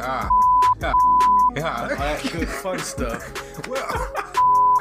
ah, 0.00 0.28
ah, 0.82 0.92
all 1.56 1.88
that 1.88 2.28
good 2.32 2.48
fun 2.48 2.78
stuff. 2.78 3.32
Well, 3.68 3.84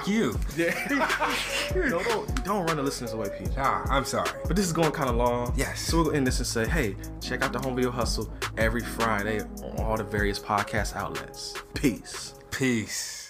you. 0.07 0.37
Yeah. 0.55 0.73
no, 1.75 2.01
don't, 2.03 2.45
don't 2.45 2.65
run 2.65 2.77
the 2.77 2.83
listeners 2.83 3.13
away, 3.13 3.27
PJ. 3.27 3.55
Ah, 3.57 3.85
I'm 3.89 4.05
sorry. 4.05 4.29
But 4.45 4.55
this 4.55 4.65
is 4.65 4.73
going 4.73 4.91
kind 4.91 5.09
of 5.09 5.15
long. 5.15 5.53
Yes. 5.55 5.81
So 5.81 5.97
we're 5.97 6.03
gonna 6.05 6.17
end 6.17 6.27
this 6.27 6.37
and 6.39 6.47
say, 6.47 6.67
hey, 6.67 6.95
check 7.21 7.41
out 7.41 7.53
the 7.53 7.59
Home 7.59 7.75
Video 7.75 7.91
Hustle 7.91 8.31
every 8.57 8.81
Friday 8.81 9.41
on 9.41 9.79
all 9.79 9.97
the 9.97 10.03
various 10.03 10.39
podcast 10.39 10.95
outlets. 10.95 11.55
Peace. 11.73 12.33
Peace. 12.51 13.27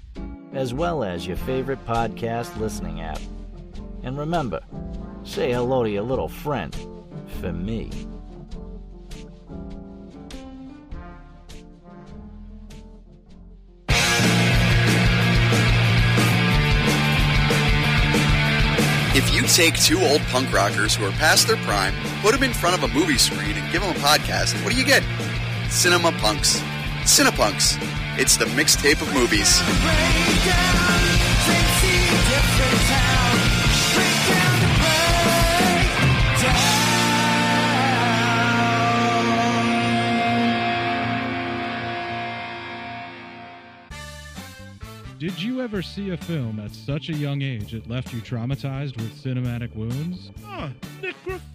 as 0.52 0.74
well 0.74 1.02
as 1.02 1.26
your 1.26 1.36
favorite 1.36 1.84
podcast 1.86 2.56
listening 2.58 3.00
app. 3.00 3.20
And 4.02 4.18
remember, 4.18 4.60
say 5.24 5.52
hello 5.52 5.84
to 5.84 5.90
your 5.90 6.02
little 6.02 6.28
friend 6.28 6.74
for 7.40 7.52
me. 7.52 7.90
If 19.14 19.34
you 19.34 19.42
take 19.42 19.78
two 19.78 20.00
old 20.00 20.22
punk 20.22 20.50
rockers 20.52 20.94
who 20.94 21.04
are 21.04 21.10
past 21.12 21.46
their 21.46 21.58
prime, 21.58 21.94
put 22.22 22.32
them 22.32 22.42
in 22.42 22.54
front 22.54 22.76
of 22.76 22.90
a 22.90 22.94
movie 22.94 23.18
screen, 23.18 23.56
and 23.56 23.72
give 23.72 23.82
them 23.82 23.90
a 23.90 23.98
podcast, 23.98 24.54
what 24.64 24.72
do 24.72 24.78
you 24.78 24.86
get? 24.86 25.02
Cinema 25.70 26.12
Punks. 26.12 26.60
Cinepunks. 27.04 28.01
It's 28.18 28.36
the 28.36 28.44
mixtape 28.44 29.00
of 29.00 29.12
movies. 29.14 29.62
Did 45.18 45.32
Did 45.32 45.40
you 45.40 45.62
ever 45.62 45.80
see 45.80 46.10
a 46.10 46.16
film 46.16 46.60
at 46.60 46.74
such 46.74 47.08
a 47.08 47.14
young 47.14 47.40
age 47.40 47.74
it 47.74 47.88
left 47.88 48.12
you 48.12 48.20
traumatized 48.20 48.96
with 48.96 49.14
cinematic 49.14 49.74
wounds? 49.74 50.30
Ah, 50.44 50.70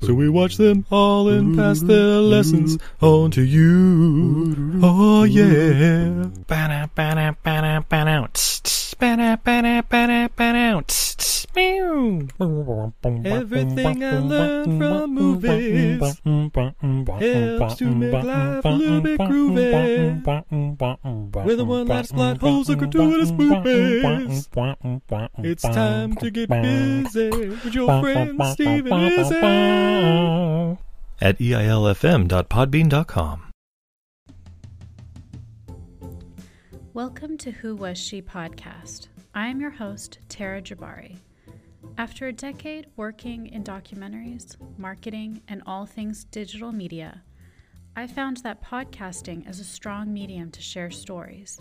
So 0.00 0.12
we 0.14 0.28
watch 0.28 0.56
them 0.56 0.84
all 0.90 1.28
and 1.28 1.56
pass 1.56 1.80
their 1.80 2.20
lessons 2.20 2.78
on 3.00 3.30
to 3.32 3.42
you. 3.42 4.80
Oh 4.82 5.24
yeah. 5.24 6.28
Everything 13.24 14.04
I 14.04 14.18
learned 14.18 14.78
from 14.78 15.14
movies 15.14 16.00
helps 16.22 17.74
to 17.76 17.84
make 17.86 18.12
life 18.12 18.64
a 18.64 18.68
little 18.68 19.00
bit 19.00 19.18
groovy. 19.20 20.22
With 21.46 21.60
a 21.60 21.64
one-liner 21.64 22.08
plot 22.08 22.38
holes 22.38 22.68
and 22.68 22.78
gratuitous 22.78 23.30
movies. 23.30 24.48
It's 25.38 25.62
time 25.62 26.14
to 26.16 26.30
get 26.30 26.50
busy 26.50 27.30
with 27.30 27.74
your 27.74 28.02
friend 28.02 28.38
Steve 28.52 28.86
and 28.86 29.12
Izzy. 29.12 29.85
At 31.20 31.38
eilfm.podbean.com. 31.38 33.42
Welcome 36.92 37.36
to 37.38 37.50
Who 37.50 37.76
Was 37.76 37.98
She 37.98 38.22
podcast. 38.22 39.08
I 39.34 39.48
am 39.48 39.60
your 39.60 39.70
host, 39.70 40.18
Tara 40.28 40.62
Jabari. 40.62 41.18
After 41.98 42.26
a 42.26 42.32
decade 42.32 42.86
working 42.96 43.48
in 43.48 43.64
documentaries, 43.64 44.56
marketing, 44.78 45.42
and 45.48 45.62
all 45.66 45.84
things 45.84 46.24
digital 46.24 46.72
media, 46.72 47.22
I 47.96 48.06
found 48.06 48.38
that 48.38 48.62
podcasting 48.62 49.48
is 49.48 49.60
a 49.60 49.64
strong 49.64 50.12
medium 50.12 50.50
to 50.52 50.62
share 50.62 50.90
stories. 50.90 51.60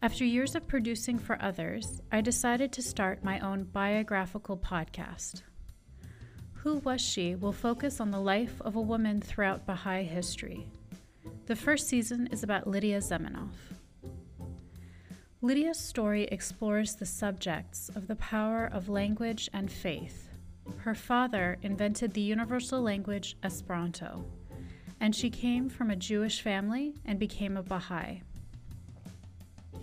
After 0.00 0.24
years 0.24 0.54
of 0.54 0.66
producing 0.66 1.18
for 1.18 1.40
others, 1.40 2.00
I 2.10 2.20
decided 2.20 2.72
to 2.72 2.82
start 2.82 3.22
my 3.22 3.38
own 3.40 3.64
biographical 3.64 4.56
podcast. 4.56 5.42
Who 6.62 6.76
Was 6.76 7.00
She 7.00 7.34
will 7.34 7.50
focus 7.50 7.98
on 7.98 8.12
the 8.12 8.20
life 8.20 8.60
of 8.60 8.76
a 8.76 8.80
woman 8.80 9.20
throughout 9.20 9.66
Baha'i 9.66 10.04
history. 10.04 10.68
The 11.46 11.56
first 11.56 11.88
season 11.88 12.28
is 12.28 12.44
about 12.44 12.68
Lydia 12.68 13.00
Zamenhof. 13.00 13.50
Lydia's 15.40 15.80
story 15.80 16.22
explores 16.30 16.94
the 16.94 17.04
subjects 17.04 17.90
of 17.96 18.06
the 18.06 18.14
power 18.14 18.64
of 18.64 18.88
language 18.88 19.50
and 19.52 19.72
faith. 19.72 20.28
Her 20.76 20.94
father 20.94 21.58
invented 21.62 22.14
the 22.14 22.20
universal 22.20 22.80
language 22.80 23.36
Esperanto, 23.42 24.24
and 25.00 25.16
she 25.16 25.30
came 25.30 25.68
from 25.68 25.90
a 25.90 25.96
Jewish 25.96 26.42
family 26.42 26.94
and 27.04 27.18
became 27.18 27.56
a 27.56 27.64
Baha'i. 27.64 28.22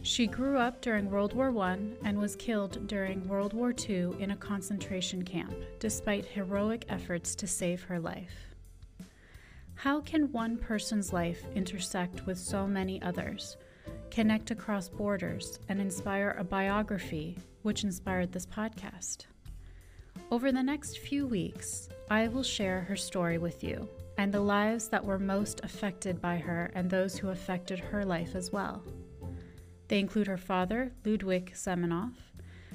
She 0.02 0.28
grew 0.28 0.58
up 0.58 0.82
during 0.82 1.12
World 1.12 1.34
War 1.34 1.56
I 1.60 1.78
and 2.04 2.18
was 2.18 2.36
killed 2.38 2.88
during 2.88 3.28
World 3.28 3.54
War 3.54 3.74
II 3.78 4.14
in 4.20 4.32
a 4.32 4.36
concentration 4.38 5.24
camp, 5.24 5.54
despite 5.80 6.26
heroic 6.26 6.86
efforts 6.88 7.36
to 7.36 7.48
save 7.48 7.84
her 7.84 8.00
life. 8.00 8.56
How 9.76 10.00
can 10.00 10.32
one 10.32 10.58
person's 10.58 11.12
life 11.12 11.44
intersect 11.54 12.26
with 12.26 12.38
so 12.38 12.66
many 12.66 13.02
others, 13.02 13.58
connect 14.10 14.52
across 14.52 14.90
borders, 14.90 15.60
and 15.68 15.82
inspire 15.82 16.36
a 16.38 16.44
biography 16.44 17.38
which 17.64 17.84
inspired 17.84 18.32
this 18.32 18.46
podcast? 18.46 19.26
Over 20.32 20.52
the 20.52 20.64
next 20.64 21.00
few 21.00 21.28
weeks, 21.28 21.90
I 22.10 22.28
will 22.30 22.44
share 22.44 22.82
her 22.82 22.96
story 22.96 23.38
with 23.38 23.64
you 23.64 23.88
and 24.18 24.34
the 24.34 24.42
lives 24.42 24.90
that 24.90 25.04
were 25.04 25.20
most 25.20 25.62
affected 25.64 26.22
by 26.22 26.38
her 26.38 26.72
and 26.74 26.90
those 26.90 27.18
who 27.18 27.30
affected 27.30 27.80
her 27.80 28.06
life 28.06 28.36
as 28.36 28.52
well. 28.52 28.84
They 29.90 30.00
include 30.00 30.28
her 30.28 30.38
father, 30.38 30.94
Ludwig 31.04 31.54
Zamenhof, 31.56 32.14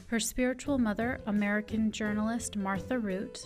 her 0.09 0.21
spiritual 0.21 0.79
mother, 0.79 1.21
American 1.27 1.93
journalist 1.93 2.57
Martha 2.57 2.99
Root, 2.99 3.45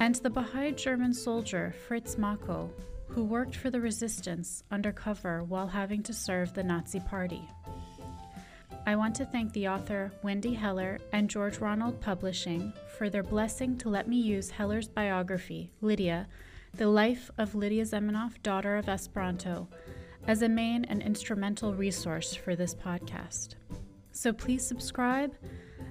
and 0.00 0.16
the 0.16 0.30
Baha'i 0.30 0.72
German 0.72 1.14
soldier 1.14 1.74
Fritz 1.86 2.16
Macco, 2.16 2.70
who 3.06 3.24
worked 3.24 3.54
for 3.54 3.70
the 3.70 3.80
resistance 3.80 4.64
undercover 4.70 5.44
while 5.44 5.68
having 5.68 6.02
to 6.02 6.12
serve 6.12 6.52
the 6.52 6.62
Nazi 6.64 6.98
Party. 7.00 7.48
I 8.84 8.96
want 8.96 9.14
to 9.16 9.26
thank 9.26 9.52
the 9.52 9.68
author 9.68 10.10
Wendy 10.22 10.54
Heller 10.54 10.98
and 11.12 11.30
George 11.30 11.58
Ronald 11.58 12.00
Publishing 12.00 12.72
for 12.96 13.08
their 13.08 13.22
blessing 13.22 13.78
to 13.78 13.88
let 13.88 14.08
me 14.08 14.16
use 14.16 14.50
Heller's 14.50 14.88
biography, 14.88 15.70
Lydia, 15.80 16.26
The 16.74 16.88
Life 16.88 17.30
of 17.38 17.54
Lydia 17.54 17.84
Zamenhof, 17.84 18.42
Daughter 18.42 18.76
of 18.76 18.88
Esperanto, 18.88 19.68
as 20.28 20.42
a 20.42 20.48
main 20.48 20.84
and 20.84 21.02
instrumental 21.02 21.74
resource 21.74 22.34
for 22.34 22.54
this 22.54 22.74
podcast. 22.74 23.54
So 24.12 24.32
please 24.32 24.64
subscribe 24.64 25.34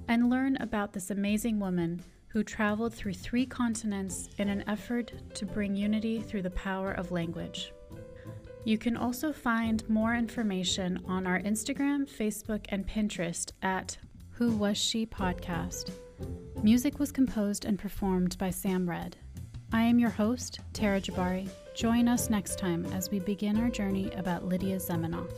and 0.07 0.29
learn 0.29 0.57
about 0.57 0.93
this 0.93 1.09
amazing 1.09 1.59
woman 1.59 2.03
who 2.27 2.43
traveled 2.43 2.93
through 2.93 3.15
three 3.15 3.47
continents 3.47 4.29
in 4.37 4.47
an 4.47 4.63
effort 4.67 5.11
to 5.33 5.45
bring 5.45 5.75
unity 5.75 6.21
through 6.21 6.43
the 6.43 6.51
power 6.51 6.91
of 6.91 7.11
language. 7.11 7.73
You 8.63 8.77
can 8.77 8.95
also 8.95 9.33
find 9.33 9.87
more 9.89 10.13
information 10.13 11.03
on 11.07 11.25
our 11.25 11.39
Instagram, 11.39 12.07
Facebook, 12.07 12.65
and 12.69 12.87
Pinterest 12.87 13.51
at 13.63 13.97
Who 14.31 14.55
Was 14.55 14.77
She 14.77 15.05
podcast. 15.05 15.91
Music 16.61 16.99
was 16.99 17.11
composed 17.11 17.65
and 17.65 17.79
performed 17.79 18.37
by 18.37 18.51
Sam 18.51 18.87
Red. 18.87 19.17
I 19.73 19.83
am 19.83 19.99
your 19.99 20.09
host, 20.09 20.61
Tara 20.71 21.01
Jabari. 21.01 21.49
Join 21.75 22.07
us 22.07 22.29
next 22.29 22.57
time 22.57 22.85
as 22.93 23.11
we 23.11 23.19
begin 23.19 23.59
our 23.59 23.69
journey 23.69 24.09
about 24.13 24.45
Lydia 24.45 24.77
Zamenhof. 24.77 25.29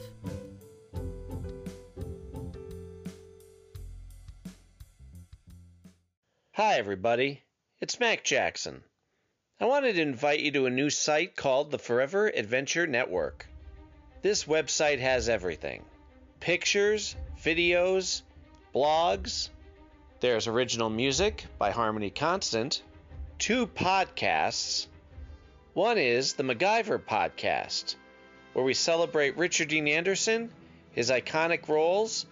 Hi, 6.54 6.76
everybody. 6.76 7.42
It's 7.82 8.00
Mac 8.00 8.24
Jackson. 8.24 8.84
I 9.60 9.66
wanted 9.66 9.94
to 9.94 10.02
invite 10.02 10.42
you 10.42 10.52
to 10.52 10.68
a 10.68 10.70
new 10.70 10.92
site 10.92 11.36
called 11.36 11.72
the 11.72 11.80
Forever 11.80 12.28
Adventure 12.28 12.86
Network. 12.86 13.48
This 14.22 14.46
website 14.46 15.00
has 15.00 15.28
everything 15.28 15.84
pictures, 16.40 17.16
videos, 17.42 18.22
blogs. 18.76 19.50
There's 20.20 20.48
original 20.48 20.90
music 20.90 21.46
by 21.58 21.72
Harmony 21.72 22.12
Constant, 22.12 22.84
two 23.40 23.66
podcasts. 23.66 24.88
One 25.74 25.98
is 25.98 26.34
the 26.34 26.44
MacGyver 26.44 27.00
podcast, 27.00 27.96
where 28.52 28.66
we 28.66 28.74
celebrate 28.74 29.38
Richard 29.38 29.70
Dean 29.70 29.88
Anderson, 29.88 30.52
his 30.92 31.10
iconic 31.10 31.70
roles, 31.70 32.26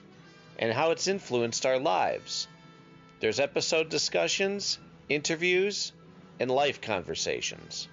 and 0.60 0.74
how 0.74 0.92
it's 0.92 1.08
influenced 1.08 1.66
our 1.66 1.80
lives. 1.80 2.50
There's 3.22 3.40
episode 3.40 3.88
discussions, 3.88 4.80
interviews, 5.08 5.94
and 6.42 6.52
life 6.52 6.82
conversations. 6.82 7.88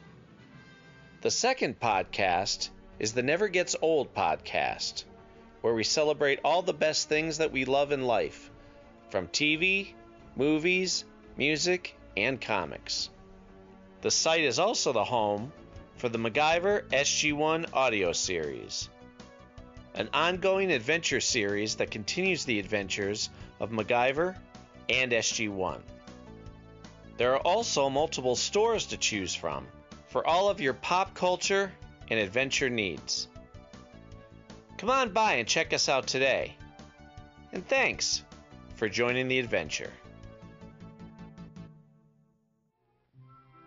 The 1.21 1.31
second 1.31 1.79
podcast 1.79 2.69
is 2.99 3.13
the 3.13 3.23
Never 3.23 3.47
Gets 3.47 3.77
Old 3.81 4.13
podcast, 4.13 5.05
where 5.61 5.75
we 5.75 5.85
celebrate 5.85 6.41
all 6.45 6.63
the 6.63 6.75
best 6.75 7.09
things 7.09 7.39
that 7.39 7.53
we 7.53 7.65
love 7.65 7.93
in 7.93 8.03
life, 8.03 8.51
from 9.11 9.29
TV, 9.29 9.93
movies, 10.35 11.05
music, 11.37 11.95
and 12.17 12.41
comics. 12.41 13.11
The 14.03 14.11
site 14.11 14.45
is 14.45 14.59
also 14.59 14.93
the 14.93 15.05
home 15.05 15.53
for 15.97 16.09
the 16.09 16.19
MacGyver 16.19 16.89
SG1 16.89 17.71
audio 17.73 18.13
series, 18.13 18.89
an 19.95 20.09
ongoing 20.13 20.71
adventure 20.71 21.21
series 21.21 21.77
that 21.77 21.91
continues 21.91 22.45
the 22.45 22.59
adventures 22.59 23.31
of 23.61 23.71
MacGyver 23.71 24.37
and 24.89 25.13
SG1. 25.13 25.81
There 27.17 27.33
are 27.33 27.41
also 27.41 27.89
multiple 27.89 28.37
stores 28.37 28.87
to 28.87 28.97
choose 28.97 29.35
from 29.35 29.67
for 30.09 30.27
all 30.27 30.49
of 30.49 30.61
your 30.61 30.75
pop 30.75 31.15
culture 31.15 31.73
and 32.11 32.21
adventure 32.21 32.69
needs. 32.69 33.29
Come 34.79 34.91
on 34.91 35.13
by 35.13 35.35
and 35.35 35.49
check 35.49 35.73
us 35.73 35.89
out 35.89 36.07
today. 36.07 36.57
And 37.53 37.67
thanks 37.67 38.23
for 38.77 38.89
joining 38.89 39.29
the 39.29 39.39
adventure. 39.39 39.93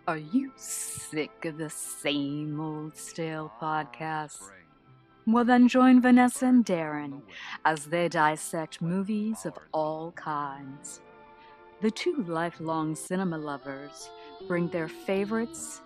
Are 0.08 0.16
you 0.16 0.52
sick 0.56 1.44
of 1.44 1.58
the 1.58 1.68
same 1.68 2.58
old 2.58 2.96
stale 2.96 3.52
podcasts? 3.60 4.48
Well, 5.26 5.44
then 5.44 5.68
join 5.68 6.00
Vanessa 6.00 6.46
and 6.46 6.64
Darren 6.64 7.20
as 7.66 7.84
they 7.84 8.08
dissect 8.08 8.80
movies 8.80 9.44
of 9.44 9.58
all 9.70 10.12
kinds. 10.12 11.02
The 11.82 11.90
two 11.90 12.24
lifelong 12.26 12.94
cinema 12.94 13.36
lovers 13.36 14.08
bring 14.46 14.68
their 14.68 14.88
favorites, 14.88 15.82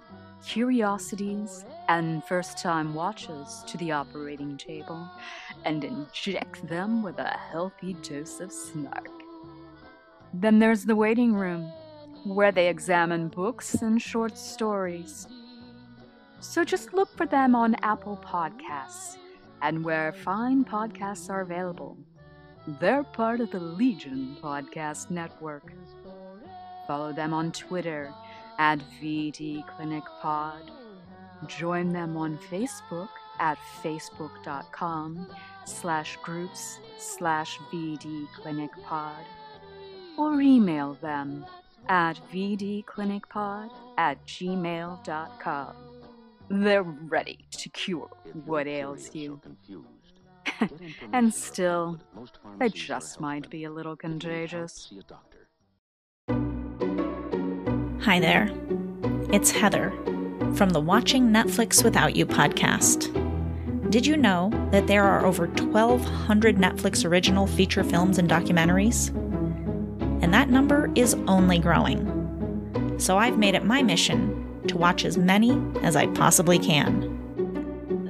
curiosities, 0.47 1.65
and 1.89 2.23
first 2.23 2.59
time 2.59 2.95
watches 2.95 3.65
to 3.67 3.77
the 3.79 3.91
operating 3.91 4.57
table 4.57 5.11
and 5.65 5.83
inject 5.83 6.65
them 6.69 7.03
with 7.03 7.19
a 7.19 7.37
healthy 7.51 7.95
dose 7.95 8.39
of 8.39 8.53
snark. 8.53 9.09
Then 10.33 10.61
there's 10.61 10.85
the 10.85 10.95
waiting 10.95 11.35
room, 11.35 11.73
where 12.25 12.53
they 12.53 12.69
examine 12.69 13.29
books 13.29 13.75
and 13.83 14.01
short 14.01 14.37
stories. 14.39 15.27
So 16.41 16.65
just 16.65 16.93
look 16.93 17.17
for 17.17 17.27
them 17.27 17.55
on 17.55 17.77
Apple 17.83 18.21
Podcasts 18.25 19.17
and 19.63 19.85
where 19.85 20.13
fine 20.13 20.65
podcasts 20.65 21.31
are 21.31 21.41
available. 21.41 21.97
They're 22.81 23.05
part 23.05 23.41
of 23.41 23.51
the 23.51 23.61
Legion 23.61 24.37
Podcast 24.41 25.11
Network. 25.11 25.73
Follow 26.87 27.13
them 27.13 27.33
on 27.33 27.53
Twitter 27.53 28.13
at 28.59 28.81
VD 29.01 29.67
Clinic 29.67 30.05
Pod. 30.21 30.71
Join 31.47 31.89
them 31.89 32.17
on 32.17 32.39
Facebook 32.51 33.09
at 33.41 33.59
facebook.com 33.83 35.27
slash 35.65 36.17
groups 36.23 36.79
slash 36.99 37.59
VD 37.73 38.29
Clinic 38.33 38.71
Pod. 38.85 39.25
Or 40.17 40.41
email 40.41 40.95
them 40.95 41.45
at 41.89 42.19
vdclinicpod 42.33 43.71
at 43.99 44.25
gmail.com. 44.27 45.75
They're 46.49 46.83
ready 46.83 47.47
to 47.53 47.69
cure 47.71 48.11
what 48.45 48.67
ails 48.67 49.15
you. 49.15 49.41
and 51.13 51.33
still, 51.33 51.99
they 52.59 52.69
just 52.69 53.21
might 53.21 53.49
be 53.49 53.65
a 53.65 53.71
little 53.71 53.97
contagious. 53.97 54.93
Hi 58.01 58.21
there. 58.21 58.51
It's 59.33 59.51
Heather 59.51 59.91
from 60.55 60.71
the 60.71 60.81
Watching 60.81 61.29
Netflix 61.29 61.83
Without 61.83 62.15
You 62.15 62.27
podcast. 62.27 63.11
Did 63.91 64.07
you 64.07 64.17
know 64.17 64.51
that 64.71 64.87
there 64.87 65.05
are 65.05 65.25
over 65.25 65.47
1,200 65.47 66.57
Netflix 66.57 67.05
original 67.05 67.47
feature 67.47 67.85
films 67.85 68.19
and 68.19 68.29
documentaries? 68.29 69.13
And 70.23 70.33
that 70.33 70.49
number 70.49 70.91
is 70.95 71.15
only 71.27 71.59
growing. 71.59 72.99
So 72.99 73.19
I've 73.19 73.37
made 73.37 73.55
it 73.55 73.65
my 73.65 73.83
mission 73.83 74.63
to 74.69 74.77
watch 74.77 75.05
as 75.05 75.19
many 75.19 75.61
as 75.83 75.97
I 75.97 76.07
possibly 76.09 76.59
can. 76.59 77.19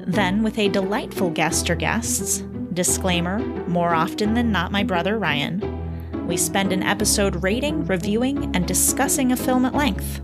Then, 0.07 0.43
with 0.43 0.59
a 0.59 0.69
delightful 0.69 1.31
guest 1.31 1.71
or 1.71 1.75
guests, 1.75 2.45
disclaimer, 2.75 3.39
more 3.67 3.95
often 3.95 4.35
than 4.35 4.53
not 4.53 4.71
my 4.73 4.83
brother 4.83 5.19
Ryan, 5.19 6.27
we 6.27 6.37
spend 6.37 6.73
an 6.73 6.83
episode 6.83 7.43
rating, 7.43 7.87
reviewing, 7.87 8.55
and 8.55 8.67
discussing 8.67 9.33
a 9.33 9.37
film 9.37 9.65
at 9.65 9.75
length. 9.75 10.21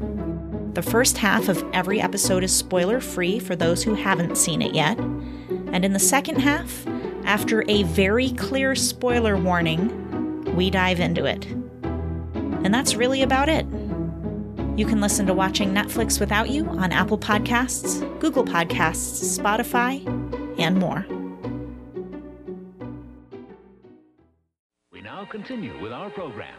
The 0.75 0.83
first 0.83 1.19
half 1.19 1.49
of 1.49 1.65
every 1.73 2.01
episode 2.01 2.45
is 2.45 2.55
spoiler 2.55 3.01
free 3.01 3.39
for 3.39 3.57
those 3.57 3.83
who 3.83 3.95
haven't 3.95 4.37
seen 4.37 4.63
it 4.63 4.75
yet, 4.75 4.99
and 4.99 5.85
in 5.85 5.93
the 5.93 5.99
second 5.99 6.41
half, 6.41 6.87
after 7.25 7.65
a 7.69 7.83
very 7.85 8.31
clear 8.33 8.75
spoiler 8.75 9.37
warning, 9.37 10.55
we 10.55 10.71
dive 10.71 11.01
into 11.01 11.25
it. 11.25 11.47
And 12.69 12.75
that's 12.75 12.97
really 12.97 13.23
about 13.23 13.49
it. 13.49 13.65
You 14.79 14.85
can 14.85 15.01
listen 15.01 15.27
to 15.29 15.33
Watching 15.33 15.71
Netflix 15.71 16.21
Without 16.21 16.51
You 16.51 16.67
on 16.67 16.93
Apple 16.93 17.17
Podcasts, 17.17 18.01
Google 18.21 18.45
Podcasts, 18.45 19.39
Spotify, 19.39 20.05
and 20.61 20.77
more. 20.77 21.07
We 24.93 25.01
now 25.01 25.25
continue 25.25 25.81
with 25.81 25.95
our 25.95 26.11
program. 26.11 26.59